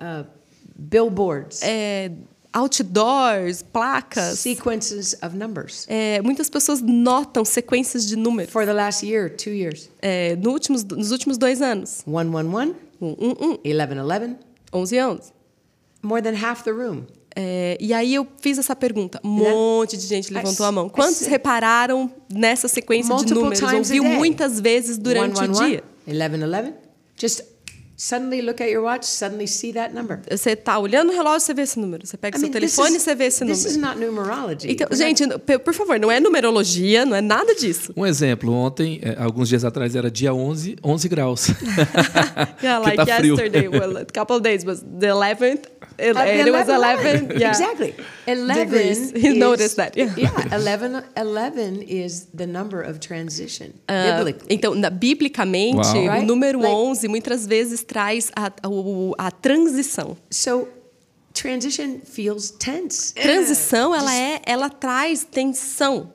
uh, 0.00 0.24
billboards, 0.88 1.60
é, 1.62 2.10
outdoors, 2.52 3.62
placas. 3.62 4.38
sequences 4.38 5.14
of 5.22 5.36
numbers. 5.36 5.86
É, 5.88 6.20
muitas 6.22 6.48
pessoas 6.48 6.80
notam 6.80 7.44
sequências 7.44 8.06
de 8.06 8.16
números 8.16 8.52
For 8.52 8.64
the 8.64 8.72
last 8.72 9.04
year, 9.06 9.30
two 9.30 9.52
years. 9.52 9.90
é, 10.00 10.36
no 10.36 10.50
últimos, 10.50 10.84
nos 10.84 11.10
últimos 11.10 11.38
dois 11.38 11.60
anos. 11.62 12.02
111, 12.06 12.74
Um, 13.00 13.08
um, 13.08 13.50
um, 13.52 13.58
1111, 13.64 14.36
11 14.72 14.98
anos. 14.98 15.32
more 16.02 16.22
than 16.22 16.34
half 16.36 16.62
the 16.62 16.70
room. 16.70 17.02
É, 17.36 17.76
e 17.80 17.92
aí 17.92 18.14
eu 18.14 18.26
fiz 18.40 18.58
essa 18.58 18.76
pergunta. 18.76 19.20
Um 19.24 19.28
monte 19.28 19.96
de 19.96 20.06
gente 20.06 20.32
levantou 20.32 20.64
a 20.64 20.70
mão. 20.70 20.88
Quantos 20.88 21.26
repararam 21.26 22.08
nessa 22.32 22.68
sequência 22.68 23.08
de 23.16 23.34
Multiple 23.34 23.42
números? 23.42 23.62
Ouviu 23.90 24.04
day. 24.04 24.16
muitas 24.16 24.60
vezes 24.60 24.96
durante 24.96 25.32
o 25.32 25.38
111, 25.38 25.66
dia. 25.66 25.84
1111. 26.06 26.72
Just 27.20 27.42
suddenly 28.08 28.42
look 28.42 28.60
at 28.60 28.68
your 28.70 28.82
watch, 28.82 29.04
suddenly 29.06 29.46
see 29.46 29.72
that 29.72 29.94
number. 29.94 30.20
Você 30.30 30.54
tá 30.56 30.78
olhando 30.78 31.10
o 31.10 31.12
relógio, 31.14 31.40
você 31.40 31.54
vê 31.54 31.62
esse 31.62 31.78
número. 31.78 32.06
Você 32.06 32.16
pega 32.16 32.36
I 32.36 32.40
seu 32.40 32.48
mean, 32.50 32.60
this 32.60 32.74
telefone 32.74 32.94
e 32.94 32.96
is- 32.98 33.02
você 33.02 33.14
vê 33.14 33.24
esse 33.26 33.44
This 33.46 33.64
is 33.64 33.76
número. 33.76 33.98
not 34.00 34.06
numerology. 34.06 34.70
Então, 34.70 34.88
gente, 34.92 35.24
por 35.64 35.72
favor, 35.74 35.98
não 35.98 36.10
é 36.10 36.20
numerologia, 36.20 37.06
não 37.06 37.16
é 37.16 37.20
nada 37.20 37.54
disso. 37.54 37.92
Um 37.96 38.04
exemplo, 38.04 38.52
ontem, 38.52 39.00
eh, 39.02 39.16
alguns 39.18 39.48
dias 39.48 39.64
atrás, 39.64 39.94
era 39.96 40.10
dia 40.10 40.34
11, 40.34 40.76
11 40.84 41.08
graus. 41.08 41.48
Yeah, 42.62 42.78
like 42.84 42.96
tá 42.96 43.06
frio. 43.16 43.34
yesterday, 43.34 43.68
well, 43.68 43.96
a 43.98 44.04
couple 44.06 44.36
of 44.36 44.42
days 44.42 44.64
was 44.64 44.80
the 44.80 45.08
11th. 45.08 45.60
It, 45.98 46.16
Uh, 46.16 46.20
it 46.26 46.50
was 46.50 46.68
11. 46.68 47.38
Yeah. 47.38 47.50
Exactly. 47.50 47.94
11 48.26 48.64
Degrees. 48.64 49.12
He 49.12 49.28
is, 49.28 49.36
noticed 49.38 49.76
that, 49.76 49.96
yeah. 49.96 50.12
11, 50.52 51.04
11 51.16 51.82
is 51.88 52.26
the 52.34 52.46
number 52.46 52.82
of 52.82 52.98
transition, 52.98 53.72
biblically. 53.86 54.46
então, 54.54 54.74
na- 54.74 54.90
biblicamente, 54.90 55.78
o 55.96 56.06
Right? 56.10 56.26
número 56.26 56.58
Like- 56.58 56.74
11 56.74 57.08
muitas 57.08 57.46
vezes 57.46 57.82
traz 57.84 58.30
a, 58.34 58.50
a, 58.62 58.68
o- 58.68 59.14
a 59.18 59.30
transição. 59.30 60.16
So 60.30 60.68
transition 61.32 62.00
feels 62.04 62.50
tense. 62.50 63.14
Transição, 63.14 63.94
ela 63.94 64.14
é, 64.14 64.40
ela 64.46 64.68
traz 64.70 65.24
tensão, 65.24 66.12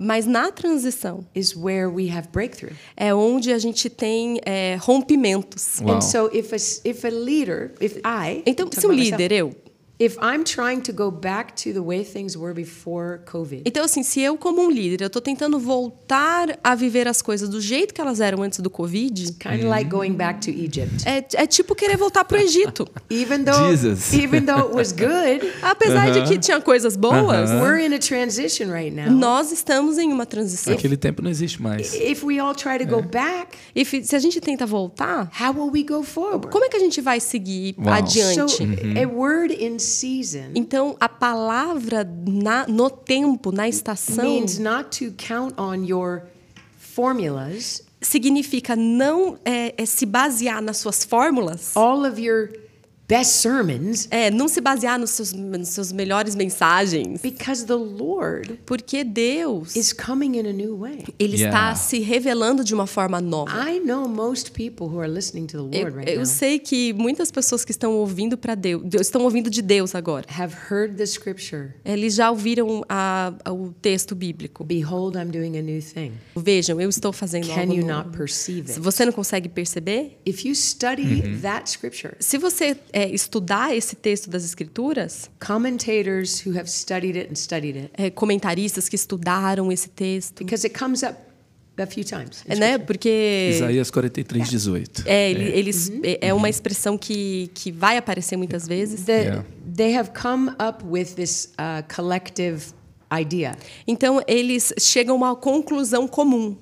mas 0.00 0.26
na 0.26 0.50
transição 0.50 1.26
is 1.34 1.54
where 1.56 1.88
we 1.88 2.08
have 2.10 2.28
breakthrough. 2.32 2.72
é 2.96 3.14
onde 3.14 3.52
a 3.52 3.58
gente 3.58 3.88
tem 3.88 4.40
é, 4.44 4.76
rompimentos. 4.80 5.80
And 5.82 6.00
so 6.00 6.30
if 6.32 6.52
a, 6.52 6.88
if 6.88 7.04
a 7.04 7.10
leader, 7.10 7.72
if 7.80 7.96
I, 8.04 8.42
Então, 8.46 8.68
se 8.72 8.86
um 8.86 8.90
about 8.90 8.96
myself, 8.98 9.22
líder, 9.22 9.32
eu, 9.32 9.54
if 9.98 10.16
I'm 10.20 10.42
trying 10.44 10.80
to 10.82 10.92
go 10.92 11.10
back 11.10 11.54
to 11.62 11.72
the 11.72 11.80
way 11.80 12.04
things 12.04 12.36
were 12.36 12.52
before 12.52 13.20
COVID, 13.30 13.62
Então, 13.64 13.84
assim, 13.84 14.02
se 14.02 14.20
eu, 14.20 14.36
como 14.36 14.62
um 14.62 14.70
líder, 14.70 15.02
eu 15.02 15.06
estou 15.06 15.22
tentando 15.22 15.58
voltar 15.58 16.58
a 16.62 16.74
viver 16.74 17.06
as 17.06 17.22
coisas 17.22 17.48
do 17.48 17.60
jeito 17.60 17.94
que 17.94 18.00
elas 18.00 18.20
eram 18.20 18.42
antes 18.42 18.58
do 18.60 18.68
Covid, 18.70 19.32
kind 19.34 19.60
of 19.60 19.64
like 19.66 19.88
going 19.88 20.12
back 20.12 20.40
to 20.40 20.50
Egypt. 20.50 21.04
é, 21.06 21.24
é 21.34 21.46
tipo 21.46 21.74
querer 21.74 21.96
voltar 21.96 22.24
para 22.24 22.38
o 22.38 22.40
Egito. 22.40 22.86
Even 23.10 23.44
though, 23.44 23.70
Jesus. 23.70 24.12
even 24.14 24.44
though 24.44 24.66
it 24.66 24.74
was 24.74 24.92
good, 24.92 25.52
Apesar 25.62 26.10
de 26.10 26.22
que 26.22 26.38
tinha 26.38 26.60
coisas 26.60 26.96
boas, 26.96 27.50
we're 27.60 27.78
in 27.84 27.94
a 27.94 27.98
transition 27.98 28.70
right 28.70 28.90
now. 28.94 29.10
nós 29.10 29.52
estamos 29.52 29.98
em 29.98 30.12
uma 30.12 30.26
transição. 30.26 30.72
Aquele 30.74 30.96
tempo 30.96 31.22
não 31.22 31.30
existe 31.30 31.62
mais. 31.62 31.94
If 31.94 32.24
we 32.24 32.38
all 32.38 32.54
try 32.54 32.78
to 32.78 32.86
go 32.86 33.00
back, 33.02 33.56
fi- 33.84 34.02
se 34.04 34.16
a 34.16 34.18
gente 34.18 34.40
tenta 34.40 34.66
voltar, 34.66 35.30
how 35.40 35.52
will 35.54 35.70
we 35.72 35.82
go 35.84 36.02
forward? 36.02 36.48
como 36.50 36.64
é 36.64 36.68
que 36.68 36.76
a 36.76 36.80
gente 36.80 37.00
vai 37.00 37.20
seguir 37.20 37.74
Uau. 37.78 37.88
adiante? 37.94 38.34
So, 38.56 38.64
a 39.00 39.06
word 39.06 39.52
in 39.54 39.78
Então, 40.54 40.96
a 40.98 41.08
palavra 41.08 42.08
na- 42.26 42.66
no 42.66 42.88
tempo, 42.90 43.52
na 43.52 43.68
estação, 43.68 44.24
means 44.24 44.58
not 44.58 44.98
to 45.04 45.12
count 45.16 45.54
on 45.58 45.84
your 45.84 46.22
formulas, 46.78 47.82
significa 48.00 48.76
não 48.76 49.38
é, 49.44 49.74
é 49.76 49.86
se 49.86 50.06
basear 50.06 50.62
nas 50.62 50.76
suas 50.78 51.04
fórmulas, 51.04 51.76
all 51.76 52.04
of 52.06 52.20
your 52.20 52.50
best 53.06 53.32
sermons, 53.32 54.08
é, 54.10 54.30
não 54.30 54.48
se 54.48 54.60
basear 54.60 54.98
nos 54.98 55.10
seus, 55.10 55.32
nos 55.32 55.68
seus 55.68 55.92
melhores 55.92 56.34
mensagens, 56.34 57.20
because 57.20 57.64
the 57.66 57.74
Lord 57.74 58.60
porque 58.64 59.04
Deus 59.04 59.76
is 59.76 59.92
coming 59.92 60.38
in 60.38 60.46
a 60.48 60.52
new 60.52 60.78
way. 60.78 61.04
ele 61.18 61.34
Yeah. 61.36 61.48
está 61.48 61.74
se 61.74 61.98
revelando 61.98 62.64
de 62.64 62.72
uma 62.72 62.86
forma 62.86 63.20
nova. 63.20 63.50
I 63.70 63.78
know 63.80 64.08
most 64.08 64.52
people 64.52 64.86
who 64.86 65.00
are 65.00 65.10
listening 65.10 65.46
to 65.48 65.68
the 65.68 65.76
Eu, 65.78 65.82
Lord 65.82 65.96
right 65.98 66.10
eu 66.12 66.16
now 66.18 66.26
sei 66.26 66.58
que 66.58 66.92
muitas 66.94 67.30
pessoas 67.30 67.64
que 67.64 67.70
estão 67.72 67.92
ouvindo 67.94 68.38
para 68.38 68.54
Deus, 68.54 68.82
estão 69.00 69.22
ouvindo 69.22 69.50
de 69.50 69.60
Deus 69.60 69.94
agora. 69.94 70.24
have 70.30 70.54
heard 70.70 70.96
the 70.96 71.04
scripture. 71.04 71.74
Eles 71.84 72.14
já 72.14 72.30
ouviram 72.30 72.82
a- 72.88 73.34
a- 73.44 73.52
o 73.52 73.72
texto 73.82 74.14
bíblico. 74.14 74.64
Behold, 74.64 75.16
I'm 75.16 75.30
doing 75.30 75.58
a 75.58 75.62
new 75.62 75.82
thing. 75.82 76.12
Vejam, 76.36 76.80
eu 76.80 76.88
estou 76.88 77.12
fazendo 77.12 77.46
Can 77.48 77.60
algo 77.60 77.74
you 77.74 77.84
novo. 77.86 78.04
not 78.04 78.16
perceive 78.16 78.68
Se 78.68 78.78
it? 78.78 78.80
você 78.80 79.04
não 79.04 79.12
consegue 79.12 79.48
perceber, 79.48 80.18
If 80.26 80.44
you 80.44 80.54
study 80.54 81.22
that 81.42 81.68
scripture, 81.68 82.14
se 82.20 82.38
você 82.38 82.76
é, 82.92 83.03
estudar 83.06 83.74
esse 83.76 83.94
texto 83.96 84.28
das 84.30 84.44
Escrituras, 84.44 85.30
commentators 85.44 86.44
who 86.46 86.56
have 86.58 86.68
studied 86.70 87.16
it 87.16 87.30
and 87.30 87.34
studied 87.36 87.76
it, 87.76 87.90
é, 87.94 88.10
comentaristas 88.10 88.88
que 88.88 88.96
estudaram 88.96 89.70
esse 89.72 89.88
texto, 89.88 90.38
because 90.44 90.66
it 90.66 90.78
comes 90.78 91.02
up 91.02 91.14
a 91.76 91.86
few 91.86 92.04
times. 92.04 92.44
é, 92.46 92.54
né? 92.56 92.78
Porque 92.78 93.50
Isaías 93.56 93.90
43, 93.90 94.48
18. 94.48 95.02
é, 95.06 95.30
ele- 95.30 95.50
eles 95.58 95.90
é 96.02 96.28
é 96.28 96.34
uma 96.34 96.48
expressão 96.48 96.96
que, 96.96 97.50
que 97.54 97.72
vai 97.72 97.96
aparecer 97.96 98.36
muitas 98.36 98.66
vezes. 98.68 99.02
The- 99.02 99.12
Yeah. 99.24 99.44
They 99.76 99.96
have 99.96 100.10
come 100.12 100.50
up 100.50 100.84
with 100.84 101.14
this 101.16 101.52
uh, 101.58 101.82
collective 101.92 102.66
idea 103.12 103.56
Então 103.88 104.20
eles 104.28 104.72
chegam 104.78 105.14
a 105.16 105.18
uma 105.30 105.36
conclusão 105.36 106.06
comum 106.06 106.56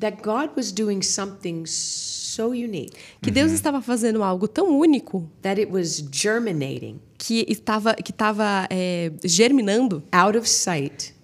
that 0.00 0.18
God 0.22 0.50
was 0.56 0.72
doing 0.72 1.02
something 1.02 1.64
so 1.66 2.15
unique 2.44 2.92
que 3.22 3.30
Deus 3.30 3.52
estava 3.52 3.80
fazendo 3.80 4.22
algo 4.22 4.46
tão 4.48 4.78
único 4.78 5.28
that 5.42 5.60
it 5.60 5.70
was 5.72 6.04
germinating 6.12 7.00
que 7.18 7.44
estava 7.48 7.94
que 7.94 8.10
estava 8.10 8.66
é, 8.70 9.10
germinando, 9.24 10.02
out 10.12 10.36
of 10.36 10.48
sight, 10.48 11.14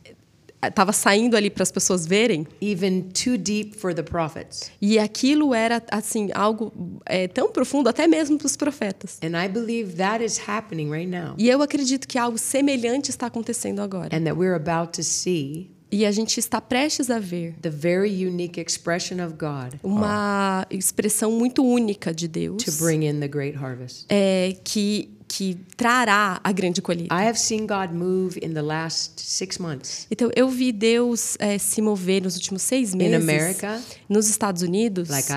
estava 0.65 0.93
saindo 0.93 1.37
ali 1.37 1.51
para 1.51 1.65
as 1.65 1.73
pessoas 1.73 2.07
verem 2.07 2.47
even 2.61 3.03
too 3.13 3.37
deep 3.37 3.77
for 3.77 3.93
the 3.93 4.03
prophets. 4.03 4.71
e 4.81 4.99
aquilo 4.99 5.53
era 5.53 5.83
assim 5.91 6.31
algo 6.33 6.73
é, 7.05 7.27
tão 7.29 7.51
profundo 7.51 7.89
até 7.89 8.07
mesmo 8.07 8.39
para 8.39 8.47
os 8.47 8.57
profetas. 8.57 9.19
And 9.23 9.37
I 9.37 9.49
believe 9.49 9.97
that 9.97 10.25
is 10.25 10.41
happening 10.49 10.89
right 10.91 11.07
now, 11.11 11.35
E 11.37 11.49
eu 11.49 11.61
acredito 11.63 12.07
que 12.07 12.17
algo 12.17 12.39
semelhante 12.39 13.11
está 13.11 13.27
acontecendo 13.27 13.81
agora. 13.81 14.17
and 14.17 14.23
that 14.25 14.37
we're 14.39 14.55
about 14.55 14.93
to 14.93 15.03
see 15.03 15.71
E 15.93 16.07
a 16.07 16.11
gente 16.11 16.41
está 16.41 16.59
prestes 16.59 17.11
a 17.11 17.19
ver 17.19 17.55
the 17.61 17.69
very 17.69 18.27
unique 18.27 18.59
expression 18.59 19.23
of 19.23 19.35
God 19.35 19.79
uma 19.83 20.67
expressão 20.71 21.31
muito 21.31 21.63
única 21.63 22.15
de 22.15 22.27
Deus 22.27 22.65
to 22.65 22.73
bring 22.83 23.05
in 23.05 23.21
the 23.21 23.29
great 23.29 23.57
harvest. 23.59 24.07
é, 24.09 24.57
que 24.65 25.11
que 25.35 25.57
trará 25.77 26.41
a 26.45 26.53
grande 26.53 26.83
colheita. 26.83 27.15
I 27.15 27.27
have 27.27 27.39
seen 27.39 27.67
God 27.67 27.93
move 27.95 28.39
in 28.43 28.53
the 28.53 28.61
last 28.61 29.19
six 29.19 29.59
months 29.59 30.07
Então 30.11 30.31
eu 30.37 30.49
vi 30.49 30.73
Deus 30.73 31.37
é, 31.39 31.57
se 31.57 31.81
mover 31.81 32.23
nos 32.23 32.37
últimos 32.37 32.61
seis 32.61 32.95
meses 32.95 33.23
America, 33.23 33.81
nos 34.09 34.29
Estados 34.29 34.61
Unidos 34.61 35.09
like 35.09 35.29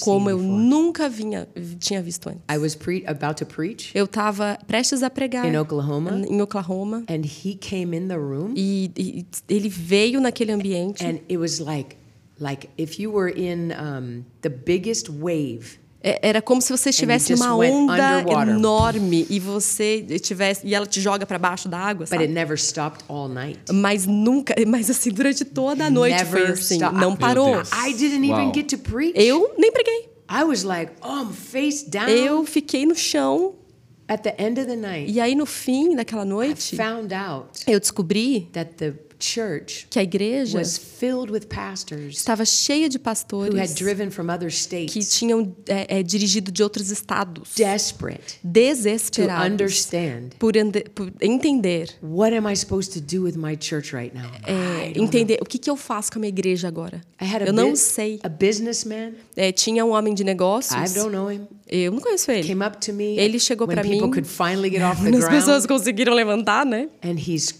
como 0.00 0.28
eu 0.28 0.38
before. 0.38 0.58
nunca 0.58 1.08
vinha, 1.08 1.46
tinha 1.78 2.02
visto 2.02 2.28
antes. 2.28 2.42
I 2.50 2.58
was 2.58 2.74
pre- 2.74 3.04
about 3.06 3.36
to 3.36 3.46
preach 3.46 3.92
Eu 3.94 4.06
estava 4.06 4.58
prestes 4.66 5.02
a 5.02 5.10
pregar 5.10 5.46
Oklahoma, 5.54 6.24
em 6.28 6.42
Oklahoma 6.42 7.04
and 7.08 7.22
he 7.24 7.54
came 7.54 7.96
in 7.96 8.08
the 8.08 8.16
room, 8.16 8.52
e, 8.56 8.90
e 8.96 9.26
ele 9.48 9.68
veio 9.68 10.20
naquele 10.20 10.52
ambiente 10.52 11.04
and 11.04 11.20
it 11.28 11.36
was 11.36 11.60
like, 11.60 11.96
like 12.40 12.68
if 12.76 12.98
you 12.98 13.12
were 13.12 13.30
in 13.30 13.72
um, 13.72 14.24
the 14.42 14.48
biggest 14.48 15.08
wave, 15.08 15.78
Era 16.22 16.40
como 16.40 16.60
se 16.62 16.70
você 16.70 16.90
estivesse 16.90 17.32
numa 17.32 17.54
onda 17.56 18.24
enorme 18.42 19.26
e 19.28 19.40
você 19.40 20.02
tivesse 20.20 20.66
e 20.66 20.74
ela 20.74 20.86
te 20.86 21.00
joga 21.00 21.26
para 21.26 21.38
baixo 21.38 21.68
da 21.68 21.78
água, 21.78 22.06
but 22.06 22.12
it 22.12 22.22
sabe? 22.22 22.32
never 22.32 22.56
stopped 22.58 23.04
all 23.08 23.28
night. 23.28 23.58
Mas 23.72 24.06
nunca, 24.06 24.54
mas 24.66 24.88
assim 24.88 25.10
durante 25.10 25.44
toda 25.44 25.86
a 25.86 25.90
noite 25.90 26.24
foi 26.24 26.40
Never 26.40 26.52
assim, 26.54 26.74
stop. 26.76 26.94
não 26.96 27.16
parou. 27.16 27.56
Deus. 27.56 27.70
I 27.72 27.92
didn't 27.92 28.24
even 28.24 28.46
Wow. 28.46 28.52
get 28.54 28.68
to 28.68 28.78
preach. 28.78 29.14
Eu 29.16 29.54
nem 29.58 29.72
preguei. 29.72 30.08
I 30.30 30.44
was 30.44 30.62
like, 30.64 30.92
oh, 31.02 31.22
I'm 31.22 31.32
face 31.32 31.88
down. 31.88 32.08
Eu 32.08 32.44
fiquei 32.44 32.84
no 32.86 32.94
chão 32.94 33.54
At 34.08 34.22
the 34.22 34.36
end 34.38 34.60
of 34.60 34.68
the 34.68 34.76
night, 34.76 35.10
e 35.10 35.20
aí 35.20 35.34
no 35.34 35.44
fim 35.46 35.96
daquela 35.96 36.22
I 36.22 36.28
noite 36.28 36.76
found 36.76 37.12
out 37.12 37.48
eu 37.66 37.80
descobri 37.80 38.48
that 38.52 38.74
the 38.76 38.92
church 38.92 39.05
que 39.90 39.98
a 39.98 40.02
igreja 40.02 40.58
was 40.58 40.76
filled 40.76 41.30
with 41.30 41.46
pastors 41.48 42.18
estava 42.18 42.44
cheia 42.44 42.88
de 42.88 42.98
who 42.98 43.02
had 43.02 43.04
pastores 43.04 43.74
driven 43.74 44.10
from 44.10 44.30
other 44.30 44.48
que 44.48 44.56
states, 44.56 45.18
tinham 45.18 45.54
é, 45.66 45.98
é, 45.98 46.02
dirigido 46.02 46.50
de 46.50 46.62
outros 46.62 46.90
estados, 46.90 47.52
desperate 47.54 48.38
to 48.40 48.48
desesperados 48.48 49.46
understand 49.52 50.30
por, 50.38 50.56
ande- 50.56 50.84
por 50.94 51.12
entender, 51.20 51.90
what 52.02 52.34
am 52.34 52.50
I 52.50 52.56
supposed 52.56 52.92
to 52.92 53.00
do 53.00 53.22
with 53.24 53.36
my 53.36 53.56
church 53.58 53.94
right 53.94 54.14
now? 54.14 54.30
é, 54.46 54.92
entender 54.98 55.38
o 55.40 55.44
que, 55.44 55.58
que 55.58 55.70
eu 55.70 55.76
faço 55.76 56.12
com 56.12 56.18
a 56.18 56.20
minha 56.20 56.28
igreja 56.28 56.68
agora. 56.68 57.00
I 57.20 57.24
had 57.24 57.42
a, 57.42 57.46
Eu 57.46 57.52
não 57.52 57.74
sei. 57.74 58.20
É, 59.34 59.52
tinha 59.52 59.84
um 59.84 59.90
homem 59.92 60.14
de 60.14 60.22
negócios. 60.24 60.92
I 60.92 60.94
don't 60.94 61.10
know 61.12 61.30
him. 61.30 61.46
Eu 61.68 61.92
não 61.92 62.00
conheço 62.00 62.30
ele. 62.30 62.46
Came 62.46 62.64
up 62.64 62.78
to 62.78 62.92
me 62.92 63.18
Ele 63.18 63.40
chegou 63.40 63.66
para 63.66 63.82
mim. 63.82 63.98
As 65.18 65.28
pessoas 65.28 65.66
conseguiram 65.66 66.14
levantar, 66.14 66.64
né? 66.64 66.88
and 67.02 67.16
he's. 67.18 67.52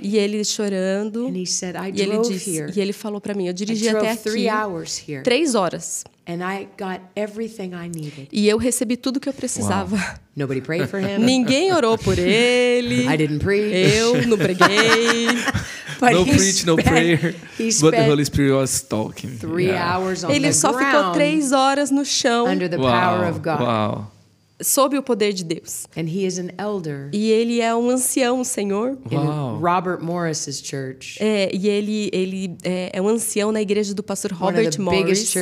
E 0.00 0.16
ele 0.16 0.44
chorando. 0.44 1.26
And 1.26 1.36
he 1.36 1.46
said, 1.46 1.74
"I 1.76 1.90
E 1.94 2.00
ele 2.00 2.12
drove 2.12 2.32
disse, 2.32 2.50
here. 2.56 2.72
e 2.74 2.80
ele 2.80 2.92
falou 2.92 3.20
para 3.20 3.34
mim, 3.34 3.46
eu 3.46 3.50
I 3.50 3.54
dirigi 3.54 3.88
até 3.88 4.12
aqui 4.12 4.22
three 4.22 4.48
hours 4.48 5.02
here, 5.08 5.22
três 5.22 5.54
horas. 5.54 6.04
And 6.26 6.40
I 6.42 6.68
got 6.78 7.00
everything 7.16 7.70
I 7.72 7.88
needed. 7.88 8.28
E 8.30 8.46
eu 8.48 8.58
recebi 8.58 8.96
tudo 8.96 9.18
que 9.18 9.28
eu 9.28 9.32
precisava. 9.32 9.96
Nobody 10.36 10.60
prayed 10.60 10.86
for 10.88 11.00
him. 11.00 11.18
Ninguém 11.24 11.72
orou 11.72 11.96
por 11.96 12.18
ele. 12.18 13.06
I 13.08 13.16
didn't 13.16 13.38
preach. 13.42 13.96
Eu 13.96 14.26
não 14.26 14.36
preguei. 14.36 15.26
But 16.00 16.12
no 16.12 16.24
preach, 16.24 16.64
no 16.64 16.76
prayer, 16.76 17.34
but 17.80 17.90
the 17.90 18.08
Holy 18.08 18.24
Spirit 18.24 18.52
was 18.52 18.82
talking. 18.82 19.36
three 19.38 19.66
Yeah. 19.66 19.96
hours 19.98 20.22
on 20.22 20.30
Ele 20.30 20.46
the 20.46 20.52
só 20.52 20.72
ficou 20.72 21.10
três 21.12 21.50
horas 21.50 21.90
no 21.90 22.04
chão, 22.04 22.46
under 22.46 22.68
the 22.70 22.76
Uau, 22.76 22.88
power 22.88 23.28
of 23.30 23.40
God. 23.40 23.60
uau, 23.60 24.12
sob 24.60 24.96
o 24.98 25.02
poder 25.02 25.32
de 25.32 25.44
Deus. 25.44 25.86
And 25.96 26.08
he 26.08 26.24
is 26.26 26.38
an 26.38 26.48
elder 26.58 27.10
E 27.12 27.30
ele 27.30 27.60
é 27.60 27.74
um 27.74 27.90
ancião, 27.90 28.42
Senhor. 28.44 28.98
uau. 29.10 29.56
in 29.56 29.60
Robert 29.60 30.02
Morris's 30.02 30.60
church. 30.60 31.16
É, 31.22 31.50
e 31.54 31.68
ele, 31.68 32.10
ele 32.12 32.56
é, 32.62 32.90
é 32.94 33.02
um 33.02 33.08
ancião 33.08 33.52
na 33.52 33.62
igreja 33.62 33.94
do 33.94 34.02
pastor 34.02 34.32
One 34.32 34.40
Robert 34.40 34.80
Morris, 34.80 35.32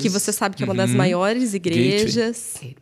que 0.00 0.08
você 0.08 0.32
sabe 0.32 0.56
que 0.56 0.62
é 0.62 0.66
uma 0.66 0.74
das 0.74 0.90
maiores 0.90 1.54
igrejas. 1.54 2.54
Gateway. 2.54 2.76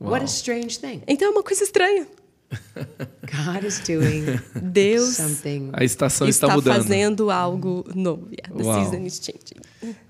Uau. 0.00 0.12
What 0.12 0.22
a 0.22 0.26
strange 0.26 0.78
thing. 0.78 1.02
Então 1.06 1.28
é 1.28 1.30
uma 1.30 1.42
coisa 1.42 1.64
estranha. 1.64 2.06
God 3.30 3.64
is 3.64 3.80
doing 3.80 4.24
Deus 4.62 5.16
something. 5.16 5.68
A 5.74 5.84
estação 5.84 6.26
está, 6.26 6.46
está 6.46 6.56
mudando. 6.56 6.74
fazendo 6.74 7.30
algo 7.30 7.84
novo. 7.94 8.26
Yeah, 8.30 8.56
the 8.56 8.64
Uau. 8.64 8.84
season 8.84 9.04
is 9.04 9.20
changing. 9.22 9.60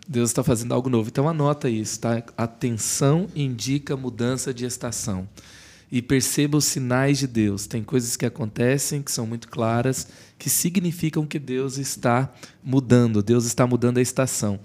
Deus 0.09 0.31
está 0.31 0.43
fazendo 0.43 0.73
algo 0.73 0.89
novo. 0.89 1.11
Então 1.11 1.29
anota 1.29 1.69
isso, 1.69 2.01
tá? 2.01 2.23
Atenção 2.35 3.29
indica 3.37 3.95
mudança 3.95 4.55
de 4.55 4.65
estação. 4.65 5.29
E 5.93 6.01
perceba 6.01 6.57
os 6.57 6.65
sinais 6.65 7.19
de 7.19 7.27
Deus. 7.27 7.67
Tem 7.67 7.85
coisas 7.85 8.17
que 8.17 8.25
acontecem 8.25 9.03
que 9.03 9.13
são 9.13 9.27
muito 9.27 9.49
claras, 9.49 10.09
que 10.39 10.49
significam 10.49 11.27
que 11.27 11.39
Deus 11.39 11.77
está 11.77 12.33
mudando. 12.65 13.23
Deus 13.23 13.45
está 13.45 13.67
mudando 13.67 13.99
a 13.99 14.03
estação. 14.03 14.59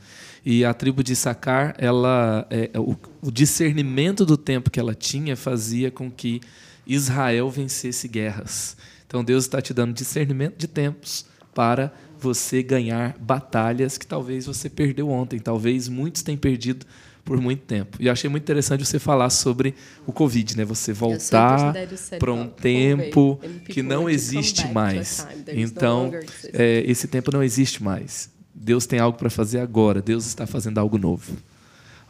E 0.46 0.64
a 0.64 0.74
tribo 0.74 1.04
de 1.04 1.16
Sacar, 1.16 1.76
ela, 1.78 2.46
é, 2.50 2.70
o, 2.78 2.96
o 3.22 3.32
discernimento 3.32 4.26
do 4.26 4.38
tempo 4.38 4.70
que 4.70 4.80
ela 4.80 4.94
tinha 4.94 5.36
fazia 5.36 5.92
com 5.92 6.10
que 6.10 6.42
Israel 6.88 7.50
vencesse 7.50 8.08
guerras. 8.08 8.76
Então 9.08 9.24
Deus 9.24 9.46
está 9.46 9.62
te 9.62 9.74
dando 9.74 9.94
discernimento 9.94 10.58
de 10.58 10.68
tempos 10.68 11.26
para 11.54 11.94
você 12.24 12.64
ganhar 12.64 13.16
batalhas 13.20 13.98
que 13.98 14.08
talvez 14.08 14.46
você 14.46 14.70
perdeu 14.70 15.10
ontem, 15.10 15.40
talvez 15.40 15.90
muitos 15.90 16.24
tenham 16.24 16.40
perdido 16.40 16.86
por 17.26 17.40
muito 17.40 17.62
tempo. 17.62 17.98
E 18.00 18.08
eu 18.08 18.14
achei 18.14 18.30
muito 18.30 18.44
interessante 18.44 18.86
você 18.86 19.00
falar 19.00 19.30
sobre 19.30 19.76
o 20.06 20.12
Covid, 20.12 20.58
né? 20.58 20.66
Você 20.66 20.92
voltar 20.94 21.74
para 22.20 22.34
um 22.34 22.48
tempo 22.48 23.40
que 23.70 23.82
não 23.82 24.10
existe 24.10 24.68
mais. 24.68 25.26
Então, 25.48 26.12
é, 26.54 26.84
esse 26.86 27.08
tempo 27.08 27.32
não 27.32 27.44
existe 27.44 27.82
mais. 27.84 28.30
Deus 28.54 28.86
tem 28.86 29.00
algo 29.00 29.18
para 29.18 29.30
fazer 29.30 29.60
agora. 29.60 30.02
Deus 30.02 30.26
está 30.26 30.46
fazendo 30.46 30.78
algo 30.78 30.98
novo. 30.98 31.36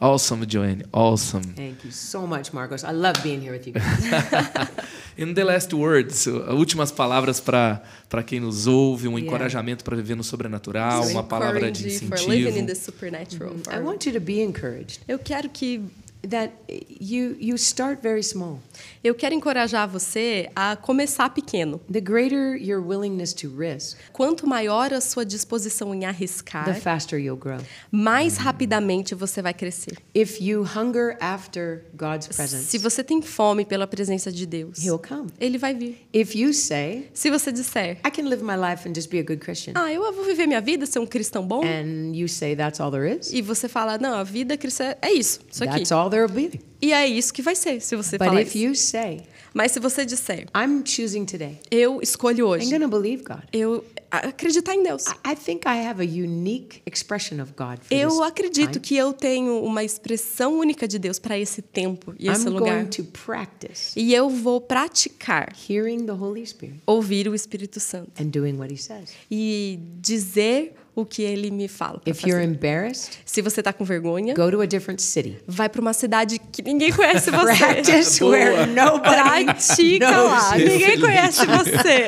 Awesome, 0.02 0.46
Joanne. 0.46 0.84
Awesome. 0.92 1.44
Thank 1.56 1.86
you 1.86 1.92
so 1.92 2.28
much, 2.28 2.52
Marcos. 2.54 2.84
I 2.84 2.92
love 2.92 3.22
being 3.24 3.42
here 3.42 3.54
with 3.54 3.66
you 3.68 3.74
guys. 3.74 4.70
In 5.18 5.34
the 5.36 5.44
last 5.44 5.72
words, 5.74 6.26
uh, 6.28 6.52
últimas 6.54 6.92
palavras 6.92 7.40
para 7.40 7.82
para 8.10 8.24
quem 8.24 8.40
nos 8.40 8.68
ouve, 8.68 9.08
um 9.08 9.12
Yeah. 9.18 9.28
encorajamento 9.28 9.84
para 9.84 9.96
viver 9.96 10.16
no 10.16 10.24
sobrenatural, 10.24 11.08
uma 11.08 11.24
palavra 11.24 11.72
de 11.72 12.00
For 12.00 12.18
living 12.28 12.60
in 12.60 12.64
incentivo. 12.64 12.68
the 12.68 12.76
supernatural. 12.76 13.54
I 13.72 13.80
want 13.80 14.06
you 14.06 14.12
to 14.14 14.20
be 14.20 14.42
encouraged 14.42 15.00
Eu 15.08 15.18
quero 15.20 15.50
que 15.50 15.82
that 16.30 16.54
you 17.00 17.36
you 17.40 17.56
start 17.58 18.02
very 18.02 18.24
small. 18.24 18.60
eu 19.04 19.14
quero 19.14 19.36
encorajar 19.36 19.88
você 19.88 20.50
a 20.56 20.76
começar 20.76 21.30
pequeno. 21.30 21.80
The 21.92 22.00
greater 22.00 22.56
your 22.56 22.82
willingness 22.82 23.34
to 23.34 23.50
risk, 23.50 23.98
Quanto 24.14 24.48
maior 24.48 24.94
a 24.94 25.02
sua 25.02 25.26
disposição 25.26 25.94
em 25.94 26.00
the 26.02 26.06
arriscar, 26.06 26.74
faster 26.80 27.20
you'll 27.20 27.38
grow. 27.38 27.60
mais 27.92 28.38
rapidamente 28.38 29.14
você 29.16 29.42
vai 29.42 29.54
crescer. 29.54 29.98
If 30.16 30.40
you 30.42 30.64
hunger 30.64 31.18
after 31.20 31.84
God's 31.94 32.28
presence, 32.28 32.66
Se 32.70 32.78
você 32.78 33.04
tem 33.04 33.22
fome 33.22 33.66
pela 33.66 33.86
presença 33.86 34.32
de 34.32 34.46
Deus, 34.46 34.84
He'll 34.84 35.00
come. 35.00 35.30
ele 35.40 35.58
vai 35.58 35.74
vir. 35.74 36.08
If 36.14 36.36
you 36.36 36.54
say, 36.54 37.10
Se 37.14 37.30
você 37.30 37.52
disser, 37.52 37.98
I 38.06 38.12
can 38.12 38.30
live 38.30 38.44
my 38.44 38.56
life 38.56 38.88
and 38.88 38.94
just 38.96 39.10
be 39.10 39.20
a 39.20 39.24
good 39.24 39.40
Christian, 39.40 39.74
ah, 39.76 39.92
eu 39.92 40.14
vou 40.14 40.24
viver 40.24 40.48
minha 40.48 40.62
vida, 40.62 40.86
ser 40.86 41.00
um 41.00 41.06
cristão 41.06 41.46
bom, 41.46 41.64
and 41.66 42.16
you 42.16 42.28
say 42.30 42.56
that's 42.56 42.80
all 42.80 42.90
there 42.92 43.06
is, 43.20 43.32
e 43.34 43.42
você 43.42 43.68
fala, 43.68 43.98
não, 43.98 44.16
a 44.16 44.24
vida 44.24 44.56
cristã 44.58 44.96
é 45.02 45.12
isso, 45.12 45.40
isso 45.52 45.64
aqui. 45.64 45.74
that's 45.80 45.92
all 45.92 46.10
be. 46.32 46.62
E 46.82 46.92
é 46.94 47.08
isso 47.08 47.34
que 47.34 47.42
vai 47.42 47.56
ser, 47.56 47.82
se 47.82 47.96
você 47.96 48.18
But 48.18 48.28
falar 48.28 48.42
if 48.42 48.50
isso. 48.56 48.58
you 48.66 48.76
say, 48.76 49.22
Mas 49.54 49.72
se 49.72 49.80
você 49.80 50.04
disser, 50.06 50.48
I'm 50.56 50.82
choosing 50.86 51.26
today, 51.26 51.60
eu 51.70 52.02
escolho 52.02 52.46
I'm 52.48 52.50
hoje, 52.50 52.70
going 52.72 52.82
to 52.82 52.88
believe 52.88 53.24
God. 53.24 53.44
eu 53.54 53.86
acreditar 54.10 54.74
em 54.76 54.82
Deus. 54.84 55.06
I- 55.08 55.32
I 55.32 55.36
think 55.36 55.68
I 55.68 55.86
have 55.88 56.02
a 56.02 56.06
unique 56.06 56.82
expression 56.88 57.40
of 57.42 57.54
God 57.56 57.78
for 57.84 57.94
Eu 57.96 58.24
acredito 58.24 58.74
time. 58.74 58.80
que 58.82 58.96
eu 58.98 59.14
tenho 59.14 59.64
uma 59.64 59.84
expressão 59.84 60.58
única 60.60 60.88
de 60.88 60.98
Deus 61.00 61.20
para 61.20 61.38
esse 61.38 61.62
tempo 61.62 62.14
e 62.20 62.28
esse 62.30 62.48
I'm 62.48 62.50
lugar. 62.52 62.80
going 62.84 62.90
to 62.90 63.04
practice 63.06 63.94
E 63.96 64.14
eu 64.14 64.28
vou 64.30 64.60
praticar 64.60 65.54
hearing 65.70 66.06
the 66.06 66.12
Holy 66.14 66.46
Spirit 66.46 66.82
ouvir 66.86 67.28
o 67.28 67.36
Espírito 67.36 67.80
Santo 67.80 68.12
and 68.20 68.28
doing 68.30 68.54
what 68.58 68.74
He 68.74 68.78
says. 68.78 69.10
e 69.32 69.80
dizer 70.02 70.76
o 70.96 71.06
que 71.06 71.24
ele 71.24 71.50
me 71.50 71.68
fala. 71.68 72.00
If 72.06 72.22
you're 72.24 72.44
embarrassed, 72.44 73.18
Se 73.26 73.42
você 73.42 73.64
tá 73.64 73.74
com 73.74 73.84
vergonha, 73.84 74.34
go 74.36 74.50
to 74.52 74.62
a 74.62 74.66
different 74.66 75.02
city. 75.02 75.38
vai 75.48 75.68
para 75.68 75.82
uma 75.82 75.94
cidade 75.94 76.40
que 76.52 76.62
ninguém 76.62 76.92
conhece 76.92 77.30
você. 77.32 77.58
Practice 77.58 78.24
where 78.24 78.68
nobody 78.68 79.46
Pratica 79.46 80.12
knows 80.12 80.32
lá. 80.32 80.56
you. 80.56 80.68
Ninguém 80.70 81.00
conhece 81.00 81.46
você. 81.46 82.08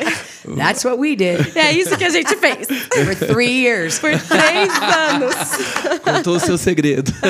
That's 0.56 0.86
what 0.86 1.00
we 1.00 1.16
did 1.16 1.40
É 1.58 1.72
isso 1.72 1.98
que 1.98 2.04
a 2.04 2.10
gente 2.10 2.36
fez. 2.36 2.68
for 2.68 3.16
three 3.28 3.64
years. 3.66 3.98
Por 3.98 4.12
três 4.12 4.70
anos. 4.82 5.36
Contou 6.04 6.36
o 6.36 6.40
seu 6.40 6.58
segredo. 6.58 7.12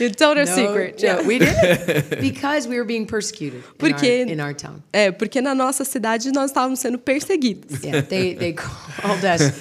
You 0.00 0.10
told 0.10 0.38
our 0.38 0.46
No 0.46 0.54
secret. 0.54 0.96
joke. 0.98 1.26
We 1.26 1.38
did 1.38 1.48
it 1.48 2.20
because 2.20 2.68
we 2.68 2.76
were 2.76 2.84
being 2.86 3.04
persecuted 3.06 3.60
in, 3.60 3.64
our, 3.64 3.76
Porque- 3.92 4.26
in 4.32 4.40
our 4.40 4.54
town. 4.54 4.82
É, 4.92 5.10
porque 5.10 5.40
na 5.40 5.54
nossa 5.54 5.84
cidade 5.84 6.30
nós 6.32 6.50
estávamos 6.50 6.78
sendo 6.78 6.98
perseguidos. 6.98 7.82
Yeah, 7.82 8.02
they, 8.02 8.34
they 8.34 8.52
called 8.52 9.24
us. 9.24 9.52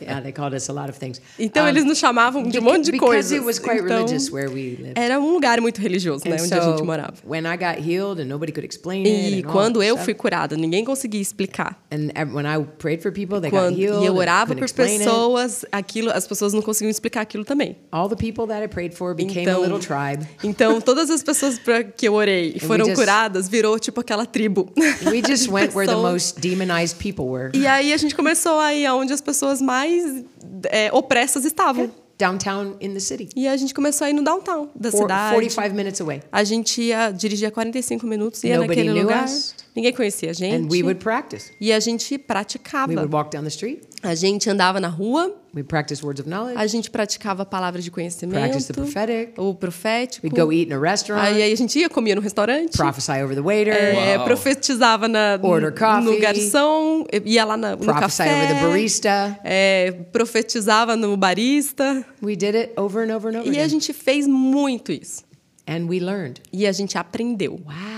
Yeah, 0.00 0.20
they 0.20 0.32
called 0.32 0.54
us 0.54 0.68
a 0.68 0.72
lot 0.72 0.88
of 0.90 0.98
things. 0.98 1.20
Então 1.38 1.64
Um, 1.64 1.68
eles 1.68 1.84
nos 1.84 1.98
chamavam 1.98 2.42
de 2.48 2.58
um 2.58 2.62
monte 2.62 2.84
de 2.86 2.92
because 2.92 3.06
coisas. 3.06 3.32
it 3.32 3.44
was 3.44 3.58
quite 3.58 3.80
Então, 3.82 3.96
religious 3.98 4.30
where 4.30 4.48
we 4.48 4.76
lived. 4.78 4.92
era 4.98 5.18
um 5.18 5.32
lugar 5.32 5.60
muito 5.60 5.80
religioso, 5.80 6.24
né, 6.28 6.36
And 6.36 6.42
onde 6.44 6.54
a 6.54 6.62
so 6.62 6.70
gente 6.72 6.82
morava. 6.84 7.14
when 7.26 7.44
I 7.46 7.56
got 7.56 7.78
healed 7.82 8.20
and 8.20 8.26
nobody 8.26 8.52
could 8.52 8.64
explain 8.66 9.04
it, 9.06 9.08
E 9.08 9.40
and 9.42 9.46
all 9.46 9.52
quando 9.52 9.82
eu 9.82 9.94
stuff, 9.94 10.04
fui 10.04 10.14
curada, 10.14 10.56
ninguém 10.56 10.84
conseguia 10.84 11.20
explicar. 11.20 11.76
and 11.90 12.10
when 12.34 12.46
I 12.46 12.62
prayed 12.78 13.00
for 13.02 13.10
people, 13.12 13.40
they 13.40 13.50
got 13.50 13.58
Quando, 13.60 13.78
healed. 13.78 14.02
e 14.02 14.06
eu 14.06 14.14
orava 14.16 14.54
por 14.54 14.64
explain 14.64 14.96
it. 14.96 15.04
pessoas, 15.04 15.64
aquilo, 15.72 16.10
as 16.10 16.26
pessoas 16.26 16.52
não 16.52 16.62
conseguiam 16.62 16.90
explicar 16.90 17.22
aquilo 17.22 17.44
também. 17.44 17.76
All 17.90 18.08
the 18.08 18.16
people 18.16 18.46
that 18.46 18.62
I 18.62 18.68
prayed 18.68 18.94
for 18.94 19.14
became 19.14 19.40
a 19.48 19.52
Então, 19.52 19.77
little 19.78 19.96
tribe. 19.96 20.26
então 20.42 20.80
todas 20.80 21.10
as 21.10 21.22
pessoas 21.22 21.58
para 21.58 21.84
que 21.84 22.06
eu 22.08 22.14
orei 22.14 22.50
e 22.50 22.54
we 22.54 22.60
foram 22.60 22.84
just- 22.86 22.96
curadas, 22.98 23.48
virou 23.48 23.78
tipo 23.78 24.00
aquela 24.00 24.26
tribo. 24.26 24.72
We 24.76 25.22
just 25.26 25.48
went 25.50 25.74
where 25.74 25.86
the 25.86 25.96
most 25.96 26.40
demonized 26.40 26.96
people 26.98 27.26
were. 27.26 27.50
E 27.54 27.66
aí 27.66 27.92
a 27.92 27.96
gente 27.96 28.14
começou 28.14 28.58
a 28.58 28.74
ir 28.74 28.86
aonde 28.86 29.12
as 29.12 29.20
pessoas 29.20 29.60
mais 29.62 30.24
é, 30.70 30.90
opressas 30.92 31.44
estavam. 31.44 31.90
Downtown 32.18 32.74
in 32.80 32.92
the 32.94 32.98
city. 33.00 33.28
E 33.36 33.46
a 33.46 33.56
gente 33.56 33.72
começou 33.72 34.04
a 34.04 34.10
ir 34.10 34.12
no 34.12 34.24
downtown 34.24 34.68
da 34.74 34.90
For, 34.90 35.02
cidade. 35.02 35.34
45 35.36 35.74
minutes 35.76 36.00
away. 36.00 36.20
A 36.32 36.42
gente 36.42 36.82
ia 36.82 37.12
dirigir 37.12 37.48
45 37.52 38.04
minutos, 38.08 38.42
ia 38.42 38.58
Nobody 38.58 38.82
naquele 38.82 39.00
lugar. 39.02 39.24
us. 39.24 39.54
Ninguém 39.78 39.92
conhecia 39.92 40.30
a 40.30 40.32
gente. 40.32 40.54
And 40.56 40.68
we 40.70 40.82
would 40.82 41.00
practice. 41.00 41.52
E 41.60 41.72
a 41.72 41.78
gente 41.80 42.18
praticava. 42.18 42.88
We 42.92 42.96
would 42.96 43.12
walk 43.14 43.30
down 43.30 43.42
the 43.42 43.48
street. 43.48 43.80
A 44.02 44.14
gente 44.14 44.48
andava 44.50 44.78
na 44.80 44.86
rua, 44.88 45.34
We'd 45.54 45.66
practice 45.66 46.04
words 46.04 46.20
of 46.20 46.28
knowledge. 46.28 46.56
a 46.56 46.66
gente 46.68 46.88
praticava 46.88 47.42
a 47.42 47.46
palavra 47.46 47.82
de 47.82 47.90
conhecimento, 47.90 48.38
Practice 48.38 48.66
the 48.68 48.72
prophetic. 48.74 49.32
o 49.36 49.54
profético. 49.54 50.24
We'd 50.26 50.36
go 50.40 50.52
eat 50.52 50.68
in 50.70 50.72
a 50.74 50.78
restaurant. 50.78 51.20
Aí, 51.24 51.42
aí 51.42 51.52
a 51.52 51.56
gente 51.56 51.76
ia, 51.78 51.88
comia 51.88 52.14
no 52.14 52.20
restaurante, 52.20 52.76
prophesy 52.76 53.10
over 53.24 53.34
the 53.34 53.40
waiter. 53.42 53.72
é, 53.74 54.16
Uau. 54.18 54.24
profetizava 54.24 55.08
na, 55.08 55.38
Order 55.42 55.72
coffee. 55.74 56.04
no 56.04 56.20
garçom, 56.20 57.04
ia 57.24 57.44
lá 57.44 57.56
na, 57.56 57.70
no 57.72 57.78
prophesy 57.84 58.18
café, 58.18 58.34
over 58.36 58.48
the 58.48 58.66
barista. 58.66 59.38
é, 59.42 59.90
profetizava 60.12 60.94
no 60.96 61.16
barista. 61.16 62.04
We 62.22 62.36
did 62.36 62.54
it 62.54 62.72
over 62.76 63.02
and 63.08 63.16
over 63.16 63.34
and 63.34 63.40
over 63.40 63.46
E 63.52 63.56
a 63.58 63.64
again. 63.64 63.68
gente 63.68 63.92
fez 63.92 64.26
muito 64.28 64.92
isso. 64.92 65.24
And 65.66 65.86
we 65.88 65.98
learned. 66.00 66.40
E 66.52 66.66
a 66.66 66.72
gente 66.72 66.96
aprendeu. 66.96 67.52
Wow. 67.66 67.97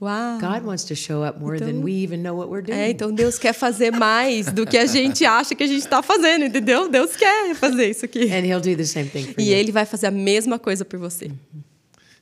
Uau! 0.00 0.38
God 0.40 0.64
wants 0.66 0.84
to 0.84 0.96
show 0.96 1.22
up 1.22 1.38
more 1.38 1.58
than 1.58 1.68
Então- 1.70 1.82
we 1.84 1.92
even 2.02 2.22
know 2.22 2.36
what 2.38 2.50
we're 2.50 2.62
doing. 2.66 2.78
É, 2.78 2.88
então 2.90 3.12
Deus 3.12 3.38
quer 3.38 3.52
fazer 3.52 3.90
mais 3.90 4.46
do 4.46 4.64
que 4.66 4.78
a 4.78 4.86
gente 4.86 5.24
acha 5.26 5.54
que 5.54 5.62
a 5.62 5.66
gente 5.66 5.80
está 5.82 6.02
fazendo, 6.02 6.44
entendeu? 6.46 6.88
Deus 6.88 7.14
quer 7.16 7.54
fazer 7.54 7.90
isso 7.90 8.04
aqui. 8.06 8.30
And 8.32 8.46
he'll 8.46 8.60
do 8.60 8.74
the 8.76 8.84
same 8.84 9.08
thing 9.10 9.24
for 9.24 9.40
E 9.40 9.50
you. 9.50 9.56
Ele 9.56 9.70
vai 9.72 9.84
fazer 9.84 10.06
a 10.06 10.10
mesma 10.10 10.58
coisa 10.58 10.84
por 10.84 10.98
você. 10.98 11.30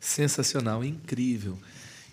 Sensacional, 0.01 0.85
incrível. 0.85 1.59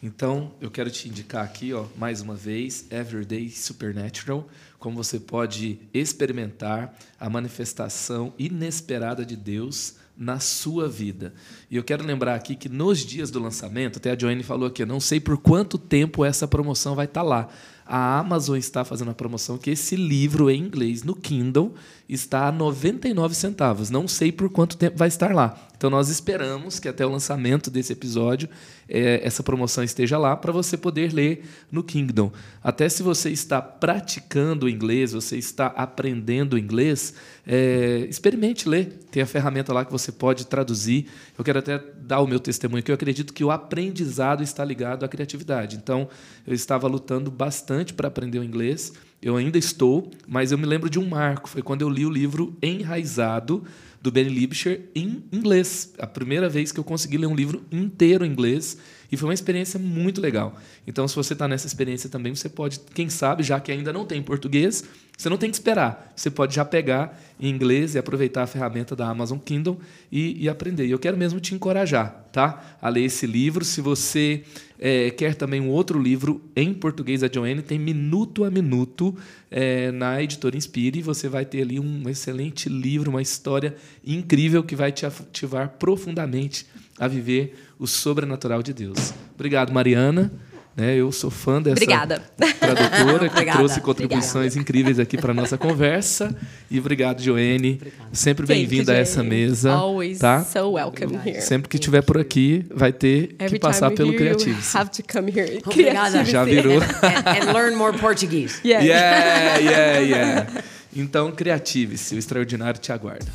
Então, 0.04 0.52
eu 0.62 0.70
quero 0.70 0.92
te 0.92 1.08
indicar 1.10 1.44
aqui, 1.44 1.74
ó, 1.74 1.86
mais 1.98 2.22
uma 2.22 2.36
vez, 2.36 2.86
Everyday 2.92 3.50
Supernatural. 3.50 4.48
como 4.78 4.96
você 5.04 5.20
pode 5.20 5.80
experimentar 5.92 6.96
a 7.20 7.28
manifestação 7.28 8.32
inesperada 8.38 9.26
de 9.26 9.36
Deus 9.36 9.96
na 10.18 10.40
sua 10.40 10.88
vida. 10.88 11.34
E 11.70 11.76
eu 11.76 11.84
quero 11.84 12.06
lembrar 12.06 12.36
aqui 12.36 12.56
que 12.56 12.70
nos 12.70 13.00
dias 13.00 13.30
do 13.30 13.40
lançamento, 13.40 13.98
até 13.98 14.12
a 14.12 14.18
Joanne 14.18 14.44
falou 14.44 14.68
aqui, 14.68 14.84
eu 14.84 14.88
não 14.88 15.00
sei 15.00 15.20
por 15.20 15.38
quanto 15.38 15.78
tempo 15.78 16.24
essa 16.24 16.48
promoção 16.48 16.96
vai 16.96 17.06
estar 17.06 17.22
lá. 17.22 17.50
A 17.86 18.18
Amazon 18.18 18.58
está 18.58 18.84
fazendo 18.84 19.12
a 19.12 19.14
promoção 19.14 19.58
que 19.58 19.70
esse 19.70 19.96
livro 19.96 20.50
em 20.50 20.60
inglês 20.60 21.04
no 21.04 21.16
Kindle 21.16 21.76
está 22.10 22.48
a 22.48 22.52
99 22.52 23.36
centavos. 23.36 23.92
Não 23.92 24.08
sei 24.08 24.32
por 24.32 24.50
quanto 24.50 24.76
tempo 24.76 24.98
vai 24.98 25.08
estar 25.08 25.34
lá. 25.36 25.56
Então 25.86 25.91
nós 25.91 26.10
esperamos 26.10 26.80
que 26.80 26.90
até 26.90 27.06
o 27.06 27.10
lançamento 27.12 27.70
desse 27.70 27.94
episódio 27.94 28.49
é, 28.90 29.22
essa 29.24 29.44
promoção 29.44 29.84
esteja 29.84 30.18
lá 30.18 30.36
para 30.36 30.52
você 30.52 30.76
poder 30.76 31.14
ler 31.14 31.45
no 31.72 31.84
Kingdom. 31.84 32.32
Até 32.64 32.90
se 32.90 33.03
você 33.03 33.30
está 33.30 33.62
praticando 33.62 34.68
inglês, 34.68 35.12
você 35.12 35.38
está 35.38 35.68
aprendendo 35.68 36.57
inglês, 36.57 37.14
é, 37.45 38.07
experimente 38.10 38.68
ler. 38.68 38.98
Tem 39.12 39.22
a 39.22 39.28
ferramenta 39.28 39.72
lá 39.72 39.86
que 39.86 39.91
você 39.91 40.12
pode 40.12 40.48
traduzir. 40.48 41.06
Eu 41.38 41.45
quero 41.45 41.60
até 41.60 41.80
dar 42.02 42.20
o 42.20 42.26
meu 42.26 42.40
testemunho 42.40 42.82
que 42.82 42.90
eu 42.90 42.95
acredito 42.95 43.32
que 43.32 43.44
o 43.44 43.52
aprendizado 43.52 44.41
está 44.41 44.66
ligado 44.66 45.06
à 45.06 45.07
criatividade. 45.07 45.76
Então 45.76 46.10
eu 46.48 46.56
estava 46.56 46.88
lutando 46.88 47.30
bastante 47.30 47.94
para 47.94 48.07
aprender 48.07 48.40
o 48.40 48.44
inglês. 48.44 48.91
Eu 49.22 49.38
ainda 49.38 49.60
estou, 49.60 50.10
mas 50.28 50.52
eu 50.52 50.57
me 50.57 50.66
lembro 50.66 50.90
de 50.90 50.98
um 50.98 51.07
marco. 51.07 51.48
Foi 51.48 51.62
quando 51.62 51.84
eu 51.84 51.90
li 51.90 52.07
o 52.07 52.10
livro 52.10 52.57
Enraizado 52.60 53.64
do 54.06 54.11
Benny 54.11 54.30
Libscher 54.30 54.82
em 54.94 55.23
inglês. 55.32 55.91
A 55.98 56.06
primeira 56.06 56.48
vez 56.48 56.72
que 56.72 56.80
eu 56.80 56.84
consegui 56.84 57.18
ler 57.18 57.26
um 57.26 57.36
livro 57.36 57.65
inteiro 57.72 58.23
em 58.23 58.30
inglês 58.30 58.77
e 59.11 59.18
foi 59.18 59.30
uma 59.30 59.34
experiência 59.34 59.80
muito 59.80 60.22
legal. 60.22 60.56
Então, 60.86 61.07
se 61.07 61.15
você 61.15 61.34
está 61.34 61.48
nessa 61.48 61.65
experiência 61.65 62.07
também, 62.07 62.36
você 62.36 62.48
pode, 62.48 62.80
quem 62.94 63.10
sabe, 63.10 63.41
já 63.41 63.60
que 63.60 63.72
ainda 63.72 63.91
não 63.91 64.06
tem 64.06 64.22
português, 64.22 64.84
você 65.18 65.27
não 65.27 65.38
tem 65.38 65.49
que 65.49 65.56
esperar. 65.56 66.14
Você 66.15 66.30
pode 66.30 66.53
já 66.53 66.64
pegar 66.64 67.19
em 67.40 67.49
inglês 67.49 67.95
e 67.95 67.98
aproveitar 67.98 68.44
a 68.44 68.48
ferramenta 68.48 68.95
da 68.95 69.10
Amazon 69.10 69.40
Kindle 69.40 69.80
e, 70.11 70.44
e 70.44 70.48
aprender. 70.48 70.86
E 70.86 70.91
eu 70.91 70.99
quero 70.99 71.18
mesmo 71.18 71.40
te 71.40 71.56
encorajar, 71.56 72.27
tá? 72.32 72.77
A 72.80 72.88
ler 72.88 73.06
esse 73.06 73.26
livro. 73.26 73.65
Se 73.65 73.82
você 73.82 74.44
é, 74.80 75.10
quer 75.10 75.36
também 75.36 75.62
um 75.62 75.70
outro 75.70 76.02
livro 76.02 76.42
em 76.56 76.74
português, 76.74 77.24
a 77.24 77.30
Joanne 77.32 77.62
tem 77.62 77.80
minuto 77.80 78.44
a 78.44 78.52
minuto 78.52 79.16
é, 79.50 79.92
na 79.92 80.22
editora 80.22 80.58
Inspire. 80.58 81.02
Você 81.02 81.30
vai 81.30 81.46
ter 81.46 81.62
ali 81.62 81.80
um 81.80 82.10
excelente 82.10 82.70
livro, 82.70 83.10
uma 83.10 83.22
história 83.22 83.76
incrível 84.06 84.64
que 84.64 84.76
vai 84.76 84.92
te 84.92 85.06
ativar 85.06 85.70
profundamente 85.80 86.66
a 87.00 87.08
viver 87.08 87.56
o 87.80 87.88
sobrenatural 87.88 88.62
de 88.64 88.74
Deus. 88.74 89.14
Obrigado, 89.34 89.72
Mariana. 89.74 90.32
Né, 90.76 90.96
eu 90.96 91.10
sou 91.10 91.32
fã 91.32 91.62
dessa 91.62 91.76
Obrigada. 91.76 92.22
tradutora 92.60 93.30
que 93.30 93.46
trouxe 93.50 93.80
contribuições 93.80 94.36
Obrigada. 94.36 94.60
incríveis 94.60 95.00
aqui 95.00 95.18
para 95.18 95.32
a 95.32 95.34
nossa 95.34 95.56
conversa. 95.58 96.36
E 96.70 96.78
obrigado, 96.78 97.22
Joene. 97.22 97.80
Sempre 98.12 98.46
bem-vinda 98.46 98.92
a 98.92 98.98
essa 98.98 99.24
mesa. 99.24 99.72
Always 99.72 100.20
tá? 100.20 100.44
so 100.44 100.74
welcome 100.74 101.18
here. 101.26 101.42
Sempre 101.42 101.70
que 101.70 101.78
estiver 101.78 102.02
por 102.02 102.18
aqui, 102.18 102.66
vai 102.70 102.92
ter 102.92 103.36
Every 103.40 103.52
que 103.52 103.60
passar 103.60 103.90
pelo 103.92 104.14
Criativo. 104.16 104.60
Have 104.78 104.90
to 104.92 105.02
come 105.10 105.32
here. 105.32 105.62
Obrigada. 105.66 106.26
Já 106.26 106.44
virou. 106.44 106.82
and, 107.02 107.50
and 107.50 107.54
learn 107.54 107.78
more 107.78 107.98
Portuguese. 107.98 108.60
Yeah, 108.66 108.84
yeah, 108.84 109.58
yeah. 109.60 110.00
yeah. 110.00 110.64
Então, 110.94 111.32
Criative-se, 111.32 112.16
o 112.16 112.18
extraordinário 112.18 112.80
te 112.82 112.92
aguarda. 112.92 113.26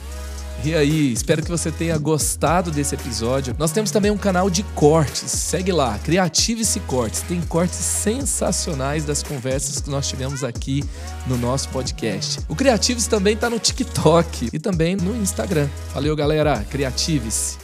E 0.62 0.74
aí, 0.74 1.10
espero 1.10 1.42
que 1.42 1.50
você 1.50 1.70
tenha 1.70 1.96
gostado 1.96 2.70
desse 2.70 2.94
episódio. 2.94 3.56
Nós 3.58 3.72
temos 3.72 3.90
também 3.90 4.10
um 4.10 4.18
canal 4.18 4.50
de 4.50 4.62
cortes. 4.62 5.30
Segue 5.30 5.72
lá, 5.72 5.98
Criative-se 6.00 6.80
Cortes. 6.80 7.22
Tem 7.22 7.40
cortes 7.40 7.78
sensacionais 7.78 9.06
das 9.06 9.22
conversas 9.22 9.80
que 9.80 9.88
nós 9.88 10.06
tivemos 10.06 10.44
aqui 10.44 10.84
no 11.26 11.38
nosso 11.38 11.70
podcast. 11.70 12.40
O 12.46 12.54
Criative-se 12.54 13.08
também 13.08 13.34
está 13.34 13.48
no 13.48 13.58
TikTok 13.58 14.50
e 14.52 14.58
também 14.58 14.96
no 14.96 15.16
Instagram. 15.16 15.66
Valeu, 15.94 16.14
galera. 16.14 16.62
Criative-se. 16.68 17.58